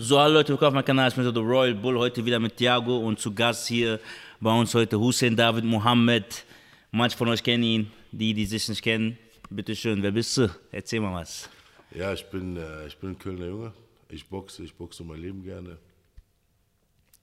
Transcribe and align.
So, 0.00 0.16
hallo 0.20 0.34
Leute, 0.34 0.50
willkommen 0.50 0.68
auf 0.68 0.74
meinem 0.74 0.84
Kanal. 0.84 1.08
Ich 1.08 1.16
bin 1.16 1.24
der 1.24 1.42
Royal 1.42 1.74
Bull. 1.74 1.98
Heute 1.98 2.24
wieder 2.24 2.38
mit 2.38 2.56
Thiago 2.56 2.98
und 2.98 3.18
zu 3.18 3.34
Gast 3.34 3.66
hier 3.66 3.98
bei 4.38 4.56
uns 4.56 4.72
heute 4.72 4.96
Hussein 4.96 5.34
David 5.34 5.64
Mohammed. 5.64 6.44
Manche 6.92 7.16
von 7.16 7.26
euch 7.26 7.42
kennen 7.42 7.64
ihn, 7.64 7.90
die, 8.12 8.32
die 8.32 8.46
sich 8.46 8.68
nicht 8.68 8.80
kennen. 8.80 9.18
Bitte 9.50 9.74
schön, 9.74 10.00
wer 10.00 10.12
bist 10.12 10.36
du? 10.36 10.48
Erzähl 10.70 11.00
mal 11.00 11.14
was. 11.14 11.48
Ja, 11.92 12.12
ich 12.12 12.24
bin, 12.26 12.56
äh, 12.56 12.86
ich 12.86 12.96
bin 12.96 13.10
ein 13.10 13.18
Kölner 13.18 13.46
Junge. 13.46 13.72
Ich 14.08 14.24
boxe, 14.28 14.62
ich 14.62 14.72
boxe 14.72 15.02
mein 15.02 15.20
Leben 15.20 15.42
gerne. 15.42 15.78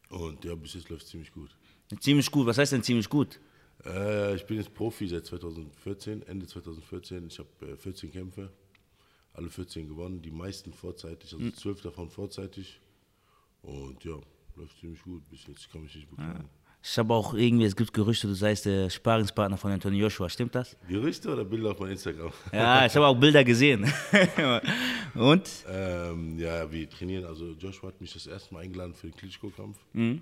Und 0.09 0.43
ja, 0.43 0.53
bis 0.55 0.73
jetzt 0.73 0.89
läuft 0.89 1.03
es 1.03 1.11
ziemlich 1.11 1.31
gut. 1.31 1.55
Ziemlich 2.01 2.29
gut, 2.29 2.45
was 2.45 2.57
heißt 2.57 2.73
denn 2.73 2.83
ziemlich 2.83 3.07
gut? 3.07 3.39
Äh, 3.85 4.35
ich 4.35 4.45
bin 4.45 4.57
jetzt 4.57 4.73
Profi 4.73 5.07
seit 5.07 5.25
2014, 5.25 6.23
Ende 6.27 6.45
2014. 6.45 7.27
Ich 7.27 7.39
habe 7.39 7.71
äh, 7.71 7.77
14 7.77 8.11
Kämpfe, 8.11 8.49
alle 9.35 9.49
14 9.49 9.87
gewonnen, 9.87 10.21
die 10.21 10.31
meisten 10.31 10.73
vorzeitig, 10.73 11.33
also 11.33 11.49
12 11.51 11.81
davon 11.81 12.09
vorzeitig. 12.09 12.79
Und 13.61 14.03
ja, 14.03 14.17
läuft 14.55 14.79
ziemlich 14.79 15.01
gut 15.01 15.27
bis 15.29 15.45
jetzt, 15.47 15.61
ich 15.61 15.71
kann 15.71 15.81
mich 15.83 15.95
nicht 15.95 16.09
beklagen. 16.09 16.49
Ich 16.87 16.99
habe 16.99 17.15
auch 17.15 17.33
irgendwie, 17.33 17.65
es 17.65 17.75
gibt 17.75 17.93
Gerüchte, 17.93 18.27
du 18.27 18.35
seist 18.35 18.65
der 18.67 18.91
Sparingspartner 18.91 19.57
von 19.57 19.71
Anthony 19.71 19.97
Joshua, 19.97 20.29
stimmt 20.29 20.53
das? 20.53 20.77
Gerüchte 20.87 21.33
oder 21.33 21.43
Bilder 21.43 21.71
auf 21.71 21.79
meinem 21.79 21.93
Instagram? 21.93 22.31
Ja, 22.53 22.85
ich 22.85 22.95
habe 22.95 23.07
auch 23.07 23.19
Bilder 23.19 23.43
gesehen. 23.43 23.91
und? 25.15 25.49
Ähm, 25.67 26.37
ja, 26.37 26.71
wir 26.71 26.87
trainieren. 26.87 27.25
Also 27.25 27.53
Joshua 27.53 27.87
hat 27.87 27.99
mich 27.99 28.13
das 28.13 28.27
erste 28.27 28.53
Mal 28.53 28.61
eingeladen 28.61 28.93
für 28.93 29.07
den 29.07 29.15
Klitschko-Kampf. 29.15 29.79
Mhm. 29.93 30.21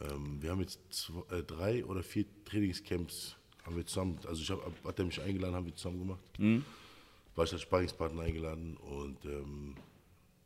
Ähm, 0.00 0.42
wir 0.42 0.50
haben 0.50 0.60
jetzt 0.60 0.80
zwei, 0.90 1.36
äh, 1.36 1.42
drei 1.44 1.84
oder 1.84 2.02
vier 2.02 2.24
Trainingscamps 2.44 3.36
haben 3.64 3.76
wir 3.76 3.86
zusammen. 3.86 4.18
Also 4.26 4.42
ich 4.42 4.50
hab, 4.50 4.60
hat 4.84 4.98
er 4.98 5.04
mich 5.04 5.20
eingeladen, 5.20 5.54
haben 5.54 5.66
wir 5.66 5.76
zusammen 5.76 6.00
gemacht. 6.00 6.38
Mhm. 6.38 6.64
War 7.36 7.44
ich 7.44 7.52
als 7.52 7.62
Sparringspartner 7.62 8.22
eingeladen 8.22 8.76
und 8.76 9.24
ähm, 9.24 9.74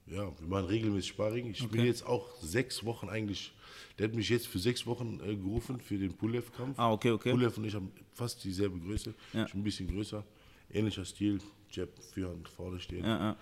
ja, 0.06 0.22
wir 0.38 0.48
machen 0.48 0.66
regelmäßig 0.66 1.10
Sparring. 1.10 1.50
Ich 1.50 1.68
bin 1.68 1.84
jetzt 1.84 2.04
auch 2.06 2.26
sechs 2.40 2.84
Wochen 2.84 3.08
eigentlich. 3.08 3.52
Der 3.98 4.08
hat 4.08 4.14
mich 4.14 4.28
jetzt 4.30 4.46
für 4.46 4.58
sechs 4.58 4.86
Wochen 4.86 5.20
äh, 5.22 5.36
gerufen 5.36 5.80
für 5.80 5.98
den 5.98 6.14
Pulev-Kampf. 6.14 6.78
Ah, 6.78 6.92
okay, 6.92 7.10
okay. 7.10 7.32
Pulev 7.32 7.58
und 7.58 7.64
ich 7.66 7.74
haben 7.74 7.92
fast 8.14 8.42
dieselbe 8.42 8.78
Größe. 8.78 9.12
Ja. 9.34 9.44
Ich 9.44 9.52
bin 9.52 9.60
ein 9.60 9.64
bisschen 9.64 9.88
größer. 9.88 10.24
Ähnlicher 10.72 11.04
Stil, 11.04 11.40
Jab, 11.70 11.88
Führhand 12.12 12.48
vorne 12.48 12.80
stehen. 12.80 13.04
Ja, 13.04 13.18
ja. 13.18 13.36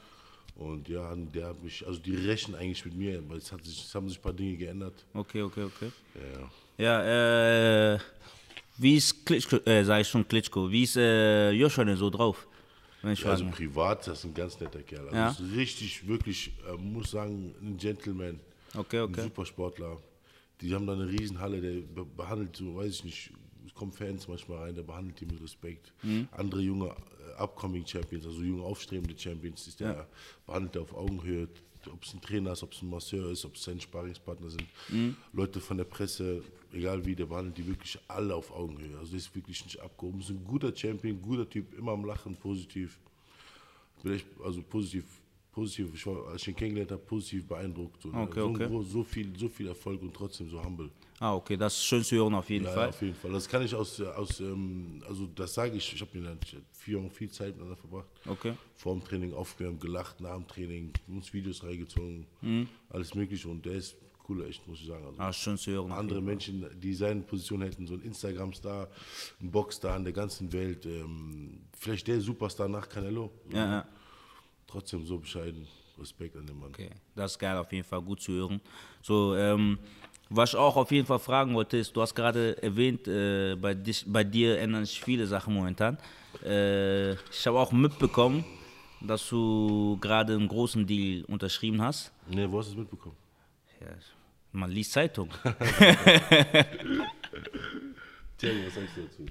Und 0.56 0.88
ja, 0.88 1.14
der 1.14 1.48
hat 1.48 1.62
mich, 1.62 1.86
also 1.86 2.00
die 2.00 2.16
rechnen 2.16 2.56
eigentlich 2.56 2.84
mit 2.84 2.96
mir, 2.96 3.22
weil 3.28 3.38
es, 3.38 3.52
hat 3.52 3.62
sich, 3.64 3.84
es 3.84 3.94
haben 3.94 4.08
sich 4.08 4.18
ein 4.18 4.22
paar 4.22 4.32
Dinge 4.32 4.56
geändert. 4.56 5.04
Okay, 5.12 5.42
okay, 5.42 5.64
okay. 5.64 5.90
Ja, 6.78 7.02
Ja, 7.04 7.94
äh, 7.94 7.98
wie 8.78 8.96
ist 8.96 9.24
Klitschko, 9.26 9.56
äh, 9.66 9.84
sag 9.84 10.00
ich 10.00 10.08
schon 10.08 10.26
Klitschko, 10.26 10.70
wie 10.70 10.84
ist 10.84 10.96
äh, 10.96 11.50
Joshua 11.50 11.84
denn 11.84 11.96
so 11.96 12.08
drauf? 12.08 12.46
Also 13.02 13.22
fragen 13.22 13.50
privat, 13.50 14.06
das 14.06 14.18
ist 14.20 14.24
ein 14.24 14.34
ganz 14.34 14.58
netter 14.60 14.82
Kerl. 14.82 15.06
Also 15.08 15.16
Ja. 15.16 15.30
ist 15.30 15.56
richtig, 15.56 16.06
wirklich, 16.06 16.52
äh, 16.68 16.76
muss 16.76 17.10
sagen, 17.12 17.54
ein 17.60 17.76
Gentleman. 17.76 18.40
Okay, 18.74 19.00
okay. 19.00 19.20
Ein 19.20 19.24
Supersportler. 19.28 19.98
Die 20.60 20.74
haben 20.74 20.86
da 20.86 20.94
eine 20.94 21.08
Riesenhalle, 21.08 21.60
der 21.60 21.80
be 21.82 22.04
behandelt, 22.04 22.56
so 22.56 22.76
weiß 22.76 22.94
ich 22.94 23.04
nicht, 23.04 23.30
es 23.66 23.74
kommen 23.74 23.92
Fans 23.92 24.26
manchmal 24.28 24.58
rein, 24.58 24.74
der 24.74 24.82
behandelt 24.82 25.20
die 25.20 25.26
mit 25.26 25.42
Respekt. 25.42 25.92
Mhm. 26.02 26.28
Andere 26.32 26.60
junge 26.62 26.86
äh, 26.86 27.42
upcoming 27.42 27.86
Champions, 27.86 28.24
also 28.26 28.40
junge 28.42 28.62
aufstrebende 28.62 29.18
Champions, 29.18 29.66
ist 29.66 29.80
der 29.80 30.06
behandelt 30.46 30.74
der 30.74 30.82
auf 30.82 30.94
Augenhöhe. 30.94 31.48
Ob 31.92 32.02
es 32.02 32.14
ein 32.14 32.20
Trainer 32.20 32.52
ist, 32.52 32.64
ob 32.64 32.72
es 32.72 32.82
ein 32.82 32.90
Masseur 32.90 33.30
ist, 33.30 33.44
ob 33.44 33.54
es 33.54 33.62
seine 33.62 33.80
Sparingspartner 33.80 34.50
sind, 34.50 34.64
Mhm. 34.88 35.16
Leute 35.32 35.60
von 35.60 35.76
der 35.76 35.84
Presse, 35.84 36.42
egal 36.76 37.04
wie, 37.04 37.14
der 37.14 37.26
behandelt 37.26 37.56
die 37.58 37.66
wirklich 37.66 37.98
alle 38.08 38.34
auf 38.34 38.50
Augenhöhe. 38.52 38.96
Also 38.98 39.10
der 39.10 39.18
ist 39.18 39.34
wirklich 39.34 39.64
nicht 39.64 39.80
abgehoben. 39.80 40.20
Ist 40.20 40.30
ein 40.30 40.44
guter 40.44 40.74
Champion, 40.74 41.20
guter 41.20 41.48
Typ, 41.48 41.76
immer 41.78 41.92
am 41.92 42.04
Lachen, 42.04 42.36
positiv. 42.36 42.98
Bin 44.02 44.12
echt, 44.12 44.26
also 44.44 44.62
positiv, 44.62 45.04
positiv, 45.52 45.88
ich 45.94 46.06
war, 46.06 46.28
als 46.28 46.42
ich 46.42 46.48
ihn 46.48 46.56
kennengelernt 46.56 46.92
habe, 46.92 47.02
positiv 47.02 47.46
beeindruckt. 47.48 48.00
So, 48.02 48.10
Okay, 48.12 48.40
so, 48.40 48.46
okay. 48.48 48.84
So, 48.88 49.02
viel, 49.02 49.36
so 49.38 49.48
viel 49.48 49.68
Erfolg 49.68 50.00
und 50.02 50.14
trotzdem 50.14 50.48
so 50.50 50.62
humble. 50.62 50.90
Ah, 51.18 51.34
okay, 51.34 51.56
das 51.56 51.74
ist 51.76 51.84
schön 51.86 52.04
zu 52.04 52.14
hören 52.16 52.34
auf 52.34 52.48
jeden 52.50 52.66
Ja, 52.66 52.72
Fall. 52.72 52.88
auf 52.90 53.00
jeden 53.00 53.14
Fall. 53.14 53.32
Das 53.32 53.48
kann 53.48 53.62
ich 53.64 53.74
aus, 53.74 53.98
äh, 54.00 54.04
aus 54.06 54.38
ähm, 54.40 55.02
also 55.08 55.26
das 55.34 55.54
sage 55.54 55.74
ich, 55.76 55.94
ich 55.94 56.00
habe 56.02 56.18
mir 56.18 56.36
Jahre 56.86 57.10
viel 57.10 57.30
Zeit 57.30 57.48
miteinander 57.54 57.76
verbracht. 57.76 58.06
Okay. 58.26 58.52
Vor 58.74 58.92
dem 58.94 59.02
Training 59.02 59.32
aufgewärmt, 59.32 59.80
gelacht, 59.80 60.20
nach 60.20 60.34
dem 60.36 60.46
Training, 60.46 60.92
uns 61.08 61.32
Videos 61.32 61.64
reingezogen, 61.64 62.26
alles 62.90 63.14
mögliche 63.14 63.48
und 63.48 63.64
der 63.64 63.72
ist 63.76 63.96
cool, 64.28 64.44
echt, 64.46 64.66
muss 64.66 64.80
ich 64.80 64.86
sagen. 64.86 65.04
Also, 65.06 65.20
Ah, 65.20 65.32
schön 65.32 65.56
zu 65.58 65.70
hören. 65.72 65.92
andere 65.92 66.20
Menschen, 66.20 66.66
die 66.80 66.94
seine 66.94 67.20
Position 67.22 67.62
hätten, 67.62 67.86
so 67.86 67.94
ein 67.94 68.02
Instagram-Star, 68.02 68.88
ein 69.40 69.50
Boxstar 69.50 69.96
in 69.96 70.04
der 70.04 70.12
ganzen 70.12 70.52
Welt, 70.52 70.84
ähm, 70.86 71.60
vielleicht 71.78 72.06
der 72.08 72.20
Superstar 72.20 72.68
nach 72.68 72.88
Canelo. 72.88 73.30
Ja, 73.52 73.64
ja. 73.70 73.88
Trotzdem 74.66 75.04
so 75.06 75.18
bescheiden. 75.18 75.66
Respekt 75.98 76.36
an 76.36 76.46
den 76.46 76.58
Mann. 76.58 76.68
Okay, 76.68 76.90
das 77.14 77.32
ist 77.32 77.38
geil, 77.38 77.56
auf 77.56 77.72
jeden 77.72 77.84
Fall 77.84 78.02
gut 78.02 78.20
zu 78.20 78.30
hören. 78.32 78.60
So, 79.00 79.34
ähm, 79.34 79.78
was 80.28 80.50
ich 80.50 80.56
auch 80.56 80.76
auf 80.76 80.90
jeden 80.90 81.06
Fall 81.06 81.18
fragen 81.18 81.54
wollte, 81.54 81.78
ist, 81.78 81.96
du 81.96 82.02
hast 82.02 82.14
gerade 82.14 82.60
erwähnt, 82.62 83.08
äh, 83.08 83.56
bei, 83.56 83.72
dich, 83.74 84.04
bei 84.06 84.22
dir 84.22 84.58
ändern 84.58 84.84
sich 84.84 85.00
viele 85.00 85.26
Sachen 85.26 85.54
momentan. 85.54 85.96
Äh, 86.44 87.12
ich 87.14 87.46
habe 87.46 87.58
auch 87.58 87.72
mitbekommen, 87.72 88.44
dass 89.00 89.26
du 89.30 89.96
gerade 90.00 90.34
einen 90.34 90.48
großen 90.48 90.86
Deal 90.86 91.24
unterschrieben 91.26 91.80
hast. 91.80 92.12
Ne, 92.28 92.50
wo 92.52 92.58
hast 92.58 92.66
du 92.68 92.72
es 92.72 92.78
mitbekommen? 92.78 93.16
Ja, 93.80 93.86
man 94.52 94.70
liest 94.70 94.92
Zeitung. 94.92 95.30
Terry, 98.38 98.66
was 98.66 98.74
sagst 98.74 98.96
du 98.96 99.02
dazu? 99.02 99.24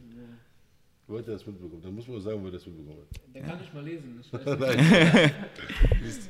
Wo 1.08 1.20
hat 1.20 1.28
er 1.28 1.34
das 1.34 1.46
mitbekommen? 1.46 1.82
Dann 1.84 1.94
muss 1.94 2.08
man 2.08 2.20
sagen, 2.20 2.42
wo 2.42 2.48
er 2.48 2.54
das 2.54 2.66
mitbekommen 2.66 2.98
hat. 3.02 3.36
Der 3.36 3.44
kann 3.44 3.60
nicht 3.60 3.74
mal 3.74 3.84
lesen. 3.84 4.20
Ich 4.22 4.34
weiß 4.46 4.76
nicht. 4.76 6.02
Nichts, 6.02 6.30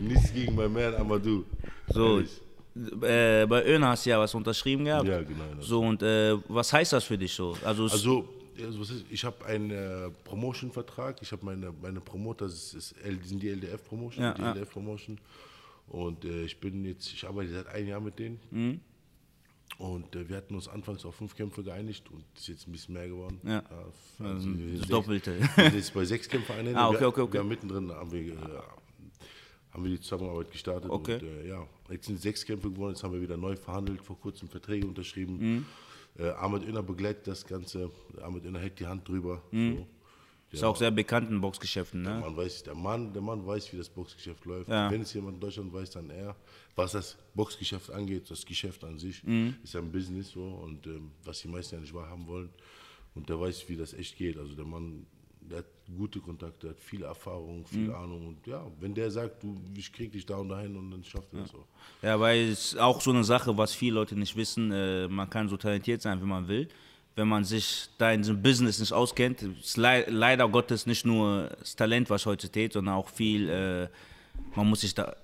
nichts 0.00 0.32
gegen 0.32 0.54
mein 0.54 0.72
Man 0.72 0.94
Amadou. 0.94 1.44
So, 1.88 2.20
äh, 2.20 3.46
bei 3.46 3.64
Öner 3.66 3.88
hast 3.88 4.06
du 4.06 4.10
ja 4.10 4.20
was 4.20 4.32
unterschrieben 4.34 4.84
gehabt. 4.84 5.08
Ja, 5.08 5.20
genau. 5.20 5.60
So, 5.60 5.80
und 5.80 6.02
äh, 6.02 6.36
was 6.48 6.72
heißt 6.72 6.92
das 6.92 7.02
für 7.04 7.18
dich 7.18 7.32
so? 7.32 7.56
Also, 7.64 7.84
Also, 7.84 8.28
also 8.56 8.80
was 8.80 8.90
ist, 8.90 9.04
ich 9.10 9.24
habe 9.24 9.44
einen 9.46 9.70
äh, 9.70 10.10
Promotion-Vertrag. 10.22 11.20
Ich 11.20 11.32
habe 11.32 11.44
meine, 11.44 11.72
meine 11.82 12.00
Promoter, 12.00 12.44
das 12.44 12.72
ist, 12.72 12.94
die 13.04 13.28
sind 13.28 13.42
die 13.42 13.48
LDF-Promotion. 13.48 14.22
Ja, 14.22 14.34
die 14.34 14.42
ja. 14.42 14.52
LDF-Promotion. 14.52 15.18
Und 15.86 16.24
äh, 16.24 16.44
ich 16.44 16.58
bin 16.60 16.84
jetzt, 16.84 17.12
ich 17.12 17.26
arbeite 17.26 17.50
seit 17.52 17.66
einem 17.68 17.88
Jahr 17.88 18.00
mit 18.00 18.18
denen. 18.18 18.40
Mhm. 18.50 18.80
Und 19.78 20.14
äh, 20.14 20.28
wir 20.28 20.36
hatten 20.36 20.54
uns 20.54 20.68
anfangs 20.68 21.04
auf 21.04 21.16
fünf 21.16 21.34
Kämpfe 21.34 21.62
geeinigt 21.64 22.08
und 22.10 22.24
es 22.34 22.42
ist 22.42 22.48
jetzt 22.48 22.68
ein 22.68 22.72
bisschen 22.72 22.94
mehr 22.94 23.08
geworden. 23.08 23.40
Ja. 23.44 23.58
f- 23.58 24.20
Also 24.24 24.56
wir 24.56 24.78
das 24.78 24.88
Doppelte. 24.88 25.38
Wir 25.40 25.64
sind 25.64 25.74
jetzt 25.74 25.94
bei 25.94 26.04
sechs 26.04 26.28
Kämpfen 26.28 26.52
einnehmen. 26.56 26.76
Ah, 26.76 26.88
okay, 26.90 27.00
wir, 27.00 27.08
okay, 27.08 27.20
okay. 27.22 27.32
Wir 27.34 27.40
haben 27.40 27.48
mittendrin 27.48 27.90
haben 27.90 28.12
wir, 28.12 28.20
äh, 28.34 28.36
haben 29.72 29.82
wir 29.84 29.90
die 29.90 30.00
Zusammenarbeit 30.00 30.50
gestartet. 30.52 30.90
Okay. 30.90 31.14
Und, 31.14 31.22
äh, 31.24 31.48
ja, 31.48 31.66
jetzt 31.90 32.06
sind 32.06 32.20
sechs 32.20 32.44
Kämpfe 32.44 32.70
geworden, 32.70 32.92
jetzt 32.92 33.02
haben 33.02 33.14
wir 33.14 33.20
wieder 33.20 33.36
neu 33.36 33.56
verhandelt, 33.56 34.00
vor 34.00 34.18
kurzem 34.20 34.48
Verträge 34.48 34.86
unterschrieben. 34.86 35.38
Mhm. 35.38 35.66
Äh, 36.18 36.28
Ahmed 36.30 36.62
Öner 36.68 36.82
begleitet 36.84 37.26
das 37.26 37.44
Ganze. 37.44 37.90
Ahmed 38.22 38.44
Öner 38.44 38.60
hält 38.60 38.78
die 38.78 38.86
Hand 38.86 39.08
drüber. 39.08 39.42
Mhm. 39.50 39.76
So. 39.78 39.86
Ist 40.54 40.64
auch 40.64 40.76
sehr 40.76 40.90
bekannt 40.90 41.30
in 41.30 41.40
Boxgeschäften, 41.40 42.04
Der 42.04 42.14
ne? 42.14 42.20
Mann, 42.20 42.36
weiß, 42.36 42.62
der, 42.64 42.74
Mann, 42.74 43.12
der 43.12 43.22
Mann 43.22 43.46
weiß, 43.46 43.72
wie 43.72 43.76
das 43.78 43.88
Boxgeschäft 43.88 44.44
läuft. 44.44 44.68
Ja. 44.68 44.90
Wenn 44.90 45.02
es 45.02 45.12
jemand 45.14 45.34
in 45.36 45.40
Deutschland 45.40 45.72
weiß, 45.72 45.90
dann 45.90 46.10
er. 46.10 46.34
Was 46.76 46.92
das 46.92 47.16
Boxgeschäft 47.34 47.90
angeht, 47.90 48.30
das 48.30 48.44
Geschäft 48.44 48.82
an 48.84 48.98
sich, 48.98 49.22
Mhm. 49.24 49.54
ist 49.62 49.74
ja 49.74 49.80
ein 49.80 49.92
Business 49.92 50.30
so 50.32 50.42
und 50.44 50.86
ähm, 50.86 51.10
was 51.24 51.40
die 51.40 51.48
meisten 51.48 51.76
ja 51.76 51.80
nicht 51.80 51.94
wahrhaben 51.94 52.26
wollen. 52.26 52.48
Und 53.14 53.28
der 53.28 53.38
weiß, 53.40 53.68
wie 53.68 53.76
das 53.76 53.94
echt 53.94 54.16
geht. 54.16 54.36
Also 54.36 54.54
der 54.54 54.64
Mann, 54.64 55.06
der 55.40 55.58
hat 55.58 55.66
gute 55.96 56.18
Kontakte, 56.18 56.70
hat 56.70 56.80
viel 56.80 57.02
Erfahrung, 57.04 57.64
viel 57.66 57.88
Mhm. 57.88 57.94
Ahnung. 57.94 58.26
Und 58.28 58.46
ja, 58.46 58.66
wenn 58.80 58.92
der 58.94 59.10
sagt, 59.10 59.42
du, 59.42 59.54
ich 59.76 59.92
krieg 59.92 60.10
dich 60.10 60.26
da 60.26 60.36
und 60.38 60.48
dahin 60.48 60.74
und 60.76 60.90
dann 60.90 61.04
schafft 61.04 61.32
er 61.32 61.40
das 61.42 61.54
auch. 61.54 61.66
Ja, 62.02 62.18
weil 62.18 62.48
es 62.48 62.72
ist 62.72 62.78
auch 62.78 63.00
so 63.00 63.10
eine 63.10 63.22
Sache, 63.22 63.56
was 63.56 63.72
viele 63.72 63.94
Leute 63.94 64.16
nicht 64.16 64.34
wissen. 64.34 64.72
Äh, 64.72 65.06
man 65.06 65.30
kann 65.30 65.48
so 65.48 65.56
talentiert 65.56 66.02
sein, 66.02 66.20
wie 66.20 66.26
man 66.26 66.48
will. 66.48 66.66
Wenn 67.16 67.28
man 67.28 67.44
sich 67.44 67.88
da 67.98 68.10
in 68.12 68.22
diesem 68.22 68.42
Business 68.42 68.80
nicht 68.80 68.92
auskennt, 68.92 69.42
ist 69.42 69.76
lei 69.76 70.04
leider 70.08 70.48
Gottes 70.48 70.86
nicht 70.86 71.06
nur 71.06 71.48
das 71.60 71.76
Talent, 71.76 72.10
was 72.10 72.26
heute 72.26 72.48
steht, 72.48 72.72
sondern 72.72 72.94
auch 72.94 73.08
viel, 73.08 73.48
äh, 73.48 73.88
man 74.56 74.68
muss 74.68 74.80
sich 74.80 74.94
da 74.94 75.14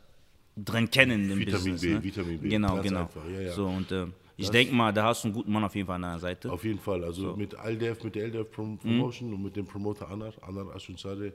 drin 0.57 0.91
kennen 0.91 1.31
im 1.31 1.39
Vitamin 1.41 1.73
Business. 1.73 1.81
B, 1.81 1.89
ne? 1.95 2.03
Vitamin 2.03 2.39
B, 2.41 2.49
Genau, 2.49 2.75
ganz 2.77 2.87
genau. 2.87 3.11
ja, 3.33 3.41
ja. 3.41 3.53
So, 3.53 3.67
und 3.67 3.91
äh, 3.91 4.07
ich 4.37 4.51
denke 4.51 4.75
mal, 4.75 4.93
da 4.93 5.05
hast 5.05 5.25
du 5.25 5.29
einen 5.29 5.35
guten 5.35 5.53
Mann 5.53 5.65
auf 5.65 5.75
jeden 5.75 5.87
Fall 5.87 5.97
an 5.97 6.03
deiner 6.03 6.19
Seite. 6.19 6.51
Auf 6.51 6.65
jeden 6.65 6.79
Fall. 6.79 7.05
Also 7.05 7.37
mit 7.37 7.55
Aldef, 7.57 8.03
mit 8.05 8.15
der 8.15 8.25
LDF 8.29 8.51
Prom 8.51 8.79
Promotion 8.79 9.35
und 9.35 9.43
mit 9.43 9.57
dem 9.57 9.67
Promoter 9.67 10.09
Anar, 10.11 10.33
Anar 10.43 10.75
Ashunzade 10.75 11.35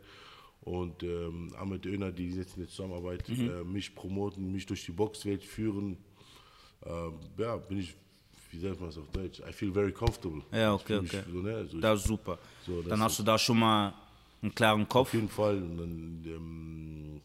und 0.61 1.03
ähm, 1.03 1.51
Ahmed 1.59 1.85
Öner, 1.85 2.11
die 2.11 2.29
jetzt 2.31 2.55
in 2.55 2.63
der 2.63 2.69
Zusammenarbeit 2.69 3.27
äh, 3.29 3.63
mich 3.63 3.93
promoten, 3.93 4.51
mich 4.51 4.65
durch 4.65 4.85
die 4.85 4.91
Boxwelt 4.91 5.43
führen. 5.43 5.97
Ähm, 6.83 7.13
ja, 7.37 7.57
bin 7.57 7.79
ich, 7.79 7.95
wie 8.55 8.59
sagt 8.67 8.79
man 8.79 8.89
es 8.89 8.97
auf 8.97 9.09
Deutsch? 9.11 9.39
I 9.47 9.51
feel 9.51 9.71
very 9.71 9.91
comfortable. 9.91 10.41
Ja, 10.51 10.73
okay, 10.73 11.01
mich 11.01 11.13
okay. 11.13 11.23
So, 11.31 11.39
ne, 11.39 11.65
so, 11.65 11.79
Das 11.79 11.99
ist 11.99 12.07
super. 12.07 12.37
So, 12.65 12.81
das 12.81 12.89
Dann 12.89 13.01
hast 13.01 13.19
du 13.19 13.23
da 13.23 13.37
schon 13.37 13.59
mal 13.59 13.93
einen 14.41 14.53
klaren 14.55 14.87
Kopf. 14.87 15.07
auf 15.09 15.13
jeden 15.13 15.29
Fall. 15.29 15.55
Und 15.57 15.77
dann, 15.77 16.23
ähm, 16.25 17.21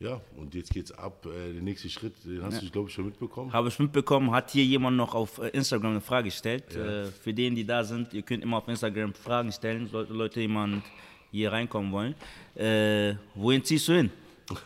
ja, 0.00 0.20
und 0.36 0.54
jetzt 0.54 0.70
geht's 0.72 0.92
ab. 0.92 1.26
Äh, 1.26 1.52
der 1.54 1.62
nächste 1.62 1.88
Schritt, 1.88 2.14
den 2.24 2.42
hast 2.42 2.62
du, 2.62 2.70
glaube 2.70 2.88
ich, 2.88 2.94
schon 2.94 3.06
mitbekommen. 3.06 3.52
Habe 3.52 3.68
ich 3.68 3.78
mitbekommen, 3.78 4.30
hat 4.30 4.50
hier 4.50 4.64
jemand 4.64 4.96
noch 4.96 5.14
auf 5.14 5.38
äh, 5.38 5.48
Instagram 5.48 5.92
eine 5.92 6.00
Frage 6.00 6.26
gestellt. 6.26 6.74
Äh, 6.74 7.06
für 7.06 7.34
den, 7.34 7.54
die 7.54 7.64
da 7.64 7.82
sind, 7.84 8.12
ihr 8.14 8.22
könnt 8.22 8.42
immer 8.42 8.58
auf 8.58 8.68
Instagram 8.68 9.12
Fragen 9.14 9.50
stellen, 9.52 9.88
sollte 9.88 10.12
Leute 10.12 10.40
jemand 10.40 10.84
hier 11.30 11.52
reinkommen 11.52 11.92
wollen. 11.92 12.14
Äh, 12.54 13.16
wohin 13.34 13.62
ziehst 13.64 13.88
du 13.88 13.92
hin? 13.94 14.10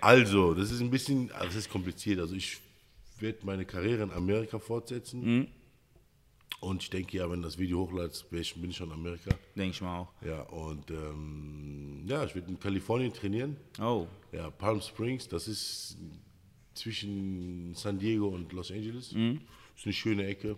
Also, 0.00 0.54
das 0.54 0.70
ist 0.70 0.80
ein 0.80 0.90
bisschen, 0.90 1.28
das 1.28 1.54
ist 1.54 1.70
kompliziert. 1.70 2.20
Also 2.20 2.34
ich 2.34 2.58
werde 3.20 3.38
meine 3.44 3.64
Karriere 3.64 4.02
in 4.02 4.10
Amerika 4.12 4.58
fortsetzen. 4.58 5.20
Mhm. 5.24 5.46
Und 6.60 6.82
ich 6.82 6.90
denke 6.90 7.18
ja, 7.18 7.30
wenn 7.30 7.42
das 7.42 7.58
Video 7.58 7.80
hochladest, 7.80 8.30
bin 8.30 8.40
ich 8.40 8.76
schon 8.76 8.88
in 8.88 8.92
Amerika. 8.94 9.30
Denke 9.54 9.70
ich 9.74 9.80
mal 9.82 9.98
auch. 10.00 10.12
Ja, 10.24 10.42
und 10.42 10.90
ähm, 10.90 12.04
ja, 12.06 12.24
ich 12.24 12.34
werde 12.34 12.48
in 12.50 12.58
Kalifornien 12.58 13.12
trainieren. 13.12 13.56
Oh, 13.80 14.06
Ja, 14.32 14.50
Palm 14.50 14.80
Springs, 14.80 15.28
das 15.28 15.48
ist 15.48 15.98
zwischen 16.74 17.74
San 17.74 17.98
Diego 17.98 18.28
und 18.28 18.52
Los 18.52 18.70
Angeles. 18.70 19.08
Ist 19.12 19.84
eine 19.84 19.92
schöne 19.92 20.26
Ecke. 20.26 20.56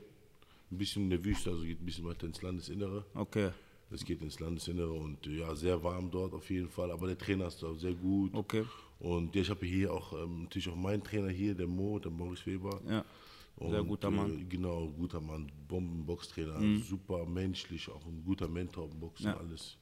Ein 0.71 0.79
bisschen 0.79 1.05
in 1.05 1.11
der 1.11 1.25
Wüste, 1.25 1.51
also 1.51 1.63
geht 1.65 1.81
ein 1.81 1.87
bisschen 1.87 2.05
weiter 2.05 2.27
ins 2.27 2.43
Landesinnere. 2.43 3.05
okay. 3.15 3.51
Es 3.91 4.05
geht 4.05 4.21
ins 4.21 4.39
Landesinnere 4.39 4.93
und 4.93 5.27
ja, 5.27 5.55
sehr 5.55 5.83
warm 5.83 6.11
dort 6.11 6.35
auf 6.35 6.51
jeden 6.51 6.69
Fall. 6.69 6.91
Aber 6.91 7.07
der 7.07 7.17
Trainer 7.17 7.47
ist 7.47 7.65
auch 7.65 7.75
sehr 7.75 7.95
gut. 7.95 8.35
Okay. 8.35 8.65
Und 9.01 9.37
ich 9.37 9.49
habe 9.49 9.65
hier 9.65 9.93
auch 9.93 10.13
ähm, 10.13 10.43
natürlich 10.45 10.69
auch 10.69 10.75
meinen 10.77 11.03
Trainer 11.05 11.29
hier, 11.29 11.55
der 11.55 11.67
Mo, 11.69 11.99
der 11.99 12.11
Maurice 12.11 12.47
Weber. 12.47 12.81
Ja. 12.89 13.05
Sehr 13.61 13.81
Und, 13.81 13.89
guter 13.89 14.11
Mann. 14.11 14.35
Mhm. 14.37 14.43
Äh, 14.43 14.45
genau, 14.45 14.87
guter 14.89 15.21
Mann, 15.21 15.51
Bombenboxtrainer, 15.69 16.61
super 16.83 17.25
menschlich, 17.27 17.89
auch 17.89 18.05
ein 18.07 18.23
guter 18.25 18.47
Mentor 18.49 18.89
im 18.91 18.99
Boxen, 19.01 19.27
Ja. 19.27 19.37
alles. 19.37 19.77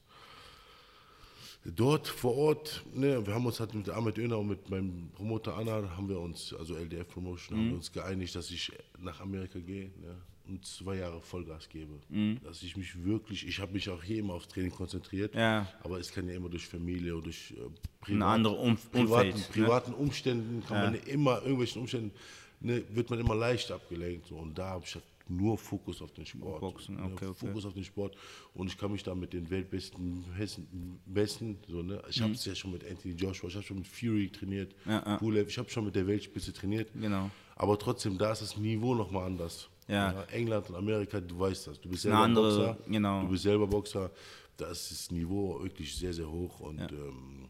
Dort 1.65 2.07
vor 2.07 2.35
Ort, 2.35 2.83
ne, 2.93 3.25
wir 3.25 3.33
haben 3.33 3.45
uns 3.45 3.59
halt 3.59 3.73
mit 3.73 3.89
Ahmed 3.89 4.17
Öner 4.17 4.37
und 4.39 4.47
mit 4.47 4.69
meinem 4.69 5.09
Promoter 5.13 5.55
Anna, 5.57 5.89
haben 5.97 6.07
wir 6.07 6.19
uns, 6.19 6.53
also 6.53 6.75
LDF 6.75 7.07
Promotion, 7.09 7.57
Mhm. 7.57 7.61
haben 7.61 7.69
wir 7.69 7.75
uns 7.77 7.91
geeinigt, 7.91 8.35
dass 8.35 8.49
ich 8.51 8.71
nach 8.99 9.19
Amerika 9.19 9.59
gehe 9.59 9.85
ne, 9.99 10.15
und 10.47 10.65
zwei 10.65 10.95
Jahre 10.97 11.21
Vollgas 11.21 11.69
gebe. 11.69 11.99
Mhm. 12.09 12.39
Dass 12.43 12.63
ich 12.63 12.75
mich 12.77 13.03
wirklich, 13.03 13.47
ich 13.47 13.59
habe 13.59 13.73
mich 13.73 13.89
auch 13.89 14.03
hier 14.03 14.19
immer 14.19 14.33
aufs 14.35 14.47
Training 14.47 14.71
konzentriert, 14.71 15.35
Ja. 15.35 15.67
aber 15.83 15.99
es 15.99 16.11
kann 16.11 16.27
ja 16.27 16.35
immer 16.35 16.49
durch 16.49 16.67
Familie 16.67 17.13
oder 17.15 17.25
durch 17.25 17.51
äh, 17.51 17.69
privat, 18.01 18.21
andere 18.35 18.55
Umf- 18.55 18.89
privaten, 18.91 19.31
Umfeld, 19.31 19.35
ne? 19.37 19.53
privaten 19.63 19.93
Umständen 19.93 20.63
kann 20.65 20.77
man 20.93 20.95
immer, 21.05 21.41
irgendwelchen 21.41 21.81
Umständen, 21.81 22.11
ne, 22.59 22.83
wird 22.93 23.09
man 23.09 23.19
immer 23.19 23.35
leicht 23.35 23.71
abgelenkt. 23.71 24.31
Und 24.31 24.57
da 24.57 24.69
habe 24.69 24.85
ich 24.85 24.95
halt 24.95 25.03
nur 25.29 25.57
Fokus 25.57 26.01
auf 26.01 26.13
den 26.13 26.25
Sport. 26.25 26.61
Boxen, 26.61 26.95
ne, 26.95 27.03
okay, 27.03 27.25
okay. 27.25 27.33
Fokus 27.47 27.65
auf 27.65 27.73
den 27.73 27.83
Sport. 27.83 28.15
Und 28.53 28.67
ich 28.67 28.77
kann 28.77 28.93
mich 28.93 29.03
da 29.03 29.13
mit 29.13 29.33
den 29.33 29.49
weltbesten 29.49 30.23
besten, 30.37 31.01
besten 31.05 31.57
so, 31.67 31.83
ne? 31.83 32.01
Ich 32.09 32.21
habe 32.21 32.31
es 32.31 32.45
ja 32.45 32.55
schon 32.55 32.71
mit 32.71 32.89
Anthony 32.89 33.13
Joshua, 33.13 33.49
ich 33.49 33.55
habe 33.55 33.65
schon 33.65 33.77
mit 33.79 33.87
Fury 33.87 34.29
trainiert, 34.29 34.73
Mhm. 34.85 34.91
Ja, 34.91 35.03
ja. 35.05 35.17
Pulev, 35.17 35.49
ich 35.49 35.57
habe 35.57 35.69
schon 35.69 35.83
mit 35.83 35.95
der 35.95 36.07
Weltspitze 36.07 36.53
trainiert. 36.53 36.89
Genau. 36.93 37.29
Aber 37.57 37.77
trotzdem, 37.77 38.17
da 38.17 38.31
ist 38.31 38.41
das 38.41 38.55
Niveau 38.55 38.95
nochmal 38.95 39.25
anders. 39.25 39.67
Ja. 39.87 40.23
England 40.31 40.69
und 40.69 40.75
Amerika, 40.75 41.19
du 41.21 41.39
weißt 41.39 41.67
das. 41.67 41.79
Du 41.79 41.89
bist 41.89 42.01
selber 42.03 42.19
andere- 42.19 42.73
Boxer. 42.75 42.89
genau. 42.91 43.21
Du 43.21 43.29
bist 43.29 43.43
selber 43.43 43.67
Boxer. 43.67 44.11
Da 44.57 44.67
ist 44.71 44.91
das 44.91 45.11
Niveau 45.11 45.61
wirklich 45.61 45.95
sehr, 45.95 46.13
sehr 46.13 46.29
hoch. 46.29 46.59
Und 46.59 46.81
ähm, 46.91 47.47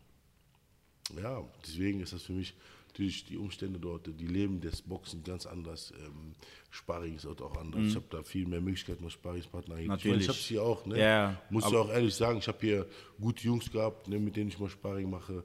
ja, 1.21 1.41
deswegen 1.65 2.01
ist 2.01 2.13
das 2.13 2.23
für 2.23 2.33
mich 2.33 2.53
natürlich 2.89 3.25
die 3.25 3.37
Umstände 3.37 3.79
dort, 3.79 4.07
die 4.07 4.27
Leben 4.27 4.59
des 4.59 4.81
Boxen 4.81 5.23
ganz 5.23 5.45
anders. 5.45 5.93
Ähm, 6.03 6.33
Sparring 6.69 7.15
ist 7.15 7.25
dort 7.25 7.41
auch 7.41 7.55
anders. 7.57 7.81
Ich 7.87 7.95
habe 7.95 8.05
da 8.09 8.21
viel 8.23 8.45
mehr 8.45 8.59
Möglichkeiten 8.61 9.03
als 9.05 9.13
Sparringspartner. 9.13 9.75
eigentlich. 9.75 9.85
Ich, 9.85 10.05
Mhm. 10.05 10.11
Natürlich. 10.11 10.21
ich 10.23 10.27
habe 10.29 10.37
es 10.39 10.45
hier 10.45 10.63
auch. 10.63 10.85
Ne? 10.85 10.99
Ja, 10.99 11.41
Muss 11.49 11.63
ich 11.63 11.69
aber- 11.69 11.81
auch 11.81 11.89
ehrlich 11.89 12.13
sagen, 12.13 12.39
ich 12.39 12.47
habe 12.47 12.57
hier 12.61 12.85
gute 13.19 13.43
Jungs 13.45 13.71
gehabt, 13.71 14.07
ne, 14.07 14.19
mit 14.19 14.35
denen 14.35 14.49
ich 14.49 14.59
mal 14.59 14.69
Sparring 14.69 15.09
mache. 15.09 15.43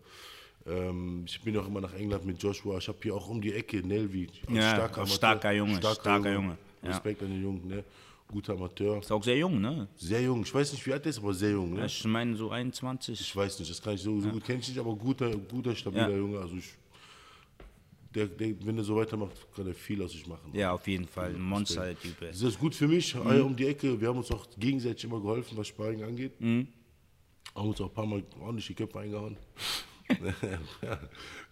Ähm, 0.67 1.25
ich 1.27 1.41
bin 1.43 1.57
auch 1.59 1.67
immer 1.67 1.81
nach 1.81 1.95
England 1.95 2.25
mit 2.25 2.43
Joshua. 2.43 2.79
Ich 2.79 2.89
habe 2.89 2.99
hier 3.03 3.15
auch 3.15 3.29
um 3.29 3.41
die 3.41 3.53
Ecke 3.53 3.87
Nelvi. 3.87 4.29
Ja, 4.51 4.75
Amateur. 4.85 5.07
starker 5.07 5.53
Junge, 5.53 5.77
starker 5.79 6.33
Junge, 6.33 6.49
ja. 6.51 6.59
Respekt 6.83 7.23
an 7.23 7.29
den 7.31 7.43
Jungen, 7.43 7.67
ne? 7.69 7.85
guter 8.29 8.55
Amateur. 8.55 8.99
Ist 8.99 9.13
auch 9.13 9.23
sehr 9.23 9.37
jung, 9.37 9.61
ne? 9.61 9.89
Sehr 9.97 10.23
jung. 10.23 10.43
Ich 10.43 10.55
weiß 10.55 10.73
nicht, 10.73 10.87
wie 10.87 10.93
alt 10.95 11.05
er 11.05 11.11
ist, 11.11 11.19
aber 11.19 11.35
sehr 11.35 11.51
jung. 11.51 11.75
Ne? 11.75 11.85
Ich 11.85 12.03
meine 12.05 12.35
so 12.35 12.51
21. 12.51 13.21
Ich 13.21 13.37
weiß 13.37 13.59
nicht, 13.59 13.71
das 13.71 13.83
kann 13.83 13.95
ich 13.95 14.01
so, 14.01 14.19
so 14.21 14.31
gut 14.31 14.43
kenne 14.45 14.61
ich 14.61 14.69
nicht, 14.69 14.79
aber 14.79 14.95
guter, 14.97 15.37
guter 15.37 15.77
stabiler 15.77 16.09
Ja. 16.09 16.17
Junge. 16.17 16.39
Also 16.39 16.57
ich, 16.57 16.73
der, 18.15 18.27
der, 18.27 18.55
wenn 18.65 18.79
er 18.79 18.85
so 18.85 18.97
weitermacht, 18.97 19.33
kann 19.55 19.67
er 19.67 19.75
viel 19.75 20.03
aus 20.03 20.13
sich 20.13 20.27
machen. 20.27 20.51
Ja, 20.55 20.73
auf 20.73 20.87
jeden 20.89 21.07
Fall. 21.07 21.35
Ein 21.35 21.43
Monster-Typ. 21.43 22.23
ey. 22.23 22.29
Das 22.29 22.41
ist 22.41 22.59
gut 22.59 22.75
für 22.75 22.89
mich, 22.89 23.15
Mhm. 23.15 23.43
Um 23.43 23.57
die 23.57 23.67
Ecke. 23.67 24.01
Wir 24.01 24.09
haben 24.09 24.19
uns 24.19 24.31
auch 24.31 24.47
gegenseitig 24.59 25.05
immer 25.05 25.21
geholfen, 25.21 25.57
was 25.59 25.69
Sparring 25.69 26.03
angeht. 26.03 26.41
Mhm. 26.41 26.69
Haben 27.55 27.69
uns 27.69 27.81
auch 27.83 27.89
ein 27.89 27.95
paar 27.95 28.07
Mal 28.07 28.23
ordentlich 28.41 28.67
die 28.67 28.75
Köpfe 28.75 28.99
eingehauen. 29.01 29.37
ja. 30.83 30.99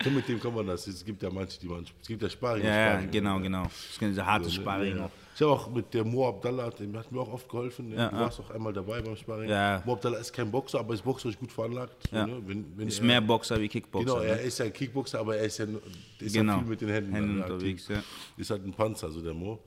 Und 0.05 0.15
mit 0.15 0.29
dem 0.29 0.41
kann 0.41 0.55
man 0.55 0.67
das. 0.67 0.87
Es 0.87 1.05
gibt 1.05 1.23
ja 1.23 1.31
manche, 1.31 1.59
die 1.61 1.67
man. 1.67 1.85
Es 2.01 2.09
gibt 2.09 2.23
ja 2.23 2.29
Sparring. 2.31 2.65
Ja, 2.65 2.75
ja, 2.75 2.93
Sparring, 2.93 3.11
genau, 3.11 3.37
ne? 3.39 3.43
genau. 3.45 3.67
Diese 4.01 4.25
harte 4.27 4.45
So, 4.47 4.51
ne? 4.51 4.62
Sparring. 4.62 4.97
Ja. 4.97 5.11
Ich 5.35 5.43
habe 5.43 5.53
auch 5.53 5.71
mit 5.71 5.95
der 5.95 6.05
Mo 6.05 6.29
Abdallah, 6.29 6.71
dem 6.71 6.97
hat 6.99 7.11
mir 7.11 7.21
auch 7.21 7.33
oft 7.33 7.49
geholfen. 7.49 7.93
Ja, 7.93 8.09
du 8.09 8.17
ja. 8.17 8.21
warst 8.23 8.41
auch 8.41 8.51
einmal 8.51 8.73
dabei 8.73 9.01
beim 9.01 9.17
Sparring. 9.17 9.49
Ja. 9.49 9.83
Mo 9.87 9.95
Abdallah 9.95 10.19
ist 10.19 10.33
kein 10.33 10.51
Boxer, 10.51 10.81
aber 10.81 10.93
ist 10.95 11.03
boxerisch 11.03 11.39
gut 11.39 11.51
veranlagt. 11.53 11.95
So, 12.11 12.17
Ja. 12.17 12.27
ne? 12.27 12.43
wenn, 12.47 12.67
wenn 12.77 12.89
Ist 12.89 12.99
er, 12.99 13.05
mehr 13.07 13.21
Boxer 13.21 13.59
wie 13.61 13.69
Kickboxer. 13.69 14.05
Genau, 14.07 14.21
er 14.21 14.37
ne? 14.37 14.43
ist 14.43 14.59
ja 14.59 14.67
ein 14.67 14.73
Kickboxer, 14.73 15.21
aber 15.21 15.37
er 15.37 15.45
ist 15.45 15.59
ja, 15.59 15.67
ist 16.19 16.35
Genau. 16.35 16.53
ja 16.55 16.59
viel 16.59 16.69
mit 16.69 16.81
den 16.83 16.89
Händen, 16.91 17.12
Händen 17.15 17.43
unterwegs. 17.43 17.89
Ist 18.37 18.51
halt 18.51 18.65
ein 18.67 18.73
Panzer, 18.73 19.07
also 19.07 19.23
der 19.23 19.33
Mo. 19.35 19.61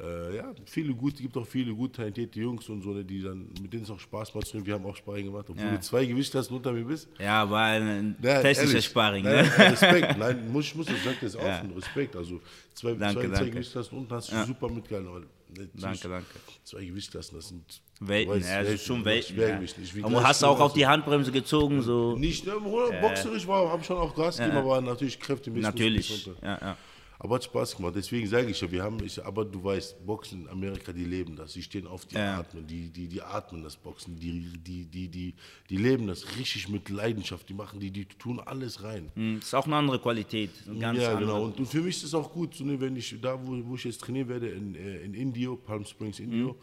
Äh, 0.00 0.36
ja, 0.36 0.52
viele 0.66 0.92
gute, 0.92 1.22
gibt 1.22 1.36
auch 1.36 1.46
viele 1.46 1.72
gut 1.72 1.94
talentierte 1.94 2.40
Jungs 2.40 2.68
und 2.68 2.82
so, 2.82 2.90
ne, 2.92 3.04
die 3.04 3.22
dann, 3.22 3.48
mit 3.62 3.72
denen 3.72 3.84
es 3.84 3.90
auch 3.90 4.00
Spaß 4.00 4.34
macht. 4.34 4.66
Wir 4.66 4.74
haben 4.74 4.84
auch 4.86 4.96
Sparring 4.96 5.26
gemacht, 5.26 5.46
obwohl 5.48 5.64
Ja. 5.64 5.70
du 5.76 5.80
zwei 5.80 6.04
Gewichtsklassen 6.04 6.56
unter 6.56 6.72
mir 6.72 6.84
bist. 6.84 7.08
Ja, 7.20 7.48
war 7.48 7.66
ein 7.66 8.16
Ja, 8.20 8.42
technischer. 8.42 8.82
Sparring. 8.82 9.22
Nein, 9.24 9.44
Ne? 9.46 9.58
Respekt, 9.70 10.18
nein, 10.18 10.50
muss, 10.50 10.64
ich 10.64 10.74
muss 10.74 10.86
das 10.86 11.04
sagen, 11.04 11.16
das 11.20 11.34
ist 11.34 11.40
Ja. 11.40 11.58
offen, 11.60 11.70
Respekt. 11.76 12.16
Also 12.16 12.40
zwei, 12.74 12.94
Danke, 12.94 13.14
zwei, 13.20 13.26
zwei 13.28 13.34
danke. 13.36 13.50
Gewichtsklassen 13.52 13.98
unten 13.98 14.12
hast 14.14 14.32
du 14.32 14.34
Ja. 14.34 14.44
super 14.44 14.68
mitgehalten. 14.68 15.08
Aber 15.08 15.20
natürlich, 15.50 15.70
Danke, 15.80 16.08
danke. 16.08 16.26
Zwei 16.64 16.84
Gewichtsklassen, 16.86 17.36
das 17.36 17.48
sind 17.50 17.62
Welten, 18.00 18.32
du 18.32 18.40
weißt, 18.40 18.50
ja, 18.50 18.62
das 18.64 18.72
ist 18.72 18.84
schon 18.86 19.04
Welten. 19.04 19.38
Ja. 19.38 19.60
Wieg 19.60 20.04
Aber 20.04 20.10
du 20.14 20.22
hast 20.24 20.42
auch 20.42 20.58
so, 20.58 20.64
auf 20.64 20.72
die 20.72 20.84
Handbremse 20.88 21.30
gezogen, 21.30 21.82
so. 21.82 22.16
Nicht, 22.16 22.44
ne, 22.44 22.54
boxerisch 23.00 23.46
war, 23.46 23.70
habe 23.70 23.84
schon 23.84 23.96
auch 23.98 24.12
Gas 24.16 24.38
gegeben, 24.38 24.56
aber 24.56 24.80
natürlich 24.80 25.20
kräftemäßig. 25.20 25.62
Natürlich. 25.62 26.26
Ja, 26.42 26.58
ja. 26.60 26.76
Aber 27.24 27.36
hat 27.36 27.44
Spaß 27.44 27.74
gemacht. 27.76 27.94
Deswegen 27.96 28.26
sage 28.28 28.50
ich 28.50 28.60
ja, 28.60 28.70
wir 28.70 28.82
haben, 28.82 29.02
ich, 29.02 29.24
aber 29.24 29.46
du 29.46 29.64
weißt, 29.64 30.04
Boxen 30.04 30.42
in 30.42 30.48
Amerika, 30.50 30.92
die 30.92 31.06
leben 31.06 31.34
das. 31.36 31.54
Die 31.54 31.62
stehen 31.62 31.86
auf, 31.86 32.04
die 32.04 32.16
Ja. 32.16 32.40
atmen, 32.40 32.66
die, 32.66 32.90
die, 32.90 33.08
die 33.08 33.22
atmen 33.22 33.62
das 33.62 33.76
Boxen, 33.76 34.20
die, 34.20 34.52
die, 34.58 34.84
die, 34.84 35.08
die, 35.08 35.32
die 35.70 35.76
leben 35.78 36.06
das 36.06 36.36
richtig 36.36 36.68
mit 36.68 36.90
Leidenschaft. 36.90 37.48
Die 37.48 37.54
machen, 37.54 37.80
die, 37.80 37.90
die 37.90 38.04
tun 38.04 38.40
alles 38.40 38.82
rein. 38.82 39.10
Hm, 39.14 39.38
Ist 39.38 39.54
auch 39.54 39.64
eine 39.64 39.76
andere 39.76 39.98
Qualität. 40.00 40.50
Eine 40.68 40.78
ganz 40.78 41.00
ja, 41.00 41.12
andere. 41.12 41.20
genau. 41.24 41.44
Und, 41.46 41.58
und 41.60 41.66
für 41.66 41.80
mich 41.80 41.96
ist 41.96 42.02
es 42.04 42.14
auch 42.14 42.30
gut, 42.30 42.54
so, 42.56 42.62
ne, 42.62 42.78
wenn 42.78 42.94
ich 42.94 43.18
da, 43.22 43.40
wo, 43.42 43.58
wo 43.70 43.74
ich 43.76 43.84
jetzt 43.84 44.02
trainieren 44.02 44.28
werde, 44.28 44.48
in, 44.50 44.74
äh, 44.74 44.98
in 44.98 45.14
Indio, 45.14 45.56
Palm 45.56 45.86
Springs, 45.86 46.20
Indio, 46.20 46.48
Mhm. 46.48 46.56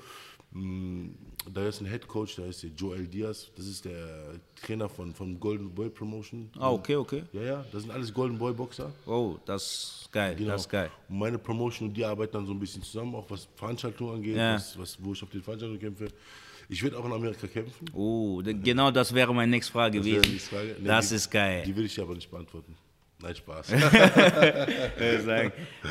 Da 0.53 1.68
ist 1.68 1.80
ein 1.81 1.88
Head 1.88 2.07
Coach, 2.07 2.36
da 2.36 2.45
ist 2.45 2.62
der 2.63 2.71
Joel 2.71 3.07
Diaz, 3.07 3.50
das 3.56 3.68
ist 3.68 3.86
der 3.86 4.36
Trainer 4.62 4.89
von, 4.89 5.13
von 5.13 5.39
Golden 5.39 5.69
Boy 5.74 5.89
Promotion. 5.89 6.50
Ah, 6.59 6.71
okay, 6.71 6.95
okay. 6.98 7.24
Ja, 7.31 7.42
ja, 7.42 7.65
das 7.71 7.83
sind 7.83 7.92
alles 7.92 8.13
Golden 8.13 8.38
Boy 8.38 8.53
Boxer. 8.53 8.92
Oh, 9.06 9.38
das 9.45 10.01
ist 10.03 10.12
geil. 10.12 10.36
Genau. 10.36 10.51
Das 10.51 10.62
ist 10.62 10.69
geil. 10.69 10.92
Und 11.09 11.19
meine 11.19 11.37
Promotion 11.37 11.87
und 11.90 11.94
die 11.95 12.04
arbeiten 12.04 12.33
dann 12.33 12.45
so 12.45 12.52
ein 12.54 12.59
bisschen 12.59 12.83
zusammen, 12.83 13.16
auch 13.16 13.30
was 13.30 13.47
Veranstaltungen 13.56 14.16
angeht, 14.16 14.35
Ja. 14.35 14.56
was, 14.56 14.78
was, 14.78 14.97
wo 15.02 15.14
ich 15.14 15.23
auf 15.23 15.30
den 15.30 15.42
Veranstaltungen 15.42 15.80
kämpfe. 15.80 16.07
Ich 16.69 16.81
werde 16.83 16.97
auch 16.99 17.06
in 17.06 17.11
Amerika 17.14 17.47
kämpfen. 17.47 17.85
Oh, 17.94 18.42
genau 18.44 18.92
das 18.92 19.14
wäre 19.14 19.33
meine 19.33 19.52
nächste 19.52 19.71
Frage 19.73 19.97
Das 19.97 20.06
gewesen. 20.06 20.31
die 20.31 20.40
Frage. 20.40 20.75
Nee, 20.80 20.87
das 20.87 21.09
die- 21.09 21.16
ist 21.16 21.30
geil. 21.31 21.64
Die 21.66 21.75
will 21.75 21.85
ich 21.85 21.99
aber 21.99 22.14
nicht 22.16 22.30
beantworten. 22.30 22.75
Nein, 23.21 23.35
Spaß. 23.35 23.68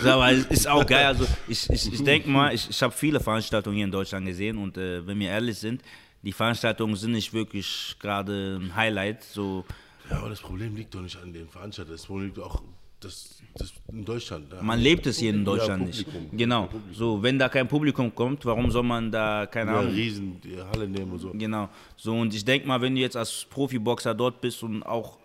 So, 0.03 0.09
aber 0.09 0.33
es 0.33 0.47
ist 0.47 0.69
auch 0.69 0.87
geil. 0.87 1.07
Also 1.07 1.27
ich, 1.49 1.69
ich, 1.71 1.93
ich 1.93 2.05
denke 2.05 2.29
mal, 2.29 2.55
ich, 2.55 2.69
ich 2.69 2.83
habe 2.83 2.93
viele 2.93 3.21
Veranstaltungen 3.21 3.77
hier 3.77 3.85
in 3.85 3.91
Deutschland 3.91 4.27
gesehen 4.27 4.59
und 4.59 4.77
äh, 4.77 5.07
wenn 5.07 5.19
wir 5.19 5.29
ehrlich 5.29 5.59
sind, 5.59 5.83
die 6.23 6.33
Veranstaltungen 6.33 6.97
sind 6.97 7.13
nicht 7.13 7.33
wirklich 7.33 7.97
gerade 7.99 8.59
ein 8.61 8.75
Highlight. 8.75 9.23
So, 9.25 9.65
ja, 10.11 10.19
aber 10.19 10.31
das 10.31 10.41
Problem 10.41 10.77
liegt 10.77 10.95
doch 10.95 11.01
nicht 11.01 11.17
an 11.23 11.33
den 11.33 11.49
Veranstaltern. 11.49 11.95
Das 11.95 12.07
Problem 12.07 12.27
liegt 12.27 12.39
auch 12.41 12.63
das, 13.01 13.41
das 13.55 13.73
in 13.91 14.05
Deutschland. 14.05 14.53
Da 14.53 14.63
man 14.63 14.79
lebt 14.79 15.07
es 15.07 15.19
hier 15.19 15.31
in 15.31 15.39
Ja, 15.39 15.45
Deutschland 15.45 15.87
nicht. 15.87 16.05
Publikum. 16.05 16.37
Genau. 16.37 16.69
So, 16.93 17.23
wenn 17.23 17.39
da 17.39 17.49
kein 17.49 17.67
Publikum 17.67 18.15
kommt, 18.15 18.45
warum 18.45 18.71
soll 18.71 18.83
man 18.83 19.11
da 19.11 19.47
keine 19.47 19.73
ja, 19.73 19.79
Ahnung? 19.79 19.93
Riesen 19.93 20.41
die 20.41 20.61
Halle 20.61 20.87
nehmen 20.89 21.13
und 21.13 21.19
so. 21.19 21.31
Genau. 21.33 21.69
So 21.97 22.15
und 22.19 22.35
ich 22.35 22.45
denke 22.45 22.69
mal, 22.69 22.81
wenn 22.81 22.95
du 22.95 23.01
jetzt 23.01 23.17
als 23.17 23.47
Profiboxer 23.49 24.15
dort 24.15 24.41
bist 24.41 24.63
und 24.63 24.83
auch 24.83 25.20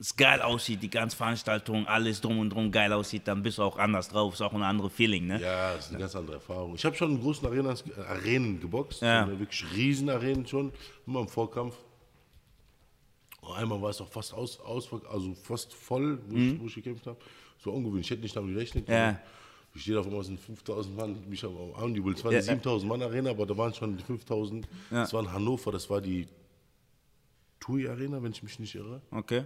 es 0.00 0.14
geil 0.14 0.40
aussieht, 0.42 0.82
die 0.82 0.90
ganze 0.90 1.16
Veranstaltung, 1.16 1.86
alles 1.88 2.20
drum 2.20 2.38
und 2.38 2.50
drum 2.50 2.70
geil 2.70 2.92
aussieht, 2.92 3.22
dann 3.26 3.42
bist 3.42 3.58
du 3.58 3.62
auch 3.62 3.78
anders 3.78 4.08
drauf. 4.08 4.34
Ist 4.34 4.42
auch 4.42 4.52
ein 4.52 4.62
anderes 4.62 4.92
Feeling, 4.92 5.26
ne? 5.26 5.40
Ja, 5.40 5.74
das 5.74 5.86
ist 5.86 5.90
eine 5.90 5.98
ganz 5.98 6.14
andere 6.14 6.36
Erfahrung. 6.36 6.74
Ich 6.76 6.84
habe 6.84 6.94
schon 6.94 7.12
in 7.12 7.20
großen 7.20 7.46
Arenas, 7.46 7.82
Arenen 8.08 8.60
geboxt, 8.60 9.02
Ja. 9.02 9.26
wirklich 9.28 9.64
Riesenarenen 9.74 10.46
schon, 10.46 10.72
immer 11.06 11.20
im 11.20 11.28
Vorkampf. 11.28 11.74
Und 13.40 13.54
einmal 13.56 13.80
war 13.80 13.90
es 13.90 14.00
auch 14.00 14.08
fast 14.08 14.34
aus, 14.34 14.60
aus 14.60 14.88
also 15.10 15.34
fast 15.34 15.72
voll, 15.74 16.18
wo, 16.28 16.36
ich, 16.36 16.60
wo 16.60 16.66
ich 16.66 16.74
gekämpft 16.74 17.06
habe. 17.06 17.18
So 17.58 17.72
ungewöhnlich, 17.72 18.06
ich 18.06 18.10
hätte 18.10 18.22
nicht 18.22 18.36
damit 18.36 18.54
gerechnet. 18.54 18.86
Mhm. 18.86 18.94
Ja. 18.94 19.18
Ich 19.74 19.82
stehe 19.82 19.98
auf 20.00 20.06
einmal 20.06 20.22
sind 20.24 20.40
5000 20.40 20.96
Mann, 20.96 21.28
mich 21.28 21.44
am 21.44 21.54
Anjubel. 21.76 22.14
Es 22.14 22.24
war 22.24 22.32
Ja, 22.32 22.38
eine 22.38 22.46
ja. 22.46 22.52
7000 22.54 22.88
Mann 22.88 23.02
Arena, 23.02 23.30
aber 23.30 23.46
da 23.46 23.56
waren 23.56 23.74
schon 23.74 23.98
5000. 23.98 24.66
Das 24.90 25.12
war 25.12 25.22
in 25.22 25.32
Hannover, 25.32 25.72
das 25.72 25.88
war 25.90 26.00
die 26.00 26.26
TUI 27.60 27.88
Arena, 27.88 28.22
wenn 28.22 28.32
ich 28.32 28.42
mich 28.42 28.58
nicht 28.58 28.74
irre. 28.74 29.00
Okay. 29.10 29.44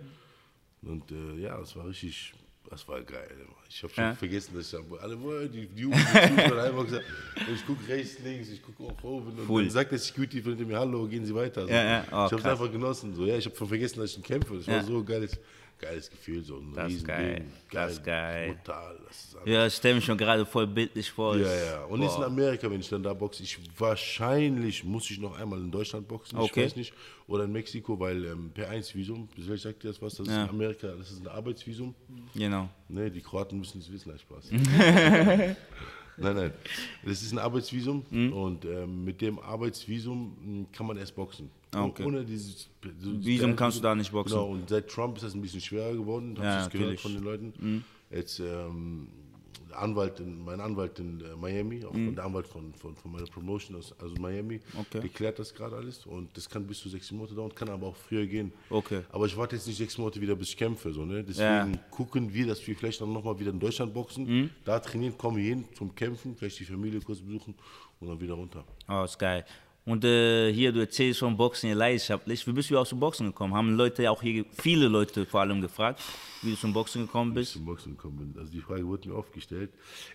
Und 0.85 1.11
äh, 1.13 1.41
ja, 1.41 1.57
das 1.59 1.77
war 1.77 1.87
richtig, 1.87 2.33
das 2.69 2.87
war 2.89 3.01
geil. 3.03 3.29
Ich 3.69 3.83
habe 3.83 3.93
schon 3.95 4.05
Ja. 4.05 4.15
vergessen, 4.15 4.55
dass 4.57 4.73
ich 4.73 4.79
da, 4.79 4.97
alle, 5.01 5.17
boah, 5.17 5.45
die, 5.47 5.67
die 5.69 5.83
Jugend, 5.83 6.05
einfach 6.15 6.85
gesagt, 6.85 7.05
ich 7.55 7.67
gucke 7.67 7.87
rechts, 7.89 8.19
links, 8.25 8.49
ich 8.51 8.63
gucke 8.63 8.83
auch 8.85 9.05
oben 9.05 9.39
und 9.39 9.49
Cool. 9.49 9.63
dann 9.63 9.71
sagt 9.71 9.93
der 9.93 9.99
Security 9.99 10.43
von 10.43 10.57
mir, 10.67 10.79
hallo, 10.79 11.07
gehen 11.07 11.25
Sie 11.25 11.35
weiter. 11.35 11.63
So. 11.63 11.69
Ja, 11.69 11.83
ja. 11.85 12.01
Oh, 12.11 12.27
ich 12.27 12.33
habe 12.33 12.37
es 12.37 12.45
einfach 12.45 12.73
genossen. 12.73 13.15
So. 13.15 13.25
Ja, 13.27 13.37
ich 13.37 13.47
habe 13.47 13.55
vergessen, 13.55 14.01
dass 14.01 14.11
ich 14.11 14.17
ihn 14.19 14.23
kämpfe. 14.25 14.57
Das 14.57 14.67
war 14.67 14.83
so 14.83 15.03
geil. 15.05 15.29
Geiles 15.83 16.09
Gefühl, 16.11 16.43
so 16.43 16.57
ein 16.57 16.73
Das 16.75 16.91
ist 16.93 17.03
Riesending. 17.03 17.35
geil. 17.37 17.45
Das 17.71 17.93
ist 17.93 18.05
geil. 18.05 18.55
Brutal. 18.55 18.99
Das 19.07 19.17
ist 19.17 19.37
Ja, 19.45 19.67
ich 19.67 19.75
stelle 19.75 19.95
mich 19.97 20.05
schon 20.05 20.17
gerade 20.17 20.47
voll 20.47 20.67
bildlich 20.67 21.11
vor. 21.11 21.37
ja, 21.37 21.47
ja. 21.55 21.85
Und 21.85 22.01
jetzt 22.03 22.15
in 22.15 22.21
Boah. 22.21 22.27
Amerika, 22.29 22.71
wenn 22.71 22.81
ich 22.81 22.89
dann 22.89 23.03
da 23.03 23.13
boxe, 23.13 23.43
ich 23.43 23.59
wahrscheinlich 23.79 24.85
muss 24.85 25.11
ich 25.11 25.19
noch 25.19 25.39
einmal 25.39 25.59
in 25.61 25.71
Deutschland 25.71 26.09
boxen, 26.09 26.39
ich 26.39 26.45
Okay. 26.51 26.65
weiß 26.65 26.77
nicht, 26.77 26.95
oder 27.27 27.45
in 27.45 27.53
Mexiko, 27.53 27.99
weil 28.01 28.25
ähm, 28.25 28.51
P1-Visum, 28.55 29.29
vielleicht 29.35 29.65
sagt 29.65 29.85
ihr 29.85 29.91
das 29.91 30.01
was, 30.01 30.15
das 30.15 30.29
ist 30.29 30.33
Ja. 30.35 30.45
in 30.45 30.51
Amerika, 30.51 30.89
das 30.97 31.11
ist 31.11 31.21
ein 31.21 31.29
Arbeitsvisum. 31.29 31.95
Genau. 32.35 32.69
Ne, 32.89 33.11
die 33.11 33.21
Kroaten 33.21 33.59
müssen 33.59 33.81
es 33.81 33.91
wissen, 33.93 34.11
nein, 34.11 34.19
Spaß. 34.19 34.51
nein, 36.17 36.37
nein. 36.37 36.53
Das 37.05 37.23
ist 37.23 37.33
ein 37.33 37.39
Arbeitsvisum 37.39 38.05
Mhm. 38.11 38.33
und 38.33 38.65
ähm, 38.65 39.05
mit 39.05 39.21
dem 39.21 39.39
Arbeitsvisum 39.39 40.37
mh, 40.63 40.67
kann 40.73 40.87
man 40.87 40.97
erst 40.97 41.15
boxen. 41.17 41.51
Ah, 41.75 41.85
okay. 41.85 42.05
Ohne 42.05 42.25
dieses 42.25 42.69
so- 43.01 43.25
Visum 43.25 43.57
kannst 43.57 43.79
du 43.79 43.83
da 43.83 43.95
nicht 43.95 44.13
boxen. 44.13 44.37
Genau, 44.37 44.51
und 44.51 44.69
seit 44.69 44.89
Trump 44.89 45.17
ist 45.17 45.23
das 45.25 45.35
ein 45.35 45.41
bisschen 45.43 45.61
schwerer 45.61 45.93
geworden, 45.95 46.35
habe 46.37 46.47
Ja, 46.47 46.59
ich 46.59 46.65
das 46.65 46.73
gehört. 46.73 46.93
Mhm. 46.93 46.99
von 46.99 47.15
den 47.15 47.23
Leuten. 47.25 47.85
Jetzt 48.11 48.41
ähm, 48.41 49.09
Anwalt 49.75 50.21
in, 50.21 50.45
mein 50.45 50.61
Anwalt 50.61 50.99
in 50.99 51.19
äh, 51.23 51.35
Miami, 51.35 51.83
auch 51.83 51.93
der 51.95 52.25
Anwalt 52.27 52.47
von, 52.47 52.75
von, 52.75 52.95
von 52.95 53.11
meiner 53.11 53.25
Promotion, 53.25 53.79
aus, 53.79 53.95
also 53.99 54.15
Miami, 54.17 54.57
Mhm. 54.57 54.81
Okay. 54.81 55.01
der 55.01 55.09
klärt 55.09 55.39
das 55.39 55.55
gerade 55.55 55.77
alles 55.77 56.05
und 56.05 56.37
das 56.37 56.47
kann 56.51 56.67
bis 56.67 56.79
zu 56.81 56.91
sechs 56.91 57.11
Monate 57.11 57.35
dauern, 57.35 57.55
kann 57.55 57.71
aber 57.71 57.87
auch 57.87 57.97
früher 57.97 58.27
gehen. 58.27 58.53
Okay. 58.69 59.01
Aber 59.11 59.25
ich 59.25 59.35
warte 59.35 59.57
jetzt 59.57 59.67
nicht 59.67 59.79
sechs 59.79 59.97
Monate 59.97 60.21
wieder, 60.21 60.35
bis 60.37 60.51
ich 60.51 60.59
kämpfe. 60.59 60.93
So, 60.93 61.07
ne? 61.07 61.25
Deswegen 61.25 61.47
Ja. 61.49 61.65
Mhm. 61.65 61.79
gucken 61.91 62.35
wir, 62.35 62.49
dass 62.49 62.67
wir 62.67 62.77
vielleicht 62.77 63.01
dann 63.01 63.15
nochmal 63.15 63.39
wieder 63.41 63.51
in 63.51 63.59
Deutschland 63.61 63.95
boxen, 63.95 64.51
da 64.67 64.79
trainieren, 64.79 65.17
kommen 65.17 65.39
wir 65.39 65.45
hin 65.45 65.65
zum 65.75 65.95
Kämpfen, 65.95 66.37
vielleicht 66.37 66.61
die 66.61 66.65
Familie 66.67 67.01
kurz 67.01 67.21
besuchen 67.21 67.55
und 68.01 68.09
dann 68.09 68.21
wieder 68.21 68.35
runter. 68.35 68.65
Oh, 68.91 69.05
ist 69.05 69.19
geil. 69.19 69.43
Und 69.85 70.05
äh, 70.05 70.53
hier, 70.53 70.71
du 70.71 70.79
erzählst 70.79 71.19
von 71.19 71.37
Boxen 71.37 71.67
hier 71.67 71.75
leidenschaftlich. 71.77 72.47
Wie 72.47 72.53
bist 72.53 72.71
du 72.71 72.79
auch 72.79 72.87
zum 72.87 73.01
Boxen 73.01 73.27
gekommen? 73.27 73.53
Haben 73.53 73.77
Leute 73.77 74.09
auch 74.13 74.23
hier, 74.23 74.45
viele 74.53 74.87
Leute 74.87 75.27
vor 75.27 75.41
allem 75.41 75.61
gefragt, 75.61 76.01
wie 76.43 76.51
du 76.53 76.57
zum 76.57 76.73
Boxen 76.73 77.03
gekommen 77.07 77.35
bist? 77.35 77.55
Zum 77.55 77.65
Boxen 77.65 77.97
gekommen 77.97 78.17
bin. 78.33 78.41
Also 78.41 78.53
die 78.53 78.61
Frage 78.61 78.87
wurde 78.87 79.09
mir 79.09 79.17
oft 79.17 79.33
gestellt. 79.33 79.71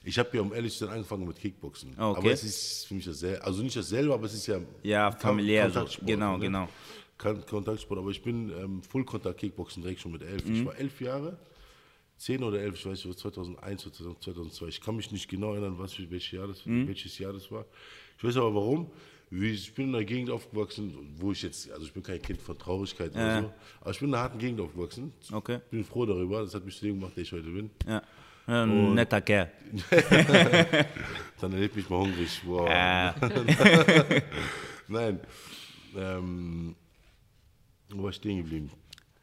Ich 0.06 0.18
habe 0.18 0.30
ja, 0.34 0.42
um 0.42 0.54
ehrlich 0.54 0.72
zu 0.72 0.86
sein, 0.86 0.94
angefangen 0.94 1.28
mit 1.28 1.38
Kickboxen. 1.38 1.92
Ah, 1.98 2.12
okay. 2.12 2.20
Aber 2.20 2.32
es 2.32 2.44
ist 2.46 2.86
für 2.88 2.94
mich 2.94 3.04
dasselbe, 3.04 3.44
also 3.44 3.62
nicht 3.62 3.76
dasselbe, 3.76 4.14
aber 4.14 4.26
es 4.26 4.36
ist 4.36 4.48
ja 4.48 4.60
Ja, 4.84 5.12
familiär 5.12 5.70
so. 5.70 5.86
Genau, 6.06 6.38
ne? 6.38 6.46
genau. 6.46 6.70
Kon- 7.18 7.46
Kontaktsport, 7.46 8.00
aber 8.00 8.12
ich 8.12 8.22
bin 8.22 8.50
ähm, 8.52 8.82
Full-Kontakt-Kickboxen 8.84 9.82
direkt 9.84 10.00
schon 10.00 10.14
mit 10.14 10.22
elf. 10.22 10.46
Mhm. 10.46 10.54
Ich 10.56 10.66
war 10.66 10.78
elf 10.78 11.02
Jahre, 11.02 11.38
zehn 12.16 12.42
oder 12.42 12.62
elf, 12.62 12.76
ich 12.76 12.86
weiß 12.86 13.04
nicht, 13.04 13.20
2001 13.20 13.86
oder 13.88 14.18
2002. 14.22 14.68
Ich 14.68 14.80
kann 14.80 14.96
mich 14.96 15.12
nicht 15.12 15.28
genau 15.28 15.52
erinnern, 15.52 15.76
was, 15.78 15.98
welches, 16.10 16.32
Jahr 16.32 16.48
das, 16.48 16.66
Mhm. 16.66 16.88
welches 16.88 17.18
Jahr 17.20 17.34
das 17.34 17.52
war. 17.52 17.66
Ich 18.18 18.24
weiß 18.24 18.38
aber 18.38 18.56
warum. 18.56 18.90
Wie- 19.30 19.52
Ich 19.52 19.74
bin 19.74 19.90
in 19.90 19.96
einer 19.96 20.06
Gegend 20.06 20.30
aufgewachsen, 20.30 20.94
wo 21.18 21.32
ich 21.34 21.42
jetzt, 21.42 21.70
also 21.72 21.86
ich 21.86 21.92
bin 21.94 22.02
kein 22.04 22.22
Kind 22.22 22.42
von 22.42 22.58
Traurigkeit 22.58 23.12
oder 23.14 23.42
so, 23.42 23.54
aber 23.82 23.92
ich 23.92 24.00
bin 24.00 24.10
in 24.10 24.16
einer 24.16 24.24
harten 24.24 24.40
Gegend 24.40 24.62
aufgewachsen. 24.62 25.12
Okay. 25.32 25.60
Bin 25.70 25.84
froh 25.84 26.06
darüber, 26.06 26.42
das 26.44 26.54
hat 26.56 26.64
mich 26.66 26.78
zu 26.78 26.86
dem 26.86 27.00
gemacht, 27.00 27.14
der 27.16 27.24
ich 27.24 27.32
heute 27.32 27.50
bin. 27.50 27.70
Ja. 27.88 28.02
Ein 28.46 28.94
netter 28.94 29.20
Kerl. 29.20 29.52
Dann 31.42 31.52
erlebt 31.54 31.76
mich 31.76 31.90
mal 31.90 32.00
hungrig. 32.00 32.42
Wow. 32.46 32.70
Ja. 32.70 33.14
Nein. 34.88 35.20
Ähm, 35.96 36.76
wo 37.90 38.04
war 38.04 38.10
ich 38.12 38.16
stehen 38.16 38.38
geblieben? 38.38 38.70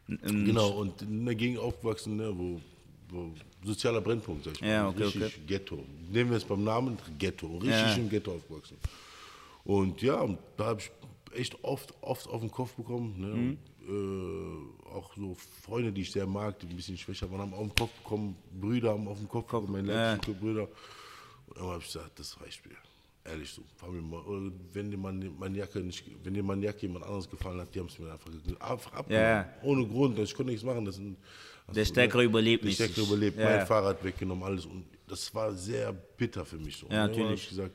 Ähm, 0.08 0.44
Genau, 0.44 0.68
und 0.80 1.00
in 1.02 1.22
einer 1.22 1.34
Gegend 1.34 1.58
aufgewachsen, 1.58 2.16
ne, 2.16 2.30
wo, 2.36 2.60
wo 3.08 3.32
sozialer 3.64 4.00
Brennpunkt, 4.02 4.44
sag 4.44 4.54
ich 4.54 4.60
mal. 4.60 4.68
Ja, 4.68 4.88
okay, 4.88 5.04
richtig 5.04 5.22
okay. 5.22 5.32
Ghetto. 5.46 5.84
Nehmen 6.10 6.30
wir 6.30 6.36
es 6.36 6.44
beim 6.44 6.62
Namen, 6.64 6.98
Ghetto. 7.18 7.46
Richtig 7.56 7.70
Ja. 7.70 7.94
im 7.94 8.10
Ghetto 8.10 8.32
aufgewachsen. 8.32 8.76
Und 9.64 10.02
ja, 10.02 10.20
und 10.20 10.38
da 10.56 10.66
habe 10.66 10.80
ich 10.80 10.90
echt 11.38 11.62
oft, 11.64 11.94
oft 12.02 12.28
auf 12.28 12.40
den 12.40 12.50
Kopf 12.50 12.74
bekommen. 12.74 13.18
Ne? 13.18 13.26
Mhm. 13.26 13.48
Und, 13.50 13.58
äh, 13.86 14.88
auch 14.94 15.14
so 15.16 15.36
Freunde, 15.62 15.92
die 15.92 16.02
ich 16.02 16.12
sehr 16.12 16.26
mag, 16.26 16.58
die 16.60 16.66
ein 16.66 16.76
bisschen 16.76 16.96
schwächer 16.96 17.30
waren, 17.30 17.40
haben 17.40 17.54
auf 17.54 17.66
den 17.66 17.74
Kopf 17.74 17.90
bekommen. 18.02 18.36
Brüder 18.60 18.90
haben 18.90 19.08
auf 19.08 19.18
den 19.18 19.28
Kopf 19.28 19.46
bekommen, 19.46 19.72
meine 19.72 19.92
leiblichen 19.92 20.38
Brüder. 20.40 20.68
Und 21.46 21.58
dann 21.58 21.66
habe 21.66 21.78
ich 21.80 21.86
gesagt, 21.92 22.18
das 22.18 22.40
reicht 22.40 22.64
mir. 22.66 22.76
Ehrlich 23.26 23.50
so. 23.50 23.62
Wenn 24.72 24.90
dir 24.90 24.98
meine, 24.98 25.30
meine 25.30 25.56
Jacke 25.56 25.80
nicht, 25.80 26.04
wenn 26.22 26.34
dir 26.34 26.42
meine 26.42 26.62
Jacke 26.64 26.82
jemand 26.82 27.06
anderes 27.06 27.28
gefallen 27.28 27.58
hat, 27.60 27.74
die 27.74 27.80
haben 27.80 27.86
es 27.86 27.98
mir 27.98 28.12
einfach, 28.12 28.30
einfach 28.60 28.92
abgenommen. 28.92 29.26
Ja. 29.26 29.48
Ohne 29.62 29.86
Grund. 29.86 30.18
Ich 30.18 30.34
konnte 30.34 30.52
nichts 30.52 30.64
machen. 30.64 30.84
Das 30.84 30.96
sind, 30.96 31.16
Der 31.74 31.84
Stärkere 31.86 32.22
überlebt 32.24 32.62
der 32.64 32.68
nicht. 32.68 32.76
Stärkere 32.76 33.02
überlebt. 33.04 33.38
Ja. 33.38 33.44
Mein 33.56 33.66
Fahrrad 33.66 34.04
weggenommen, 34.04 34.44
alles. 34.44 34.66
Und 34.66 34.84
das 35.08 35.34
war 35.34 35.52
sehr 35.54 35.92
bitter 35.92 36.44
für 36.44 36.58
mich 36.58 36.76
so. 36.76 36.86
Ja, 36.88 36.88
Und 36.88 36.92
dann 36.92 37.02
habe 37.10 37.18
natürlich. 37.20 37.42
ich 37.44 37.48
gesagt, 37.48 37.74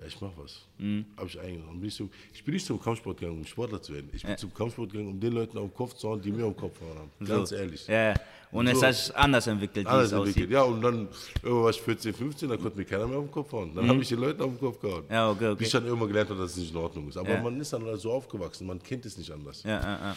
ja, 0.00 0.06
ich 0.06 0.20
mach 0.20 0.30
was. 0.36 0.64
Mhm. 0.78 1.04
Habe 1.16 1.26
ich 1.28 1.38
eingenommen. 1.40 1.80
Bin 1.80 1.88
ich, 1.88 1.94
zum, 1.96 2.10
ich 2.32 2.44
bin 2.44 2.54
nicht 2.54 2.64
zum 2.66 2.80
Kampfsport 2.80 3.18
gegangen, 3.18 3.38
um 3.38 3.44
Sportler 3.44 3.80
zu 3.82 3.92
werden. 3.94 4.08
Ich 4.12 4.22
bin 4.22 4.36
zum 4.38 4.54
Kampfsport 4.54 4.90
gegangen, 4.92 5.10
um 5.10 5.20
den 5.20 5.32
Leuten 5.32 5.58
auf 5.58 5.64
den 5.70 5.74
Kopf 5.74 5.94
zu 5.94 6.08
hauen, 6.08 6.20
die 6.22 6.30
mir 6.30 6.44
auf 6.46 6.54
den 6.54 6.60
Kopf 6.60 6.78
gehauen 6.78 6.98
haben. 6.98 7.26
Ganz 7.26 7.50
So. 7.50 7.56
ehrlich. 7.56 7.86
Ja. 7.86 8.14
Und 8.50 8.66
es 8.68 8.80
So. 8.80 8.86
hat 8.86 8.94
sich 8.94 9.14
anders 9.16 9.46
entwickelt, 9.46 9.86
es 9.86 9.92
aussieht. 9.92 10.12
entwickelt. 10.18 10.50
Ja, 10.52 10.62
und 10.62 10.80
dann 10.80 11.08
irgendwann 11.42 11.62
war 11.64 11.70
ich 11.70 11.82
14, 11.82 12.14
15, 12.14 12.48
da 12.48 12.56
konnte 12.56 12.78
mir 12.78 12.84
keiner 12.84 13.06
mehr 13.06 13.18
auf 13.18 13.24
den 13.26 13.30
Kopf 13.32 13.52
hauen. 13.52 13.74
Dann 13.74 13.88
habe 13.88 14.00
ich 14.00 14.08
den 14.08 14.20
Leuten 14.20 14.40
auf 14.42 14.50
den 14.50 14.58
Kopf 14.60 14.80
gehauen. 14.80 15.04
Mhm. 15.04 15.12
Ja, 15.12 15.30
okay, 15.30 15.46
okay. 15.48 15.54
Bis 15.58 15.66
ich 15.66 15.72
dann 15.72 15.84
irgendwann 15.84 16.08
gelernt 16.08 16.30
habe, 16.30 16.40
dass 16.40 16.52
es 16.52 16.56
nicht 16.58 16.70
in 16.70 16.76
Ordnung 16.76 17.08
ist. 17.08 17.16
Aber 17.18 17.28
Ja. 17.30 17.42
man 17.42 17.60
ist 17.60 17.72
dann 17.72 17.84
halt 17.84 18.00
so 18.00 18.10
aufgewachsen, 18.12 18.66
man 18.66 18.82
kennt 18.82 19.04
es 19.04 19.18
nicht 19.18 19.30
anders. 19.30 19.62
Ja, 19.64 19.80
ja, 19.80 19.98
ja. 20.00 20.16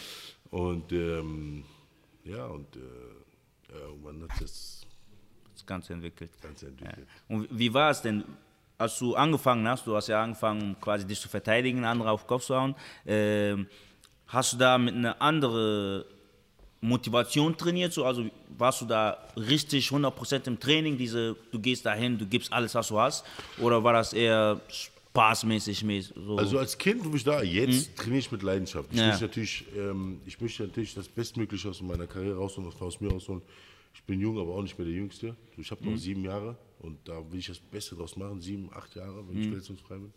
Und 0.50 0.92
ähm, 0.92 1.64
ja, 2.24 2.46
und 2.46 2.74
äh, 2.76 3.78
irgendwann 3.80 4.22
hat 4.22 4.40
das 4.40 4.86
Das 5.54 5.66
Ganze 5.66 5.92
entwickelt. 5.92 6.30
Ganze 6.40 6.68
entwickelt. 6.68 7.06
Und 7.28 7.46
wie 7.50 7.72
war 7.74 7.90
es 7.90 8.00
denn, 8.00 8.24
als 8.82 8.98
du 8.98 9.14
angefangen 9.14 9.66
hast, 9.68 9.86
du 9.86 9.96
hast 9.96 10.08
ja 10.08 10.22
angefangen, 10.22 10.76
quasi 10.80 11.06
dich 11.06 11.20
zu 11.20 11.28
verteidigen, 11.28 11.84
andere 11.84 12.10
auf 12.10 12.22
den 12.22 12.26
Kopf 12.26 12.44
zu 12.44 12.54
hauen, 12.54 12.74
ähm, 13.06 13.66
hast 14.26 14.52
du 14.52 14.56
da 14.56 14.76
mit 14.76 14.94
einer 14.94 15.20
anderen 15.22 16.04
Motivation 16.80 17.56
trainiert? 17.56 17.92
So, 17.92 18.04
also 18.04 18.26
warst 18.58 18.80
du 18.80 18.86
da 18.86 19.18
richtig 19.36 19.88
100% 19.88 20.48
im 20.48 20.58
Training, 20.58 20.98
diese, 20.98 21.36
du 21.52 21.60
gehst 21.60 21.86
dahin, 21.86 22.18
du 22.18 22.26
gibst 22.26 22.52
alles, 22.52 22.74
was 22.74 22.88
du 22.88 22.98
hast? 22.98 23.24
Oder 23.58 23.82
war 23.84 23.92
das 23.92 24.12
eher 24.12 24.60
spaßmäßig? 24.68 25.84
mäßig, 25.84 26.14
So? 26.16 26.36
Also 26.36 26.58
als 26.58 26.76
Kind, 26.76 27.04
wo 27.04 27.14
ich 27.14 27.24
da, 27.24 27.42
jetzt 27.42 27.96
trainiere 27.96 28.18
ich 28.18 28.32
mit 28.32 28.42
Leidenschaft. 28.42 28.88
Ich. 28.90 28.98
Ja. 28.98 29.08
möchte 29.08 29.24
natürlich, 29.24 29.64
ähm, 29.76 30.20
ich 30.26 30.40
möchte 30.40 30.64
natürlich 30.64 30.94
das 30.94 31.08
Bestmögliche 31.08 31.68
aus 31.68 31.80
meiner 31.82 32.06
Karriere 32.06 32.36
rausholen, 32.36 32.72
aus 32.80 33.00
mir 33.00 33.10
rausholen. 33.10 33.42
Ich 33.94 34.02
bin 34.04 34.20
jung, 34.20 34.38
aber 34.38 34.54
auch 34.54 34.62
nicht 34.62 34.76
mehr 34.78 34.86
der 34.86 34.94
Jüngste. 34.96 35.36
Ich 35.56 35.70
habe 35.70 35.84
Mhm. 35.84 35.90
noch 35.92 35.96
sieben 35.98 36.24
Jahre 36.24 36.56
und 36.80 36.98
da 37.08 37.18
will 37.30 37.38
ich 37.38 37.46
das 37.46 37.58
Beste 37.58 37.94
draus 37.94 38.16
machen. 38.16 38.40
Sieben, 38.40 38.70
acht 38.74 38.94
Jahre, 38.96 39.26
wenn 39.28 39.38
ich 39.38 39.46
Mhm. 39.46 39.50
verletzungsfrei 39.50 39.96
bin. 39.96 40.12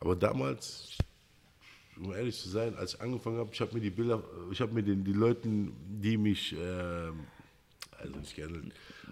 Aber 0.00 0.14
damals, 0.16 0.98
um 1.96 2.12
ehrlich 2.12 2.36
zu 2.38 2.48
sein, 2.48 2.74
als 2.76 2.94
ich 2.94 3.00
angefangen 3.00 3.38
habe, 3.38 3.50
ich 3.52 3.60
habe 3.60 3.72
mir 3.74 3.80
die 3.80 3.90
Bilder, 3.90 4.22
ich 4.50 4.60
habe 4.60 4.72
mir 4.74 4.82
den, 4.82 5.04
die 5.04 5.12
Leuten, 5.12 5.72
die 6.02 6.16
mich, 6.18 6.54
ähm, 6.58 7.20
also 7.98 8.16
nicht 8.18 8.34
gerne, 8.34 8.62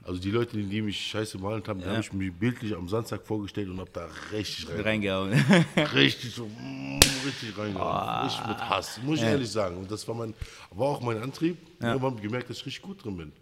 also 0.02 0.20
die 0.20 0.30
Leute, 0.30 0.58
die 0.58 0.82
mich 0.82 1.00
scheiße 1.06 1.38
behandelt 1.38 1.68
haben, 1.68 1.80
die 1.80 1.86
habe 1.86 2.00
ich 2.00 2.12
mir 2.12 2.30
bildlich 2.30 2.74
am 2.76 2.86
Samstag 2.88 3.26
vorgestellt 3.26 3.70
und 3.70 3.80
habe 3.80 3.90
da 3.94 4.10
richtig 4.32 4.68
rein 4.68 4.80
reingehauen. 4.80 5.32
richtig 5.94 6.34
so, 6.34 6.46
mm, 6.46 7.00
richtig 7.24 7.56
reingehauen. 7.56 8.24
Richtig 8.26 8.46
mit 8.46 8.58
Hass, 8.68 9.00
muss 9.02 9.20
ich 9.20 9.24
ehrlich 9.24 9.48
sagen. 9.50 9.78
Und 9.78 9.90
das 9.90 10.06
war, 10.06 10.14
mein, 10.14 10.34
war 10.70 10.88
auch 10.88 11.00
mein 11.00 11.22
Antrieb. 11.22 11.56
Irgendwann 11.80 12.10
habe 12.10 12.16
ich 12.16 12.22
gemerkt, 12.22 12.50
dass 12.50 12.58
ich 12.58 12.66
richtig 12.66 12.82
gut 12.82 13.02
drin 13.02 13.16
bin. 13.16 13.32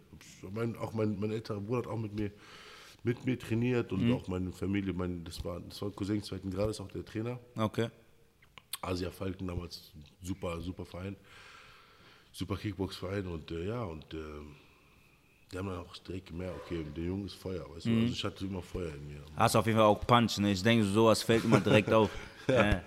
Mein, 0.51 0.77
auch 0.77 0.93
mein, 0.93 1.19
mein 1.19 1.31
älterer 1.31 1.61
Bruder 1.61 1.79
hat 1.79 1.87
auch 1.87 1.99
mit 1.99 2.15
mir, 2.15 2.31
mit 3.05 3.25
mir 3.25 3.39
trainiert 3.39 3.93
und 3.93 4.13
auch 4.13 4.29
meine 4.29 4.53
Familie, 4.53 4.93
mein, 4.93 5.25
das 5.25 5.45
war, 5.45 5.61
das 5.61 5.81
war 5.83 5.91
Cousin 5.91 6.23
zweiten 6.23 6.51
Grades, 6.51 6.81
auch 6.81 6.89
der 6.89 7.05
Trainer. 7.05 7.39
Okay. 7.57 7.89
Asia 8.81 9.11
Falken 9.11 9.47
damals, 9.47 9.93
super, 10.23 10.61
super 10.61 10.85
Verein, 10.85 11.17
super 12.33 12.57
Kickbox-Verein 12.57 13.27
und 13.27 13.51
äh, 13.51 13.67
ja, 13.67 13.85
und 13.85 14.13
äh, 14.15 14.19
die 15.53 15.59
haben 15.59 15.69
dann 15.69 15.79
auch 15.79 15.97
direkt 15.99 16.29
gemerkt, 16.29 16.59
okay, 16.65 16.85
der 16.97 17.05
Junge 17.05 17.27
ist 17.27 17.35
Feuer, 17.35 17.65
weißt 17.75 17.87
du, 17.87 17.91
also 17.91 18.07
ich 18.07 18.25
hatte 18.25 18.45
immer 18.45 18.63
Feuer 18.63 18.93
in 18.95 19.07
mir. 19.07 19.23
Hast 19.37 19.55
auf 19.55 19.67
jeden 19.67 19.79
Fall 19.79 19.87
auch 19.87 20.05
Punch, 20.07 20.39
ne? 20.39 20.53
Ich 20.53 20.63
denke, 20.63 20.85
sowas 20.85 21.23
fällt 21.23 21.45
immer 21.45 21.61
direkt 21.61 21.93
auf. 21.93 22.11
ja. 22.49 22.83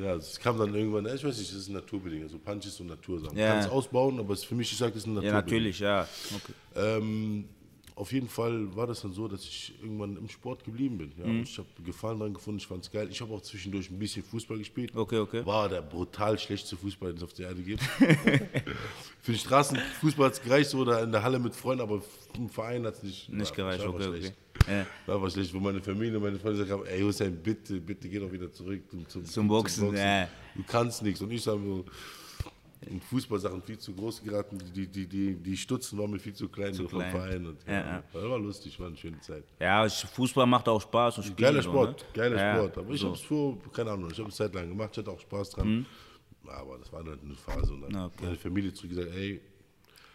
Ja, 0.00 0.14
es 0.16 0.38
kam 0.38 0.58
dann 0.58 0.74
irgendwann, 0.74 1.06
ich 1.06 1.24
weiß 1.24 1.38
nicht, 1.38 1.50
das 1.50 1.58
ist 1.58 1.68
naturbedingt, 1.68 2.24
also 2.24 2.38
Punch 2.38 2.66
ist 2.66 2.76
so 2.76 2.84
Natursachen. 2.84 3.36
Ja. 3.36 3.48
Man 3.48 3.56
kann 3.58 3.66
es 3.66 3.70
ausbauen, 3.70 4.18
aber 4.18 4.34
es, 4.34 4.44
für 4.44 4.54
mich, 4.54 4.70
ich 4.72 4.78
sage, 4.78 4.92
das 4.92 5.02
ist 5.02 5.06
ein 5.06 5.16
ja, 5.16 5.32
naturbedingt. 5.32 5.46
natürlich, 5.46 5.78
ja. 5.80 6.08
Okay. 6.34 6.52
Ähm, 6.76 7.44
auf 7.94 8.12
jeden 8.12 8.28
Fall 8.28 8.74
war 8.76 8.86
das 8.86 9.00
dann 9.02 9.12
so, 9.12 9.26
dass 9.26 9.42
ich 9.42 9.74
irgendwann 9.82 10.16
im 10.16 10.28
Sport 10.28 10.62
geblieben 10.62 10.98
bin. 10.98 11.12
Ja. 11.18 11.26
Mhm. 11.26 11.42
Ich 11.42 11.58
habe 11.58 11.66
Gefallen 11.84 12.20
dran 12.20 12.32
gefunden, 12.32 12.58
ich 12.60 12.66
fand 12.68 12.84
es 12.84 12.92
geil. 12.92 13.08
Ich 13.10 13.20
habe 13.20 13.34
auch 13.34 13.42
zwischendurch 13.42 13.90
ein 13.90 13.98
bisschen 13.98 14.22
Fußball 14.22 14.56
gespielt. 14.58 14.94
Okay, 14.94 15.18
okay. 15.18 15.44
War 15.44 15.68
der 15.68 15.82
brutal 15.82 16.38
schlechteste 16.38 16.76
Fußball, 16.76 17.10
den 17.10 17.16
es 17.16 17.24
auf 17.24 17.32
der 17.32 17.48
Erde 17.48 17.60
gibt. 17.60 17.82
Für 19.20 19.32
den 19.32 19.38
Straßenfußball 19.38 20.26
hat 20.26 20.32
es 20.34 20.42
gereicht, 20.42 20.70
so 20.70 20.78
oder 20.78 21.02
in 21.02 21.10
der 21.10 21.24
Halle 21.24 21.40
mit 21.40 21.56
Freunden, 21.56 21.82
aber 21.82 22.00
im 22.36 22.48
Verein 22.48 22.86
hat 22.86 22.94
es 22.94 23.02
nicht, 23.02 23.28
Nicht 23.30 23.50
war- 23.50 23.56
gereicht, 23.56 23.84
okay, 23.84 24.06
okay. 24.06 24.32
Ja. 24.68 24.86
War 25.06 25.16
aber 25.16 25.30
schlecht, 25.30 25.52
wo 25.54 25.60
meine 25.60 25.80
Familie, 25.80 26.18
meine 26.18 26.38
Freunde 26.38 26.58
gesagt 26.58 26.70
haben, 26.70 26.86
ey 26.86 27.00
Hussein, 27.00 27.36
bitte, 27.42 27.80
bitte 27.80 28.08
geh 28.08 28.18
doch 28.18 28.30
wieder 28.30 28.52
zurück 28.52 28.82
zum, 28.90 29.08
zum, 29.08 29.24
Zum 29.24 29.48
Boxen, 29.48 29.96
ja. 29.96 30.28
Du 30.54 30.62
kannst 30.66 31.02
nichts. 31.02 31.20
Und 31.20 31.30
ich 31.30 31.46
habe 31.46 31.60
so 31.60 31.84
in 32.82 33.00
Fußballsachen 33.00 33.62
viel 33.62 33.78
zu 33.78 33.94
groß 33.94 34.22
geraten. 34.22 34.58
Die, 34.74 34.86
die, 34.86 35.06
die, 35.06 35.34
die 35.34 35.56
Stutzen 35.56 35.98
waren 35.98 36.10
mir 36.10 36.18
viel 36.18 36.34
zu 36.34 36.48
klein, 36.48 36.72
so 36.74 36.88
vom 36.88 37.00
klein. 37.00 37.10
Verein. 37.10 37.46
Und, 37.46 37.58
Ja, 37.66 37.72
ja. 37.72 38.02
Das 38.12 38.22
war 38.22 38.38
lustig, 38.38 38.78
war 38.78 38.86
eine 38.86 38.96
schöne 38.96 39.20
Zeit. 39.20 39.44
Ja, 39.60 39.88
Fußball 39.88 40.46
macht 40.46 40.68
auch 40.68 40.80
Spaß. 40.80 41.18
Und 41.18 41.24
Spielen 41.24 41.36
Geiler 41.36 41.62
so, 41.62 41.70
Sport, 41.70 42.00
ne? 42.00 42.06
geiler 42.14 42.36
Ja, 42.36 42.54
Sport. 42.54 42.78
Aber 42.78 42.90
ich 42.92 43.00
so. 43.00 43.06
Mhm. 43.06 43.10
habe 43.10 43.20
es 43.20 43.26
vor, 43.26 43.58
keine 43.72 43.90
Ahnung, 43.90 44.10
ich 44.12 44.18
habe 44.18 44.28
es 44.28 44.36
Zeit 44.36 44.54
lang 44.54 44.68
gemacht, 44.68 44.90
ich 44.92 44.98
hatte 44.98 45.10
auch 45.10 45.20
Spaß 45.20 45.50
dran. 45.50 45.86
Aber 46.46 46.78
das 46.78 46.92
war 46.92 47.04
dann 47.04 47.18
eine 47.22 47.34
Phase. 47.34 47.74
Und 47.74 47.82
dann 47.82 48.06
okay. 48.06 48.14
meine 48.22 48.36
Familie 48.36 48.72
zurückgesagt, 48.72 49.14
ey, 49.14 49.40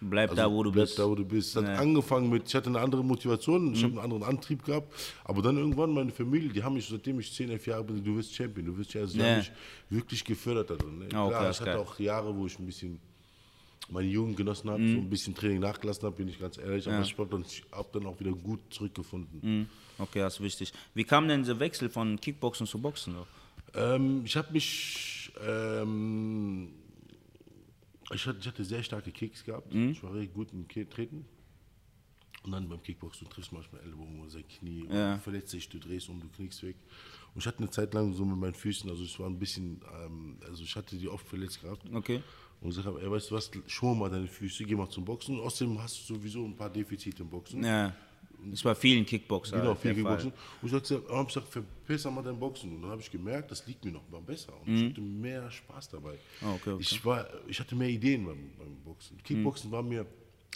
Bleib 0.10 0.36
da, 0.36 0.52
wo 0.52 0.64
du 0.64 0.72
bleib 0.72 0.86
bist. 0.86 1.00
da, 1.00 1.08
wo 1.08 1.16
du 1.16 1.24
bist. 1.26 1.56
Hat 1.56 1.64
Ja. 1.66 1.76
angefangen 1.76 2.30
mit, 2.30 2.48
ich 2.48 2.56
hatte 2.56 2.70
eine 2.70 2.80
andere 2.80 3.04
Motivation, 3.04 3.74
ich 3.74 3.84
habe 3.84 3.94
einen 3.94 4.12
anderen 4.12 4.24
Antrieb 4.24 4.64
gehabt, 4.66 4.94
aber 5.24 5.42
dann 5.42 5.58
irgendwann 5.58 5.92
meine 5.94 6.12
Familie, 6.12 6.50
die 6.50 6.62
haben 6.64 6.74
mich, 6.74 6.88
seitdem 6.88 7.20
ich 7.20 7.32
10, 7.34 7.50
11 7.50 7.66
Jahre 7.68 7.84
bin, 7.84 8.04
du 8.04 8.16
wirst 8.18 8.34
Champion, 8.36 8.66
du 8.68 8.78
wirst 8.78 8.92
Champion, 8.92 9.08
also 9.10 9.20
Ja. 9.20 9.26
haben 9.32 9.38
mich 9.40 9.52
wirklich 9.90 10.24
gefördert 10.24 10.70
da 10.70 10.76
drin. 10.76 11.00
Ne? 11.00 11.06
Okay, 11.06 11.10
Klar, 11.10 11.50
ich 11.52 11.60
hatte 11.60 11.66
geil. 11.72 11.78
auch 11.78 12.00
Jahre, 12.00 12.36
wo 12.36 12.46
ich 12.46 12.58
ein 12.60 12.66
bisschen 12.66 13.00
meine 13.90 14.08
Jugend 14.08 14.38
genossen 14.38 14.70
habe, 14.70 14.82
Mhm. 14.82 14.94
so 14.94 14.98
ein 15.02 15.10
bisschen 15.10 15.36
Training 15.36 15.60
nachgelassen 15.60 16.04
habe, 16.04 16.16
bin 16.16 16.28
ich 16.28 16.40
ganz 16.40 16.58
ehrlich, 16.58 16.88
aber 16.88 17.02
ich 17.02 17.18
habe 17.18 17.30
dann, 17.30 17.46
hab 17.72 17.92
dann 17.92 18.06
auch 18.06 18.20
wieder 18.20 18.32
gut 18.32 18.60
zurückgefunden. 18.70 19.40
Mhm. 19.42 19.68
Okay, 19.98 20.20
das 20.20 20.36
ist 20.36 20.42
wichtig. 20.42 20.74
Wie 20.94 21.04
kam 21.04 21.28
denn 21.28 21.44
der 21.44 21.60
Wechsel 21.60 21.90
von 21.90 22.20
Kickboxen 22.20 22.66
zu 22.66 22.80
Boxen? 22.80 23.16
Ähm, 23.76 24.22
ich 24.26 24.36
habe 24.38 24.52
mich, 24.54 25.32
ähm, 25.46 26.70
ich, 28.14 28.26
hatte, 28.26 28.40
ich 28.40 28.48
hatte 28.48 28.64
sehr 28.64 28.84
starke 28.84 29.12
Kicks 29.12 29.44
gehabt. 29.44 29.74
Mhm. 29.74 29.90
Ich 29.92 30.04
war 30.04 30.14
recht 30.14 30.34
gut 30.34 30.52
im 30.54 30.68
Ke- 30.68 30.90
Treten. 30.90 31.26
Und 32.44 32.52
dann 32.52 32.68
beim 32.68 32.84
Kickboxen, 32.84 33.26
du 33.26 33.34
triffst 33.34 33.54
manchmal 33.54 33.82
Ellbogen 33.84 34.20
oder 34.20 34.30
sein 34.30 34.46
Knie, 34.46 34.86
Ja. 34.90 35.16
du 35.16 35.22
verletzt 35.22 35.54
dich, 35.54 35.70
du 35.70 35.80
drehst 35.80 36.10
um, 36.10 36.20
du 36.20 36.28
knickst 36.28 36.62
weg. 36.64 36.76
Und 37.34 37.40
ich 37.42 37.48
hatte 37.48 37.60
eine 37.60 37.70
Zeit 37.70 37.94
lang 37.94 38.12
so 38.14 38.26
mit 38.26 38.38
meinen 38.38 38.54
Füßen, 38.54 38.90
also 38.90 39.02
es 39.04 39.18
war 39.18 39.28
ein 39.30 39.40
bisschen, 39.40 39.80
ähm, 40.04 40.38
also 40.46 40.62
ich 40.62 40.76
hatte 40.76 40.98
die 40.98 41.08
oft 41.08 41.26
verletzt 41.26 41.62
gehabt. 41.62 41.86
Okay. 41.94 42.22
Und 42.60 42.70
gesagt 42.70 42.86
habe, 42.88 43.02
ey, 43.02 43.10
weißt 43.10 43.32
du 43.32 43.36
was, 43.36 43.50
schon 43.68 43.98
mal 43.98 44.10
deine 44.10 44.28
Füße, 44.28 44.66
geh 44.66 44.76
mal 44.76 44.90
zum 44.90 45.06
Boxen. 45.06 45.40
Und 45.40 45.46
außerdem 45.46 45.82
hast 45.82 46.10
du 46.10 46.16
sowieso 46.16 46.44
ein 46.44 46.56
paar 46.56 46.70
Defizite 46.70 47.24
im 47.24 47.30
Boxen. 47.30 47.64
Ja. 47.64 47.96
Das 48.46 48.64
war 48.66 48.76
vielen 48.76 49.06
Kickboxer. 49.06 49.58
Genau, 49.58 49.74
der 49.74 49.76
viel 49.76 50.04
Fall. 50.04 50.18
Kickboxen. 50.18 50.32
Und 50.62 50.68
ich 50.68 50.74
habe 50.74 50.82
gesagt, 50.82 51.10
hab 51.10 51.28
gesagt, 51.28 51.48
verbessere 51.48 52.12
mal 52.12 52.24
dein 52.24 52.40
Boxen. 52.40 52.76
Und 52.76 52.82
dann 52.82 52.92
habe 52.92 53.02
ich 53.02 53.12
gemerkt, 53.12 53.52
das 53.52 53.66
liegt 53.68 53.84
mir 53.86 53.92
noch 53.92 54.08
mal 54.10 54.22
besser. 54.22 54.54
Und 54.62 54.76
ich 54.76 54.90
hatte 54.90 55.02
mehr 55.02 55.50
Spaß 55.50 55.90
dabei. 55.90 56.18
Ah, 56.42 56.54
okay, 56.54 56.72
okay. 56.72 56.82
Ich, 56.82 57.06
war, 57.06 57.28
ich 57.48 57.60
hatte 57.60 57.76
mehr 57.76 57.90
Ideen 57.90 58.26
beim, 58.26 58.52
beim 58.58 58.76
Boxen. 58.84 59.22
Kickboxen 59.24 59.72
war 59.72 59.84
mir, 59.84 60.06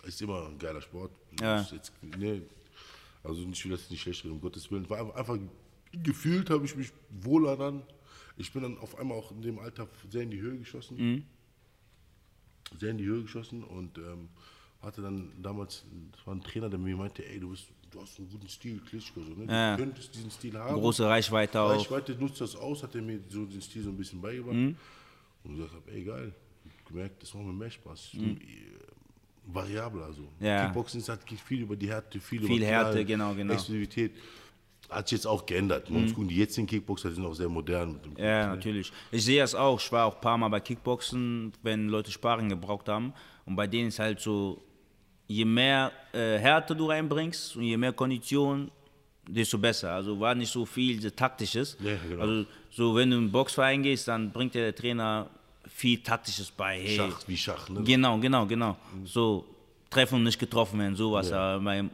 ist 0.04 0.22
immer 0.22 0.48
ein 0.48 0.58
geiler 0.58 0.82
Sport. 0.82 1.12
Ja. 1.40 1.62
Ist 1.62 1.72
Jetzt, 1.72 1.92
nee, 2.18 2.42
also 3.24 3.42
ich 3.42 3.66
will 3.66 3.72
das 3.72 3.90
nicht 3.90 4.02
schlecht 4.02 4.24
reden, 4.24 4.36
um 4.36 4.42
Gottes 4.42 4.70
Willen. 4.72 4.90
War 4.90 5.16
einfach, 5.16 5.38
gefühlt 5.92 6.50
habe 6.50 6.66
ich 6.66 6.76
mich 6.76 6.92
wohler 7.10 7.58
dann. 7.58 7.84
Ich 8.38 8.52
bin 8.54 8.62
dann 8.62 8.78
auf 8.78 8.98
einmal 9.00 9.18
auch 9.18 9.32
in 9.32 9.42
dem 9.42 9.60
Alter 9.60 9.88
sehr 10.10 10.22
in 10.22 10.32
die 10.32 10.40
Höhe 10.40 10.58
geschossen. 10.58 11.26
Sehr 12.80 12.92
in 12.92 12.98
die 12.98 13.06
Höhe 13.06 13.22
geschossen 13.24 13.64
und 13.64 13.98
ähm, 13.98 14.30
hatte 14.82 15.02
dann 15.02 15.32
damals, 15.42 15.86
das 16.12 16.26
war 16.26 16.36
ein 16.36 16.42
Trainer, 16.42 16.70
der 16.70 16.80
mir 16.80 16.96
meinte, 16.96 17.26
ey, 17.26 17.40
du, 17.40 17.50
bist, 17.50 17.68
du 17.92 18.02
hast 18.02 18.18
einen 18.20 18.30
guten 18.30 18.48
Stil, 18.50 18.80
Klitschko, 18.80 19.22
so, 19.22 19.34
ne? 19.34 19.46
Ja. 19.52 19.76
du 19.76 19.84
könntest 19.84 20.14
diesen 20.16 20.32
Stil 20.32 20.58
haben. 20.58 20.76
Große 20.76 21.08
Reichweite 21.08 21.62
auch. 21.62 21.70
Reichweite 21.72 22.14
nutzt 22.16 22.42
das 22.42 22.56
aus, 22.56 22.84
hat 22.84 22.96
er 22.96 23.02
mir 23.02 23.20
so 23.30 23.46
den 23.46 23.62
Stil 23.62 23.84
so 23.84 23.90
ein 23.90 23.98
bisschen 23.98 24.22
beigebracht. 24.22 24.56
Mhm. 24.56 24.76
Und 25.44 25.52
ich 25.52 25.58
gesagt 25.58 25.76
habe, 25.76 25.92
ey 25.92 26.04
geil, 26.04 26.34
gemerkt, 26.86 27.22
das 27.22 27.34
macht 27.34 27.46
mir 27.46 27.54
mehr 27.54 27.70
Spaß. 27.72 28.10
Ich 28.14 28.20
bin, 28.20 28.38
äh, 28.38 28.44
Variabler 29.48 30.06
also. 30.06 30.24
Mhm. 30.24 30.46
Ja. 30.46 30.66
Kickboxen 30.66 31.00
ist 31.00 31.10
halt 31.10 31.22
viel 31.46 31.62
über 31.62 31.76
die 31.76 31.88
Härte, 31.88 32.20
viel, 32.20 32.42
Viel 32.46 32.58
über 32.58 32.66
Härte, 32.66 32.90
Knallen, 32.92 33.08
genau, 33.08 33.34
genau. 33.34 33.54
Explosivität. 33.54 34.12
Hat 34.90 35.10
sich 35.10 35.18
jetzt 35.18 35.26
auch 35.26 35.46
geändert. 35.46 35.88
Gucken, 35.88 36.30
die 36.30 36.38
jetzigen 36.38 36.66
Kickboxer 36.66 37.12
sind 37.12 37.26
auch 37.26 37.34
sehr 37.34 37.50
modern. 37.50 37.94
Mit 37.94 38.06
dem 38.06 38.12
Mhm. 38.14 38.20
Ja, 38.20 38.48
ne? 38.48 38.56
natürlich. 38.56 38.92
Ich 39.12 39.26
sehe 39.26 39.44
es 39.44 39.54
auch. 39.54 39.80
Ich 39.80 39.92
war 39.92 40.06
auch 40.06 40.16
ein 40.16 40.22
paar 40.22 40.38
Mal 40.38 40.48
bei 40.48 40.60
Kickboxen, 40.62 41.52
wenn 41.62 41.90
Leute 41.90 42.12
Sparring 42.12 42.48
gebraucht 42.50 42.88
haben. 42.88 43.14
Und 43.46 43.56
bei 43.58 43.68
denen 43.68 43.90
ist 43.90 44.00
halt 44.00 44.20
so, 44.22 44.64
je 45.28 45.46
mehr 45.46 45.92
äh, 46.14 46.38
Härte 46.38 46.76
du 46.76 46.88
reinbringst 46.88 47.56
und 47.56 47.64
je 47.64 47.78
mehr 47.78 47.94
Kondition, 47.94 48.72
desto 49.28 49.58
besser. 49.58 49.92
Also 49.92 50.20
war 50.20 50.34
nicht 50.36 50.52
so 50.52 50.66
viel 50.66 51.12
Taktisches. 51.12 51.78
Ja, 51.80 51.98
genau. 52.08 52.22
Also 52.22 52.46
so, 52.72 52.96
wenn 52.96 53.10
du 53.12 53.18
in 53.18 53.24
den 53.26 53.32
Boxverein 53.32 53.84
gehst, 53.84 54.08
dann 54.08 54.32
bringt 54.32 54.54
dir 54.54 54.62
der 54.62 54.76
Trainer 54.76 55.30
viel 55.68 56.02
Taktisches 56.02 56.50
bei. 56.50 56.80
Hey, 56.80 56.96
Schach, 56.96 57.28
wie 57.28 57.38
Schach, 57.38 57.70
ne? 57.70 57.84
Genau, 57.84 58.18
genau, 58.18 58.46
genau. 58.46 58.78
So 59.04 59.46
treffen 59.90 60.16
und 60.16 60.24
nicht 60.24 60.40
getroffen 60.40 60.80
werden, 60.80 60.96
sowas. 60.96 61.32
Aber 61.32 61.62
beim 61.62 61.90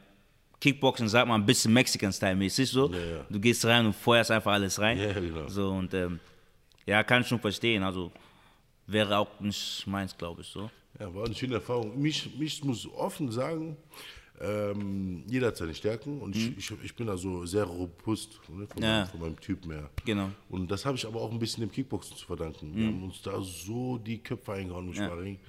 Kickboxen 0.59 1.09
sagt 1.09 1.27
man 1.27 1.41
ein 1.41 1.45
bisschen 1.45 1.73
Mexican-Style-mäßig 1.73 2.69
so. 2.69 2.91
Ja, 2.91 2.97
ja. 2.97 3.25
Du 3.29 3.39
gehst 3.39 3.65
rein 3.65 3.85
und 3.85 3.93
feuerst 3.93 4.31
einfach 4.31 4.53
alles 4.53 4.79
rein. 4.79 4.99
Ja, 4.99 5.13
genau. 5.13 5.47
So 5.47 5.69
und 5.71 5.93
ähm, 5.93 6.19
ja, 6.85 7.03
kann 7.03 7.21
ich 7.21 7.27
schon 7.27 7.39
verstehen. 7.39 7.83
Also 7.83 8.11
wäre 8.87 9.17
auch 9.17 9.39
nicht 9.39 9.85
meins, 9.87 10.15
glaube 10.15 10.41
ich 10.41 10.47
so. 10.47 10.69
Ja, 10.99 11.13
war 11.13 11.25
eine 11.25 11.33
schöne 11.35 11.55
Erfahrung. 11.55 11.99
Mich, 12.01 12.35
mich 12.37 12.63
muss 12.63 12.87
offen 12.87 13.31
sagen, 13.31 13.75
ähm, 14.41 15.23
jeder 15.27 15.47
hat 15.47 15.57
seine 15.57 15.73
Stärken 15.73 16.19
und 16.21 16.35
ich, 16.35 16.57
ich, 16.57 16.71
ich 16.83 16.95
bin 16.95 17.07
also 17.09 17.45
sehr 17.45 17.63
robust 17.63 18.39
ne, 18.49 18.67
von, 18.67 18.77
Mhm. 18.77 18.83
Ja. 18.83 18.89
meinem, 18.99 19.07
von 19.07 19.19
meinem 19.21 19.39
Typ 19.39 19.65
her. 19.67 19.89
Genau. 20.05 20.29
Und 20.49 20.69
das 20.69 20.85
habe 20.85 20.97
ich 20.97 21.05
aber 21.05 21.21
auch 21.21 21.31
ein 21.31 21.39
bisschen 21.39 21.61
dem 21.61 21.71
Kickboxen 21.71 22.15
zu 22.17 22.25
verdanken. 22.25 22.75
Wir 22.75 22.87
haben 22.87 23.03
uns 23.03 23.21
da 23.21 23.39
so 23.41 23.97
die 23.97 24.19
Köpfe 24.19 24.53
eingehauen 24.53 24.85
im 24.87 24.91
Mhm. 24.91 24.97
Ja. 24.97 25.05
Sparring. 25.05 25.39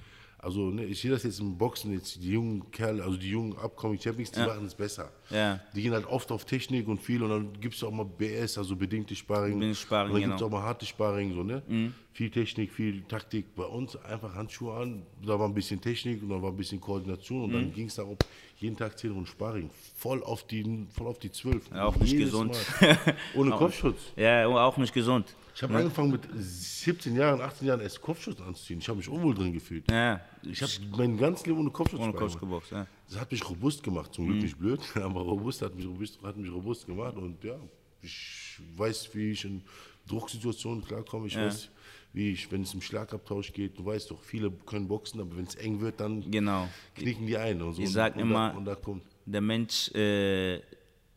Also 0.45 0.69
ne, 0.69 0.85
ich 0.85 1.01
sehe 1.01 1.09
das 1.09 1.23
jetzt 1.23 1.39
im 1.39 1.57
Boxen, 1.57 1.91
jetzt 1.91 2.21
die 2.21 2.33
jungen 2.33 2.69
Kerle, 2.69 3.03
also 3.03 3.17
die 3.17 3.31
jungen 3.31 3.57
Upcoming 3.57 3.99
Champions, 3.99 4.29
die 4.29 4.41
machen 4.41 4.67
es 4.67 4.75
besser. 4.75 5.11
Ja. 5.31 5.59
Die 5.75 5.81
gehen 5.81 5.91
halt 5.91 6.05
oft 6.05 6.31
auf 6.31 6.45
Technik 6.45 6.87
und 6.87 7.01
viel 7.01 7.23
und 7.23 7.29
dann 7.31 7.59
gibt 7.59 7.73
es 7.73 7.83
auch 7.83 7.89
mal 7.89 8.05
BS, 8.05 8.59
also 8.59 8.75
bedingte 8.75 9.15
Sparring. 9.15 9.55
Bedingtes 9.57 9.79
Sparring, 9.81 10.13
und 10.13 10.21
dann 10.21 10.29
gibt 10.29 10.35
es 10.35 10.39
genau. 10.39 10.49
Mhm. 10.49 10.55
auch 10.55 10.59
mal 10.61 10.67
harte 10.67 10.85
Sparring, 10.85 11.33
so, 11.33 11.41
ne? 11.41 11.63
Viel 12.13 12.29
Technik, 12.29 12.71
viel 12.71 13.01
Taktik. 13.07 13.55
Bei 13.55 13.63
uns 13.65 13.95
einfach 14.03 14.35
Handschuhe 14.35 14.75
an, 14.75 15.01
da 15.25 15.39
war 15.39 15.47
ein 15.47 15.53
bisschen 15.55 15.81
Technik 15.81 16.21
und 16.21 16.29
dann 16.29 16.43
war 16.43 16.51
ein 16.51 16.55
bisschen 16.57 16.79
Koordination 16.79 17.45
und 17.45 17.49
Mhm. 17.49 17.53
dann 17.53 17.73
ging 17.73 17.87
es 17.87 17.95
darum, 17.95 18.15
jeden 18.59 18.77
Tag 18.77 18.99
10 18.99 19.11
Runden 19.13 19.25
Sparring. 19.25 19.71
Voll 19.95 20.23
auf 20.23 20.45
die, 20.45 20.85
voll 20.91 21.07
auf 21.07 21.17
die 21.17 21.31
12. 21.31 21.71
Ja, 21.73 21.85
auch 21.87 21.95
nicht 21.95 22.15
gesund. 22.15 22.55
Ohne 23.33 23.49
Kopfschutz. 23.49 23.97
Ja, 24.15 24.45
auch 24.47 24.77
nicht 24.77 24.93
gesund. 24.93 25.25
Ich 25.55 25.63
habe 25.63 25.75
angefangen 25.77 26.11
mit 26.11 26.23
17 26.37 27.15
Jahren, 27.15 27.39
18 27.39 27.67
Jahren 27.67 27.79
erst 27.79 28.01
Kopfschutz 28.01 28.41
anzuziehen. 28.41 28.79
Ich 28.79 28.89
habe 28.89 28.97
mich 28.97 29.07
unwohl 29.07 29.33
drin 29.33 29.53
gefühlt. 29.53 29.89
Ja, 29.89 30.19
Ich 30.43 30.61
habe 30.61 30.71
mein 30.97 31.17
ganzes 31.17 31.45
Leben 31.45 31.59
ohne 31.59 31.69
Kopfschutz 31.71 31.99
ohne 32.01 32.09
Sparring 32.11 32.27
Kopf 32.29 32.39
gemacht. 32.39 32.69
geboxt. 32.69 32.71
Ja. 32.71 32.87
Das 33.09 33.19
hat 33.21 33.31
mich 33.31 33.49
robust 33.49 33.81
gemacht, 33.81 34.13
zum 34.13 34.25
Mhm. 34.25 34.29
Glück 34.31 34.43
nicht 34.43 34.57
blöd, 34.59 34.79
aber 34.95 35.21
robust 35.21 35.61
hat 35.61 35.73
mich 35.75 35.85
robust, 35.87 36.21
hat 36.23 36.35
mich 36.35 36.51
robust 36.51 36.85
gemacht 36.85 37.15
und 37.15 37.41
ja, 37.43 37.55
ich 38.01 38.59
weiß, 38.75 39.09
wie 39.13 39.31
ich 39.31 39.45
in 39.45 39.61
Drucksituationen 40.07 40.83
klarkomme. 40.83 41.27
Ich 41.27 41.37
weiß, 41.37 41.69
wie 42.13 42.31
ich, 42.31 42.51
wenn 42.51 42.61
es 42.63 42.73
im 42.73 42.81
Schlagabtausch 42.81 43.51
geht, 43.53 43.77
du 43.79 43.85
weißt 43.85 44.11
doch, 44.11 44.21
viele 44.21 44.51
können 44.51 44.87
boxen, 44.89 45.21
aber 45.21 45.37
wenn 45.37 45.45
es 45.45 45.55
eng 45.55 45.79
wird, 45.79 45.99
dann 46.01 46.29
Genau. 46.29 46.67
knicken 46.95 47.25
die 47.27 47.37
ein. 47.37 47.61
Und 47.61 47.73
so. 47.73 47.81
Ich 47.81 47.87
und, 47.87 47.93
sag 47.93 48.15
und 48.15 48.21
immer- 48.21 48.49
Da, 48.51 48.57
und 48.57 48.65
da 48.65 48.75
kommt, 48.75 49.03
Der 49.25 49.41
Mensch, 49.41 49.89
äh, 49.95 50.59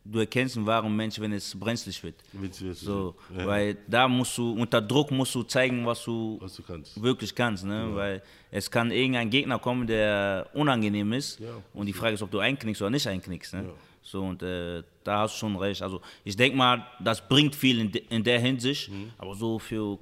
du 0.05 0.19
erkennst 0.19 0.57
einen 0.57 0.65
wahren 0.65 0.95
Mensch, 0.95 1.19
wenn 1.19 1.31
es 1.33 1.57
brenzlig 1.59 2.01
wird. 2.03 2.15
wird, 2.33 2.53
So, 2.75 3.15
ja, 3.37 3.45
weil 3.45 3.77
da 3.87 4.07
musst 4.07 4.37
du, 4.37 4.53
unter 4.53 4.81
Druck 4.81 5.11
musst 5.11 5.35
du 5.35 5.43
zeigen, 5.43 5.85
was 5.85 6.03
du 6.03 6.37
was 6.41 6.55
du 6.55 6.63
kannst. 6.63 7.01
wirklich 7.01 7.33
kannst, 7.35 7.65
ne? 7.65 7.89
Weil 7.93 8.21
es 8.51 8.69
kann 8.71 8.91
irgendein 8.91 9.29
Gegner 9.29 9.59
kommen, 9.59 9.85
der 9.85 10.49
unangenehm 10.53 11.13
ist. 11.13 11.39
Ja. 11.39 11.49
und 11.73 11.85
die 11.85 11.93
Frage 11.93 12.13
ist, 12.15 12.21
ob 12.21 12.31
du 12.31 12.39
einknickst 12.39 12.81
oder 12.81 12.89
nicht 12.91 13.05
einknickst. 13.07 13.53
Ne? 13.53 13.69
So, 14.01 14.23
und 14.23 14.41
äh, 14.41 14.81
da 15.03 15.19
hast 15.19 15.35
du 15.35 15.39
schon 15.39 15.55
recht. 15.57 15.81
Also 15.83 16.01
ich 16.23 16.35
denke 16.35 16.57
mal, 16.57 16.85
das 16.99 17.27
bringt 17.27 17.53
viel 17.55 17.79
in, 17.79 17.91
de, 17.91 18.01
in 18.09 18.23
der 18.23 18.39
Hinsicht, 18.39 18.89
Mhm. 18.89 19.11
aber 19.19 19.35
so 19.35 19.59
für, 19.59 19.99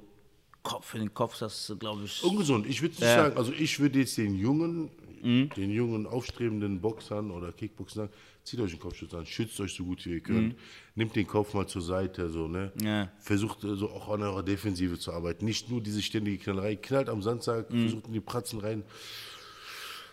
Kopf, 0.62 0.86
für 0.86 0.98
den 0.98 1.12
Kopf, 1.12 1.38
das 1.38 1.74
glaube 1.78 2.04
ich. 2.04 2.22
Ungesund. 2.24 2.66
Ich 2.66 2.80
würde 2.80 2.94
Ja. 3.00 3.14
sagen, 3.24 3.36
also 3.36 3.52
ich 3.52 3.78
würde 3.80 3.98
jetzt 3.98 4.16
den 4.16 4.34
jungen, 4.36 4.90
den 5.22 5.70
jungen 5.72 6.06
aufstrebenden 6.06 6.80
Boxern 6.80 7.30
oder 7.32 7.52
Kickboxern 7.52 8.06
sagen, 8.06 8.12
zieht 8.48 8.60
euch 8.60 8.70
den 8.70 8.80
Kopfschutz 8.80 9.14
an, 9.14 9.26
schützt 9.26 9.60
euch 9.60 9.74
so 9.74 9.84
gut 9.84 10.04
wie 10.06 10.14
ihr 10.14 10.20
könnt, 10.20 10.56
nehmt 10.94 11.14
den 11.14 11.26
Kopf 11.26 11.54
mal 11.54 11.66
zur 11.66 11.82
Seite, 11.82 12.30
so, 12.30 12.48
ne? 12.48 12.72
Ja. 12.82 13.10
Versucht 13.20 13.64
äh, 13.64 13.76
so 13.76 13.90
auch 13.90 14.08
an 14.08 14.22
eurer 14.22 14.42
Defensive 14.42 14.98
zu 14.98 15.12
arbeiten. 15.12 15.44
Nicht 15.44 15.70
nur 15.70 15.80
diese 15.80 16.02
ständige 16.02 16.38
Knallerei, 16.38 16.76
knallt 16.76 17.08
am 17.08 17.22
Sandsack, 17.22 17.68
versucht 17.68 18.06
in 18.06 18.12
die 18.12 18.20
Pratzen 18.20 18.60
rein. 18.60 18.82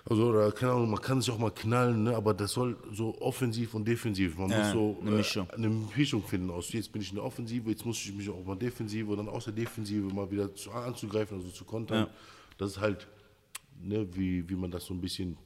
Also, 0.08 0.28
oder, 0.28 0.52
keine 0.52 0.74
Ahnung, 0.74 0.92
man 0.92 1.02
kann 1.02 1.20
sich 1.20 1.34
auch 1.34 1.40
mal 1.40 1.50
knallen, 1.50 2.04
ne? 2.04 2.16
aber 2.16 2.36
das 2.36 2.52
soll 2.52 2.78
so 2.92 3.20
offensiv 3.22 3.74
und 3.74 3.88
defensiv. 3.88 4.38
Man 4.38 4.52
Ja, 4.52 4.60
muss 4.60 4.72
so 4.72 4.98
eine 5.02 5.12
Mischung. 5.12 5.50
Äh, 5.50 5.56
eine 5.56 5.70
Mischung 5.70 6.22
finden 6.24 6.52
aus, 6.52 6.72
jetzt 6.74 6.92
bin 6.92 7.02
ich 7.02 7.10
in 7.10 7.16
der 7.16 7.26
Offensive, 7.26 7.68
jetzt 7.72 7.86
muss 7.86 8.06
ich 8.06 8.14
mich 8.14 8.30
auch 8.30 8.46
mal 8.46 8.56
defensive 8.56 9.10
und 9.10 9.18
dann 9.18 9.30
aus 9.30 9.46
der 9.46 9.54
Defensive 9.54 10.14
mal 10.14 10.30
wieder 10.30 10.54
zu, 10.54 10.70
anzugreifen, 10.72 11.38
also 11.38 11.50
zu 11.50 11.66
kontern. 11.66 12.06
Ja. 12.06 12.10
Das 12.60 12.72
ist 12.72 12.80
halt, 12.80 13.08
ne, 13.82 14.08
wie, 14.16 14.48
wie 14.48 14.56
man 14.56 14.70
das 14.70 14.86
so 14.86 14.94
ein 14.94 15.02
bisschen 15.02 15.38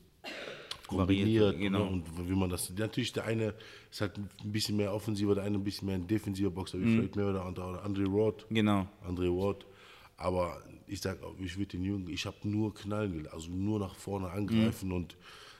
Variiert, 0.91 1.53
kombiniert 1.55 1.59
genau. 1.59 1.85
ne, 1.85 1.89
und 1.91 2.29
wie 2.29 2.35
man 2.35 2.49
das. 2.49 2.71
Natürlich, 2.77 3.13
der 3.13 3.25
eine 3.25 3.53
ist 3.91 4.01
halt 4.01 4.17
ein 4.17 4.51
bisschen 4.51 4.77
mehr 4.77 4.93
offensiver, 4.93 5.35
der 5.35 5.43
eine 5.43 5.57
ein 5.57 5.63
bisschen 5.63 5.85
mehr 5.87 5.95
ein 5.95 6.07
defensiver 6.07 6.49
Boxer, 6.51 6.79
wie 6.79 6.85
mehr 6.85 7.27
oder 7.29 7.45
andere, 7.45 7.69
oder 7.69 7.83
Andre 7.83 8.05
Roth. 8.05 8.45
Genau. 8.49 8.87
Andre 9.05 9.27
Ward. 9.29 9.65
Aber 10.17 10.61
ich 10.87 10.99
sag, 11.01 11.17
ich 11.39 11.57
würde 11.57 11.77
den 11.77 11.83
Jungen, 11.83 12.09
ich 12.09 12.25
habe 12.25 12.35
nur 12.43 12.73
knallen 12.73 13.11
gelernt, 13.13 13.33
also 13.33 13.49
nur 13.51 13.79
nach 13.79 13.95
vorne 13.95 14.29
angreifen 14.31 14.91
und 14.91 15.15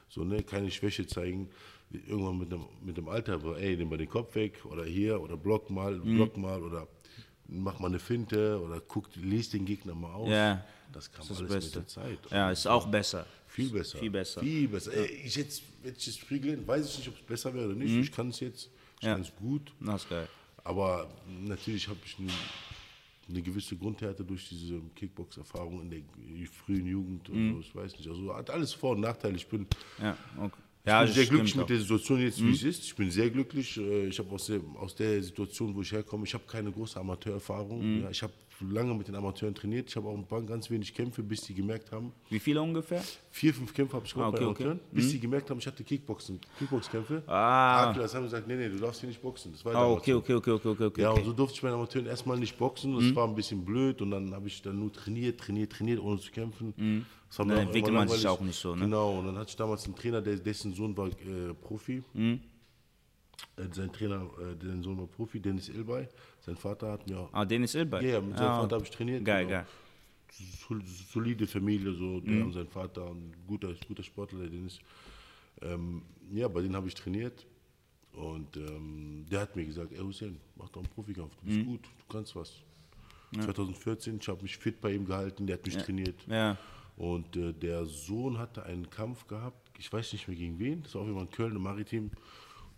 so, 0.10 0.24
ne, 0.24 0.44
keine 0.44 0.70
Schwäche 0.72 1.06
zeigen. 1.08 1.50
Irgendwann 1.92 2.38
mit 2.38 2.52
dem, 2.52 2.66
mit 2.84 2.98
dem 2.98 3.08
Alter, 3.08 3.34
aber, 3.36 3.58
ey, 3.60 3.76
nimm 3.76 3.90
mal 3.90 3.98
den 3.98 4.10
Kopf 4.10 4.36
weg 4.36 4.64
oder 4.66 4.86
hier 4.86 5.20
oder 5.22 5.36
block 5.38 5.70
mal, 5.72 5.98
block 6.00 6.38
mal 6.38 6.62
oder 6.62 6.88
mach 7.48 7.80
mal 7.80 7.88
eine 7.88 7.98
Finte 8.00 8.62
oder 8.64 8.80
guck, 8.80 9.08
lest 9.16 9.54
den 9.54 9.66
Gegner 9.66 9.96
mal 9.96 10.14
aus. 10.14 10.30
Ja, 10.30 10.64
Das 10.94 11.12
kam 11.12 11.28
Das 11.28 11.32
ist 11.32 11.40
alles 11.40 11.54
das 11.54 11.66
mit 11.66 11.76
der 11.76 11.80
Beste. 11.80 12.02
Zeit. 12.02 12.20
Ja, 12.32 12.52
ist 12.52 12.68
auch 12.68 12.86
besser. 12.88 13.26
Viel 13.50 13.70
besser. 13.70 13.98
Viel 13.98 14.10
besser. 14.12 14.42
Viel 14.42 14.68
besser. 14.68 14.94
Ey, 14.94 15.22
ich 15.26 15.36
jetzt, 15.36 15.64
wenn 15.84 15.94
ich 15.98 16.06
jetzt 16.06 16.20
früh 16.22 16.40
gelernt, 16.40 16.68
weiß 16.68 16.90
ich 16.90 16.98
nicht, 17.00 17.08
ob 17.10 17.16
es 17.16 17.22
besser 17.22 17.54
wäre 17.54 17.66
oder 17.66 17.76
nicht. 17.76 17.94
Ich 17.94 18.12
kann 18.12 18.30
es 18.30 18.40
jetzt, 18.40 18.70
ich 19.00 19.06
Ja. 19.06 19.14
kann 19.14 19.22
es 19.22 19.32
gut. 19.36 19.72
Das 19.80 20.04
ist 20.04 20.10
geil. 20.10 20.28
Aber 20.64 21.10
natürlich 21.46 21.88
habe 21.88 22.00
ich 22.06 22.18
nun 22.20 22.30
eine 23.28 23.42
gewisse 23.42 23.76
Grundhärte 23.76 24.24
durch 24.24 24.48
diese 24.50 24.80
Kickbox-Erfahrung 24.96 25.82
in 25.82 25.90
der 25.90 26.48
frühen 26.48 26.86
Jugend 26.88 27.30
und 27.30 27.54
so, 27.54 27.60
ich 27.60 27.76
weiß 27.76 27.98
nicht. 27.98 28.08
Also 28.08 28.34
hat 28.36 28.50
alles 28.50 28.74
Vor- 28.74 28.92
und 28.92 29.02
Nachteile. 29.02 29.36
Ich 29.36 29.48
bin, 29.48 29.68
Ja, 30.00 30.18
okay. 30.38 30.52
ich 30.84 30.88
Ja, 30.90 31.04
bin 31.04 31.14
sehr 31.14 31.26
glücklich 31.26 31.54
auch. 31.54 31.58
mit 31.58 31.70
der 31.70 31.80
Situation 31.80 32.20
jetzt, 32.22 32.44
wie 32.44 32.52
es 32.52 32.64
ist. 32.64 32.84
Ich 32.86 32.96
bin 32.96 33.10
sehr 33.12 33.30
glücklich. 33.30 33.78
Äh, 33.78 34.08
Ich 34.08 34.18
habe 34.20 34.32
aus 34.32 34.46
der, 34.48 34.62
aus 34.80 34.96
der 34.96 35.22
Situation, 35.24 35.76
wo 35.76 35.82
ich 35.82 35.92
herkomme, 35.92 36.26
ich 36.26 36.34
habe 36.34 36.44
keine 36.48 36.72
große 36.72 37.00
Amateurerfahrung. 37.00 38.02
Ja, 38.04 38.10
ich 38.10 38.22
habe 38.24 38.34
lange 38.62 38.94
mit 38.94 39.08
den 39.08 39.16
Amateuren 39.16 39.56
trainiert. 39.56 39.90
Ich 39.90 39.96
habe 39.96 40.08
auch 40.10 40.18
ein 40.18 40.26
paar 40.28 40.42
ganz 40.42 40.70
wenig 40.70 40.94
Kämpfe, 40.94 41.24
bis 41.24 41.42
die 41.42 41.54
gemerkt 41.54 41.92
haben, 41.92 42.12
Wie 42.30 42.40
viele 42.40 42.62
ungefähr? 42.62 43.02
vier, 43.32 43.54
fünf 43.54 43.74
Kämpfe 43.74 43.96
habe 43.96 44.06
ich 44.06 44.14
gemacht 44.14 44.34
Ah, 44.34 44.36
okay, 44.36 44.44
bei 44.46 44.50
okay. 44.52 44.64
Amateuren, 44.64 44.80
bis 44.92 45.10
die 45.12 45.20
gemerkt 45.20 45.50
haben, 45.50 45.60
ich 45.60 45.68
hatte 45.68 45.84
Kickboxen, 45.84 46.40
Kickboxkämpfe. 46.58 47.24
Ah. 47.28 47.90
Adler 47.90 48.08
haben 48.08 48.24
gesagt, 48.24 48.48
nee, 48.48 48.56
nee, 48.56 48.70
du 48.70 48.78
darfst 48.78 49.00
hier 49.00 49.10
nicht 49.10 49.22
boxen. 49.22 49.52
Das 49.52 49.64
war 49.66 49.76
Ah, 49.76 49.88
okay, 49.92 50.14
okay, 50.14 50.34
okay, 50.34 50.52
okay, 50.52 50.68
okay, 50.70 50.84
okay. 50.86 51.02
Ja, 51.02 51.12
und 51.12 51.24
so 51.26 51.34
durfte 51.34 51.56
ich 51.56 51.62
bei 51.62 51.70
den 51.70 51.76
Amateuren 51.76 52.08
erstmal 52.08 52.38
nicht 52.38 52.58
boxen. 52.58 52.94
Mhm. 52.94 53.00
Das 53.00 53.16
war 53.16 53.28
ein 53.28 53.36
bisschen 53.36 53.64
blöd 53.64 54.02
und 54.02 54.12
dann 54.12 54.34
habe 54.34 54.48
ich 54.48 54.62
dann 54.62 54.80
nur 54.80 54.92
trainiert, 54.92 55.40
trainiert, 55.40 55.72
trainiert, 55.72 56.00
ohne 56.00 56.20
zu 56.20 56.32
kämpfen. 56.32 57.06
Das 57.30 57.40
war 57.40 57.46
mir 57.46 57.56
Dann 57.56 57.68
entwickelt 57.68 57.94
man 57.94 58.08
sich 58.08 58.28
auch 58.28 58.42
nicht 58.42 58.60
so, 58.60 58.76
ne? 58.76 58.82
Genau, 58.86 59.20
und 59.20 59.28
dann 59.28 59.38
hatte 59.38 59.50
ich 59.52 59.56
damals 59.56 59.86
einen 59.86 59.96
Trainer, 59.96 60.22
der, 60.22 60.36
dessen 60.38 60.74
Sohn 60.74 60.98
war 60.98 61.08
äh, 61.08 61.54
Profi. 61.62 62.04
Mhm. 62.14 62.40
Äh, 63.58 63.64
sein 63.74 63.92
Trainer, 63.92 64.30
äh, 64.40 64.56
dessen 64.56 64.82
Sohn 64.84 64.98
war 64.98 65.08
Profi, 65.08 65.40
Dennis 65.40 65.70
Ilbay. 65.70 66.08
Sein 66.42 66.56
Vater 66.56 66.92
hat 66.94 67.08
mir 67.10 67.20
auch. 67.20 67.30
Ah, 67.34 67.46
Dennis 67.46 67.76
Ilbay? 67.76 68.04
Ja, 68.06 68.12
ja, 68.14 68.22
mit 68.22 68.38
seinem 68.38 68.48
Ah, 68.50 68.62
Vater 68.62 68.76
habe 68.76 68.86
ich 68.86 68.92
trainiert. 68.92 69.24
Geil, 69.26 69.46
genau. 69.46 69.58
geil. 69.60 69.68
Sol- 70.68 70.84
solide 70.86 71.48
Familie, 71.48 71.94
so, 71.94 72.20
der 72.20 72.34
Mhm. 72.36 72.42
und 72.46 72.54
sein 72.54 72.68
Vater, 72.68 73.08
ein 73.08 73.34
guter, 73.48 73.74
guter 73.88 74.04
Sportler, 74.04 74.40
der 74.40 74.50
Dennis. 74.50 74.80
Ähm, 75.62 76.02
ja, 76.32 76.48
bei 76.48 76.62
denen 76.62 76.76
habe 76.76 76.88
ich 76.88 76.96
trainiert. 76.96 77.46
Und 78.14 78.58
ähm, 78.58 79.26
der 79.32 79.42
hat 79.42 79.56
mir 79.56 79.66
gesagt, 79.66 79.92
ey 79.92 80.00
Hussein, 80.00 80.38
mach 80.56 80.70
doch 80.70 80.82
einen 80.82 80.90
Profikampf, 80.90 81.34
du 81.38 81.46
Mhm. 81.46 81.56
bist 81.56 81.66
gut, 81.68 81.84
du 81.84 82.14
kannst 82.14 82.36
was. 82.36 82.54
2014, 83.34 84.18
ich 84.20 84.28
habe 84.28 84.42
mich 84.42 84.58
fit 84.58 84.82
bei 84.82 84.92
ihm 84.94 85.06
gehalten, 85.06 85.46
der 85.46 85.58
hat 85.58 85.66
mich 85.66 85.78
trainiert. 85.78 86.16
Ja. 86.28 86.58
Und 86.98 87.36
äh, 87.38 87.54
der 87.54 87.86
Sohn 87.86 88.38
hatte 88.40 88.64
einen 88.64 88.90
Kampf 88.90 89.28
gehabt, 89.28 89.70
ich 89.78 89.92
weiß 89.94 90.12
nicht 90.14 90.28
mehr 90.28 90.36
gegen 90.36 90.58
wen, 90.60 90.82
das 90.84 90.96
war 90.96 91.04
auch 91.04 91.08
immer 91.08 91.22
in 91.22 91.30
Köln 91.32 91.56
im 91.56 91.62
Maritim. 91.62 92.10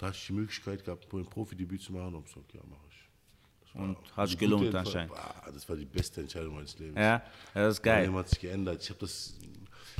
Da 0.01 0.07
hatte 0.07 0.17
ich 0.17 0.25
die 0.25 0.33
Möglichkeit 0.33 0.83
gehabt, 0.83 1.13
ein 1.13 1.25
Profidebüt 1.27 1.79
zu 1.79 1.93
machen 1.93 2.15
und 2.15 2.25
ich 2.27 2.33
gesagt, 2.33 2.51
ja, 2.55 2.61
mache 2.67 2.81
ich. 2.89 3.75
Und 3.79 3.95
hat 4.17 4.29
sich 4.29 4.39
gute 4.39 4.49
gelohnt 4.49 4.73
anscheinend. 4.73 5.13
Ah, 5.13 5.51
Das 5.53 5.69
war 5.69 5.75
die 5.75 5.85
beste 5.85 6.21
Entscheidung 6.21 6.55
meines 6.55 6.77
Lebens. 6.79 6.97
Ja, 6.97 7.21
das 7.53 7.75
ist 7.75 7.85
Mein 7.85 7.93
geil. 7.93 8.05
Leben 8.05 8.15
hat 8.17 8.27
sich 8.27 8.39
geändert. 8.39 8.81
Ich 8.81 8.89
habe 8.89 8.99
das, 8.99 9.37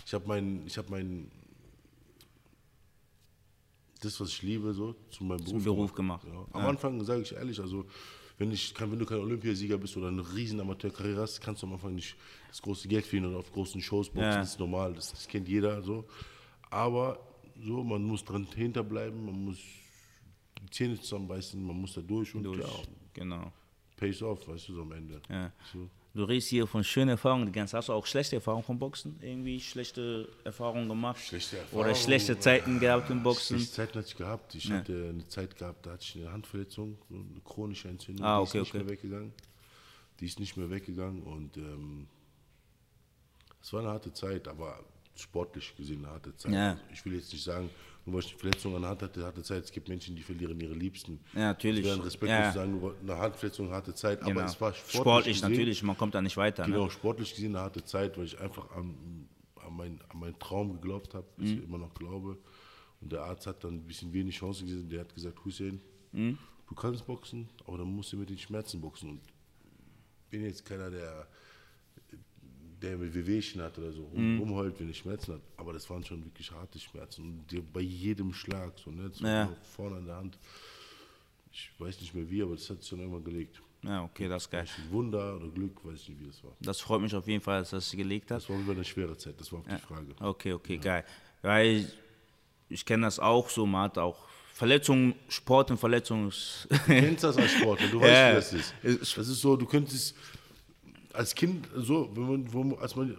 ich 0.04 0.12
habe 0.12 0.28
mein, 0.28 0.66
ich 0.66 0.76
habe 0.76 0.90
mein, 0.90 1.30
das, 4.02 4.20
was 4.20 4.30
ich 4.30 4.42
liebe, 4.42 4.74
so 4.74 4.96
zu 5.12 5.24
meinem 5.24 5.44
Beruf, 5.44 5.64
Beruf 5.64 5.94
gemacht. 5.94 6.26
Ja. 6.26 6.48
Am 6.52 6.66
Anfang 6.66 7.04
sage 7.06 7.22
ich 7.22 7.34
ehrlich, 7.34 7.60
also 7.60 7.86
wenn 8.40 8.52
ich, 8.52 8.74
wenn 8.80 8.98
du 8.98 9.06
kein 9.06 9.20
Olympiasieger 9.20 9.78
bist 9.78 9.96
oder 9.98 10.08
eine 10.08 10.24
riesen 10.34 10.60
Amateurkarriere 10.60 11.22
hast, 11.22 11.42
kannst 11.42 11.62
du 11.62 11.68
am 11.68 11.74
Anfang 11.74 11.94
nicht 11.94 12.16
das 12.48 12.60
große 12.60 12.88
Geld 12.88 13.06
verdienen 13.06 13.28
oder 13.28 13.38
auf 13.38 13.52
großen 13.52 13.80
Shows 13.80 14.10
boxen. 14.10 14.24
Ja. 14.32 14.38
Das 14.40 14.54
ist 14.54 14.60
normal, 14.60 14.96
das, 14.96 15.12
das 15.12 15.28
kennt 15.28 15.48
jeder 15.48 15.80
so. 15.84 16.06
Aber 16.72 17.20
so, 17.64 17.84
man 17.84 18.02
muss 18.02 18.26
dran 18.26 18.48
hinterbleiben, 18.56 19.24
man 19.24 19.46
muss 19.46 19.60
die 20.62 20.70
Zähne 20.70 21.00
zusammenbeißen, 21.00 21.62
man 21.64 21.76
muss 21.80 21.94
da 21.94 22.02
durch 22.02 22.34
und 22.36 22.44
Durch. 22.44 22.60
ja, 22.60 22.68
Genau. 23.14 23.52
pays 23.98 24.22
off, 24.22 24.48
weißt 24.48 24.70
du, 24.70 24.76
so 24.76 24.82
am 24.84 24.92
Ende. 24.94 25.22
Ja. 25.30 25.52
So. 25.74 25.90
Du 26.14 26.26
redest 26.26 26.50
hier 26.50 26.68
von 26.68 26.84
schönen 26.84 27.10
Erfahrungen. 27.12 27.46
die 27.46 27.52
ganze- 27.54 27.78
Hast 27.78 27.88
du 27.88 27.94
auch 27.94 28.06
schlechte 28.06 28.36
Erfahrungen 28.36 28.64
vom 28.66 28.78
Boxen? 28.78 29.18
Irgendwie 29.22 29.60
schlechte 29.62 30.28
Erfahrungen 30.44 30.90
gemacht? 30.90 31.20
Schlechte 31.22 31.56
Oder 31.72 31.88
Erfahrungen, 31.90 31.96
schlechte 31.96 32.38
Zeiten 32.40 32.80
gehabt 32.82 33.10
im 33.10 33.24
Boxen? 33.24 33.58
Die 33.58 33.66
Zeiten 33.72 33.98
hatte 33.98 34.08
ich 34.10 34.18
gehabt. 34.18 34.54
Ich 34.56 34.70
hatte 34.72 35.10
eine 35.14 35.26
Zeit 35.30 35.58
gehabt, 35.58 35.86
da 35.86 35.92
hatte 35.92 36.04
ich 36.04 36.16
eine 36.18 36.32
Handverletzung, 36.34 36.98
eine 37.10 37.40
chronische 37.46 37.88
Entzündung. 37.88 38.26
Ah, 38.26 38.40
die 38.40 38.42
okay, 38.42 38.58
ist 38.58 38.64
nicht 38.66 38.70
okay. 38.76 38.78
mehr 38.84 38.90
weggegangen. 38.90 39.34
Die 40.20 40.26
ist 40.26 40.40
nicht 40.40 40.58
mehr 40.58 40.70
weggegangen 40.70 41.24
und 41.24 41.56
ähm, 41.58 42.08
es 43.62 43.72
war 43.72 43.80
eine 43.82 43.90
harte 43.90 44.12
Zeit, 44.14 44.48
aber 44.48 44.84
sportlich 45.16 45.76
gesehen 45.78 46.04
eine 46.04 46.14
harte 46.14 46.36
Zeit. 46.36 46.52
Ja. 46.52 46.72
Also 46.72 46.84
ich 46.92 47.06
will 47.06 47.14
jetzt 47.16 47.32
nicht 47.32 47.44
sagen, 47.44 47.70
nur 48.06 48.16
weil 48.16 48.22
ich 48.22 48.30
eine 48.32 48.40
Verletzung 48.40 48.76
an 48.76 48.82
der 48.82 48.92
Hand 48.92 49.02
hatte, 49.04 49.24
harte 49.24 49.44
Zeit. 49.44 49.64
Es 49.64 49.72
gibt 49.72 49.88
Menschen, 49.90 50.16
die 50.16 50.24
verlieren 50.24 50.60
ihre 50.60 50.74
Liebsten. 50.74 51.20
Ja, 51.34 51.40
natürlich. 51.50 51.90
Ein 51.92 52.00
Respektlos 52.02 52.40
Ja. 52.46 52.52
sagen, 52.52 52.80
nur 52.80 52.96
eine 53.00 53.18
Handverletzung, 53.18 53.70
harte 53.70 53.94
Zeit. 53.94 54.20
Genau. 54.22 54.32
Aber 54.32 54.46
es 54.46 54.60
war 54.60 54.74
sportlich, 54.74 55.02
sportlich 55.02 55.36
gesehen, 55.42 55.52
natürlich, 55.52 55.84
man 55.84 55.98
kommt 55.98 56.16
da 56.16 56.22
nicht 56.22 56.38
weiter. 56.38 56.66
Genau, 56.66 56.86
Ne? 56.86 56.92
sportlich 56.92 57.32
gesehen 57.34 57.56
eine 57.56 57.64
harte 57.66 57.84
Zeit, 57.86 58.18
weil 58.18 58.26
ich 58.26 58.40
einfach 58.40 58.72
an, 58.72 59.28
an, 59.56 59.76
mein, 59.76 60.00
an 60.10 60.20
meinen 60.20 60.40
Traum 60.40 60.74
geglaubt 60.74 61.14
habe, 61.14 61.28
bis 61.38 61.52
Mhm. 61.52 61.58
ich 61.58 61.64
immer 61.64 61.78
noch 61.78 61.94
glaube. 61.94 62.38
Und 63.02 63.12
der 63.12 63.24
Arzt 63.24 63.46
hat 63.48 63.64
dann 63.64 63.76
ein 63.76 63.88
bisschen 63.88 64.12
wenig 64.14 64.36
Chancen 64.38 64.66
gesehen. 64.68 64.90
Der 64.90 65.02
hat 65.02 65.14
gesagt, 65.14 65.44
Hussein, 65.46 65.80
Mhm. 66.12 66.38
du 66.68 66.76
kannst 66.76 67.06
boxen, 67.06 67.50
aber 67.68 67.78
dann 67.80 67.88
musst 67.88 68.12
du 68.14 68.18
mit 68.18 68.30
den 68.30 68.38
Schmerzen 68.38 68.82
boxen. 68.82 69.10
Und 69.12 69.22
bin 70.30 70.44
jetzt 70.44 70.66
keiner, 70.66 70.90
der, 70.90 71.28
der 72.82 72.98
mit 72.98 73.14
Wehwehchen 73.14 73.62
hat 73.62 73.78
oder 73.78 73.92
so, 73.92 74.10
Mhm. 74.14 74.40
rumheult, 74.40 74.80
wenn 74.80 74.88
er 74.88 74.94
Schmerzen 74.94 75.34
hat. 75.34 75.42
Aber 75.58 75.74
das 75.74 75.90
waren 75.90 76.04
schon 76.04 76.24
wirklich 76.26 76.52
harte 76.52 76.80
Schmerzen. 76.80 77.22
Und 77.24 77.52
die, 77.52 77.60
bei 77.62 77.82
jedem 77.82 78.34
Schlag, 78.34 78.74
so, 78.84 78.90
ne, 78.92 79.12
war 79.20 79.30
Ja. 79.30 79.50
vorne 79.76 79.98
an 79.98 80.06
der 80.06 80.16
Hand. 80.16 80.38
Ich 81.54 81.70
weiß 81.78 82.00
nicht 82.02 82.14
mehr 82.16 82.30
wie, 82.30 82.42
aber 82.42 82.56
das 82.56 82.70
hat 82.70 82.82
sich 82.82 82.90
dann 82.90 83.00
irgendwann 83.00 83.24
gelegt. 83.24 83.62
Ja, 83.84 84.04
okay, 84.04 84.28
das 84.28 84.44
ist 84.44 84.52
geil. 84.52 84.66
Wunder 84.90 85.36
oder 85.38 85.48
Glück, 85.50 85.84
weiß 85.84 86.00
ich 86.02 86.10
nicht, 86.10 86.22
wie 86.22 86.28
das 86.28 86.44
war. 86.44 86.52
Das 86.60 86.80
freut 86.80 87.02
mich 87.02 87.14
auf 87.16 87.28
jeden 87.28 87.42
Fall, 87.42 87.62
dass 87.62 87.72
das 87.72 87.92
gelegt 87.92 88.30
hat. 88.32 88.38
Das 88.38 88.50
war 88.50 88.60
über 88.60 88.74
eine 88.74 88.84
schwere 88.86 89.18
Zeit, 89.18 89.40
das 89.40 89.52
war 89.52 89.60
auch 89.60 89.68
die 89.68 89.78
Frage. 89.80 90.14
Okay, 90.20 90.54
okay, 90.54 90.78
geil. 90.78 91.04
Weil 91.42 91.92
ich 92.70 92.86
kenne 92.86 93.04
das 93.08 93.20
auch 93.20 93.50
so, 93.50 93.66
man 93.66 93.84
hat 93.84 93.98
auch 93.98 94.28
Verletzungen, 94.54 95.16
Sport 95.28 95.72
und 95.72 95.78
Verletzungen. 95.78 96.32
Du 96.70 96.78
kennst 96.86 97.24
das 97.24 97.36
als 97.38 97.52
Sportler, 97.52 97.88
du 97.88 98.00
weißt, 98.00 98.10
Ja. 98.12 98.32
wie 98.32 98.36
das 98.36 98.54
ist. 99.02 99.18
Das 99.18 99.28
ist 99.28 99.42
so, 99.42 99.56
du 99.58 99.66
könntest 99.66 100.16
als 101.14 101.36
Kind 101.36 101.68
so, 101.76 102.10
wenn 102.16 102.70
man, 102.70 102.78
als 102.80 102.96
man, 102.96 103.18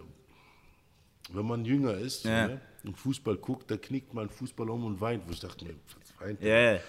wenn 1.31 1.45
man 1.45 1.65
jünger 1.65 1.93
ist 1.95 2.25
Ja. 2.25 2.47
ne, 2.47 2.61
und 2.83 2.97
Fußball 2.97 3.37
guckt, 3.37 3.69
da 3.71 3.77
knickt 3.77 4.13
man 4.13 4.29
Fußball 4.29 4.69
um 4.69 4.85
und 4.85 4.99
weint. 5.01 5.23
Wo 5.27 5.31
ich 5.31 5.39
dachte 5.39 5.65
mir, 5.65 5.75
was 5.99 6.27
weint 6.27 6.41
ja. 6.41 6.79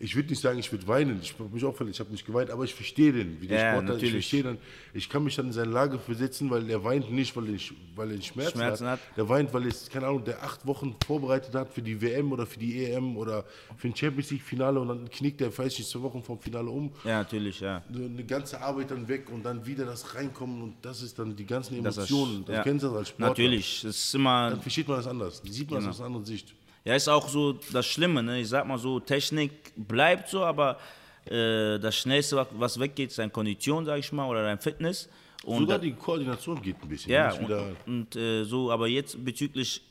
Ich 0.00 0.16
würde 0.16 0.28
nicht 0.30 0.40
sagen, 0.42 0.58
ich 0.58 0.70
würde 0.72 0.86
weinen. 0.88 1.20
Ich 1.22 1.34
habe 1.38 1.48
mich 1.50 1.64
auch 1.64 1.74
verletzt, 1.74 1.96
ich 1.96 2.00
habe 2.00 2.10
nicht 2.10 2.26
geweint, 2.26 2.50
aber 2.50 2.64
ich 2.64 2.74
verstehe 2.74 3.12
den, 3.12 3.40
wie 3.40 3.46
der 3.46 3.58
Ja, 3.58 3.70
Sportler. 3.72 3.90
Ich 3.96 4.02
natürlich. 4.02 4.12
verstehe 4.28 4.42
dann, 4.42 4.58
ich 4.92 5.08
kann 5.08 5.22
mich 5.22 5.36
dann 5.36 5.46
in 5.46 5.52
seine 5.52 5.70
Lage 5.70 5.98
versetzen, 6.00 6.50
weil 6.50 6.68
er 6.68 6.82
weint 6.82 7.12
nicht, 7.12 7.34
weil 7.36 7.48
er, 7.48 7.58
weil 7.94 8.10
er 8.10 8.20
Schmerzen, 8.20 8.58
Schmerzen 8.58 8.86
hat. 8.86 8.98
hat. 9.00 9.16
Der 9.16 9.28
weint, 9.28 9.54
weil 9.54 9.66
es, 9.68 9.88
keine 9.88 10.08
Ahnung, 10.08 10.24
der 10.24 10.42
acht 10.42 10.66
Wochen 10.66 10.96
vorbereitet 11.06 11.54
hat 11.54 11.72
für 11.72 11.80
die 11.80 12.00
WM 12.02 12.32
oder 12.32 12.44
für 12.44 12.58
die 12.58 12.84
EM 12.84 13.16
oder 13.16 13.44
für 13.76 13.86
ein 13.86 13.94
Champions 13.94 14.30
League 14.32 14.42
Finale 14.42 14.80
und 14.80 14.88
dann 14.88 15.08
knickt 15.08 15.40
er, 15.40 15.56
weiß 15.56 15.78
nicht, 15.78 15.88
zwei 15.88 16.02
Wochen 16.02 16.22
vom 16.24 16.40
Finale 16.40 16.68
um. 16.68 16.90
ja, 17.04 17.18
natürlich, 17.18 17.60
ja. 17.60 17.82
Eine 17.88 18.24
ganze 18.24 18.60
Arbeit 18.60 18.90
dann 18.90 19.06
weg 19.06 19.30
und 19.30 19.44
dann 19.44 19.64
wieder 19.64 19.86
das 19.86 20.12
Reinkommen 20.16 20.60
und 20.60 20.74
das 20.82 21.02
ist 21.02 21.16
dann 21.20 21.36
die 21.36 21.46
ganzen 21.46 21.80
Das 21.84 21.96
ist- 21.96 22.10
Emotionen. 22.10 22.44
Das 22.44 22.56
ja. 22.56 22.62
kennst 22.64 22.82
du 22.82 22.88
das 22.88 22.96
als 22.98 23.08
Sportler. 23.10 23.28
Natürlich, 23.28 23.84
es 23.84 23.96
ist 24.06 24.14
immer, 24.16 24.50
Dann 24.50 24.60
versteht 24.60 24.88
man 24.88 24.96
das 24.96 25.06
anders. 25.06 25.40
Sieht 25.44 25.70
man 25.70 25.78
Genau. 25.78 25.90
das 25.90 25.96
aus 25.96 26.00
einer 26.00 26.06
anderen 26.08 26.24
Sicht. 26.26 26.52
Ja, 26.84 26.94
ist 26.94 27.08
auch 27.08 27.28
so 27.28 27.54
das 27.72 27.86
Schlimme, 27.86 28.22
ne? 28.22 28.40
Ich 28.40 28.48
sag 28.48 28.66
mal 28.66 28.78
so, 28.78 29.00
Technik 29.00 29.72
bleibt 29.76 30.28
so, 30.28 30.44
aber 30.44 30.78
äh, 31.26 31.78
das 31.78 31.96
Schnellste, 31.96 32.46
was- 32.52 32.78
weggeht, 32.78 33.10
ist 33.10 33.18
deine 33.18 33.30
Kondition, 33.30 33.84
sag 33.86 33.98
ich 33.98 34.12
mal, 34.12 34.28
oder 34.28 34.42
dein 34.42 34.58
Fitness. 34.58 35.08
Und 35.44 35.58
Sogar 35.60 35.78
die 35.78 35.92
Koordination 35.92 36.60
geht 36.62 36.76
ein 36.82 36.88
bisschen. 36.88 37.10
Ja, 37.12 37.32
und, 37.32 37.76
und 37.86 38.16
äh, 38.16 38.44
so, 38.44 38.70
aber 38.70 38.88
jetzt 38.88 39.22
bezüglich 39.24 39.82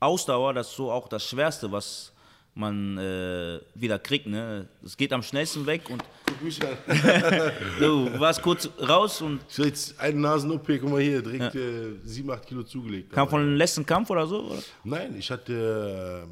Ausdauer, 0.00 0.54
das 0.54 0.68
ist 0.70 0.76
so 0.76 0.90
auch 0.90 1.08
das 1.08 1.24
Schwerste, 1.28 1.70
was 1.72 2.12
man 2.54 2.98
äh, 2.98 3.60
wieder 3.74 3.98
kriegt. 3.98 4.26
Ne? 4.26 4.68
Es 4.84 4.96
geht 4.96 5.12
am 5.12 5.22
schnellsten 5.22 5.64
weg 5.66 5.88
und 5.90 6.02
Guck 6.28 6.42
mich 6.42 6.60
an. 6.62 6.76
du 7.80 8.20
warst 8.20 8.42
kurz 8.42 8.68
raus 8.80 9.22
und 9.22 9.40
Ich 9.48 9.58
jetzt 9.58 9.98
einen 9.98 10.20
Nasen-OP, 10.20 10.66
guck 10.66 10.90
mal 10.90 11.00
hier, 11.00 11.22
direkt 11.22 11.54
äh, 11.54 11.94
7, 12.04 12.30
8 12.30 12.46
Kilo 12.46 12.62
zugelegt. 12.62 13.12
kam 13.12 13.28
von 13.28 13.40
dem 13.40 13.56
letzten 13.56 13.84
Kampf 13.84 14.10
oder 14.10 14.26
so? 14.26 14.44
Oder? 14.44 14.62
Nein, 14.84 15.16
ich 15.18 15.30
hatte, 15.30 16.26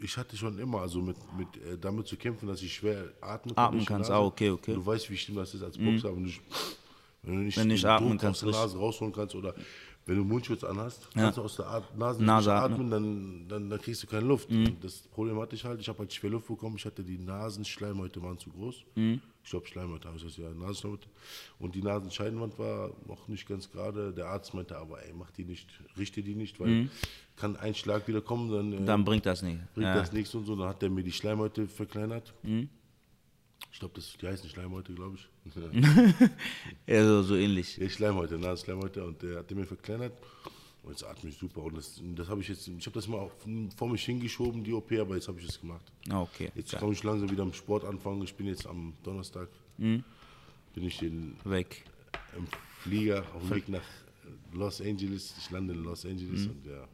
äh, 0.00 0.04
ich 0.04 0.16
hatte 0.16 0.36
schon 0.36 0.58
immer, 0.58 0.80
also 0.80 1.00
mit, 1.00 1.16
mit, 1.36 1.48
äh, 1.56 1.78
damit 1.78 2.06
zu 2.06 2.16
kämpfen, 2.16 2.48
dass 2.48 2.62
ich 2.62 2.74
schwer 2.74 3.04
atmen 3.20 3.54
kann. 3.54 3.64
Atmen 3.64 3.84
kannst, 3.84 4.10
ah, 4.10 4.20
okay, 4.20 4.50
okay. 4.50 4.74
Du 4.74 4.84
weißt, 4.84 5.10
wie 5.10 5.16
schlimm 5.16 5.36
das 5.36 5.54
ist 5.54 5.62
als 5.62 5.76
Boxer, 5.76 6.14
wenn, 6.14 6.24
du, 6.24 6.30
wenn 7.22 7.34
du 7.36 7.40
nicht, 7.42 7.56
Wenn 7.56 7.68
du 7.68 7.74
nicht 7.74 7.84
atmen 7.84 8.10
Druck 8.10 8.20
kannst, 8.20 8.44
aus 8.44 8.50
der. 8.50 8.60
Nase 8.60 8.78
rausholen 8.78 9.12
kannst 9.12 9.34
oder 9.34 9.54
wenn 10.06 10.16
du 10.16 10.24
Mundschutz 10.24 10.62
anhast, 10.64 11.08
kannst 11.14 11.38
du 11.38 11.42
aus 11.42 11.56
der 11.56 11.66
At 11.70 11.96
Nase, 11.96 12.22
Nase 12.22 12.52
atmen. 12.52 12.90
dann, 12.90 13.48
dann, 13.48 13.70
dann 13.70 13.80
kriegst 13.80 14.02
du 14.02 14.06
keine 14.06 14.26
Luft. 14.26 14.50
Und 14.50 14.76
Das 14.84 14.98
Problem 15.08 15.38
hatte 15.40 15.54
ich 15.56 15.64
halt, 15.64 15.80
ich 15.80 15.88
habe 15.88 16.00
halt 16.00 16.12
schwer 16.12 16.30
Luft 16.30 16.46
bekommen, 16.48 16.76
ich 16.76 16.84
hatte 16.84 17.02
die 17.02 17.18
Nasenschleimhäute 17.18 18.22
waren 18.22 18.36
zu 18.38 18.50
groß. 18.50 18.84
Ich 19.44 19.50
glaube 19.50 19.66
Schleimhäute 19.66 20.08
habe 20.08 20.16
ich 20.18 20.24
das 20.24 20.36
ja, 20.36 20.48
Nasenschleimhäute. 20.50 21.06
Und 21.58 21.74
die 21.74 21.82
Nasenscheidenwand 21.82 22.58
war 22.58 22.90
noch 23.06 23.28
nicht 23.28 23.46
ganz 23.46 23.70
gerade. 23.70 24.12
Der 24.12 24.26
Arzt 24.26 24.54
meinte 24.54 24.76
aber, 24.76 25.02
ey, 25.04 25.12
mach 25.12 25.30
die 25.32 25.44
nicht, 25.44 25.68
richte 25.98 26.22
die 26.22 26.34
nicht, 26.34 26.58
weil 26.60 26.88
kann 27.36 27.56
ein 27.56 27.74
Schlag 27.74 28.06
wieder 28.08 28.20
kommen, 28.20 28.50
dann, 28.50 28.72
äh, 28.72 28.86
Dann 28.86 29.04
bringt 29.04 29.26
das 29.26 29.42
nicht. 29.42 29.58
bringt 29.74 29.86
Ja. 29.88 29.94
das 29.96 30.12
nichts 30.12 30.34
und 30.34 30.44
so. 30.46 30.54
Dann 30.56 30.68
hat 30.68 30.80
der 30.82 30.88
mir 30.90 31.02
die 31.02 31.12
Schleimhäute 31.12 31.66
verkleinert. 31.66 32.32
Ich 33.74 33.80
glaube, 33.80 34.00
die 34.00 34.26
heißen 34.28 34.48
Schleimhäute, 34.48 34.94
glaube 34.94 35.16
ich. 35.16 35.28
Ja, 36.86 37.04
so, 37.04 37.22
so 37.24 37.34
ähnlich. 37.34 37.76
Ja, 37.76 37.88
Schleimhäute, 37.88 38.38
Nasenschleimhäute 38.38 39.02
und 39.02 39.20
der 39.20 39.38
hat 39.38 39.50
mir 39.50 39.66
verkleinert. 39.66 40.12
Und 40.84 40.92
jetzt 40.92 41.02
atme 41.04 41.28
ich 41.28 41.36
super. 41.36 41.64
Und 41.64 41.76
das, 41.76 42.00
das 42.14 42.28
habe 42.28 42.40
ich 42.40 42.46
jetzt, 42.46 42.68
ich 42.68 42.86
habe 42.86 42.94
das 42.94 43.08
mal 43.08 43.28
vor 43.76 43.88
mich 43.88 44.04
hingeschoben, 44.04 44.62
die 44.62 44.72
OP, 44.72 44.92
aber 44.92 45.16
jetzt 45.16 45.26
habe 45.26 45.40
ich 45.40 45.48
es 45.48 45.60
gemacht. 45.60 45.84
Ah, 46.08 46.20
okay. 46.22 46.52
Jetzt. 46.54 46.72
Mhm. 46.72 46.78
kann 46.78 46.92
ich 46.92 47.02
langsam 47.02 47.28
wieder 47.28 47.42
am 47.42 47.52
Sport 47.52 47.84
anfangen. 47.84 48.22
Ich 48.22 48.34
bin 48.36 48.46
jetzt 48.46 48.64
am 48.64 48.94
Donnerstag, 49.02 49.48
bin 49.76 50.04
ich 50.76 50.98
den 50.98 51.36
Weg. 51.42 51.82
im 52.36 52.46
Flieger 52.78 53.24
auf 53.34 53.42
dem 53.42 53.56
Weg 53.56 53.68
nach 53.68 53.82
Los 54.52 54.80
Angeles. 54.80 55.34
Ich 55.36 55.50
lande 55.50 55.74
in 55.74 55.82
Los 55.82 56.06
Angeles 56.06 56.46
und 56.46 56.64
ja, 56.64 56.86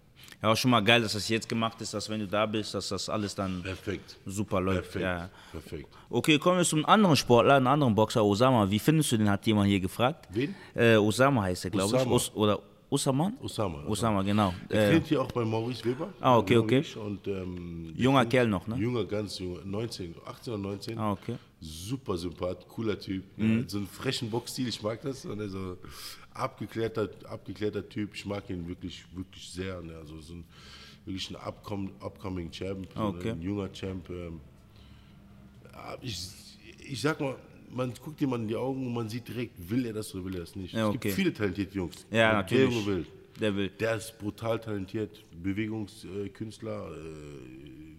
Ja, 0.42 0.50
auch 0.52 0.56
schon 0.56 0.70
mal 0.70 0.80
geil, 0.80 1.02
dass 1.02 1.12
das 1.12 1.28
jetzt 1.28 1.48
gemacht 1.48 1.80
ist, 1.80 1.92
dass 1.94 2.08
wenn 2.08 2.20
du 2.20 2.26
da 2.26 2.46
bist, 2.46 2.74
dass 2.74 2.88
das 2.88 3.08
alles 3.08 3.34
dann 3.34 3.62
perfekt. 3.62 4.16
super 4.26 4.60
läuft. 4.60 4.92
Perfekt. 4.92 5.02
Ja. 5.04 5.30
Perfekt. 5.52 5.88
Okay, 6.08 6.38
kommen 6.38 6.58
wir 6.58 6.64
zum 6.64 6.84
anderen 6.86 7.16
Sportler, 7.16 7.56
einen 7.56 7.66
anderen 7.66 7.94
Boxer, 7.94 8.24
Osama. 8.24 8.68
Wie 8.70 8.78
findest 8.78 9.12
du 9.12 9.18
den, 9.18 9.28
hat 9.30 9.46
jemand 9.46 9.68
hier 9.68 9.80
gefragt. 9.80 10.28
Wen? 10.32 10.54
Äh, 10.74 10.96
Osama 10.96 11.42
heißt 11.42 11.66
er, 11.66 11.70
glaube 11.70 11.96
ich. 11.96 12.06
Os 12.06 12.32
oder 12.34 12.58
Osaman? 12.90 13.34
Osama. 13.40 13.84
Osama, 13.86 14.22
genau. 14.22 14.52
Er 14.68 14.94
Äh, 14.94 15.00
hier 15.02 15.22
auch 15.22 15.30
bei 15.30 15.44
Maurice 15.44 15.84
Weber. 15.84 16.08
Ah, 16.20 16.38
okay, 16.38 16.56
okay. 16.56 16.84
Und, 16.96 17.24
ähm, 17.28 17.92
junger 17.94 18.26
Kerl 18.26 18.48
noch, 18.48 18.66
ne? 18.66 18.76
Junger, 18.76 19.04
ganz 19.04 19.38
junger, 19.38 19.60
19, 19.64 20.14
18 20.26 20.52
oder 20.54 20.62
19. 20.62 20.98
Ah, 20.98 21.12
okay. 21.12 21.36
Super 21.60 22.16
sympath, 22.16 22.66
cooler 22.66 22.98
Typ. 22.98 23.22
Mhm. 23.36 23.68
So 23.68 23.78
einen 23.78 23.86
frechen 23.86 24.28
Boxstil, 24.28 24.66
ich 24.66 24.82
mag 24.82 25.00
das. 25.02 25.24
Und 25.24 25.40
also 25.40 25.76
abgeklärter, 26.34 27.08
abgeklärter 27.28 27.88
Typ, 27.88 28.14
ich 28.14 28.24
mag 28.26 28.48
ihn 28.50 28.66
wirklich, 28.68 29.04
wirklich 29.14 29.48
sehr. 29.50 29.80
Ne? 29.82 29.96
Also 29.96 30.20
so 30.20 30.34
ein, 30.34 30.44
wirklich 31.04 31.30
ein 31.30 31.36
upcom 31.36 31.92
upcoming 32.00 32.50
Champ, 32.50 32.88
so 32.94 33.00
Okay. 33.02 33.30
ein 33.32 33.42
junger 33.42 33.72
Champ. 33.72 34.08
Ähm, 34.10 34.40
ja, 35.72 35.98
ich, 36.00 36.18
ich 36.86 37.00
sag 37.00 37.20
mal, 37.20 37.36
man 37.70 37.92
guckt 37.94 38.20
jemanden 38.20 38.44
in 38.44 38.48
die 38.48 38.56
Augen 38.56 38.86
und 38.86 38.92
man 38.94 39.08
sieht 39.08 39.28
direkt, 39.28 39.70
will 39.70 39.86
er 39.86 39.92
das 39.92 40.14
oder 40.14 40.24
will 40.24 40.34
er 40.34 40.40
das 40.40 40.56
nicht. 40.56 40.74
Ja, 40.74 40.88
Es 40.88 40.94
okay. 40.94 40.98
gibt 41.08 41.14
viele 41.14 41.32
talentierte 41.32 41.74
Jungs. 41.76 42.06
Ja, 42.10 42.34
natürlich. 42.34 42.74
Der, 42.74 42.86
will. 42.86 43.06
Der 43.40 43.56
will. 43.56 43.68
Der 43.70 43.96
ist 43.96 44.18
brutal 44.18 44.60
talentiert, 44.60 45.24
Bewegungskünstler. 45.42 46.92
Äh, 46.96 47.96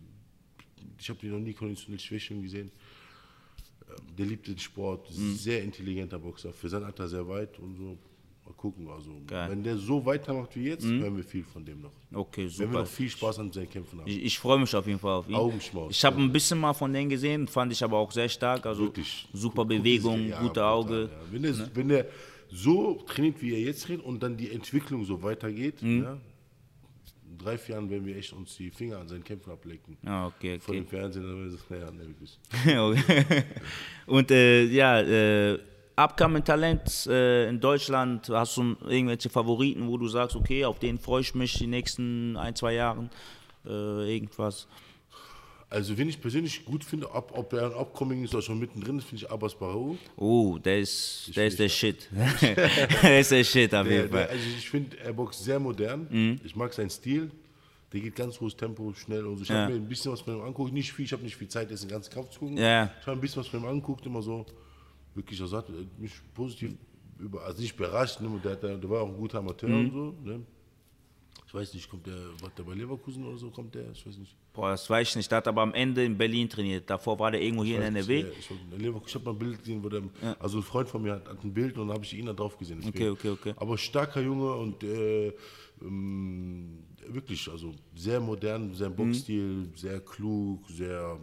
ich 1.00 1.10
habe 1.10 1.20
den 1.20 1.32
noch 1.32 1.40
nie 1.40 1.54
konditionell 1.54 2.00
Schwächen 2.00 2.44
gesehen. 2.44 2.72
Ähm, 3.90 4.16
Der 4.18 4.26
liebt 4.26 4.48
den 4.48 4.60
Sport, 4.60 5.10
Mhm. 5.10 5.36
sehr 5.36 5.64
intelligenter 5.64 6.20
Boxer, 6.20 6.54
für 6.54 6.70
sein 6.70 6.84
Alter 6.84 7.08
sehr 7.08 7.28
weit 7.28 7.58
und 7.60 7.76
so. 7.76 7.98
Mal 8.46 8.54
gucken, 8.56 8.88
also 8.90 9.12
Geil. 9.28 9.48
Mhm. 9.48 9.52
wenn 9.52 9.64
der 9.64 9.78
so 9.78 10.04
weitermacht 10.06 10.56
wie 10.56 10.64
jetzt, 10.70 10.84
hören 10.86 11.16
wir 11.16 11.24
viel 11.24 11.44
von 11.44 11.64
dem 11.64 11.82
noch. 11.82 11.92
Okay, 12.14 12.42
Wenn 12.42 12.46
wir 12.46 12.50
super. 12.68 12.80
noch 12.80 12.88
viel 12.88 13.10
Spaß 13.10 13.40
an 13.40 13.52
seinen 13.52 13.70
Kämpfen 13.70 14.00
haben. 14.00 14.08
Ich, 14.08 14.24
ich 14.24 14.40
freue 14.40 14.60
mich 14.60 14.76
auf 14.76 14.88
jeden 14.88 15.00
Fall 15.00 15.12
auf 15.14 15.30
ihn. 15.30 15.36
Augenschmaus. 15.36 15.92
Ich 15.92 16.04
habe 16.04 16.20
ein 16.20 16.32
bisschen 16.32 16.60
mal 16.60 16.74
von 16.74 16.92
denen 16.92 17.10
gesehen, 17.10 17.48
fand 17.48 17.72
ich 17.72 17.84
aber 17.84 17.98
auch 17.98 18.12
sehr 18.12 18.28
stark. 18.30 18.66
Also 18.66 18.84
Wirklich. 18.86 19.28
super 19.34 19.62
Gut- 19.64 19.70
Bewegung, 19.78 20.28
ja, 20.28 20.42
gute 20.42 20.66
Auge. 20.66 20.94
Ne? 20.94 21.02
Ja. 21.04 21.18
Wenn, 21.32 21.44
er, 21.46 21.76
wenn 21.76 21.90
er 21.92 22.06
so 22.50 22.96
trainiert, 23.08 23.42
wie 23.42 23.54
er 23.54 23.60
jetzt 23.62 23.84
trainiert 23.86 24.06
und 24.06 24.22
dann 24.22 24.36
die 24.36 24.52
Entwicklung 24.52 25.06
so 25.06 25.22
weitergeht, 25.22 25.82
Mhm. 25.82 26.04
ja, 26.04 26.18
in 27.30 27.38
drei, 27.38 27.58
vier 27.58 27.76
Jahren 27.76 27.90
werden 27.90 28.06
wir 28.06 28.18
echt 28.18 28.34
uns 28.34 28.58
die 28.58 28.70
Finger 28.72 28.98
an 29.00 29.08
seinen 29.08 29.24
Kämpfen 29.24 29.52
ablecken. 29.52 29.98
Ah, 30.04 30.28
okay, 30.28 30.60
okay. 30.62 30.74
dem 30.74 30.88
Fernsehen, 30.88 31.24
dann 31.24 31.38
werden 31.38 31.52
wir 31.52 31.58
sagen, 31.58 31.98
naja, 32.66 32.82
ne. 32.82 32.92
Okay. 33.00 33.44
Und 34.08 34.32
äh, 34.32 34.66
ja, 34.66 35.00
äh, 35.00 35.60
upcoming 35.96 36.44
Talent 36.44 37.06
äh, 37.08 37.48
in 37.50 37.60
Deutschland, 37.60 38.30
hast 38.30 38.58
du 38.58 38.76
irgendwelche 38.88 39.30
Favoriten, 39.30 39.88
wo 39.88 39.98
du 39.98 40.08
sagst, 40.08 40.36
okay, 40.36 40.66
auf 40.66 40.80
den 40.80 40.98
freue 41.00 41.22
ich 41.22 41.36
mich 41.36 41.54
die 41.58 41.68
nächsten 41.68 42.36
ein, 42.38 42.56
zwei 42.56 42.74
Jahren, 42.74 43.10
äh, 43.66 43.70
irgendwas. 44.16 44.68
Also, 45.70 45.98
wen 45.98 46.10
ich 46.10 46.20
persönlich 46.20 46.66
gut 46.66 46.84
finde, 46.84 47.10
ob, 47.16 47.32
ob 47.38 47.54
er 47.54 47.68
ein 47.68 47.74
Upcoming 47.74 48.26
ist 48.26 48.34
oder 48.34 48.42
schon 48.44 48.60
mittendrin 48.60 48.98
ist, 48.98 49.06
finde 49.06 49.24
ich 49.24 49.32
Abbas 49.32 49.56
Barou. 49.56 49.98
Oh, 50.18 50.58
der 50.58 50.80
ist, 50.82 51.32
der 51.34 51.48
ist 51.48 51.58
der 51.60 51.70
Shit. 51.70 52.10
der 52.42 53.20
ist 53.22 53.32
der 53.32 53.44
Shit 53.44 53.74
auf 53.74 53.88
Der, 53.88 53.98
jeden 54.02 54.12
der, 54.12 54.28
Fall. 54.28 54.36
also 54.36 54.44
ich 54.58 54.70
finde, 54.70 54.98
er 55.00 55.14
boxt 55.14 55.42
sehr 55.44 55.60
modern. 55.62 56.08
Mhm. 56.10 56.42
Ich 56.44 56.56
mag 56.58 56.74
seinen 56.74 56.90
Stil. 56.90 57.32
Der 57.94 58.00
geht 58.02 58.16
ganz 58.16 58.40
hohes 58.42 58.56
Tempo, 58.56 58.94
schnell 58.94 59.26
und 59.26 59.38
so. 59.38 59.44
Ich 59.44 59.50
Ja. 59.50 59.64
habe 59.64 59.74
mir 59.74 59.80
ein 59.80 59.88
bisschen 59.88 60.12
was 60.12 60.22
von 60.22 60.36
ihm 60.36 60.42
angeguckt. 60.42 60.74
Nicht 60.74 60.92
viel, 60.92 61.06
ich 61.06 61.14
habe 61.14 61.24
nicht 61.24 61.36
viel 61.38 61.48
Zeit, 61.50 61.70
jetzt 61.72 61.84
den 61.84 61.90
ganzen 61.90 62.12
Kampf 62.14 62.30
zu 62.32 62.40
gucken. 62.40 62.58
Ja. 62.58 62.90
Ich 63.00 63.08
habe 63.08 63.18
ein 63.18 63.22
bisschen 63.22 63.42
was 63.42 63.48
von 63.48 63.62
ihm 63.62 63.66
angeguckt, 63.68 64.06
immer 64.06 64.22
so. 64.22 64.46
Wirklich, 65.14 65.42
also 65.42 65.58
hat 65.58 65.68
mich 65.98 66.14
positiv 66.34 66.76
über, 67.20 67.44
also 67.44 67.62
nicht 67.62 67.76
überrascht. 67.76 68.22
Ne? 68.22 68.30
Der, 68.44 68.52
hat, 68.54 68.64
der 68.64 68.90
war 68.90 69.02
auch 69.02 69.10
ein 69.10 69.18
guter 69.18 69.40
Amateur 69.40 69.70
Mhm. 69.70 69.86
und 69.86 69.92
so. 69.92 70.16
Ne? 70.30 70.42
Ich 71.48 71.54
weiß 71.54 71.74
nicht, 71.74 71.90
kommt 71.90 72.08
der, 72.08 72.16
war 72.42 72.50
der 72.58 72.64
bei 72.64 72.74
Leverkusen 72.74 73.26
oder 73.26 73.38
so, 73.38 73.50
kommt 73.50 73.76
der? 73.76 73.92
Ich 73.92 74.08
weiß 74.08 74.18
nicht. 74.18 74.38
Boah, 74.54 74.70
das 74.72 74.90
weiß 74.90 75.10
ich 75.10 75.16
nicht. 75.18 75.30
Der 75.30 75.38
hat 75.40 75.48
aber 75.50 75.62
am 75.64 75.74
Ende 75.74 76.04
in 76.06 76.18
Berlin 76.18 76.48
trainiert. 76.48 76.90
Davor 76.90 77.20
war 77.20 77.30
der 77.32 77.42
irgendwo 77.42 77.66
hier 77.66 77.76
in 77.76 77.82
Ich 77.82 77.88
NRW. 78.08 78.24
nicht, 78.24 78.38
Ich, 78.40 78.52
ich, 78.52 78.80
Leverkusen- 78.82 79.08
ich 79.10 79.16
habe 79.16 79.26
mal 79.26 79.32
ein 79.32 79.38
Bild 79.40 79.60
gesehen, 79.60 79.84
wo 79.84 79.90
der, 79.90 80.02
also 80.40 80.60
ein 80.60 80.64
Freund 80.64 80.88
von 80.88 81.02
mir 81.02 81.14
hat, 81.16 81.28
hat 81.28 81.44
ein 81.44 81.54
Bild 81.54 81.78
und 81.78 81.88
dann 81.90 81.96
habe 81.96 82.06
ich 82.06 82.14
ihn 82.14 82.26
da 82.28 82.32
drauf 82.34 82.58
gesehen. 82.58 82.82
Okay, 82.88 83.10
okay, 83.10 83.30
okay. 83.32 83.54
Aber 83.58 83.78
starker 83.78 84.22
Junge 84.22 84.54
und 84.54 84.82
äh, 84.84 85.34
ähm, 85.82 86.84
wirklich, 87.10 87.50
also 87.50 87.74
sehr 87.96 88.22
modern, 88.22 88.70
Mhm. 88.70 88.76
sein 88.76 88.96
Boxstil, 88.96 89.70
sehr 89.76 90.00
klug, 90.00 90.70
sehr, 90.70 91.20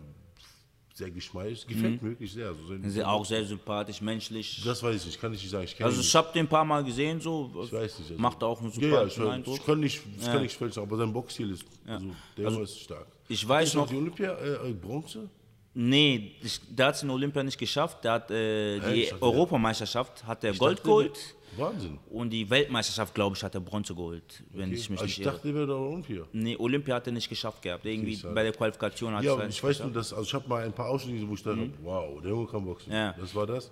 sehr 0.98 1.10
geschmeidig. 1.10 1.66
Gefällt 1.66 2.02
mir 2.02 2.10
wirklich 2.10 2.32
sehr. 2.32 2.48
Also 2.48 2.66
sein, 2.66 2.82
Ist 2.82 3.00
auch 3.04 3.24
sehr 3.24 3.44
sympathisch, 3.44 4.00
menschlich. 4.00 4.60
das 4.64 4.82
weiß 4.82 4.96
ich 4.96 5.06
nicht, 5.06 5.20
kann 5.20 5.32
ich 5.32 5.42
nicht 5.42 5.50
sagen. 5.50 5.64
Ich 5.64 5.84
Also 5.84 6.00
ich 6.00 6.14
habe 6.14 6.28
den 6.34 6.44
ein 6.44 6.48
paar 6.48 6.64
Mal 6.64 6.82
gesehen, 6.84 7.20
so. 7.20 7.50
Ich 7.64 7.72
weiß 7.72 8.00
nicht. 8.00 8.10
Also, 8.10 8.20
Macht 8.20 8.42
auch 8.42 8.60
einen 8.60 8.72
ja, 8.80 8.88
ja, 8.88 9.06
ich, 9.06 9.20
Eindruck. 9.20 9.56
ich 9.56 9.64
kann 9.64 9.80
nicht, 9.80 10.02
das 10.18 10.26
kann 10.26 10.44
ich 10.44 10.56
falsch 10.56 10.74
sagen, 10.74 10.88
aber 10.88 10.96
sein 10.98 11.12
Boxstil 11.12 11.50
ist, 11.52 11.64
also, 11.86 12.06
der 12.36 12.50
Junge 12.50 12.62
ist 12.64 12.80
stark. 12.80 13.06
Ich 13.28 13.48
weiß 13.48 13.74
noch 13.74 13.88
die 13.88 13.96
Olympia, 13.96 14.36
äh, 14.38 14.72
Bronze? 14.72 15.30
nee, 15.74 16.32
ich, 16.42 16.60
der 16.68 16.86
hat 16.86 16.96
es 16.96 17.02
in 17.04 17.10
Olympia 17.10 17.42
nicht 17.42 17.58
geschafft. 17.58 18.02
Der 18.04 18.12
hat 18.12 18.30
äh, 18.30 18.80
die 18.80 19.02
ich 19.02 19.22
Europameisterschaft 19.22 20.26
hat 20.26 20.42
er 20.42 20.54
Gold 20.54 20.82
geholt 20.82 21.18
Wahnsinn. 21.56 21.98
und 22.10 22.30
die 22.30 22.48
Weltmeisterschaft, 22.48 23.14
glaube 23.14 23.36
ich, 23.36 23.42
hat 23.42 23.54
er 23.54 23.60
Bronze 23.60 23.94
geholt, 23.94 24.42
wenn 24.52 24.72
ich 24.72 24.88
mich 24.90 24.98
Aber 24.98 25.06
nicht 25.06 25.18
ich 25.18 25.24
dachte, 25.24 25.52
der 25.52 25.54
wäre 25.54 25.76
Olympia. 25.76 26.24
Nee, 26.32 26.56
Olympia 26.56 26.96
hat 26.96 27.06
er 27.06 27.12
nicht 27.12 27.28
geschafft 27.28 27.62
gehabt. 27.62 27.84
Irgendwie 27.84 28.16
schade. 28.16 28.34
bei 28.34 28.42
der 28.42 28.52
Qualifikation 28.52 29.14
hat 29.14 29.24
Ja, 29.24 29.32
er 29.32 29.38
es 29.38 29.56
ich 29.56 29.62
nicht 29.62 29.64
weiß 29.64 29.80
nur, 29.80 29.92
dass, 29.92 30.12
also 30.12 30.24
ich 30.24 30.34
habe 30.34 30.48
mal 30.48 30.64
ein 30.64 30.72
paar 30.72 30.88
Ausschnitte 30.88 31.28
wo 31.28 31.34
ich 31.34 31.42
dachte, 31.42 31.70
wow, 31.82 32.20
der 32.20 32.30
Junge 32.30 32.46
kann 32.46 32.64
boxen. 32.64 32.90
Mhm. 32.90 32.96
Ja. 32.96 33.14
Das 33.18 33.34
war 33.34 33.46
das. 33.46 33.70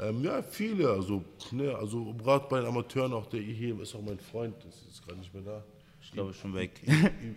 Ähm, 0.00 0.22
ja, 0.22 0.42
viele, 0.42 0.90
also, 0.90 1.24
ne, 1.50 1.74
also 1.74 2.14
gerade 2.14 2.46
bei 2.48 2.60
den 2.60 2.68
Amateuren, 2.68 3.12
auch 3.12 3.26
der 3.26 3.40
hier 3.40 3.80
ist 3.80 3.94
auch 3.96 4.02
mein 4.02 4.18
Freund, 4.18 4.54
das 4.64 4.76
ist 4.88 5.04
gerade 5.04 5.18
nicht 5.18 5.34
mehr 5.34 5.42
da. 5.42 5.64
Ich 6.00 6.12
glaube 6.12 6.32
schon 6.32 6.54
weg. 6.54 6.80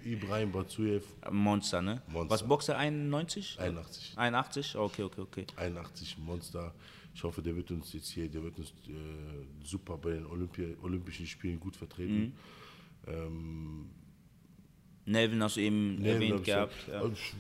Ibrahim 0.05 0.51
Batsuyev, 0.51 1.03
Monster, 1.29 1.81
ne? 1.81 2.01
Monster. 2.07 2.29
Was 2.29 2.47
boxt 2.47 2.69
er? 2.69 2.77
91? 2.77 3.59
81. 3.59 4.13
81? 4.15 4.75
Okay, 4.77 5.03
okay, 5.03 5.21
okay. 5.21 5.45
81 5.57 6.17
Monster. 6.19 6.73
Ich 7.13 7.24
hoffe, 7.24 7.41
der 7.41 7.56
wird 7.56 7.69
uns 7.71 7.91
jetzt 7.93 8.10
hier, 8.10 8.30
der 8.30 8.41
wird 8.43 8.58
uns 8.58 8.69
äh, 8.88 8.93
super 9.63 9.97
bei 9.97 10.12
den 10.12 10.26
Olympi 10.26 10.76
Olympischen 10.82 11.28
Spielen 11.28 11.60
gut 11.60 11.76
vertreten. 11.76 12.34
Mhm. 13.06 13.13
Ähm, 13.13 13.86
Nevin 15.06 15.43
hast 15.43 15.58
du 15.58 15.62
eben 15.62 15.95
Nee, 15.95 16.12
erwähnt 16.12 16.43
gehabt. 16.43 16.74
Ja. 16.88 17.04
Ich, 17.08 17.34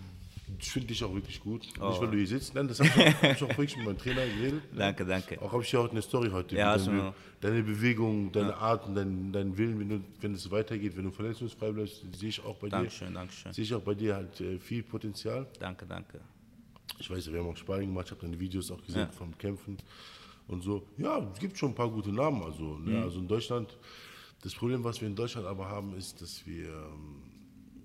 ich 0.59 0.71
finde 0.71 0.87
dich 0.89 1.03
auch 1.03 1.13
wirklich 1.13 1.39
gut. 1.39 1.67
Oh. 1.79 1.89
Nicht, 1.89 2.01
weil 2.01 2.11
du 2.11 2.17
hier 2.17 2.27
sitzt. 2.27 2.53
Nein, 2.53 2.67
das 2.67 2.79
habe 2.79 2.89
ich, 2.89 2.95
auch- 3.15 3.21
hab 3.21 3.31
ich 3.35 3.43
auch 3.43 3.49
wirklich 3.49 3.77
mit 3.77 3.85
meinem 3.85 3.97
Trainer 3.97 4.25
geredet. 4.25 4.63
Danke, 4.75 5.05
danke. 5.05 5.41
Auch 5.41 5.51
habe 5.53 5.63
ich 5.63 5.71
ja 5.71 5.79
heute 5.79 5.91
eine 5.93 6.01
Story 6.01 6.29
heute. 6.31 6.55
Ja, 6.55 6.77
deine, 6.77 6.97
noch. 6.97 7.13
deine 7.39 7.63
Bewegung, 7.63 8.31
deine 8.31 8.55
Art 8.57 8.85
und 8.87 8.95
dein, 8.95 9.31
dein 9.31 9.57
Willen, 9.57 9.79
wenn, 9.79 9.89
du, 9.89 10.01
wenn 10.19 10.33
es 10.33 10.49
weitergeht, 10.51 10.97
wenn 10.97 11.05
du 11.05 11.11
verletzungsfrei 11.11 11.71
bleibst, 11.71 12.03
sehe 12.15 12.29
ich 12.29 12.43
auch 12.43 12.57
bei 12.57 12.67
Dankeschön, 12.67 13.09
dir. 13.09 13.13
Dankeschön. 13.13 13.53
Sehe 13.53 13.63
ich 13.63 13.73
auch 13.73 13.81
bei 13.81 13.93
dir 13.95 14.15
halt 14.15 14.41
äh, 14.41 14.59
viel 14.59 14.83
Potenzial. 14.83 15.47
Danke, 15.59 15.85
danke. 15.85 16.19
Ich 17.01 17.09
weiß, 17.09 17.31
wir 17.31 17.39
haben 17.39 17.47
auch 17.49 17.57
Sparring 17.57 17.87
gemacht, 17.89 18.05
ich 18.07 18.11
habe 18.11 18.21
deine 18.21 18.39
Videos 18.39 18.69
auch 18.69 18.81
gesehen 18.85 19.09
vom 19.11 19.35
Kämpfen 19.37 19.75
und 20.47 20.61
so. 20.61 20.87
Ja, 20.97 21.27
es 21.33 21.39
gibt 21.39 21.57
schon 21.57 21.69
ein 21.71 21.75
paar 21.75 21.89
gute 21.89 22.11
Namen. 22.11 22.43
Also, 22.43 22.77
ne? 22.77 22.97
Mhm. 22.97 23.03
also 23.03 23.19
in 23.19 23.27
Deutschland, 23.27 23.75
das 24.43 24.53
Problem, 24.53 24.83
was 24.83 25.01
wir 25.01 25.07
in 25.07 25.15
Deutschland 25.15 25.47
aber 25.47 25.67
haben, 25.67 25.95
ist, 25.95 26.21
dass 26.21 26.45
wir, 26.45 26.67
ähm, 26.69 27.23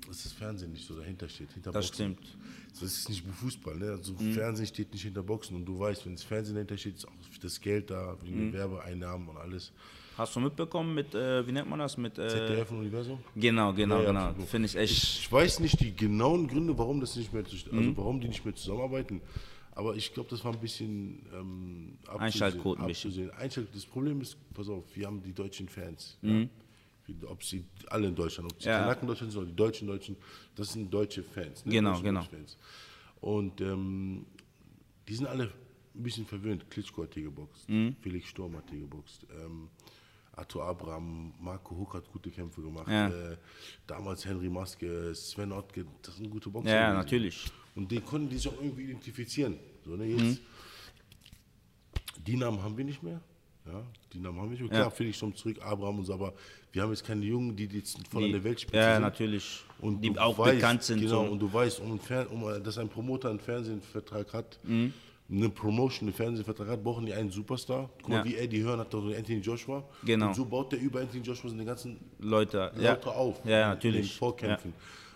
dass 0.07 0.23
das 0.25 0.33
Fernsehen 0.33 0.73
nicht 0.73 0.87
so 0.87 0.95
dahinter 0.95 1.29
steht. 1.31 1.51
Hinter 1.53 1.73
Das 1.73 1.87
Boxen. 1.87 2.15
stimmt. 2.19 2.37
Das 2.79 2.83
ist 2.83 3.09
nicht 3.09 3.25
Fußball. 3.27 3.77
Ne? 3.77 3.93
Also 3.93 4.15
Fernsehen 4.35 4.67
steht 4.67 4.93
nicht 4.93 5.03
hinter 5.03 5.23
Boxen 5.23 5.57
und 5.57 5.65
du 5.65 5.79
weißt, 5.79 6.05
wenn 6.05 6.13
das 6.13 6.23
Fernsehen 6.23 6.55
dahinter 6.57 6.77
steht, 6.77 6.97
ist 6.97 7.09
auch 7.09 7.13
das 7.41 7.59
Geld 7.59 7.89
da, 7.91 8.19
wegen 8.23 8.37
den 8.37 8.53
Werbeeinnahmen 8.53 9.29
und 9.29 9.39
alles. 9.39 9.73
Hast 10.17 10.35
du 10.35 10.41
mitbekommen 10.41 10.95
mit, 10.95 11.15
äh, 11.15 11.47
wie 11.47 11.53
nennt 11.53 11.69
man 11.69 11.79
das? 11.79 11.97
Mit, 11.99 12.19
äh, 12.19 12.29
ZDF 12.29 12.71
und 12.71 12.79
Universum? 12.79 13.19
genau, 13.35 13.73
genau, 13.75 13.99
Ja, 14.03 14.13
ja, 14.13 14.31
genau. 14.33 14.47
Finde 14.47 14.67
ich 14.67 14.77
echt. 14.77 14.93
Ich 15.21 15.31
weiß 15.31 15.61
nicht 15.61 15.79
die 15.81 15.95
genauen 15.95 16.49
Gründe, 16.49 16.77
warum 16.79 17.01
das 17.01 17.17
nicht 17.17 17.33
mehr, 17.33 17.45
also 17.45 17.97
warum 17.97 18.21
die 18.21 18.29
nicht 18.29 18.45
mehr 18.45 18.55
zusammenarbeiten. 18.55 19.21
Aber 19.73 19.95
ich 19.95 20.15
glaube, 20.15 20.31
das 20.31 20.43
war 20.43 20.55
ein 20.55 20.59
bisschen 20.61 21.27
ähm, 21.35 21.99
Einschaltquoten 22.19 22.85
abzusehen. 22.85 23.31
Einschalt 23.33 23.69
das 23.75 23.85
Problem 23.85 24.23
ist, 24.23 24.39
pass 24.55 24.71
auf, 24.71 24.85
wir 24.95 25.07
haben 25.07 25.23
die 25.23 25.35
deutschen 25.35 25.69
Fans. 25.69 26.17
Ja? 26.23 26.47
Wie- 27.07 27.27
Ob 27.27 27.43
sie 27.45 27.63
alle 27.89 28.09
in 28.09 28.15
Deutschland, 28.15 28.51
ob 28.51 28.61
sie 28.63 28.69
Mhm. 28.69 28.73
Ja. 28.73 28.81
Kanaken 28.81 29.07
Deutschland 29.07 29.33
sind 29.33 29.41
oder 29.43 29.51
die 29.51 29.57
deutschen 29.57 29.87
Deutschen, 29.87 30.17
das 30.55 30.73
sind 30.73 30.93
deutsche 30.93 31.23
Fans. 31.23 31.65
Ne? 31.67 31.73
Genau, 31.73 31.91
Deutsche 31.91 32.05
genau. 32.05 32.23
Fans. 32.23 32.57
Und 33.21 33.61
ähm, 33.61 34.25
die 35.07 35.15
sind 35.15 35.27
alle 35.27 35.45
ein 35.95 36.03
bisschen 36.03 36.25
verwöhnt. 36.27 36.69
Klitschko 36.71 37.03
hat 37.03 37.13
hier 37.15 37.25
geboxt, 37.25 37.69
Mhm. 37.69 37.95
Felix 38.01 38.29
Sturm 38.29 38.57
hat 38.57 38.65
hier 38.71 38.81
geboxt. 38.81 39.27
Ähm, 39.31 39.69
Arthur 40.37 40.65
Abraham, 40.65 41.33
Marco 41.41 41.77
Huck 41.77 41.95
hat 41.95 42.13
gute 42.13 42.31
Kämpfe 42.31 42.61
gemacht. 42.61 42.89
Ja. 42.89 43.09
Äh, 43.09 43.37
damals 43.87 44.25
Henry 44.25 44.49
Maske, 44.51 45.15
Sven 45.15 45.51
Ottke, 45.51 45.87
das 46.03 46.17
sind 46.17 46.31
gute 46.31 46.51
Boxer. 46.51 46.71
Ja, 46.71 46.81
ja, 46.89 46.93
natürlich. 46.95 47.47
Und 47.75 47.91
den 47.91 48.05
konnten 48.05 48.29
die 48.29 48.37
sich 48.37 48.49
auch 48.49 48.61
irgendwie 48.61 48.85
identifizieren. 48.85 49.59
So, 49.85 49.97
ne, 49.97 50.05
Mhm. 50.05 50.19
jetzt, 50.19 50.41
Die 52.27 52.37
Namen 52.37 52.63
haben 52.63 52.77
wir 52.77 52.85
nicht 52.85 53.03
mehr. 53.03 53.21
Ja, 53.67 53.83
die 54.13 54.21
Namen 54.21 54.39
haben 54.41 54.51
wir 54.51 54.59
nicht 54.61 54.71
mehr. 54.71 54.81
Klar, 54.81 54.91
Felix 54.91 55.17
Sturm 55.17 55.35
zurück, 55.35 55.59
Abraham 55.63 55.99
und 55.99 56.05
so, 56.05 56.15
aber 56.15 56.35
wir 56.73 56.83
haben 56.83 56.91
jetzt 56.91 57.05
keine 57.05 57.25
Jungen, 57.25 57.57
die 57.57 57.65
jetzt 57.67 57.99
voll 58.09 58.25
an 58.25 58.33
der 58.33 58.45
Weltspitze 58.45 58.77
ja, 58.77 58.95
sind. 58.95 59.03
natürlich. 59.03 59.65
Und 59.81 60.01
die 60.03 60.17
auch 60.19 60.37
weißt, 60.39 60.55
bekannt 60.55 60.83
sind. 60.83 61.01
Genau, 61.01 61.25
so. 61.25 61.33
und 61.33 61.39
du 61.39 61.53
weißt, 61.53 61.81
um, 61.81 61.99
um, 62.31 62.63
dass 62.63 62.79
ein 62.79 62.89
Promoter 62.89 63.31
einen 63.31 63.41
Fernsehvertrag 63.41 64.33
hat, 64.33 64.59
eine 65.29 65.49
Promotion, 65.49 66.09
einen 66.09 66.15
Fernsehvertrag 66.15 66.69
hat, 66.69 66.85
brauchen 66.85 67.05
die 67.07 67.13
einen 67.13 67.31
Superstar. 67.31 67.91
Guck 68.01 68.09
mal, 68.11 68.17
Ja. 68.19 68.25
wie 68.25 68.37
Eddie 68.37 68.65
Hearn 68.65 68.79
hat 68.79 68.95
doch 68.95 69.03
so 69.03 69.13
Anthony 69.13 69.39
Joshua. 69.41 69.83
Genau. 70.05 70.29
Und 70.29 70.35
so 70.37 70.45
baut 70.45 70.71
der 70.73 70.81
über 70.81 71.01
Anthony 71.01 71.23
Joshua 71.23 71.51
seine 71.51 71.65
ganzen 71.65 71.99
Leute, 72.21 72.71
Leute 72.77 72.83
ja. 72.83 72.97
auf. 73.15 73.45
Ja, 73.45 73.51
ja, 73.51 73.63
In 73.65 73.69
natürlich. 73.71 74.11
den 74.13 74.19
Vorkämpfen. 74.19 74.73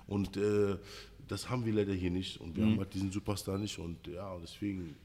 Und 0.08 0.36
äh, 0.36 0.76
das 1.28 1.48
haben 1.48 1.64
wir 1.64 1.72
leider 1.72 1.92
hier 1.92 2.10
nicht. 2.10 2.40
Und 2.40 2.56
wir 2.56 2.64
Mhm. 2.64 2.70
haben 2.72 2.78
halt 2.80 2.92
diesen 2.94 3.12
Superstar 3.12 3.56
nicht. 3.56 3.78
Und 3.78 4.04
ja, 4.08 4.36
deswegen 4.42 4.96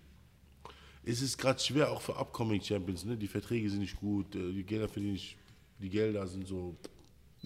ist 1.04 1.22
es 1.22 1.38
gerade 1.38 1.60
schwer, 1.60 1.92
auch 1.92 2.02
für 2.02 2.16
Upcoming 2.18 2.62
Champions. 2.62 3.06
Ne? 3.06 3.16
Die 3.16 3.28
Verträge 3.28 3.70
sind 3.70 3.80
nicht 3.82 3.96
gut, 4.00 4.36
äh, 4.36 4.52
die 4.52 4.64
Gelder 4.64 4.88
verdienen 4.88 5.14
nicht, 5.14 5.38
die 5.80 5.90
Gelder 5.90 6.26
sind 6.26 6.48
so. 6.48 6.76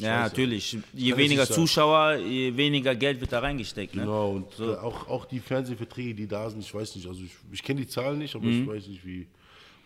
Ja, 0.01 0.21
natürlich. 0.21 0.77
Je 0.93 1.09
Kann 1.11 1.19
weniger. 1.19 1.45
Zuschauer, 1.45 2.15
je 2.15 2.55
weniger 2.55 2.95
Geld 2.95 3.19
wird 3.19 3.31
da 3.33 3.39
reingesteckt. 3.39 3.95
Ne? 3.95 4.03
Genau, 4.03 4.31
und 4.31 4.59
äh, 4.59 4.75
auch, 4.75 5.07
auch 5.09 5.25
die 5.25 5.39
Fernsehverträge, 5.39 6.15
die 6.15 6.27
da 6.27 6.49
sind, 6.49 6.61
ich 6.61 6.73
weiß 6.73 6.95
nicht, 6.95 7.07
also 7.07 7.21
ich, 7.21 7.31
ich 7.51 7.61
kenne 7.61 7.81
die 7.81 7.87
Zahlen 7.87 8.17
nicht, 8.19 8.33
aber 8.35 8.45
Mhm. 8.45 8.61
ich 8.63 8.67
weiß 8.67 8.87
nicht, 8.87 9.05
wie, 9.05 9.27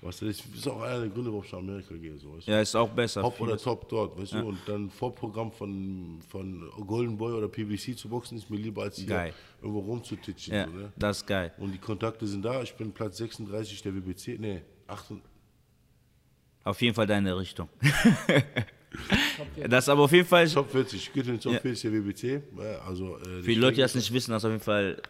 was 0.02 0.20
das 0.20 0.30
ist. 0.30 0.44
Ist 0.56 0.68
auch 0.68 0.82
einer 0.82 1.00
der 1.00 1.10
Gründe, 1.10 1.32
warum 1.32 1.44
ich 1.46 1.52
nach 1.52 1.60
Amerika 1.60 1.96
gehe. 1.96 2.16
So, 2.18 2.36
weißt? 2.36 2.48
Ja, 2.48 2.62
ist 2.62 2.76
auch 2.76 2.90
besser. 2.90 3.22
Top 3.22 3.40
oder 3.42 3.58
Top 3.58 3.90
dort, 3.90 4.16
weißt 4.20 4.34
du? 4.34 4.40
Und 4.50 4.60
dann 4.68 4.90
Vorprogramm 4.92 5.52
von, 5.52 6.20
von 6.30 6.70
Golden 6.86 7.18
Boy 7.18 7.34
oder 7.34 7.48
PBC 7.48 7.98
zu 7.98 8.08
boxen 8.10 8.38
ist 8.38 8.50
mir 8.50 8.58
lieber 8.58 8.84
als 8.84 8.98
hier 8.98 9.08
Geil. 9.08 9.34
irgendwo 9.62 9.80
rumzutitschen. 9.80 10.54
Ja, 10.54 10.66
So, 10.66 10.72
ne? 10.74 10.92
das 10.98 11.18
ist 11.18 11.26
geil. 11.28 11.54
Und 11.58 11.72
die 11.72 11.78
Kontakte 11.80 12.28
sind 12.28 12.44
da. 12.44 12.62
Ich 12.62 12.74
bin 12.76 12.92
Platz 12.92 13.18
36 13.18 13.82
der 13.82 13.96
WBC. 13.96 14.38
Nee, 14.40 14.62
8, 14.88 15.06
Auf 16.66 16.82
jeden 16.82 16.94
Fall 16.94 17.08
deine 17.08 17.36
Richtung. 17.38 17.68
das 19.70 19.86
ist 19.86 19.90
aber 19.90 20.04
auf 20.04 20.12
jeden 20.12 20.28
Fall, 20.28 20.48
für 20.48 20.56
Top 20.56 20.72
40. 20.72 21.00
Ich 21.00 21.14
gehe 21.14 21.24
in 21.24 21.30
den 21.30 21.40
Top 21.40 21.54
Ja. 21.54 21.60
40 21.60 21.82
der 21.82 21.92
WBC. 22.06 22.42
Also, 22.86 23.18
äh, 23.18 23.42
die 23.42 23.56
Leute, 23.56 23.76
die 23.76 23.82
das 23.82 23.96
nicht 23.96 24.12
wissen, 24.14 24.32
das 24.32 24.42
ist 24.44 24.46
auf 24.46 24.52
jeden 24.52 24.64
Fall 24.64 25.02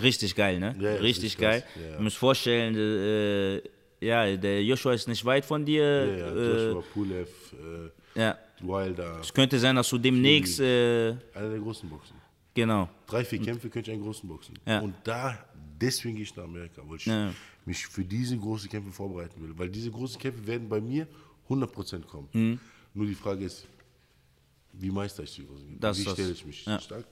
richtig 0.00 0.34
geil, 0.34 0.58
ne? 0.60 0.74
Ja, 0.80 0.94
richtig 0.94 1.36
geil. 1.36 1.62
krass. 1.62 1.70
Ja. 1.90 1.96
Du 1.96 2.02
musst 2.02 2.16
vorstellen, 2.16 2.74
äh, 2.76 3.62
ja, 4.04 4.36
der 4.36 4.62
Joshua 4.64 4.94
ist 4.94 5.08
nicht 5.08 5.24
weit 5.24 5.44
von 5.44 5.64
dir. 5.64 5.82
Ja, 6.06 6.16
ja, 6.16 6.34
äh, 6.34 6.66
Joshua 6.68 6.82
Pulev, 6.92 7.28
äh, 8.14 8.18
ja. 8.20 8.38
Wilder, 8.62 9.20
Es 9.22 9.32
könnte 9.32 9.58
sein, 9.58 9.76
dass 9.76 9.88
du 9.88 9.96
demnächst, 9.98 10.60
äh, 10.60 11.10
einer 11.34 11.48
der 11.50 11.58
großen 11.58 11.88
Boxen. 11.88 12.14
genau. 12.54 12.88
Drei, 13.06 13.24
vier 13.24 13.40
Kämpfe 13.40 13.70
könnte 13.70 13.90
ich 13.90 13.94
einen 13.94 14.02
großen 14.04 14.28
boxen. 14.28 14.54
Ja. 14.66 14.80
Und 14.80 14.94
da, 15.04 15.38
deswegen 15.80 16.14
gehe 16.16 16.24
ich 16.24 16.36
nach 16.36 16.44
Amerika, 16.44 16.82
weil 16.86 16.96
ich 16.98 17.06
Ja. 17.06 17.32
mich 17.64 17.86
für 17.86 18.04
diese 18.04 18.36
großen 18.36 18.68
Kämpfe 18.68 18.90
vorbereiten 18.92 19.40
will. 19.42 19.52
Weil 19.56 19.70
diese 19.70 19.90
großen 19.90 20.20
Kämpfe 20.20 20.46
werden 20.46 20.68
bei 20.68 20.80
mir 20.80 21.06
100% 21.48 22.06
kommen. 22.06 22.28
Mhm. 22.32 22.60
Nur 22.94 23.06
die 23.06 23.14
Frage 23.14 23.44
ist, 23.44 23.66
wie 24.72 24.90
meister 24.90 25.22
ich 25.22 25.34
die 25.34 25.42
Kämpfe? 25.42 25.64
Das 25.80 25.98
wie 25.98 26.08
stelle 26.08 26.32
ich 26.32 26.44
mich 26.44 26.64
Ja. 26.64 26.80
stark? 26.80 27.04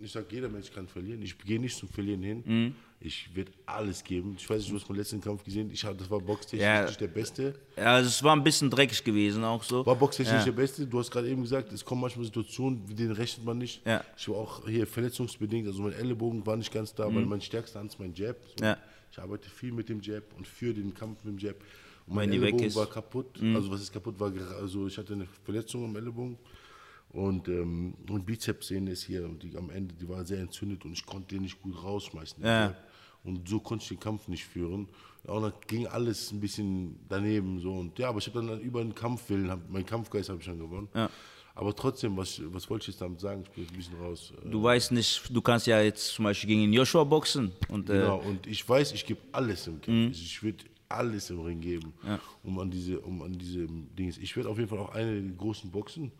Ich 0.00 0.12
sage, 0.12 0.26
jeder 0.30 0.48
Mensch 0.50 0.70
kann 0.70 0.86
verlieren. 0.86 1.22
Ich 1.22 1.38
gehe 1.38 1.58
nicht 1.58 1.74
zum 1.76 1.88
Verlieren 1.88 2.22
hin. 2.22 2.42
Mhm. 2.44 2.74
Ich 3.00 3.34
werde 3.34 3.52
alles 3.64 4.04
geben. 4.04 4.36
Ich 4.38 4.48
weiß 4.48 4.58
nicht, 4.60 4.70
du 4.70 4.76
hast 4.76 4.88
meinen 4.88 4.98
letzten 4.98 5.20
Kampf 5.22 5.42
gesehen. 5.42 5.70
Ich 5.72 5.84
hab, 5.84 5.96
das 5.96 6.10
war 6.10 6.20
boxtechnisch 6.20 6.62
Ja. 6.62 6.84
nicht 6.84 7.00
der 7.00 7.06
Beste. 7.08 7.54
Ja, 7.76 7.94
also 7.94 8.08
es 8.08 8.22
war 8.22 8.36
ein 8.36 8.44
bisschen 8.44 8.68
dreckig 8.70 9.02
gewesen 9.04 9.42
auch 9.44 9.62
so. 9.62 9.84
War 9.86 9.96
boxtechnisch 9.96 10.30
Ja. 10.32 10.36
nicht 10.36 10.46
der 10.46 10.52
Beste. 10.52 10.86
Du 10.86 10.98
hast 10.98 11.10
gerade 11.10 11.28
eben 11.30 11.40
gesagt, 11.42 11.72
es 11.72 11.82
kommen 11.84 12.02
manchmal 12.02 12.26
Situationen, 12.26 12.84
mit 12.86 12.98
denen 12.98 13.12
rechnet 13.12 13.44
man 13.46 13.56
nicht. 13.58 13.86
Ja. 13.86 14.04
Ich 14.18 14.28
war 14.28 14.36
auch 14.36 14.66
hier 14.68 14.86
verletzungsbedingt, 14.86 15.66
also 15.66 15.82
mein 15.82 15.92
Ellenbogen 15.94 16.44
war 16.46 16.56
nicht 16.58 16.72
ganz 16.72 16.94
da, 16.94 17.06
weil 17.14 17.24
mein 17.24 17.40
stärkster 17.40 17.78
Hand 17.80 17.92
ist 17.92 17.98
mein 17.98 18.12
Jab. 18.14 18.36
So. 18.58 18.64
Mhm. 18.64 18.64
Ja. 18.64 18.78
Ich 19.12 19.18
arbeite 19.18 19.48
viel 19.48 19.72
mit 19.72 19.88
dem 19.88 20.00
Jab 20.02 20.24
und 20.36 20.46
für 20.46 20.74
den 20.74 20.92
Kampf 20.92 21.24
mit 21.24 21.34
dem 21.34 21.38
Jab. 21.38 21.56
Und 22.06 22.14
mein 22.14 22.32
ist. 22.32 22.74
Mhm. 22.74 22.80
war 22.80 22.86
kaputt. 22.86 23.42
Also 23.54 23.70
was 23.70 23.80
ist 23.82 23.92
kaputt 23.92 24.18
war, 24.20 24.32
also 24.60 24.86
ich 24.86 24.96
hatte 24.96 25.14
eine 25.14 25.26
Verletzung 25.44 25.84
am 25.84 25.96
Ellenbogen. 25.96 26.38
Und, 27.10 27.48
ähm, 27.48 27.94
und 28.10 28.26
Bizepssehne 28.26 28.90
ist 28.90 29.04
hier, 29.04 29.24
und 29.24 29.42
die 29.42 29.56
am 29.56 29.70
Ende, 29.70 29.94
die 29.94 30.08
war 30.08 30.24
sehr 30.24 30.40
entzündet 30.40 30.84
und 30.84 30.92
ich 30.92 31.06
konnte 31.06 31.34
den 31.34 31.42
nicht 31.42 31.60
gut 31.62 31.82
rausschmeißen. 31.82 32.44
Ja. 32.44 32.74
Und 33.24 33.48
so 33.48 33.58
konnte 33.58 33.82
ich 33.82 33.88
den 33.88 34.00
Kampf 34.00 34.28
nicht 34.28 34.44
führen. 34.44 34.88
Ja, 35.26 35.32
und 35.34 35.42
dann 35.42 35.52
ging 35.66 35.86
alles 35.86 36.30
ein 36.30 36.40
bisschen 36.40 36.98
daneben. 37.08 37.58
So. 37.60 37.72
Und, 37.72 37.98
ja, 37.98 38.08
aber 38.10 38.18
ich 38.18 38.26
habe 38.28 38.44
dann 38.46 38.60
über 38.60 38.82
den 38.82 38.94
Kampfwillen, 38.94 39.50
hab, 39.50 39.68
meinen 39.70 39.86
Kampfgeist 39.86 40.28
habe 40.28 40.40
ich 40.40 40.46
dann 40.46 40.58
gewonnen. 40.58 40.88
Ja. 40.94 41.10
Aber 41.54 41.74
trotzdem, 41.74 42.16
was, 42.18 42.40
was 42.52 42.68
wollte 42.68 42.82
ich 42.82 42.88
jetzt 42.88 43.00
damit 43.00 43.18
sagen? 43.18 43.42
Ich 43.44 43.50
bin 43.50 43.64
jetzt 43.64 43.72
ein 43.72 43.76
bisschen 43.78 43.98
raus. 43.98 44.32
Äh, 44.44 44.50
Du 44.50 44.62
weißt 44.62 44.92
nicht, 44.92 45.34
du 45.34 45.40
kannst 45.40 45.66
ja 45.66 45.80
jetzt 45.80 46.08
zum 46.08 46.24
Beispiel 46.26 46.48
gegen 46.48 46.72
Joshua 46.72 47.02
boxen. 47.02 47.50
Und, 47.68 47.88
äh, 47.88 47.94
Genau, 47.94 48.18
und 48.18 48.46
ich 48.46 48.68
weiß, 48.68 48.92
ich 48.92 49.06
gebe 49.06 49.20
alles 49.32 49.66
im 49.66 49.80
Kampf. 49.80 50.08
Also 50.08 50.20
Ich 50.22 50.42
würde 50.42 50.64
alles 50.88 51.30
im 51.30 51.40
Ring 51.40 51.60
geben, 51.60 51.92
um 52.42 52.58
an 52.58 52.70
diese, 52.70 53.00
um 53.00 53.22
an 53.22 53.32
diese 53.32 53.66
Dings. 53.66 54.18
Ich 54.18 54.36
werde 54.36 54.48
auf 54.48 54.58
jeden 54.58 54.68
Fall 54.68 54.78
auch 54.78 54.94
eine 54.94 55.20
der 55.20 55.32
großen 55.36 55.70
Boxen. 55.70 56.12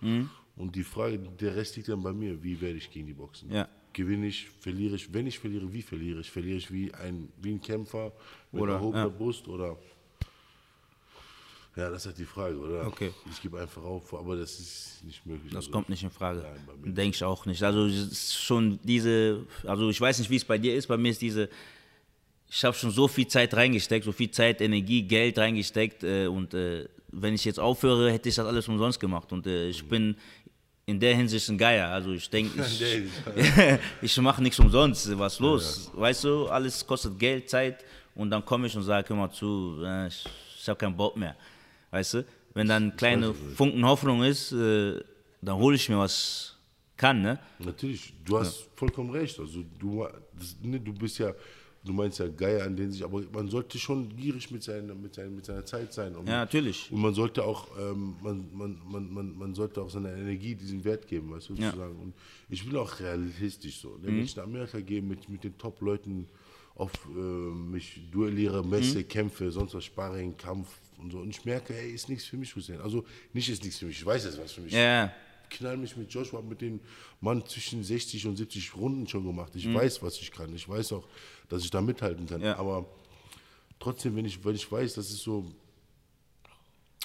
Und 0.56 0.74
die 0.74 0.84
Frage, 0.84 1.18
der 1.18 1.54
Rest 1.54 1.76
liegt 1.76 1.88
dann 1.88 2.02
bei 2.02 2.12
mir. 2.12 2.42
Wie 2.42 2.60
werde 2.60 2.78
ich 2.78 2.90
gegen 2.90 3.06
die 3.06 3.12
Boxen? 3.14 3.52
Ja. 3.52 3.68
Gewinne 3.92 4.26
ich, 4.26 4.48
verliere 4.60 4.96
ich? 4.96 5.12
Wenn 5.12 5.26
ich 5.26 5.38
verliere, 5.38 5.72
wie 5.72 5.82
verliere 5.82 6.20
ich? 6.20 6.30
Verliere 6.30 6.58
ich 6.58 6.70
wie 6.72 6.92
ein, 6.94 7.28
wie 7.40 7.52
ein 7.52 7.60
Kämpfer 7.60 8.12
mit 8.52 8.62
Oder, 8.62 8.74
erhobener 8.74 9.04
ja. 9.04 9.08
Brust 9.08 9.48
oder. 9.48 9.76
Ja, 11.76 11.90
das 11.90 12.02
ist 12.02 12.06
halt 12.06 12.18
die 12.18 12.24
Frage, 12.24 12.58
oder? 12.58 12.86
Okay. 12.86 13.12
Ich 13.30 13.40
gebe 13.42 13.60
einfach 13.60 13.82
auf, 13.82 14.14
aber 14.14 14.36
das 14.36 14.58
ist 14.58 15.04
nicht 15.04 15.26
möglich. 15.26 15.52
Das 15.52 15.56
Also, 15.66 15.70
kommt 15.72 15.90
nicht 15.90 16.02
in 16.02 16.10
Frage. 16.10 16.42
Denke 16.84 17.14
ich 17.14 17.22
auch 17.22 17.44
nicht. 17.44 17.62
Also 17.62 17.84
es 17.84 18.12
ist 18.12 18.34
schon 18.34 18.78
diese, 18.82 19.46
also 19.64 19.90
ich 19.90 20.00
weiß 20.00 20.18
nicht, 20.18 20.30
wie 20.30 20.36
es 20.36 20.44
bei 20.44 20.56
dir 20.56 20.74
ist. 20.74 20.86
Bei 20.86 20.96
mir 20.96 21.10
ist 21.10 21.20
diese, 21.20 21.50
ich 22.48 22.64
habe 22.64 22.76
schon 22.76 22.90
so 22.90 23.08
viel 23.08 23.26
Zeit 23.26 23.54
reingesteckt, 23.54 24.04
so 24.04 24.12
viel 24.12 24.30
Zeit, 24.30 24.60
Energie, 24.60 25.02
Geld 25.02 25.38
reingesteckt. 25.38 26.04
Äh, 26.04 26.26
und 26.26 26.54
äh, 26.54 26.88
wenn 27.12 27.34
ich 27.34 27.44
jetzt 27.44 27.58
aufhöre, 27.58 28.12
hätte 28.12 28.28
ich 28.28 28.34
das 28.34 28.46
alles 28.46 28.68
umsonst 28.68 29.00
gemacht. 29.00 29.32
Und 29.32 29.46
äh, 29.46 29.68
ich 29.68 29.86
bin 29.86 30.16
in 30.86 31.00
der 31.00 31.16
Hinsicht 31.16 31.48
ein 31.48 31.58
Geier. 31.58 31.88
Also 31.88 32.12
ich 32.12 32.28
denke, 32.30 32.64
ich, 32.64 33.80
ich 34.02 34.16
mache 34.18 34.42
nichts 34.42 34.58
umsonst. 34.58 35.18
Was 35.18 35.40
los? 35.40 35.90
Weißt 35.94 36.24
du, 36.24 36.46
alles 36.46 36.86
kostet 36.86 37.18
Geld, 37.18 37.50
Zeit. 37.50 37.84
Und 38.14 38.30
dann 38.30 38.44
komme 38.44 38.66
ich 38.66 38.76
und 38.76 38.82
sage, 38.82 39.08
hör 39.08 39.16
mal 39.16 39.30
zu, 39.30 39.82
äh, 39.84 40.06
ich, 40.06 40.24
ich 40.58 40.68
habe 40.68 40.78
keinen 40.78 40.96
Bock 40.96 41.16
mehr. 41.16 41.36
Weißt 41.90 42.14
du? 42.14 42.24
Wenn 42.54 42.68
dann 42.68 42.96
kleine 42.96 43.34
Funken 43.34 43.84
Hoffnung 43.84 44.22
ist, 44.22 44.52
äh, 44.52 45.00
dann 45.42 45.56
hole 45.56 45.76
ich 45.76 45.88
mir 45.88 45.98
was 45.98 46.56
kann, 46.96 47.20
ne? 47.20 47.38
Natürlich, 47.58 48.14
du 48.24 48.38
hast 48.38 48.68
vollkommen 48.74 49.10
recht. 49.10 49.38
Also 49.38 49.62
du, 49.78 50.06
das, 50.32 50.56
ne, 50.62 50.80
du 50.80 50.94
bist 50.94 51.18
ja, 51.18 51.34
du 51.86 51.92
meinst 51.92 52.18
ja 52.18 52.28
Geier 52.28 52.64
an 52.64 52.76
den 52.76 52.90
sich, 52.90 53.02
aber 53.04 53.22
man 53.32 53.48
sollte 53.48 53.78
schon 53.78 54.14
gierig 54.16 54.50
mit 54.50 54.62
seiner, 54.62 54.94
mit 54.94 55.14
seiner, 55.14 55.30
mit 55.30 55.46
seiner 55.46 55.64
Zeit 55.64 55.92
sein. 55.92 56.14
Und, 56.16 56.26
Ja, 56.28 56.38
natürlich. 56.40 56.90
Und 56.92 57.00
man 57.00 57.14
sollte 57.14 57.44
auch, 57.44 57.68
ähm, 57.78 58.16
man, 58.22 58.48
man, 58.52 58.78
man, 58.86 59.12
man, 59.14 59.38
man 59.38 59.54
sollte 59.54 59.80
auch 59.80 59.88
seiner 59.90 60.12
Energie 60.12 60.54
diesen 60.54 60.84
Wert 60.84 61.06
geben, 61.06 61.30
weißt 61.30 61.48
du, 61.48 61.54
Ja. 61.54 61.60
Mhm. 61.60 61.64
sozusagen. 61.64 61.96
Und 62.00 62.14
ich 62.48 62.64
bin 62.66 62.76
auch 62.76 63.00
realistisch 63.00 63.78
so. 63.80 63.90
Ne? 63.96 64.08
Wenn 64.08 64.20
ich 64.20 64.36
nach 64.36 64.44
Amerika 64.44 64.80
gehe, 64.80 65.00
mit, 65.02 65.28
mit 65.28 65.44
den 65.44 65.56
Top-Leuten 65.56 66.26
auf 66.74 66.92
äh, 67.06 67.18
mich 67.18 68.00
duelliere, 68.12 68.62
Messe, 68.64 68.98
Mhm. 68.98 69.08
Kämpfe, 69.08 69.50
sonst 69.50 69.72
was, 69.74 69.84
Sparring, 69.84 70.36
Kampf 70.36 70.68
und 70.98 71.10
so. 71.12 71.18
Und 71.20 71.30
ich 71.30 71.44
merke, 71.44 71.74
ey, 71.74 71.92
ist 71.92 72.08
nichts 72.08 72.26
für 72.26 72.36
mich, 72.36 72.54
Hussein. 72.54 72.80
Also 72.82 73.04
nicht 73.32 73.48
ist 73.48 73.62
nichts 73.64 73.78
für 73.78 73.86
mich, 73.86 73.98
ich 73.98 74.04
weiß, 74.04 74.24
es 74.26 74.38
was 74.38 74.52
für 74.52 74.60
mich 74.60 74.72
Ja, 74.74 75.10
knall 75.48 75.76
mich 75.76 75.96
mit 75.96 76.12
Joshua, 76.12 76.42
mit 76.42 76.60
dem 76.60 76.80
Mann 77.20 77.46
zwischen 77.46 77.82
60 77.82 78.26
und 78.26 78.36
70 78.36 78.74
Runden 78.76 79.06
schon 79.06 79.24
gemacht. 79.24 79.52
Ich 79.54 79.72
weiß, 79.72 80.02
was 80.02 80.18
ich 80.20 80.30
kann. 80.32 80.52
Ich 80.54 80.68
weiß 80.68 80.92
auch, 80.92 81.06
dass 81.48 81.62
ich 81.64 81.70
da 81.70 81.80
mithalten 81.80 82.26
kann. 82.26 82.40
Mhm. 82.40 82.46
Ja. 82.46 82.58
Aber 82.58 82.86
trotzdem, 83.78 84.16
wenn 84.16 84.24
ich, 84.24 84.42
wenn 84.44 84.54
ich 84.54 84.70
weiß, 84.70 84.94
das 84.94 85.10
ist 85.10 85.22
so, 85.22 85.44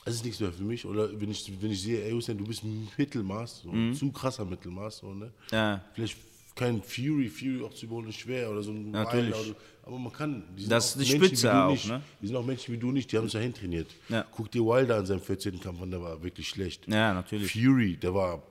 es 0.06 0.16
ist 0.16 0.26
nichts 0.26 0.40
mehr 0.40 0.52
für 0.52 0.64
mich. 0.64 0.86
Oder 0.86 1.10
wenn 1.20 1.30
ich, 1.32 1.52
wenn 1.62 1.72
ich 1.72 1.82
sehe, 1.82 2.04
ey 2.04 2.12
Hussein, 2.12 2.38
du 2.38 2.46
bist 2.46 2.64
ein 2.64 2.88
Mittelmaß, 2.98 3.62
so, 3.64 3.72
ein 3.72 3.94
zu 3.94 4.12
krasser 4.12 4.46
Mittelmaß. 4.46 4.98
So, 5.00 5.14
ne? 5.14 5.26
Mhm. 5.26 5.32
Ja. 5.52 5.82
Vielleicht 5.94 6.18
kein 6.56 6.82
Fury, 6.82 7.30
Fury 7.30 7.64
auch 7.64 7.74
zu 7.74 7.86
überholen 7.86 8.10
ist 8.10 8.18
schwer 8.18 8.50
oder 8.52 8.62
so 8.62 8.72
ein 8.72 8.92
Natürlich. 8.92 9.34
Oder, 9.34 9.56
aber 9.84 9.98
man 9.98 10.12
kann. 10.12 10.44
Das 10.68 10.96
ist 10.96 11.08
die 11.08 11.12
Menschen 11.18 11.28
Spitze 11.38 11.54
auch, 11.56 11.72
nicht. 11.72 11.88
ne? 11.88 12.02
Die 12.22 12.28
sind 12.28 12.36
auch 12.36 12.46
Menschen 12.46 12.74
wie 12.74 12.78
du 12.78 12.92
nicht, 12.92 13.12
die 13.12 13.18
haben 13.18 13.24
sich 13.26 13.34
dahin 13.34 13.54
trainiert. 13.54 13.88
Ja. 14.10 14.26
Guck 14.32 14.52
dir 14.52 14.66
Wilder 14.66 14.98
an 14.98 15.06
seinem 15.06 15.22
14. 15.22 15.60
Kampf 15.60 15.82
an, 15.82 15.92
der 15.92 16.02
war 16.02 16.22
wirklich 16.22 16.50
schlecht. 16.50 16.88
Ja, 16.88 17.14
natürlich. 17.14 17.52
Fury, 17.54 17.96
der 17.98 18.14
war, 18.14 18.44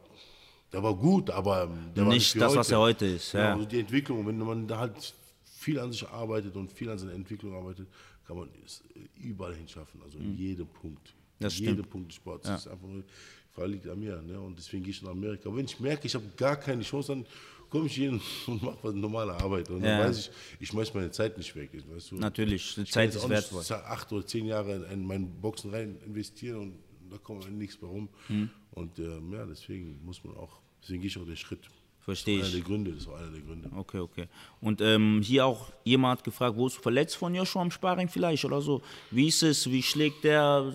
der 0.72 0.82
war 0.82 0.94
gut, 0.94 1.30
aber 1.30 1.68
der 1.94 2.06
war 2.06 2.12
Nicht 2.12 2.40
das, 2.40 2.56
was 2.56 2.70
er 2.70 2.78
heute 2.78 3.06
ist, 3.06 3.32
Genau, 3.32 3.44
ja. 3.44 3.52
also 3.52 3.64
die 3.66 3.80
Entwicklung, 3.80 4.26
wenn 4.26 4.38
man 4.38 4.66
da 4.66 4.78
halt 4.78 5.14
viel 5.60 5.78
an 5.78 5.92
sich 5.92 6.08
arbeitet 6.08 6.56
und 6.56 6.72
viel 6.72 6.88
an 6.88 6.98
seiner 6.98 7.12
Entwicklung 7.12 7.54
arbeitet, 7.54 7.86
kann 8.26 8.36
man 8.38 8.48
es 8.64 8.82
überall 9.16 9.54
hinschaffen, 9.54 10.00
also 10.02 10.16
in 10.18 10.34
jedem 10.36 10.66
Punkt. 10.66 11.08
Mhm. 11.14 11.42
Das 11.44 11.54
in 11.54 11.60
jedem 11.60 11.74
stimmt. 11.76 11.90
Punkt 11.90 12.08
des 12.08 12.16
Sports. 12.16 12.46
Das 12.48 12.60
ist 12.62 12.68
einfach 12.72 12.86
nur, 12.88 13.04
Frage 13.52 13.68
liegt 13.72 13.86
an 13.86 13.98
mir. 14.00 14.22
Ne? 14.22 14.40
Und 14.40 14.56
deswegen 14.58 14.82
gehe 14.84 14.92
ich 14.92 15.02
nach 15.02 15.10
Amerika. 15.10 15.54
Wenn 15.54 15.66
ich 15.66 15.78
merke, 15.78 16.06
ich 16.06 16.14
habe 16.14 16.24
gar 16.36 16.56
keine 16.56 16.82
Chance, 16.82 17.08
dann 17.12 17.26
komme 17.68 17.86
ich 17.86 17.94
hin 17.94 18.20
und 18.46 18.62
mache 18.62 18.78
was 18.82 18.94
normale 18.94 19.32
Arbeit. 19.34 19.68
Und 19.68 19.82
Ja. 19.82 19.98
dann 19.98 20.08
weiß 20.08 20.18
ich, 20.18 20.30
ich 20.60 20.68
schmeiß 20.68 20.94
meine 20.94 21.10
Zeit 21.10 21.36
nicht 21.36 21.54
weg. 21.54 21.70
Weißt 21.92 22.10
du? 22.12 22.16
Natürlich, 22.16 22.74
die 22.76 22.82
Ich 22.82 22.92
Zeit 22.92 23.14
ist 23.14 23.28
wertvoll. 23.28 23.62
acht 23.84 24.10
oder 24.12 24.24
zehn 24.26 24.46
Jahre 24.46 24.86
in 24.92 25.06
mein 25.06 25.28
Boxen 25.42 25.70
rein 25.72 25.98
investieren 26.06 26.56
und 27.02 27.10
da 27.10 27.18
kommt 27.18 27.50
nichts 27.50 27.80
mehr 27.82 27.90
rum. 27.90 28.08
Hm. 28.28 28.48
Und 28.72 28.98
ähm, 28.98 29.32
ja, 29.32 29.44
deswegen 29.44 29.98
muss 30.04 30.22
man 30.24 30.36
auch, 30.36 30.60
deswegen 30.82 31.00
gehe 31.02 31.08
ich 31.08 31.18
auch 31.18 31.26
den 31.26 31.36
Schritt. 31.36 31.68
Verstehe 32.04 32.38
Einer 32.38 32.46
ich. 32.46 32.52
der 32.52 32.60
Gründe, 32.62 32.92
das 32.92 33.06
war 33.06 33.18
einer 33.18 33.30
der 33.30 33.40
Gründe. 33.40 33.70
Okay, 33.76 33.98
okay. 33.98 34.26
Und 34.60 34.80
ähm, 34.80 35.20
hier 35.22 35.44
auch 35.44 35.70
jemand 35.84 36.18
hat 36.18 36.24
gefragt, 36.24 36.56
wo 36.56 36.66
ist 36.66 36.76
du 36.76 36.80
verletzt 36.80 37.16
von 37.16 37.34
Joshua 37.34 37.62
am 37.62 37.70
Sparring 37.70 38.08
vielleicht 38.08 38.44
oder 38.44 38.60
so? 38.60 38.80
Wie 39.10 39.28
ist 39.28 39.42
es? 39.42 39.70
Wie 39.70 39.82
schlägt 39.82 40.24
der? 40.24 40.74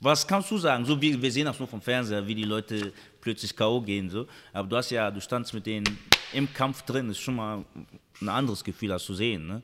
Was 0.00 0.26
kannst 0.26 0.50
du 0.50 0.58
sagen? 0.58 0.84
So 0.84 1.00
wie 1.00 1.20
wir 1.20 1.30
sehen 1.30 1.44
das 1.44 1.58
nur 1.58 1.68
vom 1.68 1.80
Fernseher, 1.80 2.26
wie 2.26 2.34
die 2.34 2.44
Leute 2.44 2.92
plötzlich 3.20 3.54
K.O. 3.54 3.80
gehen 3.80 4.10
so. 4.10 4.26
Aber 4.52 4.68
du 4.68 4.76
hast 4.76 4.90
ja, 4.90 5.10
du 5.10 5.20
standst 5.20 5.54
mit 5.54 5.64
denen 5.64 5.86
im 6.32 6.52
Kampf 6.52 6.82
drin, 6.82 7.08
ist 7.08 7.20
schon 7.20 7.36
mal 7.36 7.64
ein 8.20 8.28
anderes 8.28 8.64
Gefühl, 8.64 8.90
als 8.92 9.04
zu 9.04 9.14
sehen, 9.14 9.46
ne? 9.46 9.62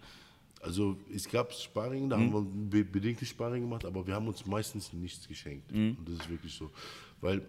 Also 0.61 0.97
es 1.15 1.29
gab 1.29 1.53
Sparring, 1.53 2.09
da 2.11 2.17
haben 2.17 2.33
wir 2.33 2.43
be 2.43 2.85
bedingtes 2.85 3.29
Sparring 3.29 3.63
gemacht, 3.63 3.85
aber 3.85 4.05
wir 4.07 4.15
haben 4.15 4.27
uns 4.27 4.45
meistens 4.45 4.93
nichts 4.93 5.27
geschenkt. 5.27 5.71
Und 5.71 5.99
das 6.05 6.15
ist 6.15 6.29
wirklich 6.29 6.53
so. 6.53 6.71
Weil 7.21 7.43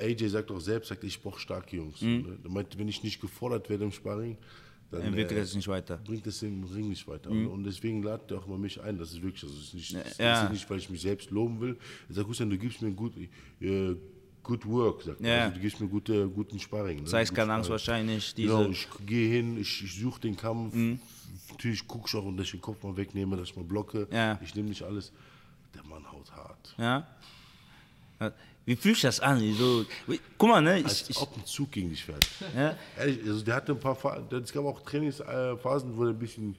AJ 0.00 0.28
sagt 0.28 0.50
auch 0.50 0.60
selbst, 0.60 0.88
sagt, 0.88 1.04
ich 1.04 1.20
brauche 1.20 1.38
starke 1.40 1.76
Jungs. 1.76 2.00
Ne? 2.02 2.38
Er 2.42 2.50
meint, 2.50 2.76
wenn 2.78 2.88
ich 2.88 3.02
nicht 3.02 3.20
gefordert 3.20 3.68
werde 3.68 3.84
im 3.84 3.92
Sparring, 3.92 4.36
dann 4.90 5.02
Entwickelt 5.02 5.38
äh, 5.38 5.42
es 5.42 5.54
nicht 5.54 5.68
weiter. 5.68 5.98
bringt 5.98 6.26
es 6.26 6.42
im 6.42 6.64
Ring 6.64 6.88
nicht 6.88 7.06
weiter. 7.06 7.30
Und 7.30 7.62
deswegen 7.64 8.02
ladet 8.02 8.30
er 8.32 8.38
auch 8.38 8.46
mal 8.48 8.58
mich 8.58 8.80
ein. 8.80 8.98
Das 8.98 9.12
ist 9.12 9.22
wirklich, 9.22 9.42
also 9.44 9.54
es 9.56 9.66
ist 9.66 9.74
nicht, 9.74 9.94
das 9.94 10.18
Ja. 10.18 10.44
ist 10.44 10.52
nicht, 10.52 10.68
weil 10.68 10.78
ich 10.78 10.90
mich 10.90 11.00
selbst 11.02 11.30
loben 11.30 11.60
will. 11.60 11.78
Er 12.08 12.14
sagt, 12.16 12.28
Hussein, 12.28 12.50
du 12.50 12.58
gibst 12.58 12.82
mir 12.82 12.90
gut, 12.90 13.12
äh, 13.60 13.94
good 14.42 14.66
work, 14.66 15.02
sagt. 15.02 15.20
Ja. 15.20 15.44
Also, 15.44 15.54
du 15.54 15.60
gibst 15.60 15.80
mir 15.80 15.86
gute, 15.88 16.28
guten 16.28 16.58
Sparring. 16.58 17.04
Ne? 17.04 17.08
Das 17.08 17.32
keine 17.32 17.52
Angst 17.52 17.66
Sparring. 17.66 17.70
wahrscheinlich, 17.70 18.34
diese. 18.34 18.48
Genau, 18.48 18.68
ich 18.70 18.88
gehe 19.06 19.28
hin, 19.30 19.60
ich, 19.60 19.84
ich 19.84 19.94
suche 20.00 20.20
den 20.22 20.36
Kampf. 20.36 20.74
Natürlich 21.50 21.86
gucke 21.86 22.06
ich 22.08 22.14
auch, 22.16 22.28
dass 22.36 22.46
ich 22.46 22.52
den 22.52 22.60
Kopf 22.60 22.82
mal 22.82 22.96
wegnehme, 22.96 23.36
dass 23.36 23.50
ich 23.50 23.56
mal 23.56 23.64
blocke. 23.64 24.08
Ja. 24.10 24.40
Ich 24.42 24.54
nehme 24.56 24.68
nicht 24.70 24.82
alles. 24.82 25.12
Der 25.74 25.84
Mann 25.84 26.10
haut 26.10 26.32
hart. 26.32 26.74
Ja? 26.78 27.06
Wie 28.66 28.76
fühlt 28.76 28.96
sich 28.96 29.02
das 29.02 29.20
an? 29.20 29.40
So, 29.54 29.84
guck 30.38 30.48
mal, 30.48 30.60
ne? 30.60 30.78
Ich, 30.80 30.84
Als 30.84 31.10
ich, 31.10 31.16
ob 31.16 31.36
ein 31.36 31.44
Zug 31.44 31.72
gegen 31.72 31.90
dich 31.90 32.04
fährt. 32.04 32.26
ja? 32.54 32.76
Ehrlich, 32.98 33.18
also 33.26 33.44
der 33.44 33.54
hatte 33.56 33.72
ein 33.72 33.80
paar 33.80 33.96
Phasen, 33.96 34.26
es 34.42 34.52
gab 34.52 34.64
auch 34.64 34.80
Trainingsphasen, 34.82 35.96
wo 35.96 36.04
er 36.04 36.10
ein 36.10 36.18
bisschen 36.18 36.56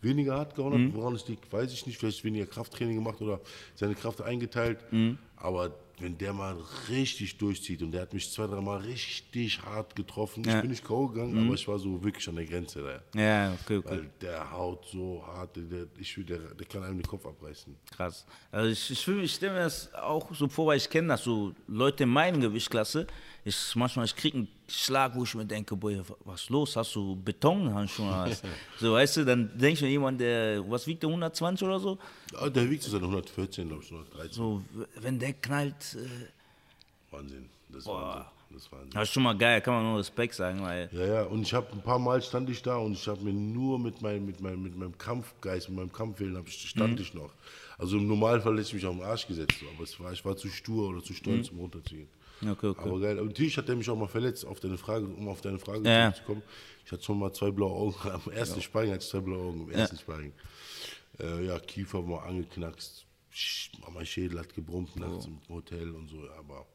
weniger 0.00 0.34
hart 0.36 0.54
gehauen 0.54 0.72
hat. 0.72 0.80
Mhm. 0.80 0.94
Woran 0.94 1.14
es 1.14 1.28
liegt, 1.28 1.52
weiß 1.52 1.72
ich 1.72 1.86
nicht. 1.86 1.98
Vielleicht 1.98 2.24
weniger 2.24 2.46
Krafttraining 2.46 2.96
gemacht 2.96 3.20
oder 3.20 3.40
seine 3.74 3.94
Kraft 3.94 4.20
eingeteilt. 4.20 4.80
Mhm. 4.90 5.18
Aber 5.36 5.70
wenn 6.02 6.18
der 6.18 6.32
mal 6.32 6.56
richtig 6.88 7.38
durchzieht 7.38 7.82
und 7.82 7.92
der 7.92 8.02
hat 8.02 8.12
mich 8.12 8.30
zwei, 8.30 8.46
dreimal 8.46 8.78
richtig 8.80 9.62
hart 9.62 9.94
getroffen. 9.96 10.42
Ich 10.46 10.52
Ja. 10.52 10.60
bin 10.60 10.70
nicht 10.70 10.84
K.O. 10.84 11.08
gegangen, 11.08 11.46
aber 11.46 11.54
ich 11.54 11.66
war 11.68 11.78
so 11.78 12.02
wirklich 12.02 12.28
an 12.28 12.36
der 12.36 12.44
Grenze 12.46 12.82
da. 12.82 13.18
ja, 13.20 13.52
okay, 13.62 13.76
okay. 13.78 13.88
Weil 13.90 14.10
der 14.20 14.50
haut 14.50 14.84
so 14.92 15.22
hart, 15.26 15.56
der, 15.56 15.86
ich, 15.98 16.14
der, 16.26 16.38
der 16.38 16.66
kann 16.66 16.82
einem 16.82 16.98
den 16.98 17.06
Kopf 17.06 17.24
abreißen. 17.24 17.74
Krass. 17.96 18.26
Also 18.50 18.68
ich, 18.70 18.90
ich, 18.90 19.08
ich 19.08 19.32
stelle 19.34 19.52
mir 19.54 19.60
das 19.60 19.92
auch 19.94 20.34
so 20.34 20.48
vor, 20.48 20.66
weil 20.66 20.76
ich 20.78 20.90
kenne 20.90 21.08
das 21.08 21.22
so 21.24 21.54
Leute 21.66 22.02
in 22.02 22.08
meiner 22.10 22.38
Gewichtsklasse. 22.38 23.06
Ich 23.44 23.74
manchmal 23.74 24.04
ich 24.04 24.14
kriege 24.14 24.38
einen 24.38 24.48
Schlag, 24.68 25.14
wo 25.16 25.24
ich 25.24 25.34
mir 25.34 25.44
denke, 25.44 25.74
boy, 25.76 26.00
was 26.24 26.42
ist 26.42 26.50
los? 26.50 26.76
Hast 26.76 26.94
du 26.94 27.16
Betonhandschuhe? 27.16 28.08
was? 28.08 28.42
so, 28.80 28.92
weißt 28.92 29.16
du, 29.16 29.24
dann 29.24 29.48
denke 29.58 29.72
ich 29.74 29.82
mir 29.82 29.88
jemand, 29.88 30.20
der, 30.20 30.62
was 30.70 30.86
wiegt 30.86 31.02
der 31.02 31.08
120 31.10 31.66
oder 31.66 31.80
so? 31.80 31.98
Ah, 32.36 32.48
Der 32.48 32.70
wiegt 32.70 32.82
so 32.84 32.90
seine 32.90 33.04
114, 33.04 33.66
glaube 33.66 33.82
ich, 33.82 33.90
113. 33.90 34.32
So, 34.32 34.62
wenn 35.00 35.18
der 35.18 35.32
knallt, 35.34 35.96
äh, 35.96 37.12
Wahnsinn. 37.12 37.48
Das 37.68 37.80
ist 37.80 37.86
Wahnsinn. 37.88 38.26
Das 38.52 38.68
das 38.92 39.02
ist 39.04 39.14
schon 39.14 39.22
mal 39.22 39.36
geil, 39.36 39.60
kann 39.62 39.74
man 39.74 39.84
nur 39.84 39.98
Respekt 39.98 40.34
sagen, 40.34 40.62
weil 40.62 40.88
Ja, 40.92 41.06
ja, 41.06 41.22
und 41.22 41.42
ich 41.42 41.54
habe 41.54 41.72
ein 41.72 41.80
paar 41.80 41.98
Mal 41.98 42.20
stand 42.20 42.50
ich 42.50 42.60
da 42.62 42.76
und 42.76 42.92
ich 42.92 43.08
habe 43.08 43.22
mir 43.22 43.32
nur 43.32 43.78
mit, 43.78 44.02
mein, 44.02 44.26
mit, 44.26 44.40
mein, 44.40 44.62
mit 44.62 44.76
meinem 44.76 44.96
Kampfgeist, 44.98 45.70
mit 45.70 45.78
meinem 45.78 45.92
Kampfwillen 45.92 46.44
stand 46.46 47.00
ich 47.00 47.14
noch. 47.14 47.30
Also 47.78 47.96
im 47.96 48.06
Normalfall 48.06 48.52
hätte 48.52 48.62
ich 48.68 48.74
mich 48.74 48.86
auf 48.86 48.94
den 48.94 49.04
Arsch 49.04 49.26
gesetzt, 49.26 49.56
aber 49.74 49.86
war, 50.04 50.12
ich 50.12 50.24
war 50.24 50.36
zu 50.36 50.48
stur 50.48 50.90
oder 50.90 51.02
zu 51.02 51.14
stolz, 51.14 51.48
um 51.48 51.60
runterzugehen. 51.60 52.08
Okay, 52.42 52.66
okay. 52.68 52.82
Aber 52.82 53.00
geil. 53.00 53.18
Und 53.18 53.28
natürlich 53.28 53.56
hat 53.56 53.68
er 53.68 53.76
mich 53.76 53.88
auch 53.88 53.96
mal 53.96 54.08
verletzt, 54.08 54.44
auf 54.44 54.58
deine 54.60 54.76
Frage, 54.78 55.06
um 55.06 55.28
auf 55.28 55.40
deine 55.40 55.58
Frage 55.58 55.88
Ja. 55.88 56.10
zurückzukommen. 56.12 56.42
Ich 56.84 56.90
hatte 56.92 57.02
schon 57.04 57.18
mal 57.18 57.32
zwei 57.32 57.50
blaue 57.50 57.72
Augen. 57.72 57.94
Am 58.26 58.32
ersten 58.32 58.60
Sparring 58.60 58.90
hatte 58.90 59.02
ich 59.04 59.08
zwei 59.10 59.20
blaue 59.20 59.44
Augen, 59.48 59.60
im 59.62 59.70
ersten 59.70 59.96
Sparring. 59.98 60.32
Äh, 61.20 61.46
ja, 61.46 61.58
Kiefer 61.60 62.06
war 62.08 62.24
angeknackst, 62.24 63.06
mein 63.94 64.06
Schädel 64.06 64.38
hat 64.40 64.54
gebrummt 64.54 64.96
nachts 64.96 65.26
im 65.26 65.38
Hotel 65.48 65.90
und 65.90 66.08
so, 66.08 66.18
aber 66.38 66.66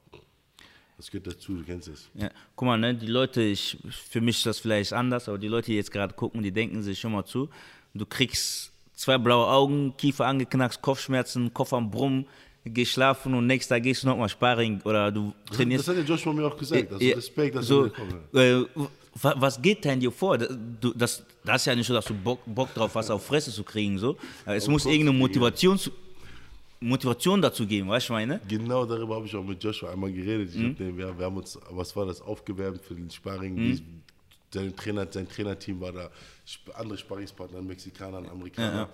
das 0.95 1.11
gehört 1.11 1.27
dazu, 1.27 1.55
du 1.55 1.63
kennst 1.63 1.87
es. 1.87 2.09
Ja, 2.13 2.29
guck 2.55 2.65
mal, 2.67 2.77
ne, 2.77 2.95
die 2.95 3.07
Leute, 3.07 3.41
ich, 3.41 3.77
für 3.89 4.21
mich 4.21 4.37
ist 4.37 4.45
das 4.45 4.59
vielleicht 4.59 4.93
anders, 4.93 5.27
aber 5.27 5.37
die 5.37 5.47
Leute, 5.47 5.67
die 5.67 5.75
jetzt 5.75 5.91
gerade 5.91 6.13
gucken, 6.13 6.41
die 6.41 6.51
denken 6.51 6.81
sich 6.81 6.99
schon 6.99 7.11
mal 7.11 7.25
zu, 7.25 7.49
du 7.93 8.05
kriegst 8.05 8.71
zwei 8.93 9.17
blaue 9.17 9.47
Augen, 9.47 9.95
Kiefer 9.97 10.25
angeknackst, 10.25 10.81
Kopfschmerzen, 10.81 11.53
Kopf 11.53 11.73
am 11.73 11.91
Brummen, 11.91 12.27
gehst 12.69 12.91
schlafen 12.93 13.33
und 13.33 13.47
nächsten 13.47 13.73
Tag 13.73 13.83
gehst 13.83 14.03
du 14.03 14.07
nochmal 14.07 14.29
Sparring 14.29 14.79
oder 14.83 15.11
du 15.11 15.33
trainierst. 15.51 15.87
Das 15.87 15.95
hat 15.95 16.01
der 16.03 16.05
Joshua 16.15 16.33
mir 16.33 16.45
auch 16.47 16.57
gesagt, 16.57 16.91
also 16.91 17.03
Ja, 17.05 17.15
Respekt, 17.15 17.55
dass 17.55 17.65
so, 17.67 17.87
du 18.33 18.39
äh, 18.39 18.65
wa- 19.15 19.35
was 19.37 19.61
geht 19.61 19.83
da 19.85 19.91
in 19.93 19.99
dir 19.99 20.11
vor? 20.11 20.37
Du, 20.37 20.93
das, 20.93 21.23
das 21.43 21.61
ist 21.61 21.65
ja 21.65 21.75
nicht 21.75 21.87
so, 21.87 21.93
dass 21.93 22.05
du 22.05 22.13
Bock, 22.13 22.39
Bock 22.45 22.73
drauf 22.73 22.93
hast, 22.95 23.09
auf 23.09 23.25
Fresse 23.25 23.51
zu 23.51 23.63
kriegen. 23.63 23.97
So. 23.97 24.15
Äh, 24.45 24.55
Es 24.55 24.67
muss 24.67 24.83
Kopf 24.83 24.91
irgendeine. 24.93 25.17
Motivation, 25.17 25.77
zu, 25.77 25.91
Motivation 26.79 27.41
dazu 27.41 27.65
geben, 27.65 27.89
weißt 27.89 28.09
du, 28.09 28.13
was 28.13 28.21
ich 28.21 28.27
meine? 28.27 28.41
Genau 28.47 28.85
darüber 28.85 29.15
habe 29.15 29.25
ich 29.25 29.35
auch 29.35 29.43
mit 29.43 29.63
Joshua 29.63 29.91
einmal 29.91 30.11
geredet. 30.11 30.55
Mhm. 30.55 30.69
Hab 30.69 30.77
den, 30.77 30.97
wir, 30.97 31.17
wir 31.17 31.25
haben 31.25 31.37
uns, 31.37 31.57
was 31.71 31.95
war 31.95 32.05
das, 32.05 32.21
aufgewärmt 32.21 32.81
für 32.83 32.93
den 32.95 33.09
Sparring. 33.09 33.55
Die, 33.55 33.81
sein, 34.53 34.75
Trainer, 34.75 35.07
sein 35.09 35.27
Trainerteam 35.27 35.81
war 35.81 35.91
da, 35.91 36.09
andere 36.75 36.97
Sparringspartner, 36.97 37.61
Mexikaner, 37.61 38.19
Amerikaner. 38.31 38.83
Äh, 38.83 38.87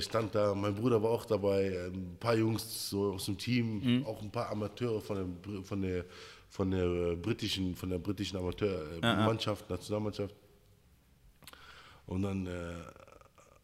stand 0.00 0.34
da, 0.34 0.54
mein 0.54 0.74
Bruder 0.74 1.02
war 1.02 1.10
auch 1.10 1.24
dabei, 1.24 1.64
äh, 1.64 1.86
ein 1.86 2.16
paar 2.20 2.34
Jungs 2.36 2.90
so 2.90 3.12
aus 3.14 3.24
dem 3.26 3.38
Team, 3.38 3.80
Mhm. 4.00 4.06
auch 4.06 4.20
ein 4.20 4.30
paar 4.30 4.50
Amateure 4.50 5.00
von 5.00 5.16
der, 5.16 5.62
von 5.64 5.80
der, 5.82 6.04
von 6.50 6.70
der 6.70 6.84
äh, 6.84 7.16
britischen, 7.16 7.74
von 7.74 7.88
der 7.88 7.98
britischen 7.98 8.36
Amateurmannschaft, 8.36 9.70
Nationalmannschaft. 9.70 10.34
Und 12.06 12.22
dann 12.22 12.46
äh, 12.46 12.74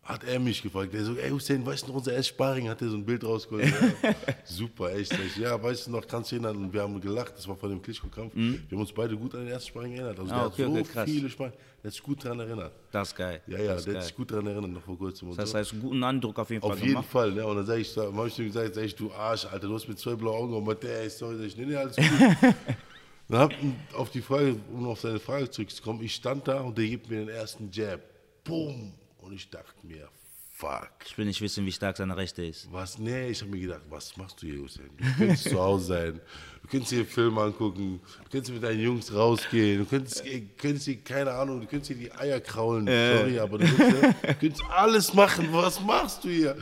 hat 0.08 0.24
er 0.24 0.38
mich 0.40 0.62
gefragt, 0.62 0.94
der 0.94 1.04
so, 1.04 1.14
ey 1.16 1.28
Hussein, 1.28 1.64
weißt 1.66 1.84
du 1.84 1.88
noch, 1.88 1.96
unser 1.96 2.12
erstes 2.12 2.28
Sparring, 2.28 2.66
hat 2.70 2.80
er 2.80 2.88
so 2.88 2.96
ein 2.96 3.04
Bild 3.04 3.22
rausgeholt. 3.22 3.66
Ja, 4.02 4.14
super, 4.44 4.94
echt. 4.94 5.12
Ich, 5.12 5.36
ja, 5.36 5.62
weißt 5.62 5.86
du 5.86 5.90
noch, 5.90 6.06
kannst 6.06 6.32
du 6.32 6.36
erinnern? 6.36 6.56
Und 6.56 6.72
wir 6.72 6.80
haben 6.80 6.98
gelacht, 6.98 7.34
das 7.36 7.46
war 7.46 7.54
vor 7.56 7.68
dem 7.68 7.82
Klitschko-Kampf. 7.82 8.32
Wir 8.34 8.58
haben 8.72 8.80
uns 8.80 8.90
beide 8.90 9.14
gut 9.18 9.34
an 9.34 9.42
den 9.42 9.50
ersten 9.50 9.68
Sparring 9.68 9.92
erinnert. 9.92 10.18
Also 10.18 10.32
Mhm. 10.32 10.38
Ah, 10.38 10.38
der 10.38 10.46
okay, 10.46 10.64
hat 10.80 10.86
so 10.86 11.00
okay, 11.00 11.10
viele 11.12 11.28
Sparring, 11.28 11.52
der 11.52 11.88
hat 11.88 11.92
sich 11.92 12.02
gut 12.02 12.24
daran 12.24 12.40
erinnert. 12.40 12.72
Das 12.90 13.08
ist 13.08 13.16
geil. 13.16 13.42
Ja, 13.46 13.58
ja, 13.58 13.76
der 13.76 13.94
hat 13.96 14.02
sich 14.04 14.16
gut 14.16 14.30
daran 14.30 14.46
erinnert, 14.46 14.70
noch 14.70 14.82
vor 14.82 14.96
kurzem. 14.96 15.36
Das 15.36 15.52
heißt, 15.52 15.72
einen 15.72 15.82
guten 15.82 16.02
Eindruck 16.02 16.38
auf 16.38 16.48
jeden 16.48 16.62
Fall 16.62 16.70
Auf 16.70 16.78
jeden 16.78 16.88
gemacht. 16.92 17.08
Fall, 17.10 17.32
ne? 17.32 17.46
Und 17.46 17.56
dann 17.56 17.66
sag 17.66 17.76
ich, 17.78 17.94
hab 17.94 18.26
ich 18.26 18.38
ihm 18.38 18.46
gesagt, 18.46 18.74
sag 18.76 18.84
ich, 18.84 18.94
du 18.96 19.12
Arsch, 19.12 19.44
Alter, 19.44 19.68
du 19.68 19.74
hast 19.74 19.86
mit 19.86 19.98
zwei 19.98 20.14
blauen 20.14 20.54
Augen 20.54 20.64
meinte, 20.64 20.90
ey, 20.90 21.10
sorry, 21.10 21.36
sag 21.36 21.44
ich, 21.46 21.56
nee, 21.58 21.66
nee, 21.66 21.76
alles 21.76 21.96
gut. 21.96 22.04
dann 23.28 23.40
hab 23.40 23.50
ich 23.52 23.94
auf 23.94 24.10
die 24.10 24.22
Frage, 24.22 24.56
um 24.72 24.86
auf 24.88 25.00
seine 25.00 25.18
Frage 25.20 25.50
zurückzukommen, 25.50 26.02
ich 26.02 26.14
stand 26.14 26.48
da 26.48 26.60
und 26.62 26.78
der 26.78 26.86
gibt 26.86 27.10
mir 27.10 27.18
den 27.18 27.28
ersten 27.28 27.68
Jab. 27.70 28.00
Boom! 28.42 28.94
Und 29.28 29.34
ich 29.34 29.50
dachte 29.50 29.74
mir, 29.82 30.08
fuck. 30.54 30.88
Ich 31.04 31.18
will 31.18 31.26
nicht 31.26 31.42
wissen, 31.42 31.66
wie 31.66 31.70
stark 31.72 31.98
seine 31.98 32.16
Rechte 32.16 32.42
ist. 32.46 32.66
Was? 32.72 32.98
Nee, 32.98 33.28
ich 33.28 33.42
habe 33.42 33.50
mir 33.50 33.60
gedacht, 33.60 33.82
was 33.90 34.16
machst 34.16 34.40
du 34.40 34.46
hier, 34.46 34.60
Hussein? 34.62 34.88
Du 34.96 35.04
könntest 35.18 35.44
zu 35.50 35.58
Hause 35.60 35.84
sein. 35.84 36.20
Du 36.62 36.68
könntest 36.68 36.92
hier 36.94 37.04
Film 37.04 37.36
angucken. 37.36 38.00
Du 38.24 38.30
könntest 38.30 38.54
mit 38.54 38.62
deinen 38.62 38.80
Jungs 38.80 39.12
rausgehen. 39.12 39.80
Du 39.80 39.84
könntest, 39.84 40.24
äh, 40.24 40.40
könntest 40.56 40.86
hier, 40.86 40.96
keine 41.04 41.30
Ahnung, 41.32 41.60
du 41.60 41.66
könntest 41.66 41.88
hier 41.88 41.98
die 41.98 42.10
Eier 42.12 42.40
kraulen. 42.40 42.86
Sorry, 42.86 43.38
aber 43.38 43.58
du 43.58 43.66
könntest, 43.66 44.14
du 44.22 44.34
könntest 44.40 44.62
alles 44.70 45.12
machen. 45.12 45.48
Was 45.52 45.78
machst 45.82 46.24
du 46.24 46.30
hier? 46.30 46.56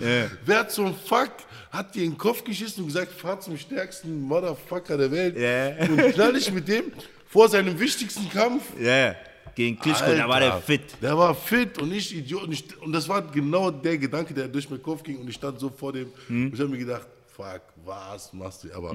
Wer 0.44 0.68
zum 0.68 0.92
Fuck 0.96 1.30
hat 1.70 1.94
dir 1.94 2.02
in 2.02 2.10
den 2.14 2.18
Kopf 2.18 2.42
geschissen 2.42 2.80
und 2.82 2.88
gesagt, 2.88 3.12
fahr 3.12 3.38
zum 3.38 3.56
stärksten 3.56 4.22
Motherfucker 4.22 4.96
der 4.98 5.10
Welt 5.12 5.36
Ja. 5.38 5.86
und 5.88 6.12
knall 6.14 6.34
ich 6.36 6.50
mit 6.52 6.66
dem 6.66 6.92
vor 7.28 7.48
seinem 7.48 7.78
wichtigsten 7.78 8.28
Kampf? 8.28 8.64
Ja, 8.80 9.14
gegen 9.56 9.78
Klitschko, 9.78 10.14
da 10.14 10.28
war 10.28 10.38
der 10.38 10.52
Alter, 10.52 10.66
fit. 10.66 10.82
Der 11.00 11.16
war 11.16 11.34
fit 11.34 11.78
und 11.80 11.90
ich 11.90 12.14
Idiot. 12.14 12.44
Und, 12.44 12.52
ich, 12.52 12.82
und 12.82 12.92
das 12.92 13.08
war 13.08 13.22
genau 13.22 13.70
der 13.70 13.96
Gedanke, 13.96 14.34
der 14.34 14.48
durch 14.48 14.68
meinen 14.68 14.82
Kopf 14.82 15.02
ging. 15.02 15.16
Und 15.16 15.28
ich 15.28 15.34
stand 15.34 15.58
so 15.58 15.70
vor 15.70 15.92
dem. 15.94 16.12
Hm. 16.28 16.52
Ich 16.52 16.60
habe 16.60 16.68
mir 16.68 16.78
gedacht, 16.78 17.06
fuck, 17.34 17.62
was 17.86 18.32
machst 18.32 18.64
du? 18.64 18.72
Aber 18.74 18.94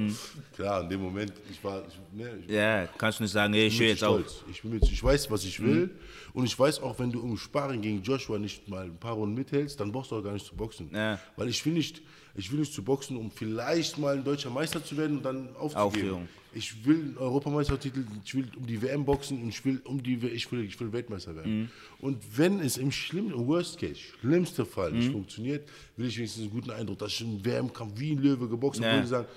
klar, 0.56 0.82
in 0.84 0.90
dem 0.90 1.02
Moment, 1.02 1.34
ich 1.50 1.64
war. 1.64 1.82
Ich, 1.88 2.18
ne, 2.18 2.30
ich, 2.46 2.52
Ja, 2.52 2.86
kannst 2.98 3.20
du 3.20 3.24
nicht 3.24 3.32
sagen, 3.32 3.54
ey, 3.54 3.68
ich 3.68 3.80
will 3.80 3.88
jetzt 3.88 4.04
auch. 4.04 4.20
stolz. 4.20 4.44
Ich, 4.52 4.62
bin 4.62 4.72
mit, 4.74 4.84
ich 4.84 5.04
weiß, 5.04 5.32
was 5.32 5.44
ich 5.46 5.60
will. 5.62 5.90
Und 6.34 6.46
ich 6.46 6.58
weiß 6.58 6.82
auch, 6.82 6.98
wenn 7.00 7.12
du 7.12 7.22
im 7.22 7.38
Sparring 7.38 7.82
gegen 7.82 8.02
Joshua 8.04 8.38
nicht 8.40 8.68
mal 8.68 8.86
ein 8.86 8.98
paar 8.98 9.14
Runden 9.14 9.36
mithältst, 9.36 9.80
dann 9.80 9.92
brauchst 9.92 10.12
du 10.12 10.18
auch 10.18 10.24
gar 10.24 10.34
nicht 10.34 10.46
zu 10.46 10.56
boxen. 10.56 10.90
Ja. 10.94 11.20
Weil 11.36 11.50
ich 11.50 11.66
will 11.66 11.74
nicht, 11.74 12.02
ich 12.36 12.52
will 12.52 12.60
nicht 12.60 12.74
zu 12.74 12.84
boxen, 12.84 13.18
um 13.18 13.32
vielleicht 13.32 13.98
mal 13.98 14.16
ein 14.16 14.24
deutscher 14.24 14.50
Meister 14.50 14.84
zu 14.84 14.96
werden 14.98 15.18
und 15.18 15.24
dann 15.24 15.56
aufzugeben. 15.56 16.12
Aufgeben. 16.12 16.30
Ich 16.54 16.86
will 16.86 16.96
einen 17.00 17.18
Europameistertitel, 17.18 18.04
ich 18.26 18.36
will 18.36 18.46
um 18.58 18.66
die 18.68 18.82
WM 18.82 19.06
boxen 19.06 19.42
und 19.42 19.48
ich 19.50 19.64
will 19.64 19.80
um 19.86 20.04
die 20.04 20.16
ich 20.18 20.52
will, 20.52 20.66
ich 20.66 20.78
will 20.82 20.92
Weltmeister 20.92 21.34
werden. 21.34 21.62
Mhm. 21.62 21.70
Und 22.00 22.38
wenn 22.38 22.60
es 22.60 22.76
im 22.76 22.92
schlimmsten 22.92 23.48
Worst 23.48 23.80
Case, 23.80 23.96
schlimmste 24.20 24.66
Fall 24.66 24.92
Mhm. 24.92 24.98
nicht 25.00 25.12
funktioniert, 25.14 25.70
will 25.96 26.08
ich 26.08 26.18
wenigstens 26.18 26.44
einen 26.44 26.52
guten 26.52 26.72
Eindruck, 26.72 27.00
dass 27.00 27.14
ich 27.14 27.22
im 27.22 27.46
WM-Kampf 27.46 27.94
wie 27.98 28.12
ein 28.12 28.18
Löwe 28.18 28.50
geboxt 28.50 28.81
wo 28.82 29.02
die 29.02 29.08
sagen, 29.08 29.28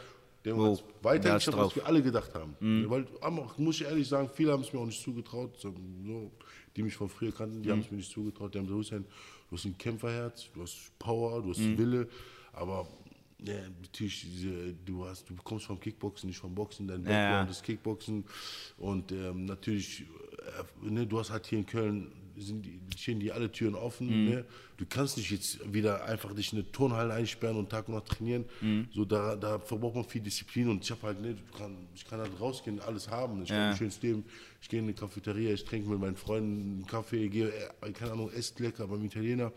der 0.45 0.57
hat 0.57 0.85
weiter 1.03 1.23
der 1.23 1.33
hat's 1.33 1.45
geschafft, 1.45 1.59
drauf. 1.59 1.67
als 1.67 1.77
wir 1.77 1.87
alle 1.87 2.03
gedacht 2.03 2.35
haben. 2.35 2.57
Weil, 2.91 3.07
aber, 3.21 3.51
muss 3.57 3.81
ich 3.81 3.87
ehrlich 3.87 4.07
sagen, 4.07 4.29
viele 4.33 4.53
haben 4.53 4.63
es 4.63 4.73
mir 4.73 4.81
auch 4.81 4.87
nicht 4.87 5.03
zugetraut, 5.03 5.59
so, 5.59 5.75
so, 6.07 6.31
die 6.77 6.83
mich 6.83 6.95
von 6.95 7.09
früher 7.09 7.33
kannten, 7.33 7.63
die 7.63 7.71
haben 7.71 7.81
es 7.81 7.91
mir 7.91 7.97
nicht 7.97 8.11
zugetraut. 8.11 8.55
Die 8.55 8.59
haben 8.59 8.67
gesagt, 8.67 8.81
Hussein, 8.81 9.07
du 9.49 9.57
hast 9.57 9.65
ein 9.65 9.79
Kämpferherz, 9.79 10.51
du 10.53 10.63
hast 10.63 10.99
Power, 10.99 11.43
du 11.43 11.51
hast 11.51 11.79
Wille, 11.79 12.09
aber 12.53 12.87
ja, 13.47 13.55
natürlich, 13.81 14.27
du, 14.85 15.07
hast, 15.07 15.29
du 15.29 15.35
kommst 15.43 15.67
vom 15.67 15.79
Kickboxen, 15.79 16.29
nicht 16.29 16.39
vom 16.39 16.55
Boxen, 16.55 16.87
dein 16.87 17.03
Background 17.03 17.47
ja. 17.47 17.51
ist 17.51 17.63
Kickboxen 17.63 18.25
und 18.79 19.13
ähm, 19.13 19.45
natürlich, 19.45 20.03
äh, 20.03 20.91
ne, 20.91 21.07
du 21.07 21.19
hast 21.19 21.31
halt 21.31 21.47
hier 21.47 21.59
in 21.59 21.67
Köln 21.67 22.13
sind 22.37 22.65
die, 22.67 22.81
stehen 22.97 23.21
die 23.21 23.31
alle 23.33 23.51
Türen 23.51 23.75
offen. 23.75 24.09
Ne? 24.31 24.45
Du 24.77 24.85
kannst 24.87 25.17
nicht 25.17 25.31
jetzt 25.31 25.73
wieder 25.73 26.05
einfach 26.05 26.35
dich 26.35 26.53
in 26.53 26.59
eine 26.59 26.71
Turnhalle 26.73 27.15
einsperren 27.15 27.57
und 27.57 27.69
Tag 27.71 27.89
und 27.89 27.95
Nacht 27.95 28.07
trainieren. 28.07 28.45
So, 28.93 29.05
da, 29.05 29.37
da 29.37 29.59
verbraucht 29.59 29.95
man 29.95 30.05
viel 30.05 30.21
Disziplin 30.23 30.69
und 30.69 30.83
ich 30.85 30.91
habe 30.91 31.03
halt, 31.03 31.21
ne, 31.21 31.37
kann, 31.57 31.77
ich 31.95 32.05
kann 32.05 32.19
halt 32.21 32.33
rausgehen, 32.41 32.81
alles 32.81 33.09
haben. 33.09 33.43
Ich 33.43 33.49
kann 33.49 33.57
Ja. 33.59 33.71
ein 33.71 33.77
schönes 33.77 34.01
Leben. 34.03 34.25
Ich 34.61 34.69
gehe 34.69 34.79
in 34.81 34.87
eine 34.87 34.95
Cafeteria, 34.95 35.53
ich 35.53 35.65
trinke 35.65 35.89
mit 35.89 36.01
meinen 36.01 36.17
Freunden 36.17 36.61
einen 36.77 36.87
Kaffee, 36.87 37.29
gehe, 37.29 37.53
äh, 37.83 37.93
keine 37.93 38.13
Ahnung, 38.13 38.31
esse 38.33 38.63
lecker 38.63 38.87
beim 38.89 39.05
Italiener. 39.05 39.53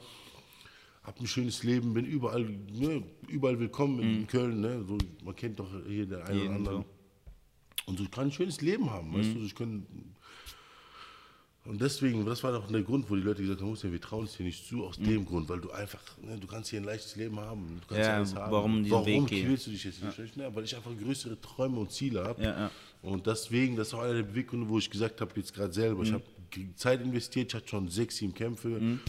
Hab 1.03 1.19
ein 1.21 1.27
schönes 1.27 1.63
Leben, 1.63 1.93
bin 1.93 2.05
überall, 2.05 2.43
ne, 2.43 3.01
überall 3.29 3.57
willkommen 3.59 3.99
in 4.01 4.27
Köln. 4.27 4.59
Ne? 4.59 4.83
So, 4.85 4.97
man 5.23 5.35
kennt 5.35 5.57
doch 5.59 5.69
hier 5.87 6.05
den 6.05 6.21
einen 6.21 6.41
oder 6.41 6.55
anderen. 6.55 6.85
Und 7.85 7.97
so 7.97 8.03
ich 8.03 8.11
kann 8.11 8.25
ein 8.27 8.31
schönes 8.33 8.59
Leben 8.61 8.89
haben, 8.91 9.13
weißt 9.13 9.33
du? 9.33 9.39
Ich 9.39 9.55
kann, 9.55 9.85
und 11.67 11.81
deswegen, 11.81 12.25
das 12.25 12.43
war 12.43 12.51
doch 12.53 12.67
der 12.71 12.81
Grund, 12.81 13.09
wo 13.09 13.15
die 13.15 13.21
Leute 13.21 13.41
gesagt 13.41 13.61
haben, 13.61 13.69
Hussein, 13.69 13.91
wir 13.91 14.01
trauen 14.01 14.25
es 14.25 14.37
dir 14.37 14.43
nicht 14.43 14.65
zu, 14.67 14.85
aus 14.85 14.97
dem 14.97 15.25
Grund, 15.25 15.47
weil 15.49 15.59
du 15.59 15.69
einfach, 15.71 15.99
ne, 16.21 16.37
du 16.37 16.47
kannst 16.47 16.69
hier 16.69 16.79
ein 16.79 16.85
leichtes 16.85 17.15
Leben 17.15 17.39
haben. 17.39 17.79
Du 17.81 17.87
kannst 17.93 18.07
Ja, 18.07 18.15
alles 18.17 18.35
haben. 18.35 18.51
warum 18.51 18.83
diesen 18.83 18.91
warum 18.91 19.05
Weg 19.07 19.27
quälst 19.27 19.67
du 19.67 19.71
dich 19.71 19.83
jetzt 19.83 20.01
nicht? 20.03 20.35
Ja. 20.37 20.53
weil 20.55 20.63
ich 20.63 20.75
einfach 20.75 20.91
größere 20.97 21.39
Träume 21.41 21.79
und 21.79 21.91
Ziele 21.91 22.23
habe. 22.23 22.41
Ja, 22.41 22.49
ja. 22.59 22.71
Und 23.01 23.27
deswegen, 23.27 23.75
das 23.75 23.93
war 23.93 24.03
einer 24.05 24.13
der 24.15 24.23
Beweggründe, 24.23 24.67
wo 24.69 24.77
ich 24.79 24.89
gesagt 24.89 25.19
habe, 25.21 25.31
jetzt 25.35 25.53
gerade 25.53 25.73
selber, 25.73 25.99
Mhm. 25.99 26.03
ich 26.05 26.13
habe 26.13 26.23
Zeit 26.75 27.01
investiert, 27.01 27.49
ich 27.49 27.55
hatte 27.55 27.67
schon 27.67 27.89
sechs, 27.89 28.17
sieben 28.17 28.33
Kämpfe. 28.33 28.69
Mhm. 28.69 28.99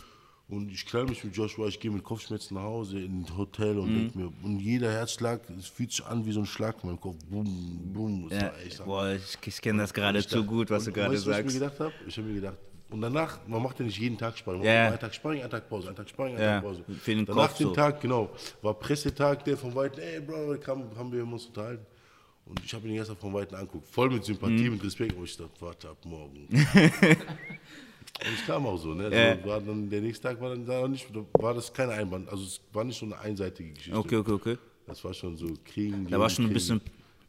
Und 0.48 0.70
ich 0.72 0.86
knall 0.86 1.04
mich 1.04 1.22
mit 1.24 1.36
Joshua, 1.36 1.68
ich 1.68 1.78
gehe 1.78 1.90
mit 1.90 2.02
Kopfschmerzen 2.02 2.54
nach 2.54 2.62
Hause 2.62 3.00
in 3.00 3.20
ein 3.20 3.36
Hotel 3.36 3.74
Mhm. 3.74 3.80
und 3.82 3.94
denk 3.94 4.14
mir, 4.16 4.32
und 4.42 4.60
jeder 4.60 4.90
Herzschlag, 4.90 5.42
es 5.58 5.66
fühlt 5.66 5.92
sich 5.92 6.04
an 6.06 6.24
wie 6.24 6.32
so 6.32 6.40
ein 6.40 6.46
Schlag 6.46 6.76
in 6.82 6.88
meinem 6.88 7.00
Kopf. 7.00 7.16
Bum, 7.28 7.44
bum. 7.92 8.28
Das 8.30 8.40
Ja, 8.78 8.84
boah, 8.86 9.10
ich, 9.10 9.36
ich 9.46 9.60
kenne 9.60 9.80
das 9.82 9.92
gerade 9.92 10.26
zu 10.26 10.42
gut, 10.44 10.70
was 10.70 10.84
du 10.84 10.90
und 10.90 10.94
gerade 10.94 11.12
weißt, 11.14 11.26
Was 11.26 11.36
ich 11.38 11.42
sagst. 11.42 11.54
mir 11.54 11.60
gedacht 11.60 11.80
habe? 11.80 11.92
Ich 12.06 12.16
habe 12.16 12.28
mir 12.28 12.34
gedacht, 12.36 12.56
und 12.90 13.02
danach, 13.02 13.46
man 13.46 13.62
macht 13.62 13.78
ja 13.78 13.84
nicht 13.84 13.98
jeden 13.98 14.16
Tag 14.16 14.38
Sparring. 14.38 14.60
Macht 14.60 14.68
einen 14.70 14.98
Tag 14.98 15.14
Sparring, 15.14 15.42
einen 15.42 15.50
Tag 15.50 15.68
Pause, 15.68 15.88
einen 15.88 15.96
Tag 15.96 16.08
Sparring, 16.08 16.34
einen 16.36 16.42
Ja, 16.42 16.54
Tag 16.54 16.62
Pause. 16.62 16.84
für 16.98 17.14
den 17.14 17.26
danach 17.26 17.48
Kopf 17.48 17.58
den 17.58 17.66
so. 17.66 17.74
Tag, 17.74 18.00
genau, 18.00 18.30
war 18.62 18.72
Pressetag, 18.72 19.44
der 19.44 19.58
von 19.58 19.74
Weitem, 19.74 20.02
ey 20.02 20.20
Bro, 20.22 20.56
kam, 20.62 20.84
haben 20.96 21.12
wir 21.12 21.22
uns 21.24 21.44
unterhalten. 21.44 21.84
Und 22.46 22.64
ich 22.64 22.72
habe 22.72 22.88
ihn 22.88 22.94
erst 22.94 23.12
von 23.20 23.34
Weitem 23.34 23.58
angeguckt, 23.58 23.86
voll 23.86 24.08
mit 24.08 24.24
Sympathie, 24.24 24.64
Mhm. 24.70 24.72
mit 24.76 24.84
Respekt. 24.84 25.14
Und 25.14 25.24
ich 25.24 25.36
dachte, 25.36 25.50
warte 25.60 25.90
ab 25.90 25.98
morgen. 26.06 26.48
Es 28.20 28.44
kam 28.46 28.66
auch 28.66 28.76
so, 28.78 28.94
ne? 28.94 29.14
Ja. 29.14 29.36
So, 29.40 29.48
war 29.48 29.60
dann, 29.60 29.88
der 29.88 30.00
nächste 30.00 30.28
Tag 30.28 30.40
war 30.40 30.50
dann 30.50 30.66
da 30.66 30.86
nicht, 30.88 31.06
war 31.34 31.54
das 31.54 31.72
keine 31.72 31.92
Einband, 31.92 32.28
also 32.28 32.44
es 32.44 32.60
war 32.72 32.84
nicht 32.84 32.98
so 32.98 33.06
eine 33.06 33.18
einseitige 33.18 33.72
Geschichte. 33.72 33.98
Okay, 33.98 34.16
okay, 34.16 34.32
okay. 34.32 34.58
Das 34.86 35.04
war 35.04 35.12
schon 35.14 35.36
so 35.36 35.46
Kriegen. 35.64 36.06
Da 36.08 36.18
war 36.18 36.28
schon 36.30 36.46
ein 36.46 36.48
Kriegen. 36.48 36.54
bisschen- 36.54 36.80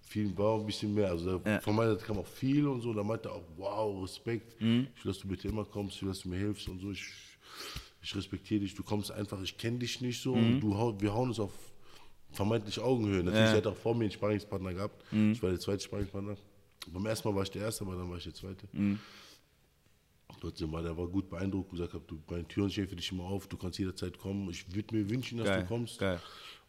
Viel, 0.01 0.35
war 0.35 0.57
ein 0.59 0.65
bisschen 0.65 0.91
mehr. 0.95 1.09
Also 1.11 1.37
da, 1.37 1.51
Ja. 1.51 1.59
von 1.61 1.75
meiner 1.75 1.91
Seite 1.91 2.05
kam 2.05 2.17
auch 2.17 2.25
viel 2.25 2.65
und 2.65 2.81
so. 2.81 2.91
Da 2.95 3.03
meinte 3.03 3.29
er 3.29 3.35
auch, 3.35 3.43
wow, 3.57 4.01
Respekt. 4.03 4.59
Mhm. 4.59 4.87
Ich 4.95 5.05
will, 5.05 5.11
dass 5.11 5.21
du 5.21 5.27
bitte 5.27 5.47
immer 5.49 5.65
kommst, 5.65 5.97
ich 5.97 6.01
will, 6.01 6.09
dass 6.09 6.21
du 6.21 6.29
mir 6.29 6.37
hilfst 6.39 6.67
und 6.67 6.79
so. 6.79 6.89
Ich, 6.89 7.05
ich 8.01 8.15
respektiere 8.15 8.61
dich. 8.61 8.73
Du 8.73 8.81
kommst 8.81 9.11
einfach, 9.11 9.39
ich 9.43 9.55
kenne 9.55 9.77
dich 9.77 10.01
nicht 10.01 10.19
so. 10.19 10.35
Mhm. 10.35 10.53
Und 10.55 10.59
du, 10.61 10.95
wir 11.01 11.13
hauen 11.13 11.29
uns 11.29 11.39
auf 11.39 11.51
vermeintlich 12.31 12.79
Augenhöhe. 12.79 13.23
Natürlich, 13.23 13.49
er 13.51 13.57
hat 13.57 13.67
auch 13.67 13.75
vor 13.75 13.93
mir 13.93 14.05
einen 14.05 14.11
Sparringspartner 14.11 14.73
gehabt. 14.73 15.03
Mhm. 15.13 15.33
Ich 15.33 15.43
war 15.43 15.51
der 15.51 15.59
zweite 15.59 15.83
Sparringspartner. 15.83 16.37
Beim 16.91 17.05
ersten 17.05 17.27
Mal 17.27 17.35
war 17.35 17.43
ich 17.43 17.51
der 17.51 17.61
Erste, 17.63 17.83
aber 17.85 17.95
dann 17.95 18.09
war 18.09 18.17
ich 18.17 18.23
der 18.23 18.33
Zweite. 18.33 18.67
Mhm. 18.71 18.99
Trotzdem 20.39 20.71
war 20.71 20.81
der 20.81 20.95
war 20.97 21.07
gut 21.07 21.29
beeindruckt 21.29 21.71
und 21.71 21.77
gesagt, 21.77 21.93
hab, 21.93 22.07
du, 22.07 22.19
meine 22.29 22.47
Türen 22.47 22.69
stehen 22.69 22.87
für 22.87 22.95
dich 22.95 23.11
immer 23.11 23.25
auf, 23.25 23.47
du 23.47 23.57
kannst 23.57 23.79
jederzeit 23.79 24.17
kommen. 24.17 24.49
Ich 24.49 24.73
würde 24.73 24.95
mir 24.95 25.09
wünschen, 25.09 25.37
dass 25.37 25.47
Geil, 25.47 25.61
du 25.61 25.67
kommst. 25.67 25.99
geil. 25.99 26.19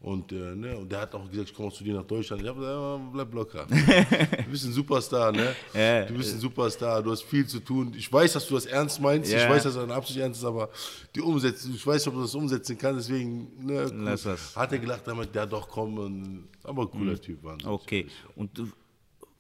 Und, 0.03 0.33
äh, 0.33 0.57
ne, 0.57 0.79
und 0.79 0.91
der 0.91 1.03
hat 1.03 1.15
auch 1.15 1.31
gesagt, 1.31 1.51
ich 1.51 1.55
komme 1.55 1.71
zu 1.71 1.85
dir 1.85 1.93
nach 1.93 2.07
Deutschland. 2.07 2.41
Ich 2.41 2.49
habe 2.49 2.59
gesagt, 2.59 2.75
ja, 2.75 3.11
bleib 3.13 3.35
locker. 3.35 3.67
du 4.45 4.51
bist 4.51 4.65
ein 4.65 4.73
Superstar, 4.73 5.31
ne? 5.31 5.55
Ja. 5.75 6.07
Du 6.07 6.15
bist 6.15 6.33
ein 6.33 6.41
Superstar, 6.41 7.03
du 7.03 7.11
hast 7.11 7.23
viel 7.23 7.47
zu 7.47 7.61
tun. 7.61 7.93
Ich 7.95 8.11
weiß, 8.11 8.33
dass 8.33 8.49
du 8.49 8.55
das 8.55 8.65
ernst 8.65 8.99
meinst. 8.99 9.31
Ja. 9.31 9.45
Ich 9.45 9.51
weiß, 9.51 9.65
dass 9.65 9.75
du 9.75 9.81
deine 9.81 9.93
Absicht 9.93 10.19
ernst 10.19 10.41
ist, 10.41 10.47
aber 10.47 10.71
die 11.15 11.21
Umsetzung, 11.21 11.75
ich 11.75 11.87
weiß 11.87 12.09
ob 12.09 12.15
du 12.15 12.23
das 12.23 12.35
umsetzen 12.35 12.79
kannst. 12.79 13.11
Deswegen 13.11 13.51
ne, 13.63 14.17
das. 14.17 14.57
hat 14.57 14.73
er 14.73 14.79
gelacht, 14.79 15.07
damit 15.07 15.35
der 15.35 15.47
doch 15.47 15.69
kommen. 15.69 16.49
Aber 16.63 16.91
cooler 16.91 17.21
Typ 17.21 17.43
war. 17.45 17.59
Okay. 17.63 18.07
Und 18.37 18.57
du, 18.57 18.69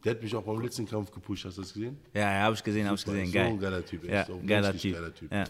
Der 0.04 0.12
hat 0.14 0.22
mich 0.22 0.34
auch 0.34 0.42
beim 0.42 0.60
letzten 0.62 0.86
Kampf 0.86 1.10
gepusht, 1.10 1.44
hast 1.44 1.58
du 1.58 1.62
das 1.62 1.72
gesehen? 1.74 1.98
ja, 2.14 2.20
ja 2.20 2.42
habe 2.44 2.54
ich 2.54 2.62
gesehen, 2.64 2.86
habe 2.86 2.96
ich 2.96 3.04
gesehen. 3.04 3.26
so 3.26 3.32
Geil. 3.32 3.46
ein 3.48 3.58
geiler 3.60 3.84
Typ, 3.84 4.04
Ja, 4.04 4.26
geiler 4.46 4.76
typ. 4.78 4.94
geiler 4.94 5.14
Typ, 5.14 5.32
Ja. 5.32 5.44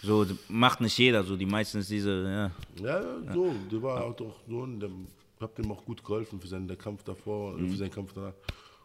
So, 0.00 0.24
macht 0.48 0.80
nicht 0.80 0.96
jeder 0.96 1.24
so. 1.24 1.36
Die 1.36 1.44
meisten 1.46 1.78
ist 1.78 1.90
diese, 1.90 2.22
ja. 2.22 2.50
Ja, 2.84 3.32
so, 3.34 3.52
der 3.70 3.82
war 3.82 4.04
auch 4.04 4.14
doch 4.14 4.38
so, 4.48 4.58
und 4.60 4.78
der, 4.78 4.88
ich 4.90 5.42
habe 5.42 5.60
dem 5.60 5.72
auch 5.72 5.84
gut 5.84 6.04
geholfen 6.04 6.40
für 6.40 6.46
seinen 6.46 6.78
Kampf 6.78 7.02
davor, 7.02 7.54
Mhm. 7.54 7.70
für 7.70 7.76
seinen 7.76 7.90
Kampf 7.90 8.12
danach. 8.12 8.34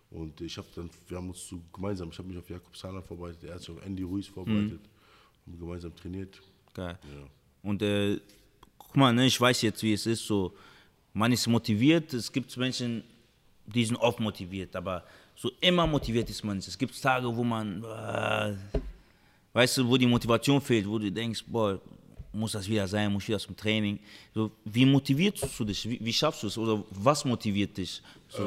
Und 0.10 0.42
ich 0.42 0.58
habe 0.58 0.68
dann, 0.76 0.90
wir 1.08 1.18
haben 1.18 1.30
uns 1.30 1.48
so 1.48 1.60
gemeinsam, 1.72 2.10
ich 2.10 2.18
habe 2.18 2.28
mich 2.30 2.38
auf 2.40 2.50
Jakob 2.50 2.76
Sahler 2.76 3.02
vorbereitet, 3.04 3.44
er 3.44 3.54
hat 3.54 3.60
sich 3.62 3.70
auf 3.70 3.86
Andy 3.86 4.02
Ruiz 4.02 4.26
vorbereitet, 4.28 4.82
Mhm. 5.46 5.52
haben 5.52 5.60
gemeinsam 5.60 5.96
trainiert. 5.96 6.42
Geil. 6.74 6.98
Ja. 7.04 7.28
Und 7.70 7.82
äh, 7.84 8.20
guck 8.80 8.96
mal, 8.96 9.14
ne, 9.14 9.28
ich 9.28 9.40
weiß 9.40 9.62
jetzt, 9.62 9.84
wie 9.84 9.94
es 9.94 10.08
ist. 10.08 10.26
So, 10.26 10.54
man 11.14 11.32
ist 11.32 11.46
motiviert. 11.48 12.12
Es 12.14 12.32
gibt 12.32 12.56
Menschen, 12.58 13.04
die 13.66 13.86
sind 13.86 13.98
oft 13.98 14.20
motiviert, 14.20 14.76
aber 14.76 15.04
so 15.36 15.52
immer 15.62 15.88
motiviert 15.88 16.30
ist 16.30 16.44
man 16.44 16.58
nicht. 16.58 16.68
Es 16.68 16.78
gibt 16.78 17.00
Tage, 17.02 17.28
wo 17.36 17.44
man, 17.44 17.84
äh, 17.84 18.54
weißt 19.54 19.78
du, 19.78 19.88
wo 19.88 19.98
die 19.98 20.06
Motivation 20.08 20.62
fehlt, 20.62 20.88
wo 20.88 21.00
du 21.00 21.12
denkst, 21.12 21.44
boah, 21.48 21.80
muss 22.36 22.54
das 22.54 22.68
wieder 22.68 22.88
sein, 22.88 23.12
muss 23.14 23.24
ich 23.24 23.30
wieder 23.30 23.40
zum 23.40 23.56
Training. 23.56 24.00
So, 24.34 24.50
wie 24.66 24.86
motivierst 24.88 25.48
du 25.60 25.64
dich? 25.66 25.88
Wie, 25.88 26.00
wie 26.02 26.12
schaffst 26.14 26.42
du 26.42 26.48
es? 26.48 26.58
Oder 26.58 26.84
was 26.90 27.24
motiviert 27.26 27.78
dich? 27.78 28.02
So, 28.28 28.42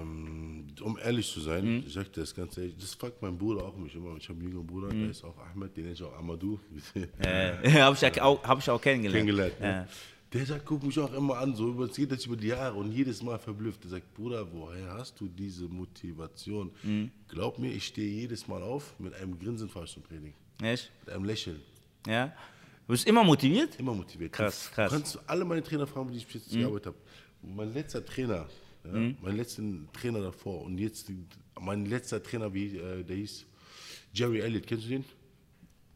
Ähm, 0.00 0.66
um 0.82 0.98
ehrlich 0.98 1.28
zu 1.30 1.40
sein, 1.40 1.64
Mhm. 1.78 1.84
ich 1.86 1.92
sag 1.92 2.12
dir 2.12 2.20
das 2.20 2.34
ganz 2.34 2.56
ehrlich, 2.56 2.74
das 2.78 2.94
fragt 2.94 3.20
mein 3.22 3.36
Bruder 3.36 3.64
auch 3.64 3.76
mich 3.76 3.94
immer. 3.94 4.16
Ich 4.16 4.28
habe 4.28 4.38
einen 4.38 4.48
jüngeren 4.48 4.66
Bruder, 4.66 4.92
Mhm. 4.92 5.00
der 5.02 5.10
ist 5.10 5.24
auch 5.24 5.34
Ahmed, 5.38 5.76
den 5.76 5.84
nenne 5.84 5.94
ich 5.94 6.02
auch 6.02 6.16
Amadou. 6.18 6.58
äh, 6.94 7.70
habe 7.82 7.94
ich, 7.96 8.00
ja 8.02 8.10
auch- 8.22 8.42
hab 8.44 8.58
ich 8.60 8.70
auch 8.70 8.80
kennengelernt. 8.80 9.26
kennengelernt. 9.26 9.60
Ne? 9.60 9.88
Der 10.34 10.44
sagt, 10.44 10.66
guck 10.66 10.82
mich 10.82 10.98
auch 10.98 11.12
immer 11.14 11.38
an, 11.38 11.54
so 11.54 11.72
geht 11.86 12.10
jetzt 12.10 12.26
über 12.26 12.36
die 12.36 12.48
Jahre 12.48 12.74
und 12.74 12.90
jedes 12.90 13.22
Mal 13.22 13.38
verblüfft. 13.38 13.84
Der 13.84 13.90
sagt, 13.92 14.12
Bruder, 14.14 14.44
woher 14.52 14.94
hast 14.94 15.20
du 15.20 15.28
diese 15.28 15.66
Motivation? 15.66 16.72
Mhm. 16.82 17.10
Glaub 17.28 17.56
mir, 17.58 17.70
ich 17.72 17.86
stehe 17.86 18.12
jedes 18.12 18.48
Mal 18.48 18.60
auf 18.60 18.98
mit 18.98 19.14
einem 19.14 19.38
Grinsen 19.38 19.68
fast 19.68 19.92
zum 19.92 20.02
Training, 20.04 20.34
Echt? 20.60 20.90
mit 21.06 21.14
einem 21.14 21.24
Lächeln. 21.24 21.60
Ja? 22.06 22.26
Du 22.26 22.92
bist 22.92 23.06
immer 23.06 23.22
motiviert? 23.22 23.78
Immer 23.78 23.94
motiviert. 23.94 24.32
Krass, 24.32 24.68
Du 24.70 24.74
krass. 24.74 24.90
kannst 24.90 25.18
alle 25.26 25.44
meine 25.44 25.62
Trainer 25.62 25.86
fragen, 25.86 26.06
mit 26.06 26.14
denen 26.14 26.26
ich 26.26 26.26
bis 26.26 26.42
jetzt 26.46 26.52
gearbeitet 26.52 26.86
habe. 26.86 26.96
Mein 27.56 27.72
letzter 27.72 28.04
Trainer, 28.04 28.46
ja, 28.84 29.12
mein 29.22 29.36
letzter 29.36 29.62
Trainer 29.92 30.20
davor 30.20 30.62
und 30.62 30.78
jetzt 30.78 31.10
mein 31.60 31.86
letzter 31.86 32.20
Trainer, 32.20 32.52
wie 32.52 32.76
äh, 32.76 33.04
der 33.04 33.16
hieß, 33.16 33.46
Jerry 34.12 34.40
Elliott, 34.40 34.66
kennst 34.66 34.84
du 34.86 34.88
den? 34.88 35.04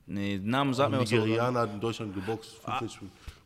Nee, 0.06 0.38
Namen 0.42 0.72
sagt 0.72 0.90
mir 0.92 1.00
was. 1.00 1.10
Nigerianer 1.10 1.60
hat 1.60 1.74
in 1.74 1.80
Deutschland 1.80 2.14
geboxt. 2.14 2.52
45 2.64 3.00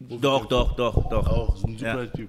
Doch, 0.08 0.46
doch, 0.46 0.76
doch, 0.76 1.08
doch. 1.08 1.26
Auch 1.26 1.56
so 1.56 1.66
ein 1.66 1.78
super 1.78 2.04
Ja. 2.04 2.06
Typ. 2.06 2.28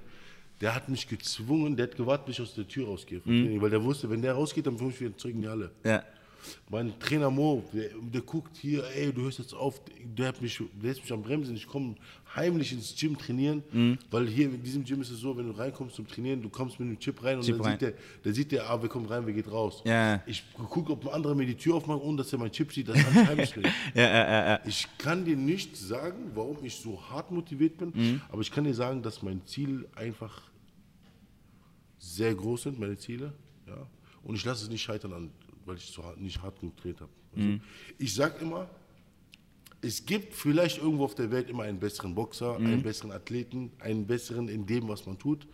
Der 0.61 0.75
hat 0.75 0.87
mich 0.87 1.07
gezwungen, 1.07 1.75
der 1.75 1.87
hat 1.87 1.95
gewartet, 1.97 2.25
bis 2.27 2.35
ich 2.35 2.41
aus 2.41 2.53
der 2.55 2.67
Tür 2.67 2.87
rausgehe. 2.87 3.21
Mhm. 3.25 3.61
Weil 3.61 3.69
der 3.69 3.83
wusste, 3.83 4.09
wenn 4.09 4.21
der 4.21 4.33
rausgeht, 4.33 4.65
dann 4.65 4.77
komme 4.77 4.91
ich 4.91 5.01
wieder 5.01 5.17
zurück 5.17 5.35
in 5.35 5.41
die 5.41 5.47
Halle. 5.49 5.71
Ja. 5.83 6.03
Mein 6.69 6.97
Trainer 6.99 7.29
Mo, 7.29 7.63
der, 7.73 7.89
der 8.13 8.21
guckt 8.21 8.57
hier, 8.57 8.83
ey, 8.95 9.11
du 9.13 9.21
hörst 9.23 9.39
jetzt 9.39 9.53
auf, 9.53 9.81
der 10.03 10.27
hat 10.29 10.41
mich, 10.41 10.57
der 10.57 10.89
lässt 10.89 11.01
mich 11.01 11.11
am 11.13 11.21
Bremsen. 11.21 11.55
Ich 11.55 11.67
komme 11.67 11.95
heimlich 12.35 12.71
ins 12.73 12.95
Gym 12.99 13.17
trainieren, 13.17 13.63
Mhm. 13.71 13.97
weil 14.11 14.27
hier 14.27 14.45
in 14.45 14.61
diesem 14.63 14.83
Gym 14.83 15.01
ist 15.01 15.11
es 15.11 15.19
so, 15.19 15.37
wenn 15.37 15.45
du 15.47 15.51
reinkommst 15.57 15.95
zum 15.95 16.07
Trainieren, 16.07 16.41
du 16.41 16.49
kommst 16.49 16.79
mit 16.79 16.87
einem 16.87 16.99
Chip 16.99 17.23
rein 17.23 17.37
und 17.37 17.43
Chip 17.45 17.57
dann 17.57 17.65
rein. 17.65 17.71
sieht 17.73 17.81
der, 17.81 17.93
der 18.25 18.33
sieht 18.33 18.51
der, 18.51 18.69
ah, 18.69 18.81
wer 18.81 18.89
kommt 18.89 19.09
rein, 19.09 19.25
wer 19.25 19.33
geht 19.33 19.51
raus. 19.51 19.81
Ja. 19.85 20.21
Ich 20.25 20.43
gucke, 20.53 20.91
ob 20.93 21.05
ein 21.07 21.13
anderer 21.13 21.35
mir 21.35 21.45
die 21.45 21.55
Tür 21.55 21.75
aufmacht, 21.75 22.01
ohne 22.01 22.17
dass 22.17 22.33
er 22.33 22.39
mein 22.39 22.51
Chip 22.51 22.73
sieht, 22.73 22.87
dass 22.89 22.97
ich 22.97 23.05
heimlich 23.05 23.53
ja, 23.95 24.03
ja, 24.03 24.45
ja. 24.49 24.59
Ich 24.65 24.87
kann 24.97 25.25
dir 25.25 25.37
nicht 25.37 25.77
sagen, 25.77 26.31
warum 26.33 26.57
ich 26.63 26.75
so 26.75 26.99
hart 27.09 27.29
motiviert 27.31 27.77
bin, 27.77 27.91
Mhm. 27.93 28.21
aber 28.29 28.41
ich 28.41 28.51
kann 28.51 28.63
dir 28.63 28.73
sagen, 28.73 29.01
dass 29.03 29.21
mein 29.21 29.45
Ziel 29.45 29.87
einfach 29.95 30.41
sehr 31.99 32.33
groß 32.35 32.63
sind, 32.63 32.79
meine 32.79 32.97
Ziele. 32.97 33.33
Ja? 33.67 33.87
Und 34.23 34.35
ich 34.35 34.45
lasse 34.45 34.63
es 34.65 34.69
nicht 34.69 34.81
scheitern, 34.81 35.13
an, 35.13 35.31
weil 35.65 35.77
ich 35.77 35.85
so 35.85 36.03
hart, 36.03 36.19
nicht 36.19 36.41
hart 36.41 36.59
genug 36.59 36.77
trainiert 36.77 37.01
habe. 37.01 37.11
Also, 37.35 37.45
Mhm. 37.47 37.61
Ich 37.97 38.13
sage 38.13 38.35
immer, 38.41 38.69
es 39.81 40.05
gibt 40.05 40.33
vielleicht 40.33 40.77
irgendwo 40.77 41.05
auf 41.05 41.15
der 41.15 41.29
Welt 41.31 41.49
immer 41.49 41.63
einen 41.63 41.79
besseren 41.79 42.13
Boxer, 42.15 42.57
Mhm. 42.59 42.65
einen 42.67 42.83
besseren 42.83 43.11
Athleten, 43.11 43.71
einen 43.79 44.05
besseren 44.07 44.47
in 44.47 44.65
dem, 44.65 44.87
was 44.87 45.05
man 45.05 45.17
tut. 45.17 45.47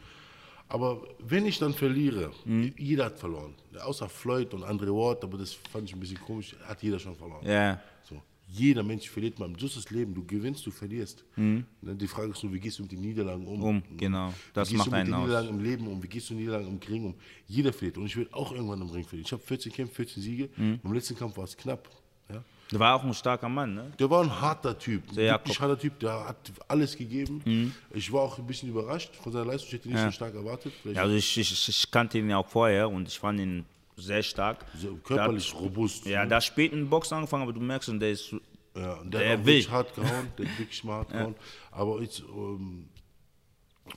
Aber 0.68 1.02
wenn 1.20 1.46
ich 1.48 1.58
dann 1.58 1.74
verliere, 1.74 2.32
Mhm. 2.46 2.74
jeder 2.78 3.06
hat 3.06 3.18
verloren. 3.18 3.56
Außer 3.82 4.08
Floyd 4.08 4.54
und 4.54 4.64
Andre 4.64 4.92
Ward, 4.94 5.24
aber 5.24 5.38
das 5.38 5.54
fand 5.54 5.90
ich 5.90 5.96
ein 5.96 6.00
bisschen 6.00 6.20
komisch, 6.20 6.56
hat 6.64 6.84
jeder 6.84 7.00
schon 7.00 7.16
verloren. 7.16 7.44
Ja. 7.46 7.82
So. 8.04 8.22
Jeder 8.52 8.82
Mensch 8.84 9.08
verliert 9.10 9.38
mal. 9.38 9.50
So 9.60 9.68
ist 9.68 9.78
das 9.78 9.90
Leben. 9.92 10.14
Du 10.16 10.26
gewinnst, 10.26 10.66
du 10.66 10.72
verlierst. 10.72 11.24
Ne, 11.36 11.64
Die 11.84 12.08
Frage 12.08 12.32
ist 12.32 12.44
nur, 12.44 12.52
wie 12.54 12.60
gehst 12.60 12.80
du 12.80 12.84
mit 12.84 12.92
den 12.92 13.02
Niederlagen 13.02 13.46
um? 13.46 13.60
Mhm. 13.60 13.64
Um, 13.64 13.84
genau. 13.98 14.34
Das 14.54 14.70
wie 14.70 14.74
gehst 14.74 14.88
macht 14.90 14.92
du 14.94 14.98
mit 14.98 15.08
den 15.08 15.14
aus. 15.14 15.22
Niederlagen 15.28 15.50
im 15.50 15.64
Leben 15.64 15.88
um? 15.88 16.02
Wie 16.02 16.08
gehst 16.08 16.30
du 16.30 16.34
mit 16.34 16.40
den 16.42 16.46
Niederlagen 16.48 16.68
im 16.82 16.88
Ring 16.88 17.06
um? 17.06 17.16
Jeder 17.48 17.72
verliert. 17.72 17.98
Und 18.00 18.06
ich 18.08 18.18
will 18.18 18.28
auch 18.32 18.52
irgendwann 18.52 18.82
im 18.82 18.90
Ring 18.90 19.04
verlieren. 19.04 19.26
Ich 19.26 19.32
habe 19.32 19.44
14 19.44 19.72
Kämpfe, 19.72 19.96
14 19.96 20.24
Siege. 20.24 20.50
Mhm. 20.58 20.80
Beim 20.82 20.94
letzten 20.94 21.16
Kampf 21.16 21.38
war 21.38 21.44
es 21.44 21.56
knapp. 21.56 21.88
Ja? 22.32 22.44
Der 22.72 22.80
war 22.80 22.96
auch 22.96 23.04
ein 23.04 23.14
starker 23.14 23.50
Mann, 23.50 23.74
ne? 23.76 23.92
Der 24.00 24.10
war 24.10 24.24
ein 24.24 24.42
harter 24.42 24.78
Typ. 24.78 25.12
Der 25.14 25.26
Jakob. 25.26 25.46
Wirklich 25.48 25.60
harter 25.60 25.80
Typ. 25.80 26.00
Der 26.00 26.28
hat 26.28 26.52
alles 26.68 26.96
gegeben. 26.98 27.42
Mhm. 27.46 27.74
Ich 27.94 28.12
war 28.12 28.22
auch 28.22 28.38
ein 28.40 28.48
bisschen 28.48 28.70
überrascht 28.70 29.16
von 29.16 29.32
seiner 29.32 29.46
Leistung. 29.46 29.68
Ich 29.68 29.74
hätte 29.74 29.90
nicht 29.90 30.00
so 30.02 30.12
stark 30.12 30.34
erwartet. 30.34 30.74
Vielleicht 30.82 30.98
Ja, 30.98 31.04
also 31.04 31.16
ich, 31.16 31.38
ich, 31.38 31.70
ich 31.70 31.92
kannte 31.92 32.18
ihn 32.18 32.30
ja 32.30 32.38
auch 32.38 32.48
vorher 32.48 32.90
und 32.90 33.08
ich 33.08 33.18
fand 33.20 33.40
ihn 33.40 33.66
sehr 34.00 34.24
stark. 34.24 34.66
so 34.76 34.96
körperlich 34.98 35.54
robust. 35.54 36.06
Ja, 36.06 36.26
der 36.26 36.38
hat 36.38 36.44
spät 36.44 36.72
in 36.74 36.90
Boxen 36.90 37.16
angefangen, 37.16 37.44
aber 37.44 37.54
du 37.54 37.60
merkst 37.60 37.88
schon, 37.88 38.00
der 38.00 38.12
ist 38.12 38.32
Ja, 38.32 38.40
Ja, 38.76 38.94
und 39.02 39.14
der, 39.14 39.22
Der 39.22 39.32
hat 39.38 39.46
wirklich 39.46 39.70
hart 39.70 39.94
gehauen, 39.96 40.28
der 40.38 40.46
hat 40.48 40.60
wirklich 40.60 40.84
mal 40.84 40.94
hart 41.00 41.10
gehauen. 41.14 41.36
Aber 41.72 42.02
jetzt, 42.02 42.22
ähm, 42.22 42.88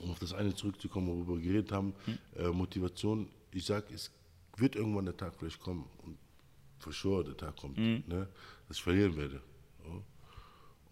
um 0.01 0.11
auf 0.11 0.19
das 0.19 0.33
eine 0.33 0.53
zurückzukommen, 0.55 1.07
worüber 1.07 1.35
wir 1.35 1.41
geredet 1.43 1.71
haben, 1.71 1.93
Hm. 2.05 2.17
äh, 2.37 2.47
Motivation, 2.49 3.27
ich 3.51 3.65
sag, 3.65 3.89
es 3.91 4.11
wird 4.57 4.75
irgendwann 4.75 5.05
der 5.05 5.15
Tag 5.17 5.33
vielleicht 5.37 5.59
kommen 5.59 5.85
und 6.03 6.17
for 6.79 6.91
sure 6.93 7.23
der 7.23 7.37
Tag 7.37 7.55
kommt, 7.55 7.77
Hm. 7.77 8.03
ne, 8.07 8.27
dass 8.67 8.77
ich 8.77 8.83
verlieren 8.83 9.15
werde. 9.15 9.41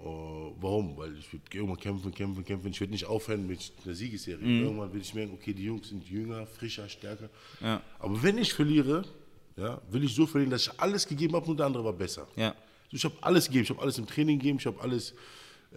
Oh, 0.03 0.53
warum? 0.59 0.97
Weil 0.97 1.15
ich 1.17 1.31
würde 1.31 1.43
irgendwann 1.53 1.77
kämpfen, 1.79 2.11
kämpfen, 2.13 2.43
kämpfen. 2.43 2.71
Ich 2.71 2.79
werde 2.79 2.91
nicht 2.91 3.05
aufhören 3.05 3.45
mit 3.45 3.71
einer 3.85 3.93
Siegesserie. 3.93 4.43
Mhm. 4.45 4.63
Irgendwann 4.63 4.93
will 4.93 5.01
ich 5.01 5.13
merken, 5.13 5.33
okay, 5.33 5.53
die 5.53 5.65
Jungs 5.65 5.89
sind 5.89 6.07
jünger, 6.09 6.45
frischer, 6.47 6.87
stärker. 6.89 7.29
Ja. 7.61 7.81
Aber 7.99 8.21
wenn 8.23 8.37
ich 8.37 8.53
verliere, 8.53 9.03
ja, 9.57 9.79
will 9.91 10.03
ich 10.03 10.15
so 10.15 10.25
verlieren, 10.25 10.49
dass 10.51 10.63
ich 10.67 10.79
alles 10.79 11.07
gegeben 11.07 11.35
habe 11.35 11.45
und 11.51 11.57
der 11.57 11.65
andere 11.67 11.83
war 11.83 11.93
besser. 11.93 12.27
Ja. 12.35 12.55
Ich 12.89 13.03
habe 13.05 13.15
alles 13.21 13.45
gegeben. 13.45 13.63
Ich 13.63 13.69
habe 13.69 13.81
alles 13.81 13.97
im 13.97 14.07
Training 14.07 14.39
gegeben. 14.39 14.57
Ich 14.59 14.65
habe 14.65 14.81
alles, 14.81 15.13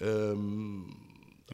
ähm, 0.01 0.87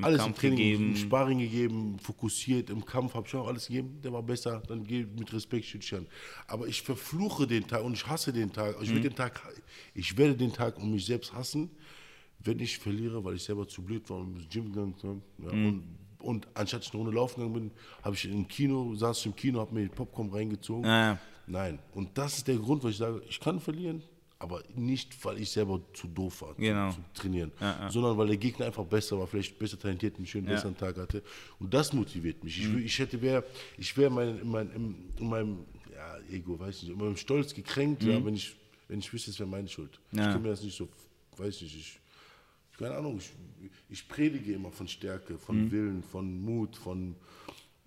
alles 0.00 0.24
im 0.24 0.34
Training, 0.34 0.56
gegeben. 0.58 0.84
im 0.90 0.96
Sparring 0.96 1.38
gegeben, 1.38 1.98
fokussiert. 1.98 2.70
Im 2.70 2.84
Kampf 2.84 3.14
habe 3.14 3.26
ich 3.26 3.34
auch 3.34 3.46
alles 3.48 3.66
gegeben. 3.66 4.00
Der 4.02 4.12
war 4.12 4.22
besser. 4.22 4.62
Dann 4.68 4.84
geh 4.84 5.04
mit 5.18 5.32
Respekt 5.32 5.66
schütze 5.66 5.86
ich 5.86 5.94
an. 5.94 6.06
Aber 6.46 6.66
ich 6.66 6.80
verfluche 6.82 7.46
den 7.46 7.66
Tag 7.66 7.82
und 7.84 7.94
ich 7.94 8.06
hasse 8.06 8.32
den 8.32 8.52
Tag. 8.52 8.76
Ich, 8.80 8.90
Mhm. 8.90 9.02
den 9.02 9.14
Tag. 9.14 9.40
ich 9.94 10.16
werde 10.16 10.34
den 10.36 10.52
Tag 10.52 10.78
um 10.78 10.90
mich 10.92 11.04
selbst 11.04 11.32
hassen, 11.34 11.70
wenn 12.44 12.58
ich 12.58 12.78
verliere, 12.78 13.22
weil 13.24 13.34
ich 13.36 13.42
selber 13.42 13.66
zu 13.68 13.82
blöd 13.82 14.08
war 14.10 14.18
und 14.18 14.36
ins 14.36 14.48
Gym 14.48 14.72
gegangen 14.72 14.94
bin. 15.00 15.22
Ja, 15.46 15.52
Mhm. 15.54 15.66
und, 15.66 15.84
und 16.20 16.48
anstatt 16.54 16.84
ich 16.84 16.90
eine 16.92 17.02
Runde 17.02 17.14
laufen 17.16 17.40
gegangen 17.40 17.54
bin, 17.54 17.70
habe 18.02 18.14
ich 18.14 18.24
im 18.26 18.46
Kino, 18.48 18.94
saß 18.94 19.18
ich 19.20 19.26
im 19.26 19.36
Kino, 19.36 19.60
habe 19.60 19.74
mir 19.74 19.88
Popcorn 19.88 20.30
reingezogen. 20.30 20.84
Ja. 20.84 21.18
Nein. 21.46 21.78
Und 21.94 22.16
das 22.16 22.38
ist 22.38 22.48
der 22.48 22.56
Grund, 22.56 22.82
warum 22.82 22.90
ich 22.90 22.96
sage, 22.96 23.22
ich 23.28 23.40
kann 23.40 23.58
verlieren, 23.60 24.02
aber 24.38 24.62
nicht, 24.74 25.22
weil 25.24 25.38
ich 25.38 25.50
selber 25.50 25.80
zu 25.92 26.06
doof 26.08 26.42
war 26.42 26.54
Genau. 26.54 26.90
zu, 26.92 26.96
zu 26.96 27.22
trainieren, 27.22 27.52
sondern 27.90 28.16
weil 28.16 28.28
der 28.28 28.36
Gegner 28.38 28.66
einfach 28.66 28.84
besser 28.86 29.18
war, 29.18 29.26
vielleicht 29.26 29.58
besser 29.58 29.78
talentiert, 29.78 30.16
einen 30.16 30.26
schönen, 30.26 30.46
besseren 30.46 30.76
Tag 30.76 30.96
hatte. 30.96 31.22
Und 31.58 31.74
das 31.74 31.92
motiviert 31.92 32.42
mich. 32.42 32.58
Ich, 32.58 32.68
Mhm. 32.68 32.76
will- 32.76 32.84
ich 32.86 32.98
hätte 32.98 33.20
wär, 33.20 33.44
ich 33.76 33.94
wäre 33.98 34.10
mein, 34.10 34.38
in, 34.40 34.48
mein, 34.50 34.70
in, 34.72 34.94
in 35.18 35.28
meinem 35.28 35.58
ja, 35.92 36.18
Ego, 36.34 36.58
weiß 36.58 36.82
nicht, 36.84 36.92
in 36.92 36.98
meinem 36.98 37.16
Stolz 37.16 37.52
gekränkt, 37.52 38.02
ja, 38.02 38.24
wenn, 38.24 38.34
ich, 38.34 38.56
wenn 38.88 39.00
ich 39.00 39.12
wüsste, 39.12 39.30
es 39.30 39.38
wäre 39.38 39.48
meine 39.48 39.68
Schuld. 39.68 40.00
Ich 40.10 40.16
Mhm. 40.18 40.24
Ja. 40.24 40.32
kann 40.32 40.40
mir 40.42 40.48
das 40.48 40.62
nicht 40.62 40.76
so, 40.76 40.88
weiß 41.36 41.60
nicht, 41.60 41.76
ich, 41.76 41.99
keine 42.80 42.96
Ahnung, 42.96 43.18
ich, 43.18 43.30
ich 43.88 44.08
predige 44.08 44.52
immer 44.54 44.70
von 44.72 44.88
Stärke, 44.88 45.38
von 45.38 45.64
Mhm. 45.66 45.70
Willen, 45.70 46.02
von 46.02 46.40
Mut, 46.42 46.76
von 46.76 47.14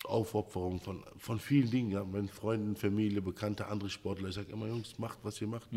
Aufopferung, 0.06 0.80
von, 0.82 1.04
von 1.18 1.40
vielen 1.40 1.70
Dingen, 1.70 1.92
ja, 1.92 2.04
meinen 2.04 2.28
Freunden, 2.30 2.76
Familie, 2.76 3.22
Bekannte, 3.22 3.68
andere 3.68 3.90
Sportler. 3.90 4.30
Ich 4.30 4.36
sage 4.36 4.52
immer, 4.52 4.68
Jungs, 4.68 5.00
macht, 5.00 5.18
was 5.24 5.40
ihr 5.42 5.48
macht, 5.48 5.68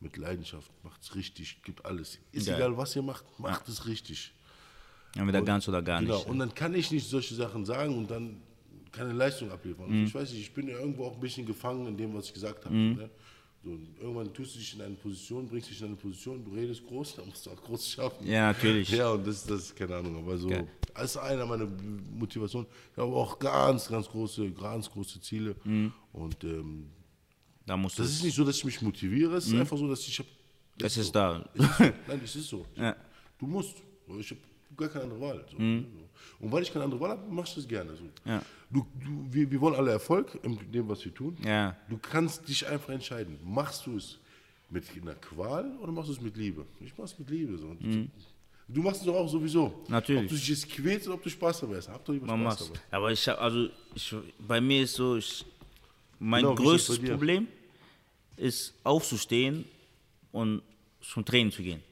mit 0.00 0.16
Leidenschaft, 0.16 0.70
macht 0.82 1.02
es 1.02 1.14
richtig, 1.14 1.62
gibt 1.62 1.84
alles. 1.84 2.18
Ist 2.32 2.46
Geil. 2.46 2.56
egal, 2.56 2.76
was 2.76 2.96
ihr 2.96 3.02
macht, 3.02 3.24
macht 3.38 3.68
es 3.68 3.86
richtig. 3.86 4.32
Entweder 5.16 5.42
ganz 5.42 5.68
oder 5.68 5.82
gar 5.82 6.00
Genau, 6.00 6.16
nicht. 6.16 6.26
und 6.28 6.38
dann 6.38 6.54
kann 6.54 6.74
ich 6.74 6.90
nicht 6.90 7.08
solche 7.08 7.34
Sachen 7.34 7.64
sagen 7.64 7.96
und 7.96 8.10
dann 8.10 8.40
keine 8.92 9.12
Leistung 9.12 9.50
abliefern. 9.50 9.86
Mhm. 9.88 9.92
Also 9.92 10.06
ich 10.06 10.14
weiß 10.14 10.32
nicht, 10.32 10.40
ich 10.42 10.54
bin 10.54 10.68
ja 10.68 10.78
irgendwo 10.78 11.04
auch 11.04 11.14
ein 11.14 11.20
bisschen 11.20 11.46
gefangen 11.46 11.86
in 11.86 11.96
dem, 11.96 12.12
was 12.14 12.26
ich 12.26 12.34
gesagt 12.34 12.64
habe. 12.64 12.74
Mhm. 12.74 12.96
Ne? 12.96 13.10
So, 13.62 13.78
irgendwann 14.00 14.32
tust 14.32 14.54
du 14.54 14.58
dich 14.58 14.74
in 14.74 14.80
eine 14.80 14.94
Position, 14.94 15.46
bringst 15.46 15.68
dich 15.68 15.80
in 15.80 15.88
eine 15.88 15.96
Position, 15.96 16.42
du 16.44 16.50
redest 16.52 16.86
groß, 16.86 17.14
dann 17.16 17.26
musst 17.28 17.44
du 17.44 17.50
auch 17.50 17.62
groß 17.62 17.90
schaffen. 17.90 18.26
Ja, 18.26 18.48
natürlich. 18.52 18.88
Ja, 18.90 19.10
und 19.10 19.26
das, 19.26 19.44
das 19.44 19.60
ist 19.64 19.76
keine 19.76 19.96
Ahnung, 19.96 20.16
aber 20.16 20.38
so, 20.38 20.48
Geil. 20.48 20.66
als 20.94 21.16
einer 21.18 21.44
meiner 21.44 21.66
Motivationen, 21.66 22.66
ich 22.92 22.96
habe 22.98 23.12
auch 23.12 23.38
ganz, 23.38 23.86
ganz 23.88 24.08
große, 24.08 24.50
ganz 24.52 24.90
große 24.90 25.20
Ziele. 25.20 25.54
Mhm. 25.64 25.92
Und 26.12 26.42
ähm, 26.44 26.88
Da 27.66 27.76
musst 27.76 27.98
du. 27.98 28.02
das 28.02 28.12
ist 28.12 28.24
nicht 28.24 28.34
so, 28.34 28.44
dass 28.44 28.56
ich 28.56 28.64
mich 28.64 28.80
motiviere, 28.80 29.36
es 29.36 29.46
ist 29.46 29.54
einfach 29.54 29.76
so, 29.76 29.86
dass 29.88 30.06
ich 30.08 30.18
habe. 30.18 30.28
Es 30.82 30.96
ist 30.96 31.14
da. 31.14 31.46
Nein, 32.08 32.20
es 32.24 32.34
ist 32.36 32.48
so. 32.48 32.64
Ja. 32.76 32.96
Du 33.38 33.46
musst. 33.46 33.76
Ich 34.18 34.30
habe 34.30 34.40
gar 34.76 34.88
keine 34.88 35.04
andere 35.04 35.20
Wahl. 35.20 35.44
So. 35.50 35.56
Und 36.38 36.50
weil 36.52 36.62
ich 36.62 36.72
keine 36.72 36.84
andere 36.84 37.00
Wahl 37.00 37.10
habe, 37.10 37.30
machst 37.30 37.56
du 37.56 37.60
es 37.60 37.68
gerne. 37.68 37.94
So. 37.96 38.04
Mhm. 38.04 38.10
Ja. 38.24 38.42
Du, 38.70 38.86
du, 39.04 39.26
wir, 39.30 39.50
wir 39.50 39.60
wollen 39.60 39.74
alle 39.74 39.90
Erfolg 39.92 40.38
in 40.42 40.58
dem, 40.72 40.88
was 40.88 41.04
wir 41.04 41.12
tun. 41.14 41.36
Ja. 41.44 41.76
Du 41.88 41.98
kannst 41.98 42.48
dich 42.48 42.66
einfach 42.66 42.90
entscheiden. 42.90 43.38
Machst 43.44 43.86
du 43.86 43.96
es 43.96 44.18
mit 44.70 44.84
einer 45.02 45.14
Qual 45.14 45.70
oder 45.82 45.92
machst 45.92 46.08
du 46.08 46.12
es 46.14 46.20
mit 46.20 46.36
Liebe? 46.36 46.64
Ich 46.80 46.96
mach's 46.96 47.18
mit 47.18 47.28
Liebe. 47.30 47.58
So. 47.58 47.76
Du 48.68 48.82
machst 48.82 49.00
es 49.00 49.06
doch 49.06 49.16
auch 49.16 49.28
sowieso. 49.28 49.68
Mhm. 49.68 49.74
Natürlich. 49.88 50.22
Ob 50.22 50.28
du 50.28 50.34
dich 50.36 50.48
jetzt 50.48 50.68
quälst 50.70 51.06
oder 51.08 51.16
ob 51.16 51.22
du 51.22 51.30
Spaß 51.30 51.60
dabei 51.60 51.76
hast. 51.76 51.88
Hab 51.88 52.04
doch 52.04 52.12
lieber 52.12 52.26
Man 52.26 52.40
Spaß 52.42 52.60
macht's. 52.60 52.72
dabei. 52.72 52.96
Aber 52.96 53.12
ich 53.12 53.28
hab, 53.28 53.40
also 53.40 53.68
ich, 53.94 54.14
bei 54.46 54.60
mir 54.60 54.82
ist 54.84 54.94
so, 54.94 55.16
ich, 55.16 55.44
mein 56.20 56.42
Genau, 56.42 56.54
ist 56.54 56.60
größtes 56.60 57.00
dir? 57.00 57.10
Problem 57.10 57.48
ist 58.36 58.72
aufzustehen 58.84 59.64
und 60.32 60.62
zum 61.02 61.24
Training 61.24 61.52
zu 61.52 61.62
gehen. 61.62 61.82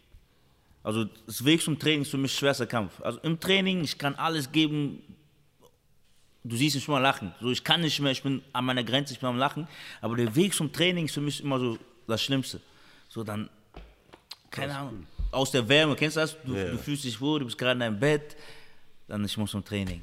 Also 0.88 1.04
das 1.26 1.44
Weg 1.44 1.60
zum 1.60 1.78
Training 1.78 2.00
ist 2.00 2.10
für 2.10 2.16
mich 2.16 2.32
schwerster 2.32 2.66
Kampf. 2.66 2.98
Also 3.02 3.18
im 3.18 3.38
Training, 3.38 3.84
ich 3.84 3.98
kann 3.98 4.14
alles 4.14 4.50
geben. 4.50 5.02
Du 6.42 6.56
siehst 6.56 6.76
mich 6.76 6.88
mal 6.88 6.98
lachen. 6.98 7.34
So, 7.42 7.50
ich 7.50 7.62
kann 7.62 7.82
nicht 7.82 8.00
mehr, 8.00 8.10
ich 8.10 8.22
bin 8.22 8.40
an 8.54 8.64
meiner 8.64 8.82
Grenze, 8.82 9.12
ich 9.12 9.20
bin 9.20 9.28
am 9.28 9.36
Lachen. 9.36 9.68
Aber 10.00 10.16
der 10.16 10.34
Weg 10.34 10.54
zum 10.54 10.72
Training 10.72 11.04
ist 11.04 11.12
für 11.12 11.20
mich 11.20 11.42
immer 11.42 11.58
so 11.58 11.76
das 12.06 12.22
Schlimmste. 12.22 12.62
So 13.10 13.22
dann, 13.22 13.50
keine 14.50 14.74
Ahnung, 14.74 15.06
aus 15.30 15.50
der 15.50 15.68
Wärme, 15.68 15.94
kennst 15.94 16.16
du 16.16 16.20
das? 16.20 16.34
Du, 16.42 16.54
Ja, 16.54 16.70
du 16.70 16.78
fühlst 16.78 17.04
dich 17.04 17.20
wohl, 17.20 17.40
du 17.40 17.44
bist 17.44 17.58
gerade 17.58 17.72
in 17.72 17.80
deinem 17.80 18.00
Bett, 18.00 18.34
dann 19.08 19.22
ich 19.26 19.36
muss 19.36 19.50
zum 19.50 19.62
Training. 19.62 20.02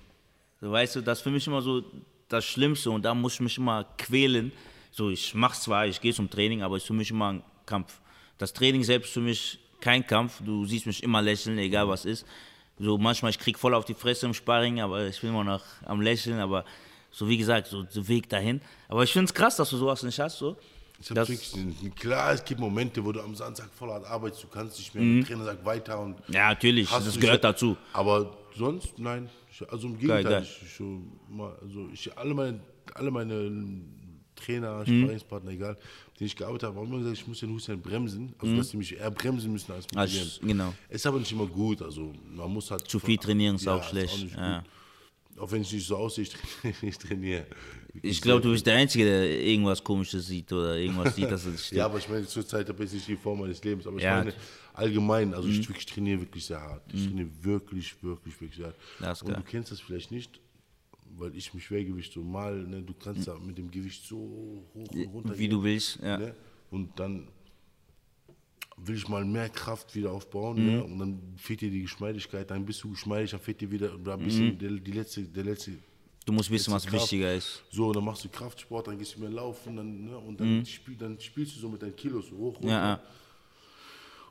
So, 0.61 0.71
weißt 0.71 0.97
du, 0.97 1.01
das 1.01 1.17
ist 1.17 1.23
für 1.23 1.31
mich 1.31 1.47
immer 1.47 1.63
so 1.63 1.83
das 2.29 2.45
Schlimmste 2.45 2.91
und 2.91 3.03
da 3.03 3.15
muss 3.15 3.33
ich 3.33 3.39
mich 3.39 3.57
immer 3.57 3.85
quälen. 3.97 4.51
So, 4.91 5.09
ich 5.09 5.33
mach's 5.33 5.63
zwar, 5.63 5.87
ich 5.87 5.99
gehe 5.99 6.13
zum 6.13 6.29
Training, 6.29 6.61
aber 6.61 6.77
es 6.77 6.83
ist 6.83 6.87
für 6.87 6.93
mich 6.93 7.09
immer 7.09 7.33
ein 7.33 7.43
Kampf. 7.65 7.99
Das 8.37 8.53
Training 8.53 8.83
selbst 8.83 9.11
für 9.11 9.21
mich 9.21 9.64
kein 9.85 10.05
Kampf. 10.05 10.41
Du 10.43 10.65
siehst 10.65 10.85
mich 10.87 11.03
immer 11.03 11.21
lächeln, 11.21 11.57
egal 11.59 11.87
was 11.87 12.05
ist. 12.05 12.25
So 12.79 12.97
manchmal 12.97 13.29
ich 13.31 13.39
krieg 13.39 13.57
voll 13.57 13.73
auf 13.75 13.85
die 13.85 13.93
Fresse 13.93 14.25
im 14.25 14.33
Sparring, 14.33 14.81
aber 14.81 15.07
ich 15.07 15.21
bin 15.21 15.29
immer 15.29 15.43
noch 15.43 15.63
am 15.85 16.01
Lächeln. 16.01 16.39
Aber 16.39 16.65
so 17.11 17.29
wie 17.29 17.37
gesagt, 17.37 17.67
so 17.67 17.83
der 17.83 18.07
Weg 18.07 18.27
dahin. 18.27 18.59
Aber 18.89 19.03
ich 19.03 19.13
finde 19.13 19.25
es 19.25 19.33
krass, 19.33 19.55
dass 19.55 19.69
du 19.69 19.77
sowas 19.77 20.01
nicht 20.03 20.19
hast. 20.19 20.37
So. 20.39 20.57
Ich 20.99 21.13
wirklich, 21.13 21.53
klar, 21.95 22.33
es 22.33 22.43
gibt 22.43 22.59
Momente, 22.59 23.03
wo 23.05 23.11
du 23.11 23.21
am 23.21 23.35
Samstag 23.35 23.69
voll 23.77 23.89
hart 23.89 24.05
arbeitest, 24.05 24.43
du 24.43 24.47
kannst 24.47 24.79
nicht 24.79 24.95
mehr, 24.95 25.03
Mhm. 25.03 25.19
der 25.19 25.27
Trainer 25.27 25.43
sagt 25.45 25.65
weiter 25.65 25.99
und 25.99 26.15
Ja, 26.29 26.49
natürlich, 26.49 26.89
das 26.89 27.19
gehört 27.19 27.43
dazu. 27.43 27.75
Aber 27.93 28.31
sonst, 28.55 28.97
nein. 28.97 29.29
Ich, 29.51 29.61
also 29.69 29.87
im 29.87 29.99
Gegenteil. 29.99 30.23
geil. 30.23 30.43
Ich, 30.63 30.73
schon 30.73 31.11
mal, 31.29 31.53
also 31.61 31.89
ich, 31.93 32.17
alle, 32.17 32.33
meine, 32.33 32.59
alle 32.93 33.11
meine 33.11 33.33
Trainer, 34.35 34.83
Mhm. 34.85 35.03
Sparringspartner, 35.03 35.51
egal, 35.51 35.77
denen 36.19 36.27
ich 36.27 36.35
gearbeitet 36.35 36.67
habe, 36.67 36.79
haben 36.79 36.87
immer 36.87 36.99
gesagt, 36.99 37.17
ich 37.17 37.27
muss 37.27 37.39
den 37.39 37.51
Hussein 37.51 37.81
bremsen. 37.81 38.33
Also, 38.39 38.55
dass 38.57 38.69
sie 38.69 38.77
mich 38.77 38.95
eher 38.97 39.11
bremsen 39.11 39.51
müssen 39.51 39.71
als 39.71 39.85
Mhm. 39.91 39.97
Als- 39.97 40.11
motivieren. 40.13 40.47
genau. 40.47 40.73
Ist 40.89 41.05
aber 41.07 41.19
nicht 41.19 41.31
immer 41.31 41.47
gut. 41.47 41.81
Also, 41.81 42.13
man 42.35 42.51
muss 42.51 42.69
halt. 42.71 42.87
Zu 42.87 42.99
viel 42.99 43.17
trainieren 43.17 43.55
ist 43.55 43.65
Ja, 43.65 43.75
auch 43.75 43.83
schlecht. 43.89 44.23
nicht 44.23 44.35
ja. 44.35 44.59
gut. 44.59 44.69
Auch 45.37 45.51
wenn 45.51 45.61
ich 45.63 45.71
nicht 45.73 45.85
so 45.85 45.97
aussehe, 45.97 46.23
ich 46.23 46.29
trainiere. 46.29 46.75
Ich, 46.81 46.97
trainiere. 46.97 47.45
Ich 48.01 48.21
glaube, 48.21 48.41
du 48.41 48.51
bist 48.51 48.65
der 48.65 48.75
Einzige, 48.75 49.05
der 49.05 49.41
irgendwas 49.41 49.81
Komisches 49.83 50.27
sieht 50.27 50.51
oder 50.51 50.77
irgendwas 50.77 51.15
sieht, 51.15 51.31
dass 51.31 51.45
es 51.45 51.65
stimmt. 51.67 51.77
Ja, 51.79 51.85
aber 51.85 51.97
ich 51.97 52.09
meine, 52.09 52.25
zur 52.27 52.45
Zeit 52.45 52.67
habe 52.67 52.83
ich 52.83 52.91
nicht 52.91 53.07
die 53.07 53.15
Form 53.15 53.39
meines 53.39 53.63
Lebens. 53.63 53.87
Aber 53.87 53.95
ich 53.97 54.03
Ja. 54.03 54.15
Mhm. 54.19 54.25
meine, 54.25 54.33
allgemein, 54.73 55.33
also 55.33 55.47
ich, 55.47 55.67
wirklich 55.67 55.85
trainiere 55.85 56.19
wirklich 56.21 56.45
sehr 56.45 56.59
hart. 56.59 56.81
Ich 56.93 57.05
trainiere 57.05 57.29
wirklich, 57.41 57.95
wirklich, 58.03 58.39
wirklich 58.41 58.57
sehr 58.57 58.73
hart. 59.01 59.13
Ist 59.17 59.23
und 59.23 59.37
du 59.37 59.41
kennst 59.43 59.71
das 59.71 59.79
vielleicht 59.79 60.11
nicht, 60.11 60.39
weil 61.17 61.35
ich 61.35 61.53
mich 61.53 61.65
Schwergewicht 61.65 62.11
so 62.13 62.21
mal, 62.21 62.55
ne, 62.63 62.81
du 62.81 62.93
kannst 62.93 63.27
da 63.27 63.37
mit 63.39 63.57
dem 63.57 63.69
Gewicht 63.71 64.03
so 64.05 64.15
hoch 64.73 64.91
und 64.95 65.07
runter 65.13 65.33
Mhm. 65.33 65.37
Wie 65.39 65.47
du 65.49 65.63
willst. 65.63 65.99
Ja. 66.01 66.17
Ne? 66.17 66.35
Und 66.71 66.99
dann 66.99 67.27
will 68.77 68.95
ich 68.97 69.07
mal 69.07 69.23
mehr 69.23 69.49
Kraft 69.49 69.95
wieder 69.95 70.11
aufbauen 70.11 70.57
Mhm. 70.59 70.71
ne? 70.71 70.83
und 70.83 70.99
dann 70.99 71.21
fehlt 71.37 71.61
dir 71.61 71.69
die 71.71 71.83
Geschmeidigkeit, 71.83 72.49
dann 72.51 72.65
bist 72.65 72.83
du 72.83 72.89
geschmeidig, 72.91 73.31
dann 73.31 73.39
fehlt 73.39 73.61
dir 73.61 73.71
wieder 73.71 73.93
ein 73.93 74.23
bisschen 74.23 74.47
Mhm. 74.49 74.57
der, 74.59 74.71
die 74.71 74.91
letzte, 74.91 75.21
der 75.23 75.43
letzte 75.45 75.71
Du 76.25 76.33
musst 76.33 76.49
wissen, 76.49 76.73
was 76.73 76.85
Kraft. 76.85 77.03
wichtiger 77.03 77.33
ist. 77.35 77.63
so, 77.69 77.93
dann 77.93 78.03
machst 78.03 78.23
du 78.25 78.29
Kraftsport, 78.29 78.87
dann 78.87 78.97
gehst 78.97 79.15
du 79.15 79.19
mehr 79.21 79.29
laufen 79.29 79.75
dann, 79.77 80.05
ne, 80.05 80.17
und 80.17 80.39
dann, 80.39 80.65
spiel, 80.65 80.95
dann 80.95 81.19
spielst 81.19 81.55
du 81.55 81.59
so 81.59 81.69
mit 81.69 81.81
deinen 81.83 81.95
Kilos 81.95 82.27
so 82.29 82.35
hoch. 82.37 82.59
Mhm. 82.59 82.67
Ja, 82.67 82.87
ja. 82.95 83.01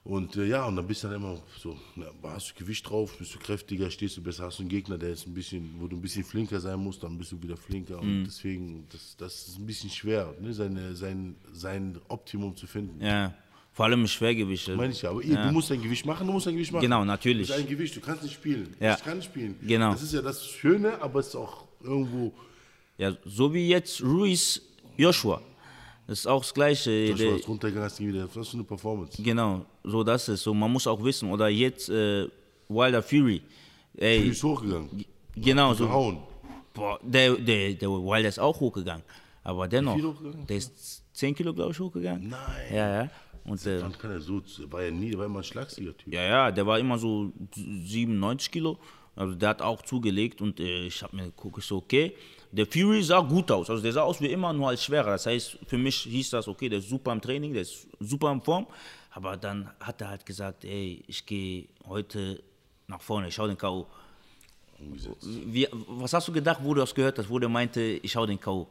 Und 0.05 0.37
äh, 0.37 0.45
ja, 0.45 0.67
und 0.67 0.77
dann 0.77 0.87
bist 0.87 1.03
du 1.03 1.09
dann 1.09 1.17
immer 1.17 1.39
so, 1.59 1.79
na, 1.97 2.07
hast 2.25 2.51
du 2.51 2.55
Gewicht 2.63 2.89
drauf, 2.89 3.17
bist 3.19 3.35
du 3.35 3.39
kräftiger, 3.39 3.91
stehst 3.91 4.19
du 4.19 4.23
besser, 4.23 4.45
hast 4.45 4.59
du 4.59 4.63
einen 4.63 4.69
Gegner, 4.69 4.99
der 4.99 5.11
ist 5.11 5.27
ein 5.27 5.33
bisschen, 5.33 5.75
wo 5.79 5.87
du 5.87 5.97
ein 5.97 6.03
bisschen 6.03 6.25
flinker 6.25 6.61
sein 6.61 6.79
musst, 6.79 7.03
dann 7.03 7.17
bist 7.17 7.33
du 7.33 7.43
wieder 7.43 7.57
flinker. 7.57 8.03
Mhm. 8.03 8.19
Und 8.19 8.25
deswegen, 8.25 8.87
das, 8.93 9.17
das 9.17 9.49
ist 9.49 9.59
ein 9.59 9.65
bisschen 9.65 9.89
schwer, 9.89 10.35
ne, 10.41 10.53
seine, 10.53 10.95
sein, 10.95 11.37
sein 11.55 11.99
Optimum 12.09 12.55
zu 12.55 12.67
finden. 12.67 13.03
Ja. 13.03 13.33
Vor 13.73 13.87
allem 13.87 14.07
Schwergewicht. 14.07 14.69
Meine 14.77 14.93
ich 14.93 15.03
ja, 15.03 15.11
aber 15.11 15.23
ihr, 15.23 15.37
du 15.37 15.51
musst 15.53 15.71
dein 15.71 15.83
Gewicht 15.83 16.05
machen, 16.05 16.27
du 16.27 16.33
musst 16.35 16.47
dein 16.47 16.55
Gewicht 16.55 16.71
machen. 16.71 16.83
Genau, 16.83 17.05
natürlich. 17.05 17.49
Das 17.49 17.57
ist 17.57 17.65
ein 17.65 17.69
Gewicht, 17.69 17.97
du 17.97 18.01
kannst 18.01 18.23
nicht 18.23 18.35
spielen. 18.35 18.77
Ja. 18.79 18.95
Ich 18.95 19.03
kann 19.03 19.17
nicht 19.17 19.27
spielen. 19.27 19.57
Genau. 19.63 19.91
Das 19.93 20.03
ist 20.03 20.13
ja 20.13 20.23
das 20.23 20.47
Schöne, 20.47 21.01
aber 21.01 21.21
es 21.21 21.29
ist 21.29 21.35
auch 21.37 21.65
irgendwo, 21.83 22.33
Ja, 22.99 23.17
so 23.25 23.53
wie 23.53 23.69
jetzt 23.69 24.03
Ruiz 24.03 24.61
Joshua. 24.97 25.41
Das 26.07 26.21
ist 26.21 26.27
auch 26.27 26.43
das 26.43 26.53
Gleiche. 26.55 27.15
Der- 27.15 27.33
war 27.33 27.41
runtergegangen, 27.41 27.89
hast 27.91 27.99
du 27.99 28.07
wieder, 28.07 28.29
was 28.33 28.49
für 28.49 28.55
eine 28.55 28.65
Performance. 28.65 29.21
Genau, 29.21 29.65
so 29.85 30.03
das 30.03 30.29
ist. 30.29 30.43
So, 30.43 30.55
man 30.55 30.73
muss 30.73 30.87
auch 30.87 31.03
wissen. 31.03 31.31
Oder 31.31 31.49
jetzt 31.49 31.89
äh, 31.89 32.29
Wilder 32.69 33.03
Fury. 33.03 33.43
Ey, 33.97 34.29
bist 34.29 34.43
hochgegangen, 34.43 35.05
genau 35.37 35.73
so. 35.75 35.87
gehauen. 35.87 36.19
Boah, 36.73 36.99
der, 37.03 37.35
der, 37.35 37.75
der 37.75 37.89
Wilder 37.89 38.29
ist 38.29 38.41
auch 38.41 38.59
hochgegangen. 38.59 39.05
Aber 39.45 39.69
dennoch, 39.69 39.97
der 40.49 40.57
ist 40.57 41.05
10 41.13 41.35
Kilo, 41.35 41.55
glaube 41.55 41.73
ich, 41.73 41.79
hochgegangen. 41.79 42.29
Nein. 42.29 42.75
Ja, 42.75 43.03
ja. 43.03 43.11
Und, 43.45 43.65
äh, 43.67 43.83
kann 43.99 44.11
er 44.11 44.21
so, 44.21 44.41
war 44.71 44.83
ja 44.83 44.91
nie, 44.91 45.17
war 45.17 45.27
immer 45.27 45.41
ein 45.41 45.45
Schlagsieger-Typ. 45.45 46.13
ja, 46.13 46.23
ja, 46.23 46.51
der 46.51 46.67
war 46.67 46.79
immer 46.79 46.99
so 46.99 47.31
97 47.55 48.51
Kilo. 48.51 48.79
Also 49.17 49.35
der 49.35 49.51
hat 49.51 49.63
auch 49.63 49.83
zugelegt 49.83 50.41
und 50.41 50.59
äh, 50.59 50.87
ich 50.87 51.03
habe 51.03 51.15
mir 51.15 51.25
geguckt, 51.27 51.59
ich 51.59 51.65
so, 51.65 51.77
okay, 51.77 52.17
der 52.51 52.67
Fury 52.67 53.03
sah 53.03 53.21
gut 53.21 53.51
aus. 53.51 53.71
Also 53.71 53.83
der 53.83 53.93
sah 53.93 54.03
aus 54.03 54.21
wie 54.21 54.27
immer, 54.27 54.53
nur 54.53 54.69
als 54.69 54.83
schwerer. 54.83 55.11
Das 55.11 55.27
heißt, 55.27 55.59
für 55.67 55.79
mich 55.79 55.97
hieß 55.99 56.31
das, 56.31 56.49
okay, 56.49 56.69
der 56.69 56.81
ist 56.81 56.89
super 56.89 57.13
im 57.13 57.21
Training, 57.21 57.53
der 57.53 57.63
ist 57.63 57.87
super 58.01 58.33
in 58.33 58.41
Form. 58.41 58.67
Aber 59.17 59.37
dann 59.37 59.71
hat 59.81 60.01
er 60.01 60.09
halt 60.09 60.27
gesagt, 60.27 60.65
ey, 60.65 61.05
ich 61.07 61.25
gehe 61.25 61.69
heute 61.87 62.43
nach 62.89 63.01
vorne, 63.01 63.29
ich 63.29 63.35
schau 63.35 63.47
den 63.47 63.57
K.O. 63.57 63.87
Wie, 65.47 65.69
was 65.89 66.13
hast 66.13 66.27
du 66.29 66.33
gedacht, 66.33 66.59
wo 66.63 66.75
du 66.75 66.81
das 66.81 66.95
gehört 66.95 67.19
hast, 67.19 67.31
wo 67.31 67.39
der 67.39 67.49
meinte, 67.49 67.81
ich 67.81 68.11
schau 68.13 68.27
den 68.27 68.41
K.O.? 68.41 68.69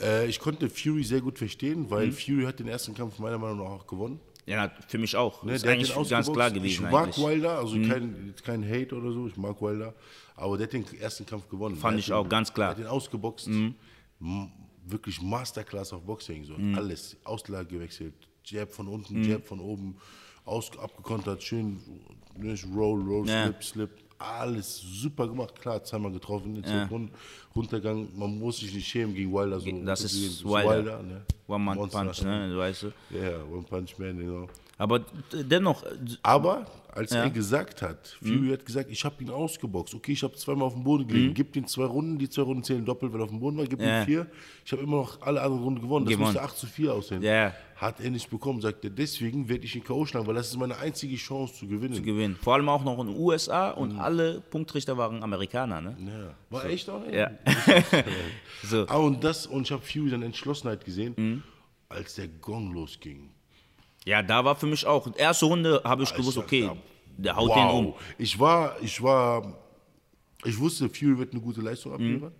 Äh, 0.00 0.26
ich 0.26 0.38
konnte 0.40 0.68
Fury 0.68 1.04
sehr 1.04 1.20
gut 1.20 1.38
verstehen, 1.38 1.82
Mhm. 1.82 1.90
weil 1.90 2.12
Fury 2.12 2.44
hat 2.44 2.58
den 2.58 2.68
ersten 2.68 2.94
Kampf 2.94 3.18
meiner 3.18 3.38
Meinung 3.38 3.58
nach 3.58 3.70
auch 3.70 3.86
gewonnen. 3.86 4.18
Ja, 4.44 4.70
für 4.88 4.98
mich 4.98 5.16
auch. 5.16 5.42
Ne, 5.42 5.54
ist 5.54 5.64
der 5.64 5.72
hat 5.72 5.78
eigentlich 5.78 5.92
den 5.92 6.08
ganz 6.08 6.32
klar 6.32 6.50
gewesen 6.50 6.66
Ich 6.66 6.80
mag 6.80 7.04
eigentlich. 7.04 7.16
Mhm. 7.18 7.30
Wilder, 7.30 7.58
also 7.58 7.74
kein, 7.76 8.34
kein 8.44 8.68
Hate 8.68 8.94
oder 8.96 9.12
so, 9.12 9.26
ich 9.28 9.36
mag 9.36 9.60
Wilder. 9.62 9.94
Aber 10.36 10.56
der 10.58 10.66
hat 10.66 10.72
den 10.72 10.84
ersten 11.00 11.24
Kampf 11.26 11.48
gewonnen. 11.48 11.76
Fand 11.76 11.94
Der 11.94 11.98
ich 12.00 12.06
hat 12.10 12.12
auch, 12.18 12.24
den, 12.24 12.28
ganz 12.30 12.52
klar. 12.52 12.72
Mhm. 12.72 12.76
Der 12.76 12.84
hat 12.86 12.90
den 12.92 12.96
ausgeboxt. 12.96 13.46
M- 13.48 13.74
Wirklich 14.88 15.20
Masterclass 15.20 15.92
auf 15.92 16.02
Boxing. 16.02 16.44
So. 16.44 16.54
Mhm. 16.54 16.76
Alles. 16.76 17.16
Auslage 17.24 17.66
gewechselt. 17.68 18.14
Jab 18.46 18.70
von 18.72 18.88
unten, 18.88 19.24
Jab 19.28 19.44
von 19.44 19.60
oben. 19.60 19.96
Aus, 20.44 20.70
abgekontert, 20.78 21.42
schön 21.42 21.78
Roll, 22.74 23.02
Roll, 23.02 23.28
Ja. 23.28 23.44
Slip, 23.46 23.64
Slip. 23.64 23.90
Alles 24.18 24.80
super 24.80 25.26
gemacht. 25.28 25.60
Klar, 25.60 25.82
zweimal 25.84 26.10
getroffen 26.12 26.56
in 26.56 26.62
ja. 26.64 26.88
Runtergang. 27.54 28.08
Man 28.16 28.38
muss 28.38 28.58
sich 28.58 28.72
nicht 28.74 28.86
schämen 28.88 29.14
gegen 29.14 29.30
Wilder. 29.32 29.60
So 29.60 29.70
Das 29.84 30.04
ist 30.04 30.42
umzugehen. 30.44 30.70
Wilder. 30.70 31.02
ne? 31.02 31.22
One-Man-Punch, 31.48 32.22
ne, 32.22 32.48
du 32.48 32.56
weißt 32.56 32.84
du. 32.84 32.86
Ja, 33.10 33.42
One 33.52 33.62
Punch 33.62 33.98
Man, 33.98 34.16
genau. 34.18 34.48
Aber 34.78 35.00
dennoch, 35.32 35.84
Aber 36.22 36.66
als 36.92 37.10
Ja. 37.12 37.24
er 37.24 37.30
gesagt 37.30 37.82
hat, 37.82 38.16
Fury 38.22 38.50
hat 38.52 38.64
gesagt, 38.64 38.90
ich 38.90 39.04
habe 39.04 39.22
ihn 39.22 39.30
ausgeboxt. 39.30 39.94
Okay, 39.94 40.12
ich 40.12 40.22
habe 40.22 40.34
zweimal 40.36 40.66
auf 40.68 40.74
dem 40.74 40.84
Boden 40.84 41.06
gelegen. 41.06 41.34
Gib 41.34 41.54
ihm 41.56 41.66
zwei 41.66 41.84
Runden, 41.84 42.18
die 42.18 42.28
zwei 42.30 42.42
Runden 42.42 42.62
zählen 42.62 42.84
doppelt, 42.84 43.12
weil 43.12 43.20
er 43.20 43.24
auf 43.24 43.30
dem 43.30 43.40
Boden 43.40 43.58
war. 43.58 43.64
Gib 43.66 43.80
Ja. 43.80 44.00
ihm 44.02 44.06
vier. 44.06 44.26
Ich 44.64 44.72
habe 44.72 44.82
immer 44.82 44.96
noch 44.98 45.20
alle 45.22 45.40
anderen 45.42 45.62
Runden 45.62 45.80
gewonnen. 45.82 46.06
Das 46.06 46.12
Gewonnen. 46.12 46.28
musste 46.32 46.42
8 46.42 46.56
zu 46.56 46.66
4 46.66 46.94
aussehen. 46.94 47.22
Ja. 47.22 47.52
Hat 47.76 48.00
er 48.00 48.08
nicht 48.10 48.30
bekommen, 48.30 48.62
sagt 48.62 48.82
er. 48.84 48.90
Deswegen 48.90 49.48
werde 49.50 49.64
ich 49.64 49.76
ihn 49.76 49.84
K.O. 49.84 50.06
schlagen, 50.06 50.26
weil 50.26 50.34
das 50.34 50.48
ist 50.48 50.56
meine 50.56 50.78
einzige 50.78 51.14
Chance 51.16 51.54
zu 51.54 51.66
gewinnen. 51.68 52.02
gewinnen. 52.02 52.36
Vor 52.40 52.54
allem 52.54 52.68
auch 52.70 52.82
noch 52.82 52.98
in 53.00 53.08
den 53.08 53.16
USA 53.18 53.70
und 53.70 53.98
alle 53.98 54.40
Punktrichter 54.40 54.96
waren 54.96 55.22
Amerikaner, 55.22 55.82
ne? 55.82 55.94
ja. 56.00 56.34
War 56.48 56.64
echt 56.64 56.88
auch? 56.88 57.02
Ja. 57.12 57.30
so. 58.62 58.86
Ah, 58.88 58.96
und 58.96 59.22
das, 59.22 59.46
und 59.46 59.62
ich 59.66 59.72
habe 59.72 59.82
Fury 59.82 60.08
dann 60.10 60.22
Entschlossenheit 60.22 60.84
gesehen, 60.86 61.12
Mhm. 61.18 61.42
als 61.90 62.14
der 62.14 62.28
Gong 62.28 62.72
losging. 62.72 63.28
Ja, 64.06 64.22
da 64.22 64.44
war 64.44 64.56
für 64.56 64.66
mich 64.66 64.86
auch, 64.86 65.08
erste 65.16 65.44
Runde 65.46 65.82
habe 65.84 66.02
ich 66.02 66.14
gewusst, 66.14 66.36
sag, 66.36 66.44
okay, 66.44 66.62
ja, 66.62 66.76
der 67.18 67.36
haut 67.36 67.54
den 67.54 67.66
um. 67.68 67.94
Ich 68.16 68.38
war, 68.38 68.76
ich 68.80 69.02
war, 69.02 69.54
ich 70.44 70.58
wusste, 70.58 70.88
Fury 70.88 71.18
wird 71.18 71.32
eine 71.32 71.42
gute 71.42 71.60
Leistung 71.60 71.92
Mhm. 71.92 71.96
abliefern, 71.96 72.32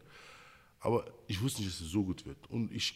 aber 0.80 1.04
ich 1.28 1.42
wusste 1.42 1.62
nicht, 1.62 1.72
dass 1.72 1.80
es 1.80 1.90
so 1.90 2.04
gut 2.04 2.24
wird. 2.24 2.36
Und 2.48 2.72
ich 2.72 2.94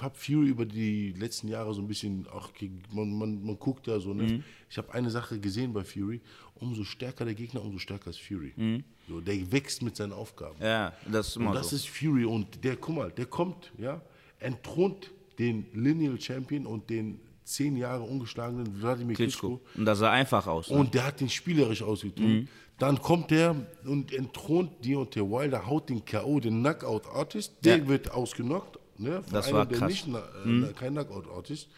habe 0.00 0.14
Fury 0.16 0.48
über 0.48 0.64
die 0.66 1.12
letzten 1.12 1.48
Jahre 1.48 1.72
so 1.72 1.80
ein 1.80 1.88
bisschen, 1.88 2.26
auch 2.28 2.50
man, 2.92 3.12
man, 3.16 3.44
man 3.44 3.58
guckt 3.58 3.86
ja 3.86 4.00
so, 4.00 4.12
ne? 4.12 4.24
Mhm. 4.24 4.44
Ich 4.68 4.78
habe 4.78 4.92
eine 4.92 5.10
Sache 5.10 5.38
gesehen 5.38 5.72
bei 5.72 5.84
Fury, 5.84 6.20
umso 6.56 6.84
stärker 6.84 7.24
der 7.24 7.34
Gegner, 7.34 7.62
umso 7.62 7.78
stärker 7.78 8.10
ist 8.10 8.20
Fury. 8.20 8.52
Mhm. 8.56 8.84
So, 9.08 9.20
der 9.20 9.50
wächst 9.52 9.82
mit 9.82 9.96
seinen 9.96 10.12
Aufgaben. 10.12 10.56
Ja, 10.60 10.92
das 11.10 11.28
ist 11.28 11.36
immer 11.36 11.50
Und 11.50 11.56
das 11.56 11.70
so. 11.70 11.76
ist 11.76 11.88
Fury 11.88 12.24
und 12.24 12.62
der, 12.64 12.76
guck 12.76 12.96
mal, 12.96 13.10
der 13.10 13.26
kommt, 13.26 13.72
ja, 13.78 14.00
entthront 14.38 15.10
den 15.38 15.66
Lineal 15.72 16.20
Champion 16.20 16.66
und 16.66 16.90
den 16.90 17.20
zehn 17.44 17.76
Jahre 17.76 18.02
ungeschlagenen 18.02 18.80
Wladimir 18.80 19.16
Klitschko. 19.16 19.56
Klitschko. 19.56 19.78
Und 19.78 19.84
das 19.84 19.98
sah 19.98 20.10
einfach 20.10 20.46
aus. 20.46 20.70
Ne? 20.70 20.76
Und 20.76 20.94
der 20.94 21.06
hat 21.06 21.20
den 21.20 21.28
spielerisch 21.28 21.82
ausgetrunken. 21.82 22.40
Mhm. 22.40 22.48
Dann 22.80 23.00
kommt 23.00 23.30
der 23.30 23.54
und 23.84 24.12
entthront 24.12 24.84
Deontay 24.84 25.20
Wilder, 25.20 25.66
haut 25.66 25.88
den 25.88 26.04
K.O., 26.04 26.40
den 26.40 26.60
Knockout-Artist. 26.62 27.52
Der 27.64 27.78
Ja. 27.78 27.88
wird 27.88 28.10
ausgenockt. 28.10 28.78
Ne, 28.98 29.22
von 29.22 29.32
Das 29.32 29.46
einer, 29.48 29.58
war 29.58 29.66
der 29.66 29.78
krass. 29.78 30.06
Mhm. 30.06 30.12
nicht, 30.12 30.24
na, 30.44 30.68
äh, 30.68 30.72
kein 30.72 30.92
Knockout-Artist. 30.94 31.68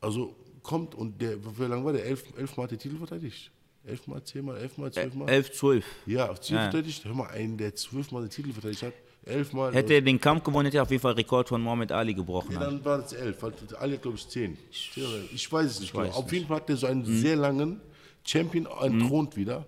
Also 0.00 0.34
kommt 0.62 0.94
und 0.94 1.20
der, 1.20 1.36
wie 1.58 1.64
lange 1.64 1.84
war 1.84 1.92
der? 1.92 2.04
Elf, 2.04 2.24
elfmal 2.36 2.64
hat 2.64 2.70
der 2.72 2.78
Titel 2.78 2.96
verteidigt. 2.98 3.50
Elfmal, 3.84 4.22
zehnmal, 4.24 4.56
elfmal, 4.58 4.92
zwölfmal? 4.92 5.28
11, 5.28 5.52
12. 5.52 5.84
ja, 6.06 6.28
auf 6.30 6.38
Titel 6.40 6.54
Ja. 6.54 6.62
verteidigt. 6.70 7.04
Hör 7.04 7.14
mal, 7.14 7.28
einen, 7.28 7.58
der 7.58 7.74
zwölfmal 7.74 8.22
den 8.22 8.30
Titel 8.30 8.52
verteidigt 8.52 8.82
hat. 8.82 8.92
Elfmal. 9.24 9.72
Hätte 9.72 9.94
er 9.94 10.02
den 10.02 10.20
Kampf 10.20 10.42
gewonnen, 10.44 10.66
hätte 10.66 10.78
er 10.78 10.82
auf 10.82 10.90
jeden 10.90 11.00
Fall 11.02 11.12
Rekord 11.12 11.48
von 11.48 11.60
Mohamed 11.62 11.92
Ali 11.92 12.12
gebrochen. 12.14 12.52
Ja, 12.54 12.60
dann 12.60 12.84
war 12.84 13.04
es 13.04 13.12
elf. 13.12 13.42
Ali 13.78 13.94
hat, 13.94 14.02
glaube 14.02 14.16
ich, 14.16 14.28
zehn. 14.28 14.56
Ich 14.70 15.50
weiß 15.52 15.70
es 15.70 15.80
nicht. 15.80 15.92
genau. 15.92 16.04
weiß 16.04 16.14
Auf 16.14 16.24
nicht. 16.24 16.32
jeden 16.32 16.46
Fall 16.48 16.56
hat 16.58 16.70
er 16.70 16.76
so 16.76 16.86
einen 16.88 17.02
Mhm. 17.02 17.20
sehr 17.20 17.36
langen 17.36 17.80
Champion 18.24 18.66
entthront 18.66 19.36
wieder. 19.36 19.64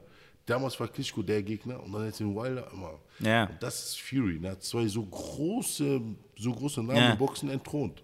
Damals 0.46 0.78
war 0.78 0.88
Klitschko 0.88 1.22
der 1.22 1.42
Gegner 1.42 1.82
und 1.82 1.92
dann 1.92 2.04
jetzt 2.04 2.20
den 2.20 2.34
Wilder 2.34 2.70
immer. 2.72 2.98
Ja. 3.20 3.44
Und 3.46 3.62
das 3.62 3.84
ist 3.90 4.00
Fury. 4.02 4.38
Er 4.42 4.52
hat 4.52 4.62
zwei 4.62 4.86
so 4.88 5.02
große, 5.04 6.00
so 6.36 6.52
große 6.52 6.82
Namen 6.82 6.96
Ja. 6.98 7.12
im 7.12 7.18
Boxen 7.18 7.48
entthront. 7.48 8.02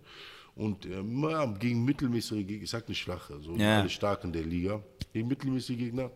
Und 0.57 0.87
ähm, 0.87 1.23
ja, 1.29 1.45
gegen 1.47 1.85
mittelmäßige 1.85 2.47
Gegner, 2.47 2.65
ich 2.65 2.71
sag 2.71 2.89
nicht 2.89 2.99
schwache, 2.99 3.39
so 3.41 3.55
Ja. 3.57 3.81
alle 3.81 3.91
stark 3.91 4.25
in 4.25 4.33
der 4.33 4.43
Liga. 4.45 4.83
Gegen 5.13 5.29
mittelmäßige 5.29 5.77
Gegner, 5.77 6.11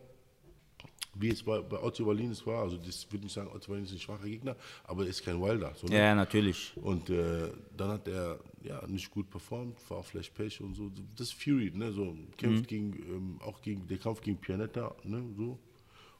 wie 1.17 1.29
es 1.29 1.43
bei, 1.43 1.61
bei 1.61 1.81
Otto 1.81 2.05
Wallin 2.07 2.31
es 2.33 2.45
war, 2.47 2.63
also 2.63 2.77
das 2.77 3.07
würde 3.13 3.27
ich 3.27 3.33
sagen, 3.33 3.49
Otto 3.55 3.71
Wallin 3.71 3.85
ist 3.85 3.93
ein 3.93 3.99
schwacher 4.01 4.25
Gegner, 4.27 4.57
aber 4.85 5.05
er 5.05 5.11
ist 5.11 5.23
kein 5.25 5.41
Wilder. 5.41 5.73
So, 5.77 5.87
ne? 5.87 5.97
Ja, 5.97 6.15
natürlich. 6.15 6.73
Und 6.77 7.09
äh, 7.11 7.51
dann 7.77 7.91
hat 7.91 8.09
er 8.09 8.41
ja 8.63 8.85
nicht 8.87 9.11
gut 9.11 9.31
performt, 9.31 9.79
war 9.91 9.99
auch 9.99 10.05
vielleicht 10.05 10.35
Pech 10.35 10.61
und 10.61 10.75
so. 10.75 10.91
Das 11.17 11.29
ist 11.29 11.35
Fury, 11.35 11.71
ne? 11.75 11.93
So 11.93 12.17
kämpft 12.37 12.67
gegen, 12.67 12.93
ähm, 13.09 13.39
auch 13.45 13.61
gegen 13.63 13.87
der 13.87 13.99
Kampf 13.99 14.21
gegen 14.23 14.39
Pianetta, 14.39 14.95
ne? 15.05 15.23
So. 15.37 15.59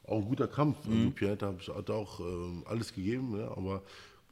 Auch 0.07 0.17
ein 0.17 0.25
guter 0.25 0.47
Kampf. 0.47 0.77
Also 0.87 1.11
Pianetta 1.11 1.47
hat, 1.47 1.67
hat 1.75 1.89
auch 1.89 2.19
ähm, 2.19 2.63
alles 2.67 2.93
gegeben, 2.93 3.37
ne? 3.37 3.51
aber 3.55 3.81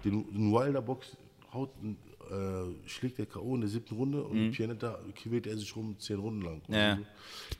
den, 0.04 0.32
den 0.32 0.52
Wilder 0.52 0.82
Box 0.82 1.18
haut, 1.54 1.72
äh, 1.84 2.88
schlägt 2.88 3.18
der 3.18 3.26
K.O. 3.26 3.56
in 3.56 3.62
der 3.62 3.70
siebten 3.70 3.96
Runde 3.96 4.24
und 4.24 4.52
Pianetta 4.52 5.00
quält 5.16 5.48
er 5.48 5.58
sich 5.58 5.76
rum 5.76 5.96
zehn 6.00 6.20
Runden 6.20 6.42
lang. 6.42 6.62
Ja. 6.68 6.92
Also, 6.92 7.06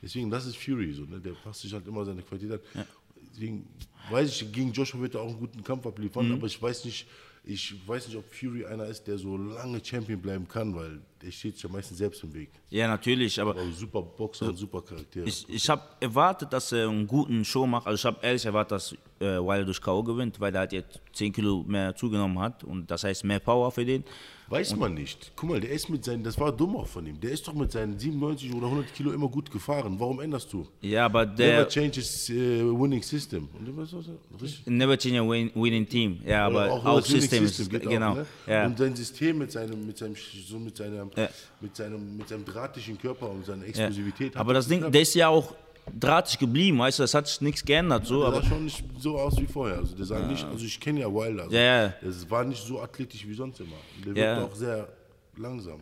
deswegen, 0.02 0.30
das 0.30 0.46
ist 0.46 0.56
Fury, 0.56 0.92
so, 0.92 1.04
ne? 1.04 1.20
der 1.20 1.32
passt 1.32 1.60
sich 1.60 1.72
halt 1.72 1.86
immer 1.86 2.04
seine 2.04 2.22
Qualität 2.22 2.52
an. 2.52 2.84
Deswegen 3.30 3.66
weiß 4.10 4.30
ich, 4.30 4.52
gegen 4.52 4.72
Joshua 4.72 5.00
wird 5.00 5.14
er 5.14 5.22
auch 5.22 5.28
einen 5.28 5.38
guten 5.38 5.62
Kampf 5.62 5.86
abliefern, 5.86 6.30
aber 6.32 6.46
ich 6.46 6.60
weiß 6.60 6.84
nicht, 6.84 7.06
ich 7.44 7.74
weiß 7.86 8.08
nicht, 8.08 8.16
ob 8.16 8.32
Fury 8.32 8.64
einer 8.64 8.86
ist, 8.86 9.04
der 9.04 9.18
so 9.18 9.36
lange 9.36 9.84
Champion 9.84 10.20
bleiben 10.20 10.48
kann, 10.48 10.74
weil 10.74 11.00
der 11.24 11.30
steht 11.30 11.54
sich 11.54 11.62
ja 11.62 11.70
meistens 11.70 11.98
selbst 11.98 12.22
im 12.22 12.34
Weg. 12.34 12.50
Ja, 12.70 12.86
natürlich, 12.88 13.40
aber 13.40 13.52
Aber 13.52 13.64
super 13.72 14.02
Boxer 14.02 14.48
und 14.48 14.56
super 14.56 14.82
Charakter. 14.82 15.24
ich, 15.24 15.46
ich 15.48 15.68
habe 15.70 15.82
erwartet, 16.00 16.52
dass 16.52 16.70
er 16.72 16.88
einen 16.88 17.06
guten 17.06 17.44
Show 17.44 17.66
macht. 17.66 17.86
Also 17.86 17.96
ich 17.96 18.04
habe 18.04 18.18
ehrlich 18.26 18.44
erwartet, 18.44 18.72
dass 18.72 18.92
äh, 19.20 19.38
Wilder 19.38 19.64
durch 19.64 19.80
K.O. 19.80 20.02
gewinnt, 20.02 20.38
weil 20.40 20.54
er 20.54 20.60
halt 20.60 20.72
jetzt 20.72 21.00
10 21.14 21.32
Kilo 21.32 21.64
mehr 21.66 21.94
zugenommen 21.96 22.38
hat 22.38 22.64
und 22.64 22.90
das 22.90 23.04
heißt 23.04 23.24
mehr 23.24 23.38
Power 23.40 23.70
für 23.70 23.84
den. 23.84 24.04
Weiß 24.46 24.76
man 24.76 24.92
nicht. 24.92 25.32
Guck 25.36 25.48
mal, 25.48 25.60
der 25.60 25.70
ist 25.70 25.88
mit 25.88 26.04
seinen, 26.04 26.22
das 26.22 26.38
war 26.38 26.52
dumm 26.52 26.76
auch 26.76 26.86
von 26.86 27.06
ihm. 27.06 27.18
Der 27.18 27.30
ist 27.30 27.48
doch 27.48 27.54
mit 27.54 27.72
seinen 27.72 27.98
97 27.98 28.52
oder 28.52 28.66
100 28.66 28.92
Kilo 28.94 29.10
immer 29.12 29.26
gut 29.28 29.50
gefahren. 29.50 29.96
Warum 29.98 30.20
änderst 30.20 30.52
du? 30.52 30.68
Ja, 30.82 31.06
aber 31.06 31.24
Never 31.24 31.34
der 31.36 31.68
change 31.68 31.94
his 31.94 32.28
äh, 32.28 32.60
winning 32.62 33.02
system. 33.02 33.48
Und 33.58 33.74
was 33.74 33.94
er- 33.94 34.00
richtig? 34.42 34.66
Never 34.66 34.98
change 34.98 35.20
a 35.20 35.26
win, 35.28 35.50
winning 35.54 35.88
team. 35.88 36.20
Ja, 36.26 36.46
aber 36.46 36.66
Oder 36.66 36.74
auch, 36.74 37.08
Winning 37.08 37.20
System 37.22 37.44
ist, 37.44 37.70
geht 37.70 37.86
auch, 37.86 37.90
genau. 37.90 38.14
ne? 38.16 38.26
ja. 38.46 38.66
Und 38.66 38.76
sein 38.76 38.94
System 38.94 39.38
mit 39.38 39.50
seinem, 39.50 39.86
mit 39.86 39.96
seinem, 39.96 40.14
so 40.46 40.58
mit 40.58 40.76
seinem, 40.76 41.10
Ja. 41.16 41.28
mit 41.60 41.76
seinem, 41.76 42.16
mit 42.16 42.28
seinem 42.28 42.44
drahtischen 42.44 42.98
Körper 42.98 43.30
und 43.30 43.44
seiner 43.44 43.62
ja. 43.62 43.68
Explosivität. 43.68 44.34
hat 44.34 44.40
Aber 44.40 44.54
das 44.54 44.68
Ding, 44.68 44.90
der 44.90 45.02
ist 45.02 45.14
ja 45.14 45.28
auch 45.28 45.54
drahtig 45.98 46.38
geblieben, 46.38 46.78
weißt 46.78 46.98
du, 46.98 47.02
das 47.02 47.14
hat 47.14 47.26
sich 47.28 47.40
nichts 47.40 47.64
geändert. 47.64 48.06
So, 48.06 48.20
Der 48.20 48.28
aber 48.28 48.42
sah 48.42 48.48
schon 48.48 48.64
nicht 48.64 48.84
so 48.98 49.18
aus 49.18 49.38
wie 49.38 49.46
vorher. 49.46 49.78
Also 49.78 49.94
der 49.94 50.06
sah 50.06 50.18
nicht, 50.26 50.44
also 50.44 50.64
ich 50.64 50.80
kenne 50.80 51.00
ja 51.00 51.12
Wilder. 51.12 51.44
Also 51.44 51.54
Ja, 51.54 51.62
ja. 51.86 51.94
Das 52.02 52.30
war 52.30 52.44
nicht 52.44 52.64
so 52.64 52.80
athletisch 52.80 53.26
wie 53.26 53.34
sonst 53.34 53.60
immer. 53.60 53.76
Der 54.04 54.14
Ja. 54.22 54.36
wirkt 54.40 54.52
auch 54.52 54.56
sehr 54.56 54.88
langsam. 55.36 55.80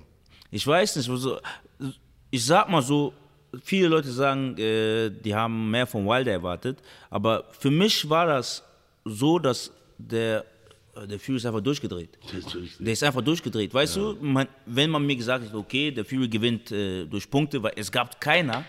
Ich 0.50 0.66
weiß 0.66 0.96
nicht, 0.96 1.08
also, 1.08 1.38
ich 2.30 2.44
sag 2.44 2.68
mal 2.68 2.82
so, 2.82 3.12
viele 3.62 3.88
Leute 3.88 4.10
sagen, 4.10 4.56
äh, 4.58 5.10
die 5.10 5.34
haben 5.34 5.70
mehr 5.70 5.86
von 5.86 6.06
Wilder 6.06 6.32
erwartet, 6.32 6.78
aber 7.10 7.44
für 7.58 7.70
mich 7.70 8.08
war 8.08 8.26
das 8.26 8.62
so, 9.04 9.38
dass 9.38 9.70
der, 9.98 10.44
der 10.94 11.18
Fury 11.18 11.36
ist 11.36 11.46
einfach 11.46 11.60
durchgedreht. 11.60 12.18
Ist. 12.36 12.78
Der 12.78 12.92
ist 12.92 13.02
einfach 13.02 13.22
durchgedreht. 13.22 13.72
Weißt 13.72 13.96
du, 13.96 14.16
man, 14.20 14.46
wenn 14.66 14.90
man 14.90 15.04
mir 15.04 15.16
gesagt 15.16 15.46
hat, 15.46 15.54
okay, 15.54 15.90
der 15.90 16.04
Fury 16.04 16.28
gewinnt 16.28 16.70
äh, 16.70 17.06
durch 17.06 17.30
Punkte, 17.30 17.62
weil 17.62 17.72
es 17.76 17.90
gab 17.90 18.20
keiner, 18.20 18.64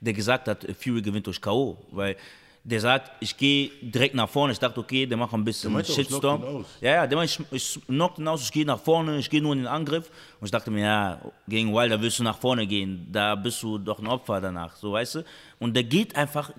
der 0.00 0.12
gesagt 0.12 0.48
hat, 0.48 0.64
äh, 0.64 0.74
Fury 0.74 1.02
gewinnt 1.02 1.26
durch 1.26 1.40
K.O., 1.40 1.76
weil 1.90 2.16
der 2.62 2.80
sagt, 2.80 3.12
ich 3.20 3.36
gehe 3.36 3.70
direkt 3.80 4.16
nach 4.16 4.28
vorne. 4.28 4.52
Ich 4.52 4.58
dachte, 4.58 4.80
okay, 4.80 5.06
der 5.06 5.16
macht 5.16 5.32
ein 5.32 5.44
bisschen 5.44 5.72
meinte 5.72 5.88
ich 5.88 5.94
Shitstorm. 5.94 6.64
Ja, 6.80 6.94
ja, 6.94 7.06
der 7.06 7.16
meint, 7.16 7.30
ich, 7.30 7.76
ich 7.76 7.86
knock 7.86 8.18
ihn 8.18 8.26
aus, 8.26 8.42
ich 8.42 8.50
gehe 8.50 8.66
nach 8.66 8.80
vorne, 8.80 9.18
ich 9.18 9.30
gehe 9.30 9.40
nur 9.40 9.52
in 9.52 9.60
den 9.60 9.68
Angriff. 9.68 10.10
Und 10.40 10.46
ich 10.46 10.50
dachte 10.50 10.72
mir, 10.72 10.80
ja, 10.80 11.20
gegen 11.46 11.72
Wilder 11.72 12.00
willst 12.00 12.18
du 12.18 12.24
nach 12.24 12.38
vorne 12.38 12.66
gehen, 12.66 13.06
da 13.10 13.36
bist 13.36 13.62
du 13.62 13.78
doch 13.78 14.00
ein 14.00 14.08
Opfer 14.08 14.40
danach, 14.40 14.74
so 14.74 14.92
weißt 14.92 15.16
du. 15.16 15.24
Und 15.60 15.74
der 15.74 15.84
geht 15.84 16.16
einfach, 16.16 16.50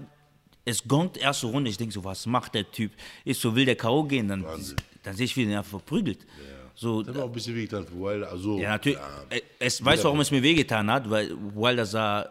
es 0.63 0.87
gongt 0.87 1.17
erste 1.17 1.47
Runde, 1.47 1.69
ich 1.69 1.77
denke 1.77 1.93
so, 1.93 2.03
was 2.03 2.25
macht 2.25 2.55
der 2.55 2.71
Typ? 2.71 2.91
Ist 3.25 3.41
so, 3.41 3.53
will 3.53 3.65
der 3.65 3.75
K.O. 3.75 4.03
gehen, 4.03 4.29
dann, 4.29 4.45
dann 5.07 5.15
sehe 5.15 5.25
ich, 5.25 5.37
wie 5.37 5.45
der 5.45 5.59
einfach 5.59 5.69
verprügelt. 5.69 6.19
So, 6.75 7.01
Das 7.01 7.15
mir 7.15 7.23
auch 7.23 7.27
ein 7.27 7.31
bisschen 7.31 7.55
wehgetan 7.55 7.85
für 7.87 7.95
Wilder. 7.95 8.29
Also, 8.29 8.59
ja, 8.59 8.71
natürlich. 8.71 8.99
Äh, 9.29 9.41
Es, 9.57 9.83
weißt 9.83 10.03
du, 10.03 10.05
warum 10.05 10.19
es 10.19 10.29
mir 10.31 10.43
wehgetan 10.43 10.91
hat? 10.91 11.09
Weil 11.09 11.31
Wilder 11.55 11.85
sah 11.85 12.29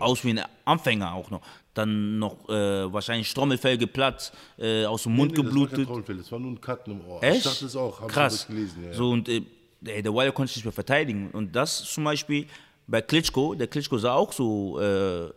aus 0.00 0.24
wie 0.24 0.30
ein 0.30 0.40
Anfänger 0.64 1.14
auch 1.14 1.30
noch. 1.30 1.40
Dann 1.72 2.18
noch 2.18 2.48
äh, 2.48 2.92
wahrscheinlich 2.92 3.28
Strommelfell 3.30 3.78
geplatzt, 3.78 4.32
äh, 4.58 4.84
aus 4.84 5.04
dem 5.04 5.14
Mund 5.14 5.32
Nee, 5.32 5.36
das 5.36 5.44
war 5.46 5.66
kein 5.68 5.86
geblutet. 5.86 6.20
Das 6.20 6.32
war 6.32 6.38
nur 6.40 6.50
ein 6.50 6.60
Cut 6.60 6.88
im 6.88 7.06
Ohr. 7.06 7.22
Echt? 7.22 7.38
Ich 7.38 7.42
dachte 7.44 7.66
es 7.66 7.76
auch. 7.76 8.06
Krass. 8.08 8.46
gelesen. 8.48 8.84
Ja. 8.84 8.92
So 8.92 9.10
und 9.10 9.28
äh, 9.28 9.42
ey, 9.84 10.02
der 10.02 10.12
Wilder 10.12 10.32
konnte 10.32 10.48
sich 10.48 10.56
nicht 10.56 10.64
mehr 10.66 10.72
verteidigen. 10.72 11.30
Und 11.30 11.54
das 11.54 11.84
zum 11.84 12.04
Beispiel 12.04 12.46
bei 12.88 13.00
Klitschko, 13.02 13.54
der 13.54 13.68
Klitschko 13.68 13.98
sah 13.98 14.14
auch 14.14 14.32
so 14.32 14.80
äh, 14.80 15.30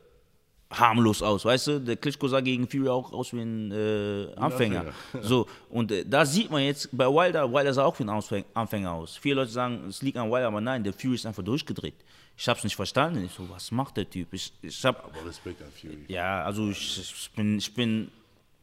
harmlos 0.69 1.21
aus, 1.21 1.45
weißt 1.45 1.67
du? 1.67 1.79
Der 1.79 1.95
Klitschko 1.95 2.27
sah 2.27 2.41
gegen 2.41 2.67
Fury 2.67 2.89
auch 2.89 3.11
aus 3.13 3.31
wie 3.33 3.39
ein 3.41 3.71
äh, 3.71 4.33
Anfänger. 4.35 4.85
So, 5.21 5.47
und 5.69 5.91
äh, 5.91 6.03
da 6.05 6.25
sieht 6.25 6.51
man 6.51 6.61
jetzt 6.63 6.89
bei 6.91 7.05
Wilder, 7.05 7.51
Wilder 7.51 7.73
sah 7.73 7.85
auch 7.85 7.97
wie 7.99 8.03
ein 8.03 8.45
Anfänger 8.53 8.91
aus. 8.91 9.15
Viele 9.17 9.35
Leute 9.35 9.51
sagen, 9.51 9.85
es 9.87 10.01
liegt 10.01 10.17
an 10.17 10.29
Wilder, 10.29 10.47
aber 10.47 10.59
nein, 10.61 10.83
der 10.83 10.93
Fury 10.93 11.15
ist 11.15 11.25
einfach 11.25 11.43
durchgedreht. 11.43 11.95
Ich 12.35 12.47
hab's 12.47 12.63
nicht 12.63 12.75
verstanden. 12.75 13.23
Ich 13.25 13.31
so, 13.31 13.49
was 13.49 13.71
macht 13.71 13.97
der 13.97 14.09
Typ? 14.09 14.31
Ich, 14.33 14.53
ich 14.61 14.85
hab, 14.85 15.05
Aber 15.05 15.25
Respekt 15.27 15.61
an 15.61 15.71
Fury. 15.71 16.05
ja, 16.07 16.43
also 16.43 16.69
ich, 16.69 16.99
ich 16.99 17.31
bin, 17.31 17.57
ich 17.57 17.73
bin 17.73 18.11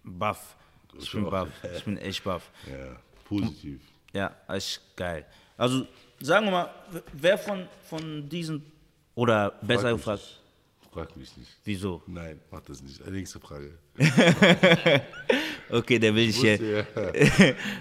baff. 0.05 0.57
Ich 1.01 1.11
bin 1.11 1.25
baff. 1.29 1.49
Ich 1.77 1.85
bin 1.85 1.97
echt 1.99 2.23
baff. 2.23 2.51
Ja, 2.71 2.97
positiv. 3.25 3.81
Ja, 4.13 4.31
echt 4.49 4.81
geil. 4.95 5.25
Also 5.57 5.87
sagen 6.21 6.47
wir 6.47 6.53
mal, 6.53 6.71
wer 7.15 7.37
von, 7.39 7.67
von 7.89 8.29
diesen, 8.29 8.65
oder 9.15 9.51
besser 9.63 9.93
gefragt. 9.93 10.41
Frag 10.95 11.17
mich 11.17 11.37
nicht. 11.37 11.51
wieso? 11.65 12.03
Nein, 12.07 12.41
mach 12.51 12.61
das 12.61 12.81
nicht. 12.83 13.03
Eine 13.03 13.17
nächste 13.17 13.41
Frage. 13.41 13.73
Okay, 15.71 15.99
der 15.99 16.15
will 16.15 16.29
ich 16.29 16.37
hier. 16.37 16.53
Wusste, 16.53 16.87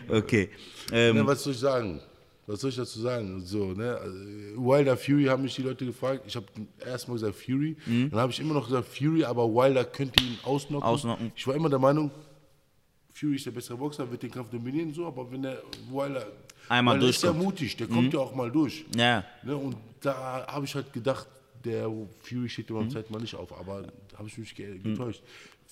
ja. 0.10 0.18
Okay. 0.18 0.50
Ähm, 0.92 1.18
Ne, 1.18 1.28
was 1.28 1.44
soll 1.44 1.54
ich 1.54 1.60
sagen? 1.60 2.00
Was 2.48 2.60
soll 2.62 2.70
ich 2.72 2.76
dazu 2.76 3.00
sagen? 3.00 3.40
So, 3.42 3.68
ne? 3.74 3.96
also, 3.98 4.18
Wilder, 4.58 4.98
Fury 4.98 5.26
haben 5.26 5.44
mich 5.44 5.56
die 5.56 5.62
Leute 5.62 5.86
gefragt. 5.86 6.24
Ich 6.28 6.36
habe 6.36 6.46
erstmal 6.86 7.16
gesagt 7.18 7.36
Fury. 7.36 7.76
Dann 7.86 8.20
habe 8.20 8.32
ich 8.32 8.40
immer 8.40 8.54
noch 8.54 8.66
gesagt 8.68 8.88
Fury, 8.88 9.24
aber 9.24 9.48
Wilder 9.48 9.86
könnte 9.86 10.24
ihn 10.24 10.38
ausnocken. 10.44 10.84
Ausnocken. 10.86 11.32
Ich 11.36 11.46
war 11.48 11.56
immer 11.56 11.70
der 11.70 11.80
Meinung, 11.80 12.10
Fury 13.14 13.36
ist 13.36 13.46
der 13.46 13.52
bessere 13.52 13.78
Boxer, 13.78 14.10
wird 14.10 14.24
den 14.24 14.32
Kampf 14.32 14.50
dominieren, 14.50 14.94
so, 14.94 15.06
aber 15.06 15.30
wenn 15.32 15.44
der 15.44 15.62
Wilder. 15.92 16.26
Einmal 16.70 16.96
Wilder 16.96 17.10
ist 17.10 17.22
ja 17.24 17.30
durchkommt. 17.30 17.46
mutig, 17.46 17.78
der 17.78 17.88
kommt 17.88 18.14
ja 18.14 18.20
auch 18.22 18.34
mal 18.34 18.50
durch. 18.52 18.86
ja, 18.96 19.24
Ne? 19.44 19.56
Und 19.56 19.76
da 20.02 20.46
habe 20.48 20.66
ich 20.66 20.74
halt 20.74 20.92
gedacht, 20.92 21.28
der 21.66 21.90
Fury 22.22 22.50
steht 22.50 22.70
immer 22.70 22.88
Zeit 22.90 23.10
mal 23.12 23.20
nicht 23.22 23.36
auf, 23.36 23.58
aber 23.58 23.84
da 24.10 24.18
habe 24.20 24.28
ich 24.28 24.38
mich 24.38 24.54
ge 24.56 24.78
getäuscht. 24.80 25.24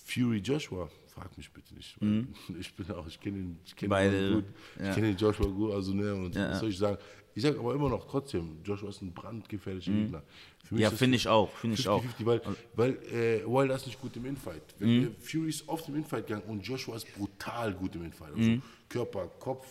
Fury 0.05 0.37
Joshua, 0.39 0.89
frag 1.07 1.35
mich 1.37 1.49
bitte 1.51 1.73
nicht. 1.75 1.95
weil 1.99 2.25
Ich 2.59 2.73
bin 2.73 2.89
auch, 2.91 3.07
ich 3.07 3.19
kenne 3.19 3.37
ihn, 3.39 3.57
ich 3.65 3.75
kenne 3.75 3.89
Beide, 3.89 4.27
ihn 4.27 4.33
gut, 4.35 4.45
ja. 4.79 4.89
ich 4.89 4.95
kenne 4.95 5.07
den 5.07 5.17
Joshua 5.17 5.45
gut, 5.47 5.71
also 5.73 5.93
ne, 5.93 6.13
und 6.15 6.35
Ja. 6.35 6.51
was 6.51 6.59
soll 6.59 6.69
ich 6.69 6.77
sagen? 6.77 6.97
Ich 7.33 7.43
sage 7.43 7.57
aber 7.59 7.73
immer 7.75 7.87
noch 7.87 8.05
trotzdem, 8.09 8.57
Joshua 8.65 8.89
ist 8.89 9.01
ein 9.01 9.13
brandgefährlicher 9.13 9.91
Gegner. 9.93 10.21
Für 10.65 10.75
mich 10.75 10.81
ja 10.83 10.89
finde 10.91 11.15
ich 11.15 11.27
auch, 11.29 11.49
finde 11.55 11.77
ich 11.79 11.87
auch. 11.87 12.03
50-50, 12.03 12.25
weil, 12.25 12.41
weil 12.75 12.91
äh, 13.13 13.45
Wilder 13.45 13.75
ist 13.75 13.85
nicht 13.85 14.01
gut 14.01 14.17
im 14.17 14.25
Infight. 14.25 14.61
Äh, 14.81 15.07
Fury 15.19 15.47
ist 15.49 15.65
oft 15.69 15.87
im 15.87 15.95
Infight 15.95 16.27
gegangen 16.27 16.43
und 16.49 16.61
Joshua 16.67 16.97
ist 16.97 17.07
brutal 17.15 17.73
gut 17.73 17.95
im 17.95 18.03
Infight. 18.03 18.33
Also 18.35 18.57
Körper, 18.89 19.27
Kopf, 19.39 19.65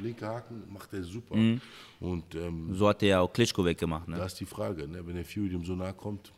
linker 0.00 0.28
Haken 0.28 0.62
macht 0.72 0.92
er 0.92 1.02
super. 1.02 1.34
Und 1.34 2.34
ähm, 2.34 2.74
So 2.74 2.88
hat 2.88 3.00
der 3.02 3.08
ja 3.08 3.20
auch 3.20 3.32
Klitschko 3.32 3.64
weggemacht. 3.64 4.08
Ne? 4.08 4.16
da 4.16 4.26
ist 4.26 4.38
die 4.40 4.46
Frage, 4.46 4.86
ne? 4.88 5.06
wenn 5.06 5.14
der 5.16 5.24
Fury 5.24 5.48
dem 5.48 5.64
so 5.64 5.74
nahe 5.74 5.92
kommt, 5.94 6.32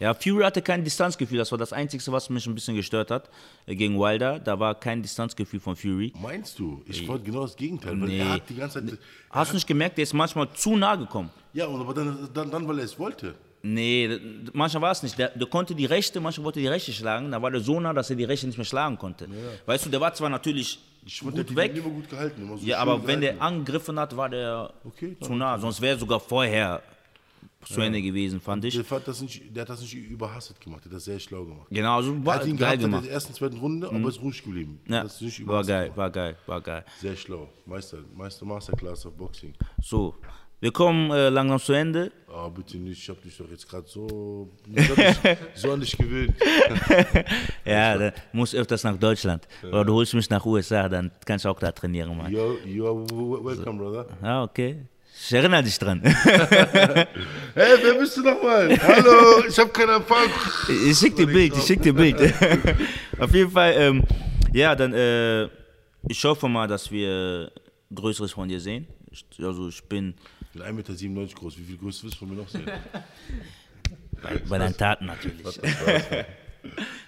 Ja, 0.00 0.12
Fury 0.14 0.42
hatte 0.42 0.60
kein 0.60 0.82
Distanzgefühl, 0.82 1.38
das 1.38 1.50
war 1.52 1.58
das 1.58 1.72
Einzige, 1.72 2.02
was 2.10 2.28
mich 2.28 2.44
ein 2.46 2.54
bisschen 2.54 2.74
gestört 2.74 3.10
hat 3.12 3.30
äh, 3.66 3.76
gegen 3.76 3.96
Wilder. 3.98 4.40
Da 4.40 4.58
war 4.58 4.74
kein 4.74 5.00
Distanzgefühl 5.02 5.60
von 5.60 5.76
Fury. 5.76 6.12
Meinst 6.20 6.58
du? 6.58 6.82
Ich 6.86 7.06
wollte 7.06 7.24
genau 7.24 7.42
das 7.42 7.54
Gegenteil, 7.56 8.00
weil 8.00 8.08
Nee. 8.08 8.18
er 8.18 8.32
hat 8.34 8.48
die 8.50 8.56
ganze 8.56 8.84
Zeit. 8.84 8.98
Hast 9.30 9.52
du 9.52 9.54
nicht 9.54 9.66
gemerkt, 9.68 9.96
der 9.98 10.02
ist 10.02 10.12
manchmal 10.12 10.52
zu 10.54 10.76
nah 10.76 10.96
gekommen? 10.96 11.30
Ja, 11.52 11.68
aber 11.68 11.94
dann, 11.94 12.28
dann, 12.34 12.50
dann 12.50 12.66
weil 12.66 12.78
er 12.80 12.84
es 12.86 12.98
wollte. 12.98 13.34
Nee, 13.66 14.18
manchmal 14.52 14.82
war 14.82 14.90
es 14.92 15.02
nicht. 15.02 15.16
Der, 15.16 15.28
der 15.30 15.46
konnte 15.46 15.74
die 15.74 15.86
Rechte, 15.86 16.20
manchmal 16.20 16.44
wollte 16.46 16.58
er 16.58 16.64
die 16.64 16.68
Rechte 16.68 16.92
schlagen, 16.92 17.30
da 17.30 17.40
war 17.40 17.50
der 17.50 17.60
so 17.60 17.80
nah, 17.80 17.94
dass 17.94 18.10
er 18.10 18.16
die 18.16 18.24
Rechte 18.24 18.46
nicht 18.46 18.58
mehr 18.58 18.64
schlagen 18.66 18.98
konnte. 18.98 19.26
Weißt 19.64 19.86
du, 19.86 19.90
der 19.90 20.00
war 20.02 20.12
zwar 20.12 20.28
natürlich 20.28 20.80
Ich 21.06 21.20
fand, 21.20 21.36
der 21.36 21.44
gut 21.44 21.56
hat 21.56 21.56
weg, 21.74 21.82
gut 21.84 22.08
gehalten. 22.08 22.48
So 22.58 22.64
ja, 22.66 22.78
aber 22.78 23.06
wenn 23.06 23.20
der 23.20 23.40
angegriffen 23.40 23.98
hat, 23.98 24.16
war 24.16 24.28
der 24.28 24.72
Okay, 24.84 25.16
zu 25.20 25.34
nah. 25.34 25.58
Sonst 25.58 25.80
wäre 25.80 25.96
er 25.96 25.98
sogar 25.98 26.20
vorher 26.20 26.82
zu 27.64 27.80
Ende 27.80 28.00
gewesen, 28.02 28.40
fand 28.40 28.64
ich. 28.64 28.74
Der, 28.74 28.84
hat 28.90 29.08
das 29.08 29.20
nicht, 29.22 29.54
der 29.56 29.62
hat 29.62 29.70
das 29.70 29.80
nicht 29.80 29.94
überhastet 29.94 30.60
gemacht, 30.60 30.84
der 30.84 30.90
hat 30.90 30.96
das 30.96 31.04
sehr 31.04 31.18
schlau 31.18 31.44
gemacht. 31.44 31.66
Genau, 31.70 31.96
also 31.96 32.12
Er 32.12 32.26
war 32.26 32.34
hat 32.36 32.46
ihn 32.46 32.56
geil 32.56 32.58
gehabt 32.58 32.74
in 32.74 32.80
gemacht. 32.90 33.04
der 33.06 33.12
ersten, 33.12 33.32
zweiten 33.34 33.56
Runde, 33.56 33.88
aber 33.88 34.08
ist 34.08 34.20
ruhig 34.20 34.42
geblieben. 34.42 34.80
Ja, 34.86 35.02
Das 35.02 35.14
ist 35.14 35.20
nicht 35.22 35.46
war 35.46 35.64
geil, 35.64 35.84
gemacht. 35.84 35.96
war 35.96 36.10
geil, 36.10 36.36
war 36.46 36.60
geil. 36.60 36.84
Sehr 37.00 37.16
schlau. 37.16 37.48
Meister, 37.64 37.98
Meister 38.14 38.44
Masterclass 38.44 39.06
of 39.06 39.14
Boxing. 39.16 39.54
So, 39.82 40.14
wir 40.60 40.72
kommen 40.72 41.10
äh, 41.10 41.28
langsam 41.28 41.58
zu 41.60 41.72
Ende. 41.72 42.10
Ah, 42.32 42.48
bitte 42.48 42.78
nicht, 42.78 43.00
ich 43.02 43.08
habe 43.08 43.20
dich 43.20 43.36
doch 43.36 43.48
jetzt 43.50 43.68
gerade 43.68 43.86
so, 43.86 44.48
so 45.54 45.72
an 45.72 45.80
dich 45.80 45.96
gewöhnt. 45.96 46.34
Ja, 47.64 47.96
da 47.96 48.12
muss 48.32 48.54
öfters 48.54 48.82
nach 48.84 48.96
Deutschland. 48.98 49.46
Oder 49.62 49.84
du 49.84 49.94
holst 49.94 50.14
mich 50.14 50.28
nach 50.28 50.44
USA, 50.44 50.88
dann 50.88 51.10
kannst 51.24 51.44
du 51.44 51.48
auch 51.48 51.58
da 51.58 51.72
trainieren, 51.72 52.16
Mann. 52.16 52.30
You, 52.32 52.56
you 52.66 52.84
are 52.86 52.94
w- 52.96 53.44
welcome, 53.44 53.78
brother. 53.78 54.06
Ja, 54.22 54.42
okay. 54.42 54.84
Ich 55.16 55.32
erinnere 55.32 55.62
dich 55.62 55.78
dran. 55.78 56.02
Hey, 57.54 57.76
wer 57.82 57.94
bist 57.94 58.16
du 58.16 58.22
nochmal? 58.22 58.76
Hallo, 58.82 59.44
ich 59.48 59.56
habe 59.58 59.70
keinen 59.70 59.96
Empfang. 59.96 60.26
Ich 60.88 60.98
schick 60.98 61.14
dir 61.14 61.26
Bild, 61.26 61.56
ich 61.56 61.62
schick 61.62 61.80
dir 61.80 61.92
Bild. 61.94 62.20
Auf 63.18 63.32
jeden 63.32 63.50
Fall, 63.52 63.74
ähm, 63.76 64.02
ja, 64.52 64.74
dann, 64.74 64.92
äh, 64.92 65.44
ich 66.08 66.22
hoffe 66.24 66.48
mal, 66.48 66.66
dass 66.66 66.90
wir 66.90 67.50
Größeres 67.94 68.32
von 68.32 68.48
dir 68.48 68.58
sehen. 68.58 68.88
Ich, 69.12 69.24
also 69.42 69.68
ich 69.68 69.82
bin 69.84 70.14
bin 70.54 70.62
1,97 70.62 71.08
Meter 71.10 71.34
groß. 71.34 71.58
Wie 71.58 71.64
viel 71.64 71.76
größer 71.76 72.04
willst 72.04 72.16
du 72.16 72.18
von 72.20 72.30
mir 72.30 72.36
noch 72.42 72.48
sehen? 72.48 72.70
bei, 74.22 74.38
bei 74.48 74.58
deinen 74.58 74.76
Taten 74.76 75.06
natürlich. 75.06 75.60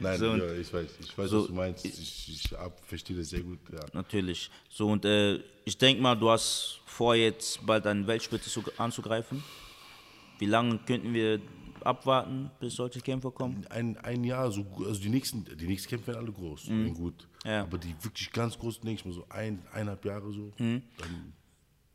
Nein, 0.00 0.18
So, 0.18 0.34
ja, 0.34 0.52
ich 0.52 0.72
weiß, 0.72 0.86
ich 1.00 1.16
weiß, 1.16 1.30
so, 1.30 1.40
was 1.40 1.46
du 1.48 1.54
meinst. 1.54 1.84
Ich, 1.84 2.28
ich 2.28 2.58
ab, 2.58 2.78
verstehe 2.84 3.16
das 3.16 3.30
sehr 3.30 3.40
gut. 3.40 3.58
Ja. 3.72 3.80
Natürlich. 3.94 4.50
So, 4.68 4.88
und 4.88 5.04
äh, 5.04 5.40
ich 5.64 5.78
denke 5.78 6.02
mal, 6.02 6.14
du 6.14 6.30
hast 6.30 6.80
vor, 6.84 7.14
jetzt 7.14 7.64
bald 7.64 7.86
eine 7.86 8.06
Weltspitze 8.06 8.50
zu, 8.50 8.62
anzugreifen. 8.76 9.42
Wie 10.38 10.46
lange 10.46 10.78
könnten 10.86 11.14
wir 11.14 11.40
abwarten, 11.82 12.50
bis 12.60 12.74
solche 12.74 13.00
Kämpfe 13.00 13.30
kommen? 13.30 13.66
Ein, 13.70 13.96
ein 13.98 14.24
Jahr, 14.24 14.50
so, 14.50 14.66
also 14.84 15.00
die 15.00 15.08
nächsten, 15.08 15.44
die 15.56 15.66
nächsten 15.66 15.88
Kämpfe 15.88 16.08
werden 16.08 16.24
alle 16.24 16.32
groß 16.32 16.68
und 16.68 16.94
gut. 16.94 17.26
Mhm. 17.44 17.50
Ja. 17.50 17.62
Aber 17.62 17.78
die 17.78 17.94
wirklich 18.02 18.30
ganz 18.32 18.58
großen, 18.58 18.82
denke 18.84 19.00
ich 19.00 19.06
mal 19.06 19.14
so 19.14 19.24
ein, 19.30 19.62
eineinhalb 19.72 20.04
Jahre 20.04 20.30
so. 20.32 20.52
Mhm. 20.58 20.82
Dann, 20.98 21.32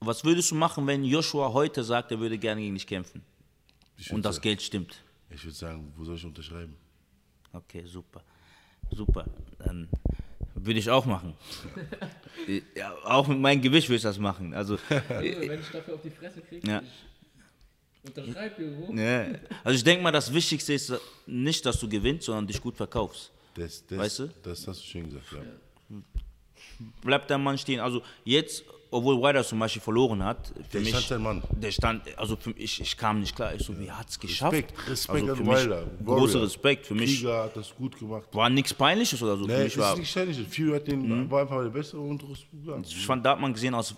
Was 0.04 0.24
würdest 0.26 0.49
du 0.49 0.56
machen, 0.56 0.88
wenn 0.88 1.04
Joshua 1.04 1.54
heute 1.54 1.84
sagt, 1.84 2.12
er 2.12 2.20
würde 2.20 2.38
gerne 2.39 2.60
gegen 2.60 2.74
dich 2.74 2.88
kämpfen? 2.88 3.22
Und 4.10 4.26
das 4.26 4.36
sagen, 4.38 4.43
Geld 4.43 4.62
stimmt. 4.64 5.04
Ich 5.30 5.43
würde 5.43 5.56
sagen, 5.56 5.93
wo 5.95 6.04
soll 6.04 6.16
ich 6.16 6.26
unterschreiben? 6.26 6.76
Okay, 7.54 7.86
super. 7.86 8.24
Super. 8.89 9.26
Dann 9.60 9.88
würde 10.56 10.80
ich 10.80 10.89
auch 10.89 11.06
machen. 11.06 11.36
ja, 12.76 12.95
auch 13.04 13.28
mit 13.28 13.38
meinem 13.39 13.62
Gewicht 13.62 13.88
würde 13.89 13.97
ich 13.97 14.02
das 14.02 14.18
machen. 14.18 14.56
Also, 14.56 14.80
wenn 14.89 15.60
ich 15.60 15.70
dafür 15.70 15.93
auf 15.93 16.02
die 16.02 16.10
Fresse 16.10 16.41
kriege, 16.41 16.68
Ja. 16.68 16.82
ich 16.82 18.10
unterschreibe 18.10 18.60
irgendwo. 18.60 18.93
ja. 18.95 19.28
also 19.64 19.76
ich 19.76 19.84
denke 19.84 20.02
mal, 20.02 20.12
das 20.12 20.34
Wichtigste 20.34 20.74
ist 20.74 20.91
nicht, 21.28 21.64
dass 21.64 21.80
du 21.80 21.88
gewinnst, 21.88 22.26
sondern 22.26 22.47
dich 22.47 22.60
gut 22.60 22.76
verkaufst. 22.76 23.32
Das, 23.54 23.86
das, 23.86 23.99
Weißt 23.99 24.20
du? 24.20 24.28
Das 24.41 24.68
hast 24.68 24.80
du 24.82 24.84
schön 24.84 25.06
gesagt, 25.12 25.26
ja. 25.34 25.97
Bleibt 27.04 27.30
der 27.30 27.38
Mann 27.38 27.60
stehen. 27.60 27.80
Also 27.80 28.02
jetzt, 28.26 28.64
obwohl 28.92 29.26
Ryder 29.26 29.44
zum 29.44 29.58
Beispiel 29.60 29.82
verloren 29.82 30.22
hat, 30.24 30.48
für 30.48 30.64
Der 30.74 30.82
mich, 30.82 30.89
stand 30.89 31.06
sein 31.08 31.22
Mann. 31.24 31.42
der 31.52 31.72
stand, 31.72 32.04
also 32.18 32.36
für 32.36 32.50
mich, 32.52 32.82
ich 32.82 32.98
kam 32.98 33.22
nicht 33.22 33.36
klar. 33.36 33.56
Ich 33.56 33.64
so, 33.64 33.78
wie 33.80 33.89
hat 33.89 34.10
es 34.10 34.20
geschafft? 34.20 34.54
Respekt, 34.54 34.89
Respekt 34.89 35.20
also 35.30 35.32
an 35.32 35.38
für 35.38 35.44
mich, 35.44 35.56
Wilder. 35.64 35.84
großer. 36.06 36.42
Respekt. 36.44 36.86
Für 36.88 36.94
mich 36.96 37.16
Krieger 37.20 37.44
hat 37.44 37.56
das 37.56 37.74
gut 37.76 37.98
gemacht. 37.98 38.28
war 38.34 38.50
nichts 38.50 38.74
Peinliches 38.74 39.24
oder 39.24 39.38
so. 39.38 39.46
für 39.46 39.52
Nee, 39.52 39.64
mich 39.64 39.74
es 39.74 39.80
war, 39.80 39.94
ist 39.94 40.00
nicht 40.00 40.12
ständig. 40.12 40.38
Fury 40.54 40.74
hat 40.76 40.88
den, 40.88 41.32
war 41.32 41.42
einfach 41.42 41.62
der 41.64 41.70
Bessere 41.70 42.02
und 42.02 42.22
ja. 42.66 42.78
ich 42.84 43.06
fand, 43.06 43.26
da 43.26 43.32
hat 43.32 43.39
man 43.39 43.54
gesehen, 43.54 43.74
aus 43.74 43.96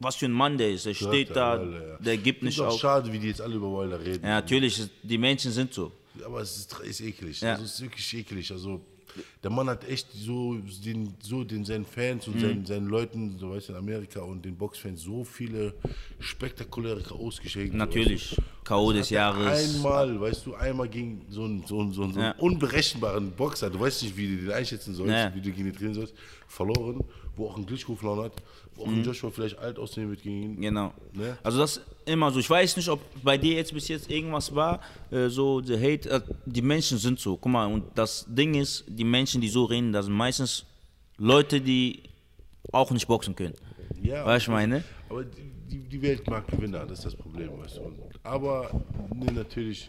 was 0.00 0.14
für 0.14 0.26
ein 0.26 0.32
Mann 0.32 0.56
der 0.56 0.70
ist. 0.70 0.86
Der 0.86 0.94
steht 0.94 1.34
da, 1.34 1.60
Wilder, 1.60 1.88
ja. 1.88 1.96
der 1.98 2.16
gibt 2.18 2.38
Ist 2.42 2.44
nicht 2.44 2.60
auch 2.60 2.68
auf. 2.68 2.78
schade, 2.80 3.12
wie 3.12 3.18
die 3.18 3.28
jetzt 3.28 3.40
alle 3.40 3.56
über 3.56 3.66
Wilder 3.80 3.98
reden. 3.98 4.22
Ja, 4.22 4.34
natürlich, 4.36 4.80
die 5.02 5.18
Menschen 5.18 5.50
sind 5.50 5.74
so. 5.74 5.90
Aber 6.24 6.40
es 6.40 6.56
ist, 6.56 6.78
ist 6.80 7.00
eklig. 7.00 7.40
Ja. 7.40 7.52
Also 7.52 7.64
es 7.64 7.72
ist 7.74 7.80
wirklich 7.80 8.14
eklig. 8.14 8.50
Also 8.52 8.80
der 9.42 9.50
Mann 9.50 9.68
hat 9.68 9.88
echt 9.88 10.08
so 10.12 10.56
den, 10.84 11.14
so 11.20 11.44
den 11.44 11.64
seinen 11.64 11.84
Fans 11.84 12.26
Mhm. 12.26 12.32
und 12.34 12.40
seinen, 12.40 12.66
seinen 12.66 12.86
Leuten, 12.86 13.38
so 13.38 13.50
weißt 13.50 13.68
du, 13.68 13.72
in 13.72 13.78
Amerika 13.78 14.20
und 14.20 14.44
den 14.44 14.56
Boxfans 14.56 15.02
so 15.02 15.24
viele 15.24 15.74
spektakuläre 16.18 17.00
K.O.s 17.02 17.40
geschenkt. 17.40 17.74
Natürlich. 17.74 18.36
K.O. 18.64 18.92
des 18.92 19.10
Jahres. 19.10 19.74
Einmal, 19.76 20.20
weißt 20.20 20.44
du, 20.46 20.54
einmal 20.54 20.88
gegen 20.88 21.22
so 21.30 21.44
einen, 21.44 21.64
so 21.66 21.80
einen, 21.80 21.92
so 21.92 22.02
einen, 22.02 22.12
so 22.12 22.20
einen 22.20 22.28
Ja. 22.28 22.34
unberechenbaren 22.38 23.30
Boxer, 23.32 23.70
du 23.70 23.80
weißt 23.80 24.02
nicht, 24.02 24.16
wie 24.16 24.36
du 24.36 24.42
den 24.42 24.52
einschätzen 24.52 24.94
sollst, 24.94 25.12
Ja. 25.12 25.34
wie 25.34 25.40
du 25.40 25.50
gegen 25.50 25.68
ihn 25.68 25.72
trainieren 25.72 25.94
sollst, 25.94 26.14
verloren, 26.46 27.02
wo 27.36 27.46
auch 27.48 27.56
ein 27.56 27.64
Glitchko 27.66 27.94
verloren 27.94 28.24
hat, 28.26 28.32
wo 28.74 28.82
auch 28.84 28.88
ein 28.88 29.02
Joshua 29.04 29.30
vielleicht 29.30 29.58
alt 29.58 29.78
aussehen 29.78 30.10
wird 30.10 30.22
gegen 30.22 30.42
ihn. 30.42 30.50
Mhm. 30.56 30.60
Genau. 30.60 30.92
Ne? 31.14 31.38
Also 31.42 31.58
das 31.58 31.80
immer 32.08 32.30
so. 32.30 32.38
Ich 32.40 32.48
weiß 32.50 32.76
nicht, 32.76 32.88
ob 32.88 33.00
bei 33.22 33.36
dir 33.38 33.54
jetzt 33.56 33.72
bis 33.72 33.88
jetzt 33.88 34.10
irgendwas 34.10 34.54
war, 34.54 34.80
äh, 35.10 35.28
so 35.28 35.60
der 35.60 35.78
Hate, 35.80 36.10
äh, 36.10 36.20
die 36.46 36.62
Menschen 36.62 36.98
sind 36.98 37.18
so. 37.20 37.36
Guck 37.36 37.52
mal, 37.52 37.66
und 37.66 37.84
das 37.94 38.24
Ding 38.28 38.54
ist, 38.54 38.84
die 38.88 39.04
Menschen, 39.04 39.40
die 39.40 39.48
so 39.48 39.64
reden, 39.64 39.92
das 39.92 40.06
sind 40.06 40.14
meistens 40.14 40.64
Leute, 41.18 41.60
die 41.60 42.02
auch 42.72 42.90
nicht 42.90 43.06
boxen 43.06 43.34
können. 43.34 43.54
Ja, 44.02 44.24
weißt 44.24 44.46
du, 44.46 44.50
meine? 44.52 44.84
Aber 45.08 45.24
die, 45.24 45.42
die- 45.70 45.88
die 45.88 46.02
Welt 46.02 46.26
mag 46.28 46.46
Gewinner, 46.48 46.84
das 46.86 46.98
ist 47.00 47.04
das 47.06 47.16
Problem. 47.16 47.50
Weißt 47.58 47.76
du. 47.78 47.92
Aber 48.22 48.70
nee, 49.14 49.32
natürlich, 49.32 49.86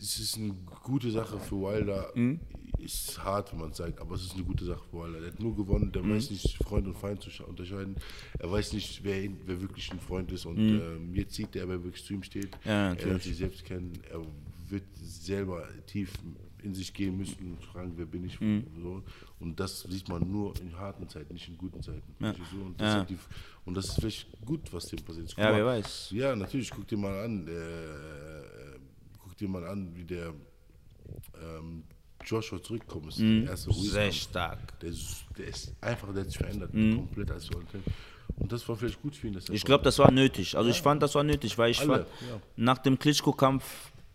es 0.00 0.18
ist 0.18 0.36
eine 0.36 0.54
gute 0.82 1.10
Sache 1.10 1.38
für 1.38 1.56
Wilder. 1.56 2.10
Mhm. 2.14 2.40
Ist 2.82 3.22
hart, 3.22 3.52
wenn 3.52 3.60
man 3.60 3.70
es 3.70 3.76
sagt, 3.76 4.00
aber 4.00 4.16
es 4.16 4.22
ist 4.24 4.34
eine 4.34 4.42
gute 4.42 4.64
Sache 4.64 4.82
für. 4.90 5.08
Der 5.12 5.30
hat 5.30 5.38
nur 5.40 5.54
gewonnen, 5.54 5.92
der 5.92 6.02
Mhm. 6.02 6.16
weiß 6.16 6.30
nicht 6.30 6.56
Freund 6.64 6.86
und 6.88 6.96
Feind 6.98 7.22
zu 7.22 7.30
unterscheiden. 7.44 7.94
Er 8.40 8.50
weiß 8.50 8.72
nicht, 8.72 9.04
wer, 9.04 9.22
ihn, 9.22 9.38
wer 9.46 9.60
wirklich 9.60 9.90
ein 9.92 10.00
Freund 10.00 10.32
ist. 10.32 10.46
Und 10.46 10.58
ähm, 10.58 11.14
jetzt 11.14 11.34
sieht 11.34 11.54
er, 11.54 11.68
wer 11.68 11.82
wirklich 11.84 12.04
zu 12.04 12.14
ihm 12.14 12.24
steht. 12.24 12.50
Mhm. 12.50 12.58
Ja, 12.64 12.72
er 12.72 12.88
natürlich. 12.94 13.22
sich 13.24 13.36
selbst 13.36 13.64
kennen. 13.64 13.92
Er 14.10 14.20
wird 14.68 14.82
selber 15.00 15.68
tief 15.86 16.12
in 16.64 16.74
sich 16.74 16.92
gehen 16.92 17.16
müssen 17.16 17.52
und 17.52 17.64
fragen, 17.64 17.92
wer 17.96 18.06
bin 18.06 18.24
ich. 18.24 18.40
Mhm. 18.40 18.64
So. 18.82 19.02
Und 19.38 19.58
das 19.60 19.82
sieht 19.82 20.08
man 20.08 20.28
nur 20.30 20.52
in 20.60 20.76
harten 20.76 21.08
Zeiten, 21.08 21.34
nicht 21.34 21.48
in 21.48 21.56
guten 21.58 21.82
Zeiten. 21.82 22.14
Ja. 22.18 22.32
Du? 22.32 22.62
Und, 22.64 22.80
das 22.80 22.94
Ja. 22.94 23.04
die, 23.04 23.18
und 23.64 23.74
das 23.76 23.86
ist 23.90 23.94
vielleicht 24.00 24.26
gut, 24.44 24.72
was 24.72 24.86
dem 24.86 24.98
passiert 25.04 25.32
Ja, 25.36 25.50
mal, 25.50 25.56
wer 25.56 25.66
weiß. 25.66 26.10
Ja, 26.12 26.34
natürlich, 26.34 26.70
guck 26.70 26.86
dir 26.88 26.98
mal 26.98 27.24
an. 27.24 27.46
Äh, 27.46 28.78
guck 29.20 29.36
dir 29.36 29.48
mal 29.48 29.64
an, 29.66 29.94
wie 29.94 30.04
der 30.04 30.34
ähm, 31.40 31.84
Joshua 32.24 32.62
zurückgekommen 32.62 33.08
ist. 33.08 33.18
Der 33.20 33.44
erste. 33.50 33.72
Sehr 33.72 34.04
Ruiz-Kampf. 34.04 34.14
stark. 34.14 34.80
Der, 34.80 34.88
ist- 34.90 35.24
der 35.38 35.46
ist 35.48 35.74
einfach, 35.80 36.12
der 36.12 36.22
hat 36.22 36.28
sich 36.30 36.38
verändert. 36.38 36.72
Komplett 36.72 37.30
als 37.30 37.44
sollte. 37.46 37.80
Und 38.36 38.50
das 38.50 38.66
war 38.68 38.76
vielleicht 38.76 39.00
gut 39.02 39.14
für 39.14 39.28
ihn. 39.28 39.38
Ich 39.52 39.64
glaube, 39.64 39.84
das 39.84 39.98
war 39.98 40.10
nötig. 40.10 40.56
Also 40.56 40.70
ich 40.70 40.80
fand, 40.80 41.02
das 41.02 41.14
war 41.14 41.22
nötig, 41.22 41.56
weil 41.58 41.70
ich 41.70 41.80
Alle, 41.80 41.88
fand, 41.88 42.06
ja. 42.28 42.40
nach 42.56 42.78
dem 42.78 42.98
Klitschko-Kampf 42.98 43.64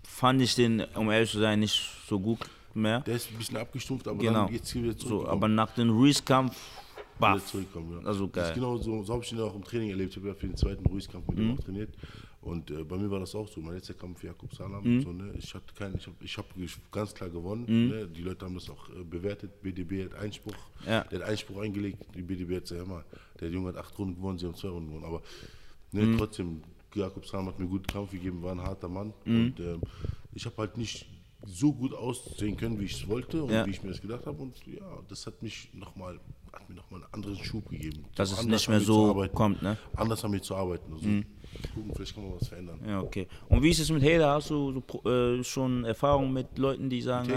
fand 0.03 0.41
ich 0.41 0.55
den, 0.55 0.83
um 0.95 1.09
ehrlich 1.11 1.31
zu 1.31 1.39
sein, 1.39 1.59
nicht 1.59 1.79
so 2.07 2.19
gut 2.19 2.39
mehr. 2.73 3.01
der 3.01 3.15
ist 3.15 3.29
ein 3.31 3.37
bisschen 3.37 3.57
abgestumpft, 3.57 4.07
aber 4.07 4.17
Genau. 4.19 4.45
dann 4.45 4.53
jetzt 4.53 4.73
wieder 4.73 4.91
So, 4.93 5.07
zurück. 5.07 5.27
aber 5.29 5.47
nach 5.47 5.71
dem 5.73 5.89
Ruiz-Kampf, 5.91 6.53
wieder 6.55 7.33
baff. 7.35 7.53
Ja. 7.53 8.07
Also 8.07 8.25
Das 8.27 8.33
geil. 8.33 8.45
ist 8.49 8.53
genau 8.55 8.77
so, 8.77 9.03
so 9.03 9.13
habe 9.13 9.23
ich 9.23 9.31
ihn 9.31 9.39
auch 9.39 9.55
im 9.55 9.63
Training 9.63 9.89
erlebt. 9.91 10.11
Ich 10.11 10.17
habe 10.17 10.27
ja 10.29 10.33
für 10.33 10.47
den 10.47 10.57
zweiten 10.57 10.85
Ruiz-Kampf 10.87 11.27
mit 11.29 11.37
ihm 11.39 11.47
Mhm. 11.49 11.53
auch 11.53 11.63
trainiert. 11.63 11.89
Und 12.47 12.71
äh, 12.71 12.83
bei 12.83 12.97
mir 12.97 13.11
war 13.11 13.19
das 13.19 13.35
auch 13.35 13.47
so. 13.47 13.59
Mein 13.61 13.75
letzter 13.75 13.93
Kampf 13.93 14.23
Jakob 14.23 14.53
Salam. 14.55 14.83
Mhm. 14.83 15.01
So, 15.01 15.11
ne? 15.11 15.33
Ich 15.37 15.53
hatte 15.53 15.73
keinen, 15.73 15.97
ich 15.97 16.07
habe 16.07 16.15
ich 16.21 16.37
hab 16.77 16.91
ganz 16.91 17.13
klar 17.13 17.29
gewonnen. 17.29 17.65
Ne? 17.89 18.07
Die 18.07 18.21
Leute 18.21 18.45
haben 18.45 18.55
das 18.55 18.69
auch 18.69 18.89
äh, 18.89 19.03
bewertet. 19.03 19.61
BDB 19.61 20.05
hat 20.05 20.15
Einspruch. 20.15 20.55
Ja. 20.85 21.03
Der 21.03 21.19
hat 21.19 21.27
Einspruch 21.29 21.59
eingelegt. 21.61 22.05
Die 22.15 22.21
BDB 22.21 22.55
hat 22.55 22.63
gesagt, 22.67 22.87
mal, 22.87 23.03
der 23.39 23.49
Junge 23.49 23.69
hat 23.69 23.77
acht 23.77 23.97
Runden 23.99 24.15
gewonnen, 24.15 24.37
sie 24.39 24.45
haben 24.45 24.55
zwei 24.55 24.69
Runden 24.69 24.89
gewonnen. 24.89 25.05
Aber 25.05 25.21
ne, 25.91 26.01
Mhm. 26.03 26.17
trotzdem, 26.17 26.61
Jakob 26.95 27.25
Salam 27.25 27.47
hat 27.47 27.59
mir 27.59 27.67
guten 27.67 27.85
Kampf 27.87 28.11
gegeben, 28.11 28.41
war 28.41 28.53
ein 28.53 28.61
harter 28.61 28.87
Mann. 28.87 29.13
Mhm. 29.25 29.35
Und 29.47 29.59
ähm, 29.59 29.81
ich 30.33 30.45
habe 30.45 30.55
halt 30.57 30.77
nicht 30.77 31.05
so 31.45 31.71
gut 31.73 31.93
aussehen 31.93 32.55
können, 32.57 32.79
wie 32.79 32.85
ich 32.85 32.93
es 33.01 33.07
wollte 33.07 33.43
und 33.43 33.51
Ja. 33.51 33.65
wie 33.65 33.71
ich 33.71 33.83
mir 33.83 33.89
das 33.89 34.01
gedacht 34.01 34.25
habe. 34.25 34.41
Und 34.41 34.55
ja, 34.65 34.81
das 35.09 35.25
hat 35.27 35.43
mich 35.43 35.69
nochmal 35.73 36.19
hat 36.53 36.67
mir 36.69 36.75
nochmal 36.75 37.03
einen 37.03 37.13
anderen 37.13 37.37
Schub 37.43 37.69
gegeben. 37.69 38.05
Dass 38.15 38.31
es 38.31 38.43
nicht 38.43 38.67
mehr 38.67 38.79
so 38.79 39.13
kommt, 39.33 39.61
ne? 39.61 39.77
Anders 39.95 40.23
an 40.25 40.31
mir 40.31 40.41
zu 40.41 40.55
arbeiten. 40.55 40.91
Also, 40.91 41.05
gucken, 41.73 41.91
vielleicht 41.95 42.13
kann 42.15 42.23
man 42.27 42.35
was 42.39 42.47
verändern. 42.47 42.79
Ja, 42.87 43.01
okay. 43.01 43.27
Und 43.49 43.63
wie 43.63 43.69
ist 43.69 43.79
es 43.79 43.89
mit 43.91 44.03
Hater? 44.03 44.31
Hast 44.33 44.49
du 44.49 44.83
so, 44.87 45.09
äh, 45.09 45.43
schon 45.43 45.85
Erfahrung 45.85 46.31
mit 46.33 46.57
Leuten, 46.57 46.89
die 46.89 47.01
sagen, 47.01 47.29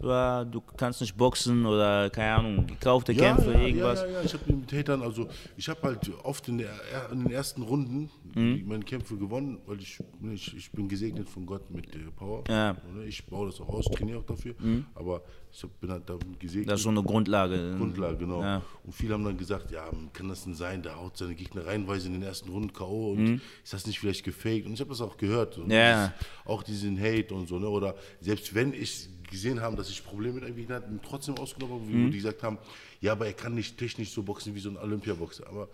äh, 0.00 0.46
du 0.46 0.60
kannst 0.76 1.00
nicht 1.00 1.16
boxen 1.16 1.64
oder 1.66 2.10
keine 2.10 2.34
Ahnung, 2.34 2.66
gekaufte 2.66 3.12
Ja, 3.12 3.34
Kämpfe, 3.34 3.52
ja, 3.52 3.60
irgendwas? 3.60 4.00
Ja, 4.02 4.06
ja, 4.06 4.12
ja. 4.18 4.22
ich 4.24 4.34
habe 4.34 4.52
mit 4.52 4.72
Hatern, 4.72 5.02
also 5.02 5.28
ich 5.56 5.68
habe 5.68 5.80
halt 5.82 6.10
oft 6.22 6.48
in, 6.48 6.58
der, 6.58 6.70
in 7.12 7.20
den 7.24 7.32
ersten 7.32 7.62
Runden 7.62 8.10
Mhm. 8.36 8.64
meine 8.66 8.82
Kämpfe 8.84 9.16
gewonnen, 9.16 9.58
weil 9.64 9.78
ich, 9.80 10.00
ich, 10.32 10.56
ich 10.56 10.72
bin 10.72 10.88
gesegnet 10.88 11.28
von 11.28 11.46
Gott 11.46 11.70
mit 11.70 11.94
äh, 11.94 11.98
Power. 12.16 12.42
Ja. 12.48 12.72
Mhm. 12.92 12.98
Ne, 13.02 13.06
Ich 13.06 13.24
baue 13.26 13.46
das 13.46 13.60
auch 13.60 13.68
aus, 13.68 13.84
trainiere 13.86 14.18
auch 14.18 14.24
dafür, 14.24 14.54
aber 14.96 15.22
ich 15.54 15.70
bin 15.80 15.90
halt 15.90 16.08
damit 16.08 16.40
gesegnet. 16.40 16.68
Das 16.70 16.80
ist 16.80 16.84
so 16.84 16.90
eine 16.90 17.02
Grundlage. 17.02 17.76
Grundlage, 17.78 18.16
genau. 18.18 18.42
Ja. 18.42 18.62
Und 18.82 18.92
viele 18.92 19.14
haben 19.14 19.24
dann 19.24 19.36
gesagt, 19.38 19.70
ja, 19.70 19.88
kann 20.12 20.28
das 20.28 20.44
denn 20.44 20.54
sein, 20.54 20.82
der 20.82 20.96
haut 20.96 21.16
seine 21.16 21.34
Gegner 21.34 21.66
reihenweise 21.66 22.06
in 22.08 22.14
den 22.14 22.22
ersten 22.22 22.48
Runden 22.50 22.72
K.O. 22.72 23.12
und 23.12 23.40
ist 23.62 23.72
das 23.72 23.86
nicht 23.86 23.98
vielleicht 24.00 24.24
gefaked? 24.24 24.66
Und 24.66 24.74
ich 24.74 24.80
habe 24.80 24.90
das 24.90 25.00
auch 25.00 25.16
gehört. 25.16 25.58
Mhm. 25.58 25.70
Ja. 25.70 26.12
auch 26.44 26.62
diesen 26.62 26.98
Hate 27.00 27.34
und 27.34 27.46
so, 27.48 27.58
ne? 27.58 27.68
Oder 27.68 27.94
selbst 28.20 28.54
wenn 28.54 28.72
ich 28.72 29.08
gesehen 29.30 29.60
habe, 29.60 29.76
dass 29.76 29.88
ich 29.90 30.04
Probleme 30.04 30.34
mit 30.34 30.44
einem 30.44 30.56
Gegner 30.56 30.76
hatte, 30.76 30.88
trotzdem 31.08 31.36
ausgenommen 31.38 31.80
habe, 31.80 31.90
Mhm. 31.90 32.06
wo 32.06 32.10
die 32.10 32.16
gesagt 32.18 32.42
haben, 32.42 32.58
ja, 33.00 33.12
aber 33.12 33.26
er 33.26 33.32
kann 33.32 33.54
nicht 33.54 33.76
technisch 33.78 34.10
so 34.10 34.22
boxen 34.22 34.54
wie 34.54 34.60
so 34.60 34.70
ein 34.70 34.76
Olympiaboxer. 34.76 35.46
Aber 35.48 35.68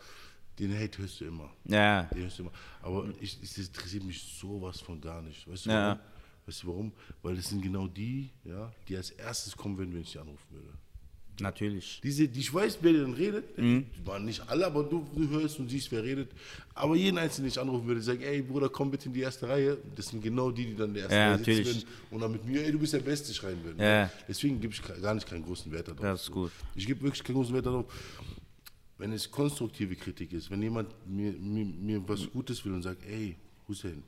den 0.58 0.72
Hate 0.78 0.98
hörst 0.98 1.20
du 1.20 1.24
immer. 1.24 1.50
Ja. 1.64 2.02
Den 2.04 2.22
hörst 2.22 2.38
du 2.38 2.42
immer. 2.42 2.52
Aber 2.82 3.06
ich, 3.20 3.38
es 3.42 3.56
interessiert 3.58 4.04
mich 4.04 4.20
sowas 4.40 4.80
von 4.80 5.00
gar 5.00 5.22
nicht. 5.22 5.48
Weißt 5.50 5.66
du 5.66 5.70
Ja. 5.70 5.86
warum? 5.88 5.98
Weißt 6.50 6.64
du 6.64 6.66
warum? 6.66 6.90
Weil 7.22 7.36
das 7.36 7.48
sind 7.48 7.62
genau 7.62 7.86
die, 7.86 8.28
ja, 8.44 8.72
die 8.88 8.96
als 8.96 9.10
erstes 9.12 9.56
kommen 9.56 9.78
würden, 9.78 9.94
wenn 9.94 10.00
ich 10.00 10.10
die 10.10 10.18
anrufen 10.18 10.46
würde. 10.50 10.66
Natürlich. 11.40 12.00
Diese, 12.02 12.26
die 12.26 12.40
ich 12.40 12.52
weiß, 12.52 12.78
wer 12.82 12.92
denn 12.92 13.14
redet, 13.14 13.56
Mhm. 13.56 13.86
die 13.96 14.04
waren 14.04 14.24
nicht 14.24 14.42
alle, 14.48 14.66
aber 14.66 14.82
du, 14.82 15.06
du 15.14 15.28
hörst 15.30 15.60
und 15.60 15.70
siehst, 15.70 15.92
wer 15.92 16.02
redet. 16.02 16.32
Aber 16.74 16.96
jeden 16.96 17.18
Einzelnen, 17.18 17.44
den 17.46 17.52
ich 17.52 17.60
anrufen 17.60 17.86
würde, 17.86 18.02
sagen, 18.02 18.20
ey 18.22 18.42
Bruder, 18.42 18.68
komm 18.68 18.90
bitte 18.90 19.06
in 19.06 19.12
die 19.14 19.20
erste 19.20 19.48
Reihe. 19.48 19.78
Das 19.94 20.08
sind 20.08 20.24
genau 20.24 20.50
die, 20.50 20.66
die 20.66 20.74
dann 20.74 20.88
in 20.88 20.94
der 20.94 21.02
ersten 21.04 21.16
Ja, 21.16 21.28
Reihe 21.34 21.38
sitzen 21.38 21.58
natürlich. 21.60 21.86
und 22.10 22.20
dann 22.20 22.32
mit 22.32 22.44
mir, 22.44 22.64
ey, 22.64 22.72
du 22.72 22.78
bist 22.80 22.92
der 22.94 22.98
Beste, 22.98 23.32
schreien 23.32 23.62
würden. 23.62 23.78
Ja. 23.80 24.10
Deswegen 24.28 24.60
gebe 24.60 24.74
ich 24.74 24.82
gar 24.82 25.14
nicht 25.14 25.28
keinen 25.28 25.44
großen 25.44 25.70
Wert 25.70 25.86
darauf. 25.86 26.00
Das 26.02 26.22
ist 26.24 26.30
gut. 26.32 26.50
Ich 26.74 26.84
gebe 26.84 27.00
wirklich 27.02 27.22
keinen 27.22 27.36
großen 27.36 27.54
Wert 27.54 27.64
darauf. 27.66 27.86
Wenn 28.98 29.12
es 29.12 29.30
konstruktive 29.30 29.94
Kritik 29.94 30.32
ist, 30.32 30.50
wenn 30.50 30.60
jemand 30.60 30.88
mir, 31.06 31.32
mir, 31.32 31.64
mir 31.64 32.08
was 32.08 32.28
Gutes 32.28 32.62
will 32.66 32.72
und 32.74 32.82
sagt, 32.82 33.02
ey, 33.06 33.36
Hussein, 33.68 34.02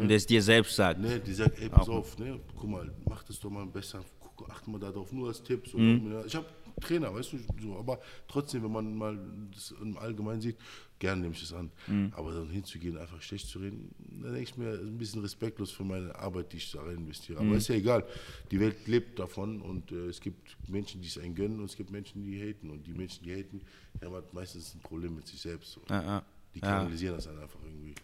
Und 0.00 0.08
der 0.08 0.16
es 0.16 0.26
dir 0.26 0.42
selbst 0.42 0.76
sagt. 0.76 1.00
Ne, 1.00 1.20
die 1.20 1.34
sagt, 1.34 1.60
ey, 1.60 1.68
pass 1.68 1.88
auf, 1.88 2.18
ne, 2.18 2.40
guck 2.56 2.70
mal, 2.70 2.90
mach 3.08 3.22
das 3.24 3.38
doch 3.38 3.50
mal 3.50 3.66
besser, 3.66 4.00
guck, 4.20 4.48
achte 4.50 4.70
mal 4.70 4.78
darauf, 4.78 5.12
nur 5.12 5.28
als 5.28 5.42
Tipp. 5.42 5.68
So, 5.68 5.78
Mhm. 5.78 6.22
Ich 6.26 6.34
habe 6.34 6.46
Trainer, 6.80 7.14
weißt 7.14 7.34
du, 7.34 7.38
so, 7.60 7.78
aber 7.78 8.00
trotzdem, 8.26 8.64
wenn 8.64 8.72
man 8.72 8.96
mal 8.96 9.18
das 9.54 9.74
im 9.80 9.96
Allgemeinen 9.98 10.40
sieht, 10.40 10.56
gerne 10.98 11.22
nehme 11.22 11.34
ich 11.34 11.40
das 11.40 11.52
an. 11.52 11.70
Mhm. 11.86 12.12
Aber 12.16 12.32
dann 12.32 12.48
hinzugehen, 12.48 12.96
einfach 12.96 13.20
schlecht 13.22 13.48
zu 13.48 13.58
reden, 13.58 13.94
dann 13.98 14.32
denke 14.32 14.42
ich 14.42 14.56
mir, 14.56 14.70
ist 14.70 14.88
ein 14.88 14.98
bisschen 14.98 15.22
respektlos 15.22 15.70
für 15.70 15.84
meine 15.84 16.14
Arbeit, 16.14 16.52
die 16.52 16.56
ich 16.56 16.70
da 16.72 16.82
rein 16.82 16.96
investiere. 16.96 17.40
Mhm. 17.42 17.48
Aber 17.48 17.56
ist 17.58 17.68
ja 17.68 17.74
egal, 17.74 18.04
die 18.50 18.60
Welt 18.60 18.86
lebt 18.86 19.18
davon 19.18 19.60
und 19.60 19.92
äh, 19.92 20.06
es 20.06 20.20
gibt 20.20 20.56
Menschen, 20.68 21.00
die 21.02 21.08
es 21.08 21.18
einen 21.18 21.34
gönnen 21.34 21.58
und 21.58 21.66
es 21.66 21.76
gibt 21.76 21.90
Menschen, 21.90 22.22
die 22.24 22.40
haten. 22.40 22.70
Und 22.70 22.86
die 22.86 22.94
Menschen, 22.94 23.24
die 23.24 23.34
haten, 23.34 23.60
haben 24.02 24.22
meistens 24.32 24.74
ein 24.74 24.80
Problem 24.80 25.14
mit 25.14 25.26
sich 25.26 25.40
selbst. 25.40 25.72
So. 25.72 25.82
Ja, 25.88 26.02
ja. 26.02 26.24
Die 26.54 26.60
kanalisieren 26.60 27.16
das 27.16 27.24
dann 27.24 27.38
einfach 27.38 27.60
irgendwie. 27.64 27.94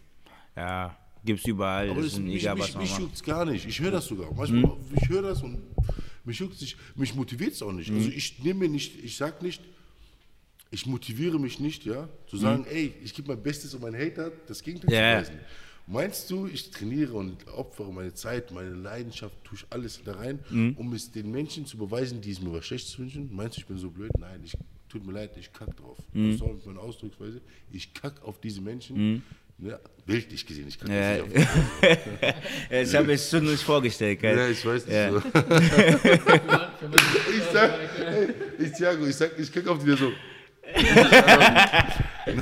Ja, 0.55 0.97
gibt's 1.23 1.45
überall. 1.45 1.89
Aber 1.89 2.01
das 2.01 2.13
ist 2.13 2.19
mich, 2.19 2.41
egal, 2.41 2.55
mich, 2.55 2.63
was 2.63 2.75
mich 2.75 2.97
juckt's 2.97 3.23
gar 3.23 3.45
nicht. 3.45 3.65
Ich 3.67 3.79
höre 3.79 3.91
das 3.91 4.05
sogar. 4.05 4.33
Manchmal, 4.33 4.77
ich 5.01 5.09
höre 5.09 5.21
das 5.23 5.41
und 5.43 5.59
mich 6.25 6.39
juckt 6.39 6.59
nicht, 6.61 6.77
mich 6.95 7.15
motiviert 7.15 7.53
es 7.53 7.61
auch 7.61 7.71
nicht. 7.71 7.91
Also 7.91 8.09
ich 8.09 8.39
nehme 8.43 8.61
mir 8.61 8.69
nicht, 8.69 9.03
ich 9.03 9.17
sag 9.17 9.41
nicht, 9.41 9.61
ich 10.71 10.85
motiviere 10.85 11.39
mich 11.39 11.59
nicht, 11.59 11.85
ja, 11.85 12.07
zu 12.27 12.37
sagen, 12.37 12.65
ey, 12.69 12.93
ich 13.03 13.13
gebe 13.13 13.27
mein 13.29 13.41
Bestes 13.41 13.73
und 13.73 13.81
mein 13.81 13.95
Hater 13.95 14.31
das 14.47 14.61
Gegenteil 14.61 14.91
Ja. 14.93 15.23
zu 15.23 15.31
beweisen. 15.31 15.45
Meinst 15.87 16.29
du, 16.29 16.45
ich 16.45 16.69
trainiere 16.69 17.13
und 17.13 17.47
opfere 17.47 17.91
meine 17.91 18.13
Zeit, 18.13 18.51
meine 18.51 18.75
Leidenschaft, 18.75 19.35
tue 19.43 19.57
ich 19.57 19.65
alles 19.71 19.99
da 20.05 20.13
rein, 20.13 20.39
um 20.77 20.93
es 20.93 21.11
den 21.11 21.31
Menschen 21.31 21.65
zu 21.65 21.77
beweisen, 21.77 22.21
die 22.21 22.29
es 22.29 22.39
mir 22.39 22.53
was 22.53 22.63
Schlechtes 22.67 22.99
wünschen? 22.99 23.27
Meinst 23.33 23.57
du, 23.57 23.61
ich 23.61 23.65
bin 23.67 23.79
so 23.79 23.89
blöd? 23.89 24.11
Nein, 24.19 24.41
ich 24.45 24.55
tut 24.87 25.03
mir 25.03 25.13
leid, 25.13 25.31
ich 25.39 25.51
kack 25.51 25.75
drauf. 25.75 25.97
Das 26.13 26.35
ist 26.35 26.41
auch 26.43 26.55
meine 26.65 26.79
Ausdrucksweise. 26.79 27.41
Ich 27.71 27.91
kack 27.95 28.21
auf 28.23 28.39
diese 28.39 28.61
Menschen. 28.61 29.23
Ne, 29.61 29.77
bildlich 30.05 30.45
gesehen, 30.45 30.67
ich 30.69 30.79
kack 30.79 30.87
Ja. 30.89 31.15
jetzt 31.17 31.35
nicht 31.35 31.47
Ja, 32.71 32.81
Ich 32.81 32.95
habe 32.95 33.11
es 33.13 33.29
schon 33.29 33.43
nicht 33.43 33.61
vorgestellt. 33.61 34.19
Gell? 34.21 34.37
ja, 34.37 34.47
ich 34.47 34.65
weiß 34.65 34.85
nicht 34.85 34.95
Ja. 34.95 35.11
so. 35.11 35.21
Ich 37.37 37.43
sag, 37.53 37.71
ey, 37.99 38.29
ich 38.59 38.71
Thiago, 38.73 39.05
ich 39.05 39.15
sag, 39.15 39.37
ich 39.37 39.51
kack 39.51 39.67
auf 39.67 39.83
die 39.83 39.91
so. 39.97 40.11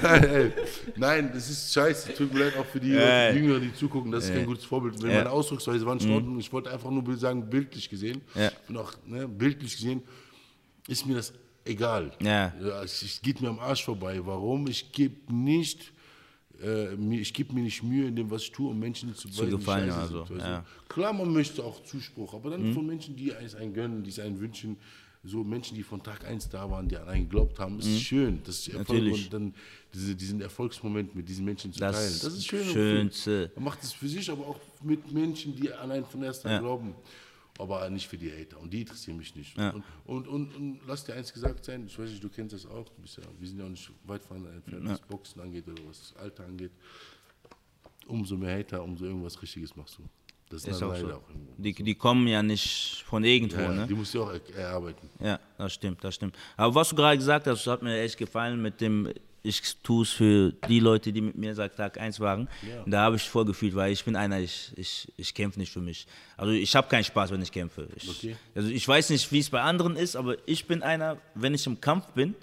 Nein, 0.02 0.24
ey. 0.26 0.52
Nein, 0.98 1.32
das 1.34 1.50
ist 1.50 1.74
scheiße. 1.74 2.14
Tut 2.14 2.34
mir 2.34 2.42
leid 2.46 2.58
auch 2.58 2.66
für 2.66 2.80
die 2.80 2.90
Ja. 2.92 3.32
Jüngeren, 3.32 3.62
die 3.62 3.74
zugucken. 3.74 4.12
Das 4.12 4.26
ist 4.26 4.34
kein 4.34 4.46
gutes 4.46 4.66
Vorbild. 4.66 5.02
Wenn 5.02 5.12
Ja. 5.12 5.18
meine 5.20 5.30
Ausdrucksweise 5.32 5.86
waren 5.86 6.00
in 6.00 6.12
Ordnung. 6.12 6.38
Ich 6.40 6.52
wollte 6.52 6.70
einfach 6.72 6.90
nur 6.92 7.18
sagen, 7.18 7.50
bildlich 7.50 7.90
gesehen. 7.90 8.22
Ja. 8.36 8.52
Und 8.68 8.78
auch 8.78 8.94
ne, 9.06 9.28
bildlich 9.28 9.76
gesehen 9.78 10.04
ist 10.88 11.06
mir 11.06 11.16
das 11.16 11.34
egal. 11.66 12.12
Ja. 12.22 12.54
es 12.84 13.20
geht 13.24 13.40
mir 13.42 13.48
am 13.50 13.60
Arsch 13.60 13.86
vorbei. 13.86 14.20
Warum? 14.24 14.68
Ich 14.68 14.92
gebe 14.92 15.34
nicht. 15.34 15.94
Äh, 16.64 16.96
ich 17.16 17.34
gebe 17.34 17.54
mir 17.54 17.62
nicht 17.62 17.84
Mühe 17.84 18.08
in 18.08 18.16
dem, 18.16 18.30
was 18.32 18.44
ich 18.44 18.52
tue, 18.52 18.70
um 18.72 18.80
Menschen 18.80 19.14
zu, 19.16 19.28
die 19.28 19.50
gefallen, 19.52 19.90
also, 19.92 20.24
du. 20.26 20.36
ja. 20.36 20.66
Klar, 20.90 21.14
man 21.14 21.32
möchte 21.32 21.64
auch 21.64 21.84
Zuspruch, 21.84 22.34
aber 22.34 22.52
dann 22.52 22.74
von 22.74 22.86
Menschen, 22.86 23.16
die 23.16 23.32
es 23.32 23.56
einen 23.56 23.74
gönnen, 23.74 24.04
die 24.04 24.10
es 24.10 24.20
einen 24.20 24.40
wünschen, 24.40 24.78
so 25.24 25.44
Menschen, 25.44 25.76
die 25.76 25.84
von 25.84 26.02
Tag 26.02 26.26
1 26.26 26.50
da 26.50 26.70
waren, 26.70 26.88
die 26.88 26.96
an 26.96 27.08
einen 27.08 27.24
geglaubt 27.24 27.60
haben, 27.60 27.80
ist 27.80 28.02
schön. 28.02 28.40
Das 28.46 28.60
ist 28.60 28.68
Erfolg 28.70 28.88
Natürlich. 28.90 29.26
und 29.26 29.34
dann 29.34 29.54
diese, 29.94 30.16
diesen 30.16 30.42
Erfolgsmoment 30.42 31.16
mit 31.16 31.28
diesen 31.28 31.44
Menschen 31.44 31.74
zu 31.74 31.80
Das 31.80 31.96
teilen. 31.96 32.20
Das 32.24 32.34
ist 32.34 32.46
schön. 32.48 32.64
Schönste. 32.66 33.52
Man 33.56 33.66
macht 33.66 33.84
es 33.84 33.92
für 33.94 34.08
sich, 34.08 34.30
aber 34.32 34.48
auch 34.48 34.60
mit 34.84 35.12
Menschen, 35.12 35.56
die 35.56 35.72
an 35.72 35.92
einen 35.92 36.06
von 36.06 36.24
erst 36.24 36.46
Ja. 36.46 36.60
glauben. 36.60 36.94
Aber 37.58 37.90
nicht 37.90 38.08
für 38.08 38.18
die 38.18 38.32
Hater. 38.32 38.60
Und 38.60 38.72
die 38.72 38.82
interessieren 38.82 39.18
mich 39.18 39.36
nicht. 39.36 39.58
Ja. 39.58 39.72
Und, 39.72 39.84
und, 40.06 40.28
und, 40.28 40.56
und 40.56 40.80
lass 40.86 41.04
dir 41.04 41.14
eins 41.16 41.34
gesagt 41.34 41.66
sein, 41.66 41.86
ich 41.88 41.98
weiß 41.98 42.10
nicht, 42.10 42.24
du 42.24 42.30
kennst 42.30 42.54
das 42.54 42.66
auch, 42.66 42.86
ja, 42.86 43.24
wir 43.40 43.48
sind 43.48 43.60
ja 43.60 43.66
auch 43.66 43.70
nicht 43.70 43.92
weit 44.04 44.22
voneinander 44.22 44.58
entfernt, 44.58 44.90
was 44.90 45.02
Boxen 45.02 45.42
angeht 45.42 45.68
oder 45.68 45.82
was 45.88 46.00
das 46.00 46.16
Alter 46.22 46.46
angeht. 46.46 46.72
Umso 48.08 48.38
mehr 48.38 48.58
Hater, 48.58 48.84
umso 48.84 49.06
irgendwas 49.06 49.42
Richtiges 49.42 49.76
machst 49.76 49.98
du. 49.98 50.04
Das 50.50 50.64
ist, 50.64 50.82
auch 50.82 50.94
leider 50.94 51.10
so. 51.10 51.16
auch. 51.16 51.24
Die, 51.58 51.74
die 51.74 51.96
kommen 51.96 52.26
ja 52.28 52.42
nicht 52.42 53.04
von 53.06 53.24
irgendwo, 53.24 53.60
Ja, 53.60 53.74
ne? 53.74 53.88
Die 53.88 53.94
musst 53.94 54.14
du 54.14 54.24
auch 54.24 54.32
er 54.32 54.56
erarbeiten. 54.56 55.10
Ja, 55.20 55.40
das 55.58 55.74
stimmt, 55.74 56.02
das 56.04 56.16
stimmt. 56.16 56.38
Aber 56.56 56.74
was 56.74 56.90
du 56.90 56.96
gerade 56.96 57.18
gesagt 57.18 57.48
hast, 57.48 57.66
das 57.66 57.74
hat 57.74 57.82
mir 57.82 58.00
echt 58.00 58.18
gefallen 58.18 58.62
mit 58.62 58.80
dem, 58.80 59.12
ich 59.48 59.62
tue 59.82 60.04
es 60.04 60.12
für 60.12 60.52
die 60.68 60.80
Leute, 60.80 61.12
die 61.14 61.22
mit 61.22 61.36
mir 61.38 61.56
seit 61.56 61.76
Tag 61.78 62.00
1 62.00 62.20
waren. 62.20 62.48
Da 62.86 63.02
habe 63.02 63.16
ich 63.16 63.24
voll 63.24 63.46
gefühlt, 63.46 63.74
weil 63.76 63.92
ich 63.92 64.04
bin 64.04 64.16
einer, 64.16 64.40
ich, 64.40 64.72
ich, 64.76 65.12
ich 65.18 65.34
kämpfe 65.34 65.60
nicht 65.60 65.72
für 65.72 65.80
mich. 65.82 66.06
Also 66.36 66.52
ich 66.52 66.76
habe 66.76 66.88
keinen 66.88 67.04
Spaß, 67.04 67.32
wenn 67.32 67.42
ich 67.42 67.52
kämpfe. 67.52 67.88
Ich, 67.96 68.10
Okay. 68.10 68.36
Also 68.54 68.70
ich 68.70 68.88
weiß 68.88 69.10
nicht, 69.10 69.32
wie 69.32 69.40
es 69.40 69.50
bei 69.50 69.62
anderen 69.62 69.96
ist, 69.96 70.16
aber 70.16 70.36
ich 70.46 70.66
bin 70.66 70.84
einer, 70.84 71.18
wenn 71.34 71.54
ich 71.54 71.66
im 71.66 71.80
Kampf 71.80 72.08
bin, 72.14 72.36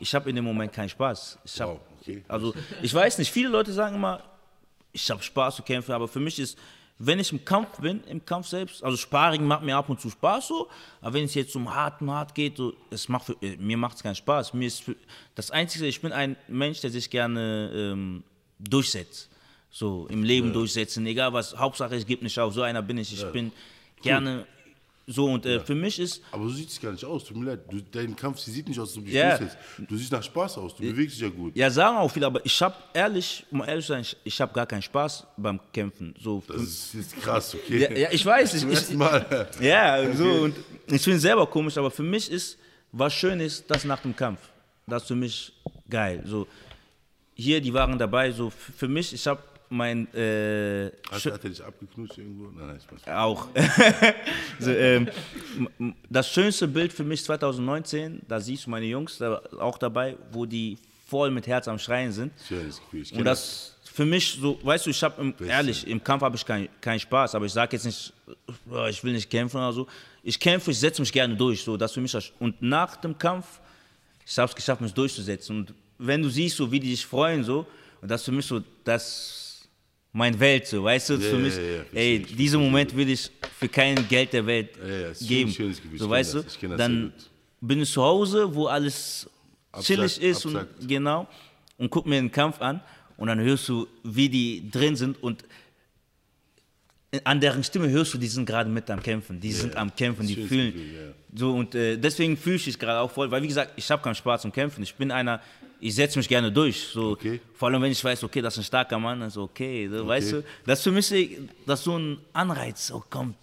ich 0.00 0.14
habe 0.14 0.28
in 0.30 0.36
dem 0.36 0.44
Moment 0.44 0.72
keinen 0.72 0.88
Spaß. 0.88 1.38
Ich 1.44 1.60
hab, 1.60 1.68
Wow, 1.70 1.80
okay. 2.00 2.24
Also 2.28 2.54
ich 2.82 2.92
weiß 2.92 3.18
nicht, 3.18 3.30
viele 3.30 3.48
Leute 3.48 3.72
sagen 3.72 3.96
immer, 3.96 4.22
ich 4.92 5.10
habe 5.10 5.22
Spaß 5.22 5.56
zu 5.56 5.62
kämpfen, 5.62 5.92
aber 5.92 6.08
für 6.08 6.20
mich 6.20 6.38
ist, 6.38 6.58
wenn 6.98 7.20
ich 7.20 7.32
im 7.32 7.44
Kampf 7.44 7.78
bin, 7.78 8.02
im 8.04 8.24
Kampf 8.24 8.48
selbst, 8.48 8.82
also 8.82 8.96
Sparring 8.96 9.44
macht 9.44 9.62
mir 9.62 9.76
ab 9.76 9.88
und 9.88 10.00
zu 10.00 10.10
Spaß 10.10 10.48
so, 10.48 10.68
aber 11.00 11.14
wenn 11.14 11.24
es 11.24 11.34
jetzt 11.34 11.54
um 11.54 11.72
harten 11.72 12.10
Hart 12.10 12.34
geht, 12.34 12.56
so, 12.56 12.72
es 12.90 13.08
macht 13.08 13.26
für, 13.26 13.36
äh, 13.40 13.56
mir 13.56 13.76
macht 13.76 13.96
es 13.96 14.02
keinen 14.02 14.16
Spaß. 14.16 14.54
Mir 14.54 14.66
ist 14.66 14.82
für, 14.82 14.96
das 15.34 15.50
Einzige, 15.50 15.86
ich 15.86 16.00
bin 16.00 16.12
ein 16.12 16.36
Mensch, 16.48 16.80
der 16.80 16.90
sich 16.90 17.08
gerne 17.08 17.70
ähm, 17.72 18.24
durchsetzt. 18.58 19.30
So 19.70 20.06
im 20.08 20.24
Leben 20.24 20.52
durchsetzen, 20.52 21.06
egal 21.06 21.34
was, 21.34 21.56
Hauptsache 21.56 21.94
ich 21.94 22.06
gebe 22.06 22.24
nicht 22.24 22.38
auf, 22.38 22.54
so 22.54 22.62
einer 22.62 22.82
bin 22.82 22.96
ich. 22.96 23.12
Ich 23.12 23.32
bin 23.32 23.52
gerne 24.02 24.46
so 25.10 25.24
und 25.24 25.46
äh, 25.46 25.58
für 25.60 25.74
mich 25.74 25.98
ist, 25.98 26.22
Aber 26.30 26.44
so 26.44 26.50
sieht 26.50 26.68
es 26.68 26.78
gar 26.78 26.92
nicht 26.92 27.04
aus. 27.04 27.24
Tut 27.24 27.36
mir 27.36 27.46
leid. 27.46 27.60
Du, 27.70 27.80
dein 27.80 28.14
Kampf 28.14 28.38
sie 28.40 28.50
sieht 28.50 28.68
nicht 28.68 28.78
aus, 28.78 28.92
du 28.92 29.00
dich 29.00 29.14
Ja. 29.14 29.38
durchsetzt. 29.38 29.56
Du 29.88 29.96
siehst 29.96 30.12
nach 30.12 30.22
Spaß 30.22 30.58
aus. 30.58 30.76
Du 30.76 30.82
bewegst 30.82 31.16
dich 31.16 31.22
ja 31.22 31.30
gut. 31.30 31.56
ja 31.56 31.70
sagen 31.70 31.96
auch 31.96 32.10
viele, 32.10 32.26
aber 32.26 32.44
ich 32.44 32.60
habe 32.60 32.74
ehrlich, 32.92 33.44
um 33.50 33.62
ehrlich 33.64 33.86
zu 33.86 33.92
sein, 33.92 34.02
ich, 34.02 34.16
ich 34.24 34.38
habe 34.40 34.52
gar 34.52 34.66
keinen 34.66 34.82
Spaß 34.82 35.26
beim 35.38 35.58
Kämpfen. 35.72 36.14
So, 36.20 36.42
Das 36.46 36.60
ist, 36.62 36.94
ist 36.94 37.20
krass, 37.22 37.54
okay? 37.54 37.78
ja, 37.84 37.92
ja, 37.96 38.08
ich 38.12 38.24
weiß, 38.24 38.52
ich, 38.54 38.64
ich, 38.68 38.90
Mal. 38.96 39.48
Ja, 39.60 40.12
so 40.14 40.24
und 40.24 40.54
ich 40.86 41.00
finde 41.02 41.16
es 41.16 41.22
selber 41.22 41.46
komisch, 41.46 41.78
aber 41.78 41.90
für 41.90 42.02
mich 42.02 42.30
ist, 42.30 42.58
was 42.92 43.14
schön 43.14 43.40
ist, 43.40 43.64
das 43.70 43.84
nach 43.84 44.00
dem 44.02 44.14
Kampf. 44.14 44.40
Das 44.86 45.02
ist 45.02 45.08
für 45.08 45.16
mich 45.16 45.52
geil. 45.88 46.22
So, 46.26 46.46
hier, 47.34 47.60
die 47.60 47.72
waren 47.72 47.98
dabei, 47.98 48.30
so 48.32 48.50
für 48.50 48.88
mich, 48.88 49.12
ich 49.14 49.26
habe 49.26 49.42
mein, 49.70 50.12
äh, 50.14 50.90
Hat, 51.10 51.24
hat 51.24 51.44
er 51.44 51.50
dich 51.50 51.62
abgeknutscht 51.62 52.18
irgendwo? 52.18 52.50
Nein, 52.56 52.68
nein, 52.68 52.80
Spaß. 52.80 53.14
auch. 53.14 53.48
so, 54.58 54.70
ähm, 54.70 55.08
das 56.08 56.30
schönste 56.30 56.68
Bild 56.68 56.92
für 56.92 57.04
mich 57.04 57.24
2019, 57.24 58.22
da 58.26 58.40
siehst 58.40 58.66
du 58.66 58.70
meine 58.70 58.86
Jungs 58.86 59.18
da, 59.18 59.42
auch 59.58 59.78
dabei, 59.78 60.16
wo 60.32 60.46
die 60.46 60.78
voll 61.06 61.30
mit 61.30 61.46
Herz 61.46 61.68
am 61.68 61.78
Schreien 61.78 62.12
sind. 62.12 62.32
Schönes 62.46 62.80
Gefühl. 62.80 63.02
Ich 63.02 63.12
Und 63.12 63.24
das 63.24 63.78
für 63.98 64.04
mich 64.04 64.38
so, 64.40 64.58
weißt 64.62 64.86
du, 64.86 64.90
ich 64.90 65.02
habe 65.02 65.34
ehrlich, 65.44 65.84
im 65.86 66.02
Kampf 66.04 66.22
habe 66.22 66.36
ich 66.36 66.46
keinen 66.46 66.68
keinen 66.80 67.00
Spaß, 67.00 67.34
aber 67.34 67.46
ich 67.46 67.52
sage 67.52 67.74
jetzt 67.74 67.84
nicht, 67.84 68.12
ich 68.90 69.02
will 69.02 69.12
nicht 69.12 69.28
kämpfen 69.28 69.56
oder 69.56 69.72
so. 69.72 69.86
Ich 70.22 70.38
kämpfe, 70.38 70.70
ich 70.70 70.78
setze 70.78 71.02
mich 71.02 71.12
gerne 71.12 71.34
durch, 71.34 71.64
so, 71.64 71.76
das 71.76 71.92
für 71.92 72.00
mich 72.00 72.12
das, 72.12 72.30
und 72.38 72.62
nach 72.62 72.96
dem 72.96 73.18
Kampf, 73.18 73.46
ich 74.24 74.38
habe 74.38 74.48
es 74.48 74.54
geschafft, 74.54 74.80
mich 74.82 74.92
durchzusetzen. 74.92 75.56
Und 75.56 75.74
wenn 75.98 76.22
du 76.22 76.28
siehst, 76.28 76.56
so 76.58 76.70
wie 76.70 76.78
die 76.78 76.90
sich 76.90 77.04
freuen, 77.04 77.42
so, 77.42 77.66
und 78.00 78.08
das 78.08 78.22
für 78.22 78.30
mich 78.30 78.46
so, 78.46 78.62
das 78.84 79.47
mein 80.12 80.38
Welt, 80.40 80.66
so, 80.66 80.82
weißt 80.84 81.10
du, 81.10 81.14
Ja, 81.14 81.20
für 81.20 81.36
mich, 81.36 81.56
ja, 81.56 81.62
ja, 81.62 81.82
ey, 81.92 82.18
diesen 82.20 82.60
Moment 82.60 82.96
will 82.96 83.08
ich 83.10 83.30
für 83.58 83.68
kein 83.68 84.08
Geld 84.08 84.32
der 84.32 84.46
Welt 84.46 84.70
geben. 85.20 85.50
Gefühl, 85.50 85.70
ich 85.92 86.00
so, 86.00 86.08
weißt 86.08 86.34
das, 86.34 86.58
du, 86.58 86.68
dann 86.76 87.12
bin 87.60 87.82
ich 87.82 87.90
zu 87.90 88.02
Hause, 88.02 88.54
wo 88.54 88.66
alles 88.66 89.28
chillig 89.80 90.16
Absackt, 90.16 90.24
ist 90.24 90.46
absackt. 90.46 90.80
und 90.80 90.88
genau 90.88 91.26
und 91.76 91.90
guck 91.90 92.06
mir 92.06 92.16
den 92.16 92.30
Kampf 92.30 92.60
an 92.60 92.80
und 93.16 93.28
dann 93.28 93.40
hörst 93.40 93.68
du, 93.68 93.86
wie 94.02 94.28
die 94.28 94.70
drin 94.70 94.96
sind 94.96 95.22
und 95.22 95.44
an 97.24 97.40
deren 97.40 97.64
Stimme 97.64 97.88
hörst 97.88 98.12
du, 98.14 98.18
die 98.18 98.26
sind 98.26 98.44
gerade 98.44 98.68
mit 98.68 98.90
am 98.90 99.02
Kämpfen, 99.02 99.40
die 99.40 99.52
sind 99.52 99.74
am 99.76 99.94
Kämpfen, 99.94 100.26
die 100.26 100.34
fühlen. 100.34 100.72
Gefühl, 100.72 100.94
ja. 100.94 101.14
So 101.34 101.54
und 101.54 101.74
äh, 101.74 101.96
deswegen 101.96 102.36
fühle 102.36 102.56
ich 102.56 102.68
es 102.68 102.78
gerade 102.78 103.00
auch 103.00 103.10
voll, 103.10 103.30
weil 103.30 103.42
wie 103.42 103.48
gesagt, 103.48 103.72
ich 103.76 103.90
habe 103.90 104.02
keinen 104.02 104.14
Spaß 104.14 104.42
zum 104.42 104.52
Kämpfen. 104.52 104.82
Ich 104.82 104.94
bin 104.94 105.10
einer, 105.10 105.40
ich 105.80 105.94
setze 105.94 106.18
mich 106.18 106.28
gerne 106.28 106.52
durch. 106.52 106.88
So, 106.88 107.10
Okay. 107.12 107.40
Vor 107.54 107.68
allem 107.68 107.80
wenn 107.80 107.92
ich 107.92 108.02
weiß, 108.04 108.24
okay, 108.24 108.42
das 108.42 108.54
ist 108.54 108.58
ein 108.60 108.64
starker 108.64 108.98
Mann, 108.98 109.20
dann 109.20 109.30
so 109.30 109.44
okay, 109.44 109.88
so, 109.88 110.06
weißt 110.06 110.32
du, 110.32 110.44
das 110.66 110.80
ist 110.80 110.84
für 110.84 110.92
mich 110.92 111.08
das 111.66 111.80
ist 111.80 111.84
so 111.84 111.98
ein 111.98 112.18
Anreiz, 112.34 112.90
oh 112.94 113.02
komm, 113.08 113.34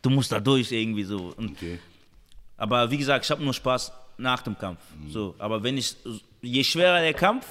du 0.00 0.08
musst 0.10 0.32
da 0.32 0.40
durch 0.40 0.72
irgendwie 0.72 1.04
so. 1.04 1.34
Und 1.36 1.50
Okay. 1.52 1.78
aber 2.56 2.90
wie 2.90 2.96
gesagt, 2.98 3.24
ich 3.26 3.30
habe 3.30 3.42
nur 3.44 3.52
Spaß 3.52 3.92
nach 4.18 4.40
dem 4.40 4.56
Kampf. 4.58 4.80
So, 5.10 5.34
aber 5.38 5.62
wenn 5.62 5.76
ich, 5.76 5.94
je 6.40 6.64
schwerer 6.64 7.00
der 7.00 7.12
Kampf, 7.12 7.44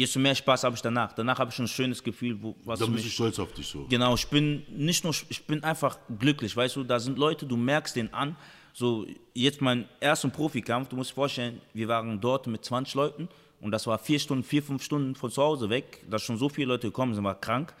desto 0.00 0.18
mehr 0.18 0.34
Spaß 0.34 0.64
habe 0.64 0.74
ich 0.74 0.82
danach. 0.82 1.12
Danach 1.12 1.38
habe 1.38 1.50
ich 1.50 1.58
ein 1.58 1.68
schönes 1.68 2.02
Gefühl, 2.02 2.36
wo, 2.40 2.56
was 2.64 2.80
Da 2.80 2.86
bist 2.86 3.04
du 3.04 3.08
stolz 3.08 3.38
auf 3.38 3.52
dich 3.52 3.66
so. 3.66 3.86
Genau, 3.88 4.14
ich 4.14 4.26
bin 4.26 4.64
nicht 4.68 5.04
nur, 5.04 5.14
ich 5.28 5.44
bin 5.44 5.62
einfach 5.62 5.98
glücklich, 6.18 6.56
weißt 6.56 6.76
du, 6.76 6.84
da 6.84 6.98
sind 6.98 7.18
Leute, 7.18 7.46
du 7.46 7.56
merkst 7.56 7.96
den 7.96 8.12
an. 8.12 8.36
So, 8.72 9.06
jetzt 9.34 9.60
mein 9.60 9.88
erster 10.00 10.28
Profikampf, 10.28 10.88
du 10.88 10.96
musst 10.96 11.12
dir 11.12 11.14
vorstellen, 11.14 11.60
wir 11.74 11.86
waren 11.86 12.20
dort 12.20 12.48
mit 12.48 12.64
20 12.64 12.94
Leuten 12.94 13.28
und 13.60 13.70
das 13.70 13.86
war 13.86 13.98
vier 13.98 14.18
Stunden, 14.18 14.42
vier, 14.42 14.62
fünf 14.62 14.82
Stunden 14.82 15.14
von 15.14 15.30
zu 15.30 15.40
Hause 15.40 15.70
weg, 15.70 16.04
dass 16.10 16.22
schon 16.22 16.36
so 16.38 16.48
viele 16.48 16.68
Leute 16.68 16.88
gekommen 16.88 17.14
sind, 17.14 17.22
war 17.22 17.40
krank. 17.40 17.72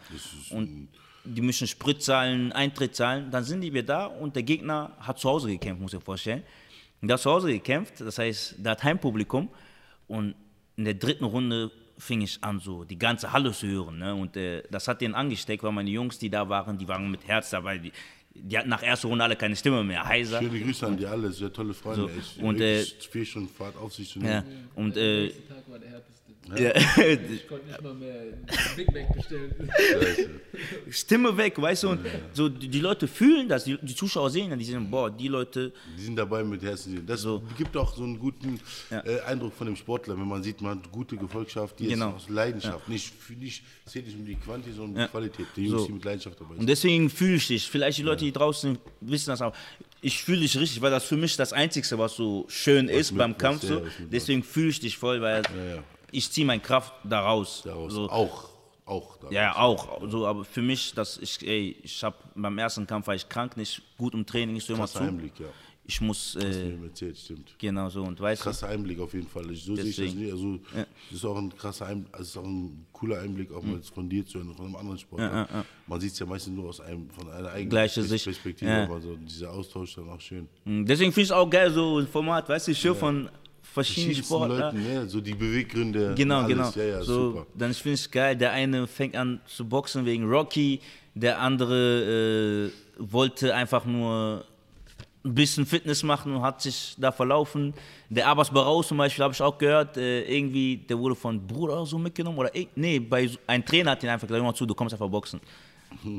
Und 0.50 0.88
die 1.24 1.40
müssen 1.40 1.66
Sprit 1.66 2.02
zahlen, 2.02 2.52
Eintritt 2.52 2.94
zahlen. 2.94 3.30
Dann 3.30 3.44
sind 3.44 3.60
die 3.60 3.72
wir 3.72 3.82
da 3.82 4.06
und 4.06 4.36
der 4.36 4.44
Gegner 4.44 4.92
hat 5.00 5.18
zu 5.18 5.28
Hause 5.28 5.48
gekämpft, 5.48 5.82
muss 5.82 5.92
ich 5.92 5.98
dir 5.98 6.04
vorstellen. 6.04 6.42
Und 7.02 7.08
der 7.08 7.14
hat 7.14 7.22
zu 7.22 7.30
Hause 7.30 7.52
gekämpft, 7.52 8.00
das 8.00 8.18
heißt, 8.18 8.56
der 8.58 8.72
hat 8.72 8.84
Heimpublikum. 8.84 9.48
Und 10.06 10.34
in 10.76 10.84
der 10.84 10.94
dritten 10.94 11.24
Runde 11.24 11.70
fing 11.98 12.22
ich 12.22 12.38
an, 12.42 12.58
so 12.60 12.84
die 12.84 12.98
ganze 12.98 13.32
Halle 13.32 13.52
zu 13.52 13.66
hören. 13.66 13.98
Ne? 13.98 14.14
Und 14.14 14.36
äh, 14.36 14.62
das 14.70 14.88
hat 14.88 15.00
den 15.00 15.14
angesteckt, 15.14 15.62
weil 15.62 15.72
meine 15.72 15.90
Jungs, 15.90 16.18
die 16.18 16.30
da 16.30 16.48
waren, 16.48 16.76
die 16.78 16.88
waren 16.88 17.10
mit 17.10 17.26
Herz 17.26 17.50
dabei. 17.50 17.78
Die, 17.78 17.92
die 18.34 18.58
hatten 18.58 18.68
nach 18.68 18.82
erster 18.82 19.08
Runde 19.08 19.22
alle 19.24 19.36
keine 19.36 19.54
Stimme 19.54 19.84
mehr, 19.84 20.04
heiser. 20.04 20.40
Schöne 20.40 20.60
Grüße 20.60 20.86
an 20.86 20.96
die 20.96 21.06
alle, 21.06 21.30
sehr 21.32 21.52
tolle 21.52 21.72
Freunde. 21.72 22.02
So, 22.02 22.08
echt. 22.08 22.38
und, 22.38 22.58
Wirklich 22.58 23.08
vier 23.10 23.24
Stunden 23.24 23.48
Fahrt 23.48 23.76
auf 23.76 23.94
sich 23.94 24.08
zu 24.10 24.18
Ja. 24.18 24.40
nehmen. 24.40 24.68
Und 24.74 24.96
Der 24.96 25.04
äh, 25.26 25.32
ja, 26.56 26.72
Ich 26.76 27.48
konnte 27.48 27.66
nicht 27.66 27.82
mal 27.82 27.94
mehr 27.94 28.24
Big 28.76 28.92
Mac 28.92 29.14
bestellen. 29.14 29.54
Stimme 30.90 31.36
weg, 31.36 31.60
weißt 31.60 31.84
du, 31.84 31.88
und 31.90 32.00
so 32.32 32.48
die, 32.48 32.80
Leute 32.80 33.08
fühlen 33.08 33.48
das, 33.48 33.64
die, 33.64 33.78
die 33.80 33.94
Zuschauer 33.94 34.30
sehen 34.30 34.50
das, 34.50 34.58
die 34.58 34.64
sagen, 34.66 34.90
boah, 34.90 35.10
die 35.10 35.28
Leute, 35.28 35.72
Die 35.98 36.02
sind 36.02 36.16
dabei 36.16 36.44
mit 36.44 36.62
Herzen. 36.62 37.04
Das 37.06 37.22
So. 37.22 37.42
gibt 37.56 37.76
auch 37.76 37.96
so 37.96 38.02
einen 38.04 38.18
guten 38.18 38.60
Ja. 38.90 39.00
äh, 39.04 39.20
Eindruck 39.22 39.54
von 39.54 39.66
dem 39.66 39.76
Sportler, 39.76 40.16
wenn 40.18 40.28
man 40.28 40.42
sieht, 40.42 40.60
man 40.60 40.78
hat 40.78 40.92
gute 40.92 41.16
Gefolgschaft, 41.16 41.78
die 41.80 41.88
Genau. 41.88 42.10
ist 42.10 42.14
aus 42.24 42.28
Leidenschaft. 42.28 42.88
Nicht, 42.88 43.12
für- 43.14 43.32
nicht, 43.34 43.62
es 43.86 43.92
geht 43.92 44.06
nicht 44.06 44.16
um 44.18 44.24
die 44.26 44.36
Quantität, 44.36 44.74
sondern 44.76 44.94
um 44.94 45.00
Ja. 45.00 45.06
die 45.06 45.10
Qualität. 45.10 45.46
Die 45.56 45.66
Jungs, 45.66 45.80
So. 45.82 45.86
die 45.88 45.92
mit 45.94 46.04
Leidenschaft 46.04 46.38
dabei 46.40 46.50
Und 46.52 46.56
sind. 46.58 46.68
deswegen 46.68 47.10
fühle 47.10 47.34
ich 47.36 47.46
dich. 47.46 47.68
Vielleicht 47.68 47.98
die 47.98 48.02
Leute, 48.02 48.24
die 48.24 48.32
draußen 48.32 48.78
wissen 49.00 49.30
das 49.30 49.40
auch. 49.42 49.54
Ich 50.02 50.22
fühle 50.22 50.40
dich 50.40 50.58
richtig, 50.58 50.82
weil 50.82 50.90
das 50.90 51.04
für 51.04 51.16
mich 51.16 51.36
das 51.36 51.52
Einzige, 51.54 51.86
was 51.98 52.14
so 52.14 52.44
schön 52.48 52.88
ist 52.88 53.12
mit- 53.12 53.18
beim 53.18 53.32
was 53.32 53.38
Kampf. 53.38 53.62
So. 53.62 53.82
was 53.82 53.92
Deswegen 54.12 54.42
fühle 54.42 54.68
ich 54.68 54.80
dich 54.80 54.98
voll, 54.98 55.20
weil 55.22 55.42
ja. 55.42 55.82
Ich 56.14 56.30
ziehe 56.30 56.46
meine 56.46 56.60
Kraft 56.62 56.92
daraus. 57.04 57.62
Daraus. 57.64 57.92
So. 57.92 58.08
Auch. 58.08 58.48
Auch. 58.86 59.16
Daraus. 59.18 59.32
Ja, 59.34 59.56
auch. 59.56 60.00
So, 60.10 60.26
aber 60.26 60.44
für 60.44 60.62
mich, 60.62 60.92
dass 60.94 61.16
ich, 61.18 61.46
ey, 61.46 61.76
ich 61.82 62.02
habe 62.04 62.16
beim 62.34 62.56
ersten 62.58 62.86
Kampf 62.86 63.06
war 63.06 63.14
ich 63.14 63.28
krank, 63.28 63.56
nicht 63.56 63.82
gut 63.96 64.14
im 64.14 64.24
Training, 64.26 64.56
ich 64.56 64.64
so 64.64 64.74
immer 64.74 64.86
zu. 64.86 64.98
Einblick, 65.00 65.38
ja. 65.40 65.46
Ich 65.86 66.00
muss, 66.00 66.34
Hast 66.34 66.42
du 66.42 66.48
äh, 66.48 66.76
mir 66.76 66.86
erzählt, 66.86 67.18
stimmt. 67.18 67.54
genau 67.58 67.90
so 67.90 68.02
und 68.04 68.18
weißt 68.18 68.40
du. 68.40 68.44
Krasser 68.44 68.68
Einblick 68.68 68.98
auf 69.00 69.12
jeden 69.12 69.28
Fall. 69.28 69.50
Ich, 69.50 69.64
so 69.64 69.76
sehe 69.76 69.84
ich 69.84 69.96
das 69.96 70.04
Deswegen. 70.06 70.20
nicht. 70.22 70.32
Also, 70.32 70.58
das 71.10 71.18
ist 71.18 71.24
auch 71.26 71.36
ein 71.36 71.54
krasser 71.54 71.84
Einblick, 71.86 72.14
also 72.14 72.22
ist 72.24 72.36
auch 72.38 72.48
ein 72.48 72.86
cooler 72.90 73.20
Einblick, 73.20 73.52
auch 73.52 73.62
mal 73.62 73.82
von 73.82 74.08
dir 74.08 74.24
zu 74.24 74.38
hören, 74.38 74.54
von 74.54 74.64
einem 74.64 74.76
anderen 74.76 74.98
Sportler. 74.98 75.46
Man 75.86 76.00
sieht 76.00 76.12
es 76.12 76.18
ja 76.18 76.24
meistens 76.24 76.54
nur 76.56 76.70
aus 76.70 76.80
einem, 76.80 77.10
von 77.10 77.28
einer 77.30 77.50
eigenen 77.50 77.68
Gleiche 77.68 78.00
Pers- 78.00 78.08
Sicht. 78.08 78.24
Perspektive, 78.24 78.70
Ja. 78.70 78.84
aber 78.84 78.98
so 78.98 79.14
dieser 79.16 79.50
Austausch 79.52 79.94
dann 79.96 80.08
auch 80.08 80.20
schön. 80.22 80.48
Mm, 80.64 80.86
Deswegen 80.86 81.12
finde 81.12 81.22
ich 81.24 81.28
es 81.28 81.32
auch 81.32 81.50
geil, 81.50 81.70
so 81.70 81.98
ein 81.98 82.08
Format, 82.08 82.48
weißt 82.48 82.66
du, 82.68 82.72
ich 82.72 82.82
höre 82.82 82.94
von 82.94 83.28
verschiedenen 83.74 84.14
Verschiedensten 84.14 84.24
Sportlern. 84.24 84.76
Leuten, 84.76 84.94
ja, 84.94 85.06
so 85.06 85.20
die 85.20 85.34
Beweggründe. 85.34 86.14
Genau, 86.16 86.42
alles. 86.42 86.48
genau. 86.48 86.70
Ja, 86.76 86.84
ja, 86.96 87.02
so, 87.02 87.30
super. 87.30 87.46
Dann 87.54 87.74
finde 87.74 87.94
ich 87.94 88.00
es 88.00 88.10
geil, 88.10 88.36
der 88.36 88.52
eine 88.52 88.86
fängt 88.86 89.16
an 89.16 89.40
zu 89.46 89.68
boxen 89.68 90.06
wegen 90.06 90.24
Rocky, 90.24 90.80
der 91.14 91.40
andere 91.40 92.70
äh, 92.70 92.70
wollte 92.98 93.54
einfach 93.54 93.84
nur 93.84 94.44
ein 95.24 95.34
bisschen 95.34 95.64
Fitness 95.66 96.02
machen 96.02 96.34
und 96.34 96.42
hat 96.42 96.60
sich 96.60 96.94
da 96.98 97.10
verlaufen. 97.10 97.72
Der 98.10 98.28
Abbas 98.28 98.50
Barraus 98.50 98.88
zum 98.88 98.98
Beispiel, 98.98 99.24
habe 99.24 99.32
ich 99.32 99.40
auch 99.40 99.56
gehört, 99.56 99.96
äh, 99.96 100.22
irgendwie, 100.22 100.76
der 100.76 100.98
wurde 100.98 101.14
von 101.14 101.44
Bruder 101.46 101.84
so 101.86 101.98
mitgenommen. 101.98 102.38
Oder 102.38 102.54
ich, 102.54 102.68
nee, 102.76 102.98
bei, 102.98 103.30
ein 103.46 103.64
Trainer 103.64 103.92
hat 103.92 104.02
ihn 104.02 104.10
einfach 104.10 104.28
gesagt, 104.28 104.44
mal 104.44 104.54
zu, 104.54 104.66
du 104.66 104.74
kommst 104.74 104.92
einfach 104.92 105.08
boxen. 105.08 105.40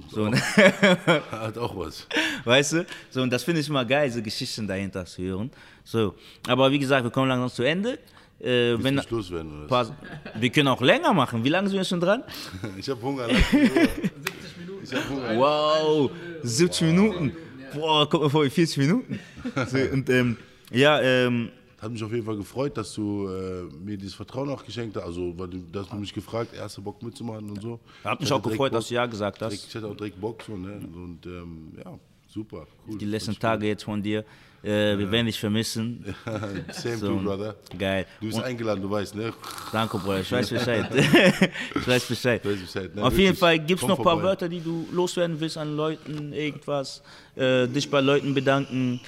So, 0.10 0.30
ne? 0.30 0.38
Hat 1.31 1.57
auch 1.57 1.76
was. 1.77 2.07
Weißt 2.43 2.73
du? 2.73 2.85
So, 3.10 3.22
und 3.22 3.31
das 3.31 3.43
finde 3.43 3.61
ich 3.61 3.69
immer 3.69 3.85
geil, 3.85 4.10
so 4.11 4.22
Geschichten 4.22 4.68
dahinter 4.68 5.06
zu 5.06 5.22
hören. 5.22 5.52
So, 5.84 6.15
aber 6.47 6.72
wie 6.72 6.80
gesagt, 6.80 7.03
wir 7.03 7.11
kommen 7.11 7.27
langsam 7.30 7.49
zu 7.49 7.64
Ende. 7.64 7.99
Äh, 8.39 8.76
Wenn 8.77 9.02
loswerden 9.10 9.60
oder? 9.60 9.68
paar, 9.68 9.95
wir 10.35 10.49
können 10.49 10.68
auch 10.68 10.81
länger 10.81 11.14
machen. 11.14 11.43
Wie 11.43 11.49
lange 11.49 11.69
sind 11.69 11.77
wir 11.77 11.85
schon 11.85 12.02
dran? 12.02 12.23
Ich 12.77 12.89
habe 12.89 13.02
Hunger. 13.02 13.27
lass 13.27 13.53
mich 13.53 13.72
Ruhe. 13.72 13.88
70 13.88 14.57
Minuten. 14.57 14.84
Ich 14.84 14.93
habe 14.93 15.10
Hunger. 15.10 15.38
Wow, 15.38 16.11
70 16.43 16.88
Minuten. 16.88 17.38
Boah, 17.73 18.10
guck 18.10 18.22
mal 18.23 18.30
vor, 18.30 18.49
40 18.49 18.77
Minuten. 18.77 19.19
So, 19.68 19.77
und 19.77 20.10
ähm, 20.10 20.38
ja, 20.72 20.99
ähm, 21.02 21.49
Hat 21.85 21.91
mich 21.91 22.03
auf 22.03 22.11
jeden 22.11 22.25
Fall 22.25 22.35
gefreut, 22.35 22.75
dass 22.77 22.93
du 22.95 23.27
äh, 23.27 23.63
mir 23.83 23.95
dieses 23.95 24.15
Vertrauen 24.15 24.49
auch 24.49 24.65
geschenkt 24.65 24.97
hast. 24.97 25.03
Also, 25.03 25.37
weil 25.37 25.47
du, 25.49 25.59
dass 25.71 25.87
du 25.87 25.95
mich 25.97 26.11
gefragt, 26.11 26.53
erster 26.55 26.81
Bock 26.81 27.03
mitzumachen 27.03 27.47
und 27.51 27.61
so. 27.61 27.79
hat 28.03 28.19
mich 28.19 28.27
Ich 28.27 28.33
auch 28.33 28.41
gefreut, 28.41 28.71
direkt 28.71 28.75
dass 28.75 28.87
du 28.87 28.95
ja 28.95 29.05
gesagt 29.05 29.39
Bock, 29.39 29.51
hast. 29.51 29.67
Ich 29.67 29.75
hatte 29.75 29.87
auch 29.87 29.95
direkt 29.95 30.19
Bock 30.19 30.41
so, 30.41 30.57
ne? 30.57 30.79
Und 30.95 31.25
ähm, 31.27 31.73
ja, 31.77 31.99
Super, 32.27 32.67
cool. 32.87 32.97
Die 32.97 33.05
letzten 33.05 33.37
Tage 33.37 33.67
jetzt 33.67 33.83
von 33.83 34.01
dir. 34.01 34.25
Äh, 34.63 34.97
wir 34.97 35.11
werden 35.11 35.27
dich 35.27 35.39
vermissen. 35.39 36.03
Same 36.71 36.97
So, 36.97 37.07
to 37.09 37.23
brother. 37.23 37.55
Geil. 37.77 38.05
Du 38.19 38.25
bist 38.25 38.39
Und, 38.39 38.43
eingeladen, 38.43 38.81
du 38.81 38.89
weißt, 38.89 39.15
ne? 39.15 39.31
danke, 39.71 39.99
Bruder. 39.99 40.21
Ich 40.21 40.31
weiß 40.31 40.49
Bescheid. 40.49 40.89
ich 41.75 41.87
weiß 41.87 42.07
Bescheid. 42.07 42.43
Weiß 42.43 42.59
Bescheid, 42.59 42.95
ne? 42.95 43.03
Auf 43.03 43.17
jeden. 43.17 43.37
Fall 43.37 43.59
gibt 43.59 43.81
es 43.83 43.87
noch 43.87 43.99
ein 43.99 44.03
paar. 44.03 44.21
Wörter, 44.23 44.49
die 44.49 44.59
du 44.59 44.87
loswerden 44.91 45.39
willst 45.39 45.57
an 45.57 45.77
Leuten, 45.77 46.33
irgendwas. 46.33 47.03
Äh, 47.35 47.67
dich 47.67 47.89
bei 47.89 48.01
Leuten 48.01 48.33
bedanken. 48.33 48.99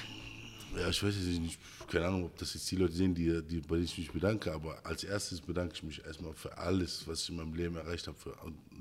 Ja, 0.80 0.88
ich 0.88 1.02
weiß 1.02 1.14
jetzt 1.14 1.40
nicht, 1.40 1.58
keine 1.88 2.06
Ahnung, 2.06 2.24
ob 2.26 2.36
das 2.38 2.54
jetzt 2.54 2.70
die 2.70 2.76
Leute 2.76 2.92
sehen, 2.92 3.14
die, 3.14 3.42
die, 3.42 3.60
bei 3.60 3.76
denen 3.76 3.84
ich 3.84 3.98
mich 3.98 4.10
bedanke, 4.10 4.52
aber 4.52 4.84
als 4.84 5.04
erstes 5.04 5.40
bedanke 5.40 5.74
ich 5.74 5.82
mich 5.82 6.04
erstmal 6.04 6.32
für 6.34 6.56
alles, 6.56 7.06
was 7.06 7.22
ich 7.22 7.30
in 7.30 7.36
meinem 7.36 7.54
Leben 7.54 7.76
erreicht 7.76 8.06
habe, 8.06 8.18
für 8.18 8.36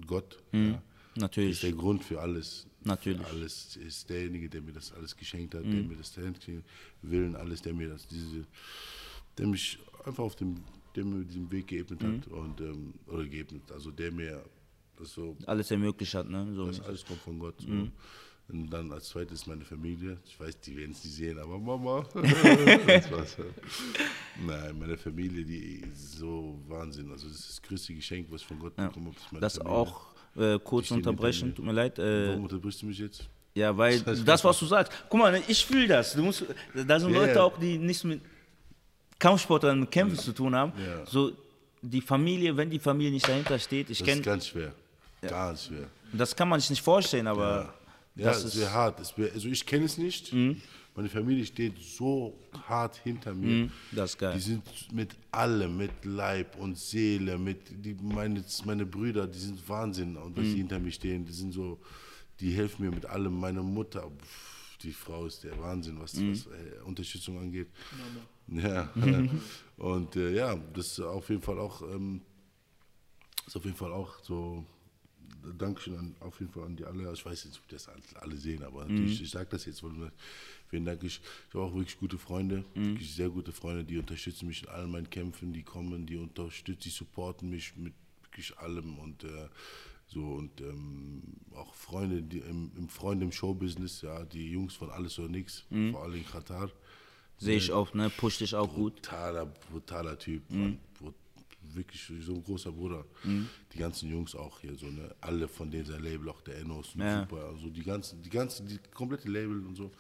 Gott. 0.06 0.38
Ja. 0.52 0.72
ist 0.72 0.82
Natürlich. 1.16 1.62
der 1.62 1.72
Grund 1.72 2.04
für 2.04 2.20
alles. 2.22 2.68
Natürlich. 2.84 3.22
Für 3.22 3.28
alles 3.28 3.76
ist 3.78 4.10
derjenige, 4.10 4.50
der 4.50 4.62
mir 4.62 4.74
das 4.74 4.92
alles 4.94 5.16
geschenkt 5.16 5.56
hat, 5.56 5.64
der 5.64 5.84
mir 5.84 5.96
das 5.96 6.14
Talent 6.14 6.40
Willen, 7.02 7.36
alles, 7.36 7.62
der 7.62 7.74
mir 7.74 7.90
das, 7.90 8.08
diese, 8.08 8.46
der 9.38 9.48
mich 9.48 9.80
einfach 10.06 10.24
auf 10.24 10.36
dem, 10.36 10.64
der 10.96 11.06
mir 11.06 11.24
diesen 11.26 11.52
Weg 11.52 11.68
geebnet 11.68 12.04
hat 12.04 12.28
und, 12.28 12.62
ähm, 12.62 12.94
oder 13.08 13.26
geebnet, 13.26 13.64
also 13.72 13.92
der 13.92 14.12
mir 14.12 14.44
das 14.98 15.14
so 15.14 15.38
Alles 15.46 15.70
ermöglicht 15.72 16.14
hat, 16.14 16.30
ne? 16.30 16.54
So. 16.56 16.68
das 16.68 16.82
alles 16.82 17.06
kommt 17.06 17.22
von 17.22 17.40
Gott. 17.40 17.62
So. 17.62 17.90
Und 18.50 18.70
dann 18.70 18.92
als 18.94 19.10
zweites 19.10 19.46
meine 19.46 19.66
Familie. 19.66 20.18
Ich 20.26 20.40
weiß, 20.40 20.60
die 20.62 20.78
werden 20.78 20.92
es 20.92 21.04
nicht 21.04 21.16
sehen, 21.16 21.38
aber 21.38 21.58
Mama. 21.60 22.06
das 22.88 23.12
war's. 23.12 23.36
Nein, 24.46 24.80
meine 24.80 24.98
Familie, 24.98 25.44
die 25.44 25.84
ist 25.92 26.14
so 26.14 26.58
Wahnsinn. 26.68 27.12
Also 27.12 27.28
das 27.28 27.40
ist 27.40 27.50
das 27.50 27.62
größte 27.62 27.94
Geschenk, 27.94 28.28
was 28.32 28.42
ich 28.42 28.48
von 28.48 28.58
Gott 28.60 28.76
bekommen 28.76 29.14
habe. 29.32 29.42
Das 29.42 29.58
Familie. 29.58 29.76
auch 29.78 30.02
äh, 30.38 30.60
kurz 30.64 30.92
unterbrechen, 30.92 31.54
tut 31.54 31.66
mir 31.66 31.74
leid. 31.74 32.00
Äh, 32.00 32.30
Warum 32.30 32.44
unterbrichst 32.44 32.82
du 32.82 32.86
mich 32.86 33.00
jetzt? 33.00 33.28
ja, 33.54 33.76
weil 33.76 34.00
Das 34.00 34.20
heißt, 34.20 34.28
das, 34.28 34.44
was 34.46 34.60
du 34.60 34.66
sagst. 34.68 34.94
Guck 35.10 35.20
mal, 35.20 35.32
ne, 35.32 35.42
ich 35.48 35.66
fühle 35.66 35.88
das. 35.88 36.14
Du 36.14 36.22
musst, 36.24 36.46
da 36.74 37.00
sind 37.00 37.12
Ja, 37.14 37.20
Leute 37.20 37.34
ja. 37.34 37.44
auch, 37.44 37.58
die 37.60 37.78
nichts 37.78 38.04
mit 38.06 38.22
Kampfsportlern, 39.20 39.80
mit 39.82 39.92
Kämpfen 39.92 40.18
zu 40.18 40.32
tun 40.32 40.56
haben. 40.56 40.72
Ja. 40.80 41.06
So, 41.06 41.32
die 41.82 42.02
Familie, 42.02 42.56
wenn 42.56 42.70
die 42.70 42.80
Familie 42.80 43.12
nicht 43.12 43.28
dahinter 43.28 43.58
steht, 43.60 43.90
ich 43.90 43.98
Das 44.00 44.08
kenne, 44.08 44.20
ist 44.22 44.26
ganz 44.26 44.48
schwer. 44.48 44.74
Ganz 45.22 45.66
schwer. 45.66 45.88
das 46.14 46.36
kann 46.36 46.48
man 46.48 46.60
sich 46.60 46.70
nicht 46.70 46.82
vorstellen, 46.84 47.26
aber 47.28 47.74
Ja, 48.18 48.26
das 48.32 48.44
ist, 48.44 48.60
wäre 48.60 48.72
hart. 48.72 49.00
Es 49.00 49.18
wär, 49.18 49.32
also 49.34 49.48
ich 49.48 49.66
kenne 49.66 49.86
es 49.86 49.98
nicht. 49.98 50.34
Meine 50.96 51.10
Familie 51.10 51.46
steht 51.46 51.78
so 51.80 52.34
hart 52.68 52.96
hinter 52.98 53.34
mir. 53.34 53.70
das 53.92 54.12
ist 54.12 54.18
geil. 54.18 54.34
Die 54.36 54.40
sind 54.42 54.64
mit 54.92 55.16
allem, 55.32 55.78
mit 55.78 55.92
Leib 56.04 56.58
und 56.58 56.76
Seele, 56.78 57.38
mit 57.38 57.60
die, 57.86 57.94
meine, 58.02 58.44
meine 58.66 58.86
Brüder, 58.86 59.28
die 59.28 59.38
sind 59.38 59.70
Wahnsinn 59.70 60.16
und 60.18 60.36
was 60.36 60.46
Mhm. 60.46 60.52
die 60.54 60.58
hinter 60.58 60.80
mir 60.80 60.92
stehen, 60.92 61.24
die 61.24 61.34
sind 61.34 61.52
so, 61.54 61.80
die 62.40 62.52
helfen 62.52 62.86
mir 62.86 62.92
mit 62.92 63.06
allem. 63.06 63.40
Meine 63.40 63.62
Mutter, 63.62 64.10
pff, 64.10 64.78
die 64.80 64.92
Frau 64.92 65.28
ist 65.28 65.44
der 65.44 65.56
Wahnsinn, 65.60 66.00
was, 66.00 66.16
Mhm. 66.16 66.32
was 66.32 66.48
äh, 66.48 66.82
Unterstützung 66.84 67.38
angeht. 67.40 67.68
Ja. 68.48 68.90
und 69.78 70.16
äh, 70.16 70.32
ja, 70.34 70.56
das 70.74 70.88
ist 70.94 71.00
auf 71.02 71.30
jeden 71.30 71.42
Fall 71.44 71.60
auch, 71.60 71.82
ähm, 71.84 72.22
ist 73.46 73.56
auf 73.56 73.66
jeden 73.66 73.78
Fall 73.78 73.92
auch 73.94 74.24
so. 74.24 74.66
Dankeschön 75.58 75.98
an, 75.98 76.16
auf 76.20 76.40
jeden 76.40 76.52
Fall 76.52 76.64
an 76.64 76.76
die 76.76 76.86
alle. 76.86 77.12
Ich 77.14 77.26
weiß 77.26 77.44
jetzt, 77.46 77.58
ob 77.60 77.68
das 77.70 77.90
alle 78.16 78.36
sehen, 78.38 78.64
aber 78.64 78.86
Mhm. 78.86 78.92
natürlich, 78.92 79.22
ich 79.22 79.30
sage 79.30 79.48
das 79.52 79.66
jetzt, 79.66 79.84
weil 79.84 80.12
vielen 80.70 80.86
Dank. 80.86 81.04
Ich, 81.04 81.22
ich 81.50 81.54
habe 81.56 81.66
auch 81.66 81.74
wirklich 81.76 81.98
gute 82.00 82.18
Freunde, 82.18 82.64
Mhm. 82.76 82.92
wirklich 82.92 83.14
sehr 83.14 83.30
gute 83.30 83.52
Freunde, 83.52 83.84
die 83.84 83.98
unterstützen 83.98 84.48
mich 84.48 84.64
in 84.64 84.70
allen 84.70 84.92
meinen 84.92 85.10
Kämpfen, 85.10 85.54
die 85.54 85.64
kommen, 85.64 86.06
die 86.06 86.18
unterstützen, 86.18 86.82
die 86.84 86.90
supporten 86.90 87.50
mich 87.50 87.76
mit 87.76 87.94
wirklich 88.24 88.58
allem 88.60 89.00
und 89.00 89.24
äh, 89.24 89.48
so 90.10 90.22
und 90.22 90.62
ähm, 90.62 91.22
auch 91.56 91.74
Freunde, 91.74 92.22
die 92.22 92.38
im, 92.40 92.72
im 92.78 92.88
Freunde 92.88 93.26
im 93.26 93.32
Showbusiness, 93.32 94.02
ja, 94.04 94.24
die 94.24 94.52
Jungs 94.52 94.74
von 94.76 94.90
Alles 94.90 95.18
oder 95.20 95.28
Nix, 95.30 95.66
Mhm. 95.70 95.92
vor 95.92 96.04
allem 96.04 96.16
in 96.16 96.26
Katar. 96.26 96.70
sehe 97.40 97.58
ich 97.58 97.72
auch, 97.72 97.94
ne? 97.94 98.10
Push 98.10 98.40
dich 98.40 98.56
auch 98.56 98.74
gut. 98.74 98.96
Brutaler, 98.96 99.46
brutaler 99.72 100.18
Typ. 100.18 100.50
Mhm. 100.50 100.60
Mann. 100.60 100.80
Brut- 101.00 101.14
Wirklich 101.74 102.12
so 102.26 102.34
ein 102.34 102.44
großer 102.44 102.72
Bruder. 102.72 103.06
Die 103.24 103.78
ganzen 103.78 104.10
Jungs 104.10 104.36
auch 104.36 104.60
hier, 104.60 104.76
so, 104.76 104.88
ne? 104.88 105.14
Alle 105.22 105.48
von 105.48 105.70
denen 105.70 105.86
sein 105.86 106.02
Label, 106.04 106.30
auch 106.30 106.42
der 106.42 106.58
Enos, 106.60 106.94
Ja. 106.96 107.22
super. 107.22 107.46
Also 107.54 107.70
die 107.70 107.84
ganzen, 107.84 108.22
die 108.22 108.30
ganzen, 108.30 108.68
die 108.68 108.80
komplette 108.94 109.28
Label 109.30 109.66
und 109.66 109.76
so. 109.76 109.92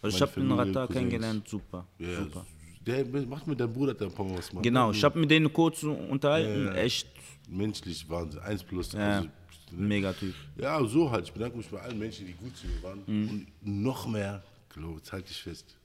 Also 0.00 0.16
ich 0.16 0.22
habe 0.22 0.32
den 0.40 0.48
Cousins. 0.48 0.88
kennengelernt, 0.92 1.48
super. 1.48 1.86
Ja, 1.98 2.16
super. 2.22 2.46
Der 2.80 3.04
macht 3.26 3.46
mit 3.46 3.58
deinem 3.58 3.72
Bruder 3.72 3.94
der 3.94 4.08
ein 4.08 4.12
paar 4.12 4.26
Mal 4.26 4.38
was 4.38 4.48
gemacht. 4.48 4.62
Genau, 4.64 4.90
ne? 4.90 4.96
ich 4.96 5.04
habe 5.04 5.18
mit 5.18 5.30
denen 5.30 5.50
kurz 5.52 5.82
unterhalten, 5.82 6.74
echt 6.74 7.08
Menschlich 7.48 8.08
Wahnsinn. 8.08 8.40
Eins 8.40 8.62
plus. 8.62 8.92
Ja. 8.92 9.18
Also, 9.18 9.28
mega 9.72 10.12
Typ. 10.12 10.34
ja, 10.56 10.84
so 10.86 11.10
halt. 11.10 11.26
Ich 11.26 11.32
bedanke 11.32 11.56
mich 11.56 11.68
bei 11.68 11.80
allen 11.80 11.98
Menschen, 11.98 12.26
die 12.26 12.32
gut 12.34 12.56
zu 12.56 12.66
mir 12.66 12.82
waren. 12.82 13.02
Und 13.04 13.46
noch 13.62 14.06
mehr, 14.06 14.42
glaube 14.68 15.00
ich, 15.04 15.12
halte 15.12 15.30
ich 15.30 15.42
fest, 15.42 15.76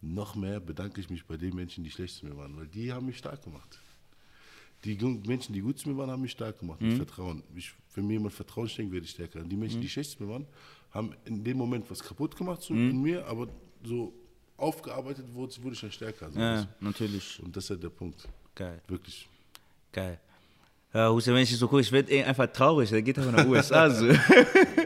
noch 0.00 0.34
mehr 0.34 0.60
bedanke 0.60 1.00
ich 1.00 1.10
mich 1.10 1.24
bei 1.24 1.36
den 1.36 1.54
Menschen, 1.54 1.84
die 1.84 1.90
schlecht 1.90 2.16
zu 2.16 2.26
mir 2.26 2.36
waren, 2.36 2.56
weil 2.56 2.66
die 2.66 2.92
haben 2.92 3.06
mich 3.06 3.18
stark 3.18 3.42
gemacht. 3.42 3.79
Die 4.84 4.96
Menschen, 5.26 5.52
die 5.52 5.60
gut 5.60 5.78
zu 5.78 5.88
mir 5.88 5.96
waren, 5.96 6.10
haben 6.10 6.22
mich 6.22 6.32
stark 6.32 6.58
gemacht, 6.58 6.80
mit 6.80 6.96
Vertrauen. 6.96 7.42
Ich, 7.54 7.72
wenn 7.94 8.06
mir 8.06 8.14
jemand 8.14 8.32
Vertrauen 8.32 8.68
schenkt, 8.68 8.92
werde 8.92 9.04
ich 9.04 9.10
stärker. 9.10 9.42
Die 9.42 9.56
Menschen, 9.56 9.80
die 9.80 9.88
schlecht 9.88 10.12
zu 10.12 10.22
mir 10.22 10.30
waren, 10.30 10.46
haben 10.90 11.14
in 11.24 11.44
dem 11.44 11.58
Moment 11.58 11.90
was 11.90 12.02
kaputt 12.02 12.36
gemacht 12.36 12.62
so 12.62 12.74
in 12.74 13.00
mir, 13.00 13.26
aber 13.26 13.48
so 13.84 14.12
aufgearbeitet 14.56 15.26
wurde, 15.32 15.54
wurde 15.62 15.74
ich 15.74 15.80
dann 15.80 15.92
stärker. 15.92 16.30
So 16.30 16.40
Ja, 16.40 16.66
natürlich. 16.80 17.40
Und 17.42 17.54
das 17.54 17.64
ist 17.64 17.70
halt 17.70 17.82
der 17.82 17.90
Punkt. 17.90 18.28
Geil, 18.54 18.80
Wirklich. 18.88 19.28
geil. 19.92 20.18
Ja, 20.92 21.08
Hussein, 21.08 21.34
wenn 21.34 21.44
ich 21.44 21.56
so 21.56 21.68
gucke, 21.68 21.82
ich 21.82 21.92
werde 21.92 22.24
einfach 22.24 22.48
traurig, 22.48 22.90
der 22.90 23.00
geht 23.00 23.16
einfach 23.16 23.32
nach 23.32 23.46
USA. 23.46 23.88
So. 23.88 24.08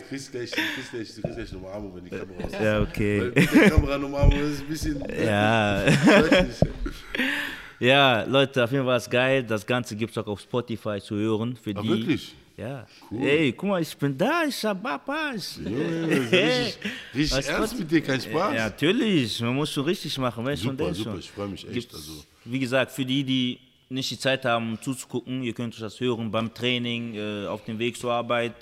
Du 0.04 0.08
kriegst 0.10 0.30
gleich, 0.30 0.50
du 0.50 0.56
kriegst 0.56 0.90
gleich, 0.90 1.14
du 1.14 1.22
kriegst 1.22 1.36
gleich 1.36 1.50
eine 1.50 1.58
Umarmung, 1.60 1.96
wenn 1.96 2.04
die 2.04 2.10
Kamera 2.10 2.44
aus 2.44 2.52
ja, 2.52 2.60
Weil 2.60 2.82
okay. 2.82 3.32
mit 3.34 3.54
der 3.54 3.70
Kamera 3.70 3.94
eine 3.94 4.06
Umarmung 4.06 4.38
ist 4.38 4.60
ein 4.60 4.66
bisschen. 4.68 5.02
Ja. 5.24 5.86
Ja, 7.84 8.22
Leute, 8.24 8.64
auf 8.64 8.70
jeden 8.70 8.82
Fall 8.84 8.88
war 8.92 8.96
es 8.96 9.10
geil. 9.10 9.42
Das 9.42 9.66
Ganze 9.66 9.94
gibt 9.96 10.12
es 10.12 10.18
auch 10.18 10.26
auf 10.26 10.40
Spotify 10.40 11.00
zu 11.00 11.16
hören. 11.16 11.56
Für 11.56 11.74
Ah, 11.76 11.82
die. 11.82 11.88
wirklich? 11.88 12.34
Ja. 12.56 12.86
Cool. 13.10 13.22
Ey, 13.26 13.52
guck 13.52 13.68
mal, 13.68 13.82
ich 13.82 13.96
bin 13.96 14.16
da, 14.16 14.44
ich 14.48 14.64
hab 14.64 14.80
Papas. 14.82 15.58
Richtig, 15.64 16.78
richtig 17.12 17.32
Was 17.32 17.48
ernst 17.48 17.78
mit 17.78 17.90
dir, 17.90 18.00
kein 18.00 18.20
Spaß. 18.20 18.54
Ja, 18.54 18.64
natürlich, 18.66 19.40
man 19.40 19.54
muss 19.56 19.72
schon 19.72 19.84
richtig 19.84 20.16
machen, 20.18 20.44
du, 20.44 20.70
Super, 20.70 20.84
schon 20.86 20.94
super, 20.94 21.10
schon. 21.10 21.18
ich 21.20 21.30
freu 21.30 21.46
mich 21.48 21.64
echt, 21.64 21.72
Gibt's, 21.74 21.94
also. 21.94 22.24
Wie 22.44 22.58
gesagt, 22.60 22.92
für 22.92 23.04
die, 23.04 23.24
die 23.24 23.58
nicht 23.88 24.08
die 24.10 24.18
Zeit 24.18 24.44
haben 24.44 24.78
zuzugucken, 24.80 25.42
ihr 25.42 25.52
könnt 25.52 25.74
euch 25.74 25.80
das 25.80 25.98
hören 26.00 26.30
beim 26.30 26.54
Training, 26.54 27.14
äh, 27.16 27.46
auf 27.48 27.64
dem 27.64 27.78
Weg 27.78 27.96
zur 27.98 28.12
Arbeit. 28.12 28.54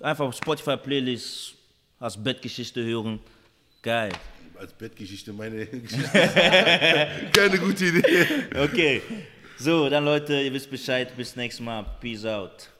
Einfach 0.00 0.24
auf 0.24 0.34
Spotify 0.36 0.76
Playlist 0.78 1.54
als 2.00 2.16
Bettgeschichte 2.16 2.82
hören. 2.82 3.20
Geil. 3.82 4.12
Als 4.58 4.72
Bettgeschichte 4.72 5.32
meine 5.32 5.66
Geschichte. 5.66 6.28
Keine 7.32 7.58
gute 7.58 7.86
Idee. 7.86 8.26
Okay. 8.56 9.02
So, 9.58 9.88
dann 9.88 10.04
Leute, 10.04 10.40
ihr 10.40 10.52
wisst 10.52 10.70
Bescheid. 10.70 11.16
Bis 11.16 11.36
nächstes 11.36 11.64
Mal. 11.64 11.84
Peace 12.00 12.24
out. 12.24 12.70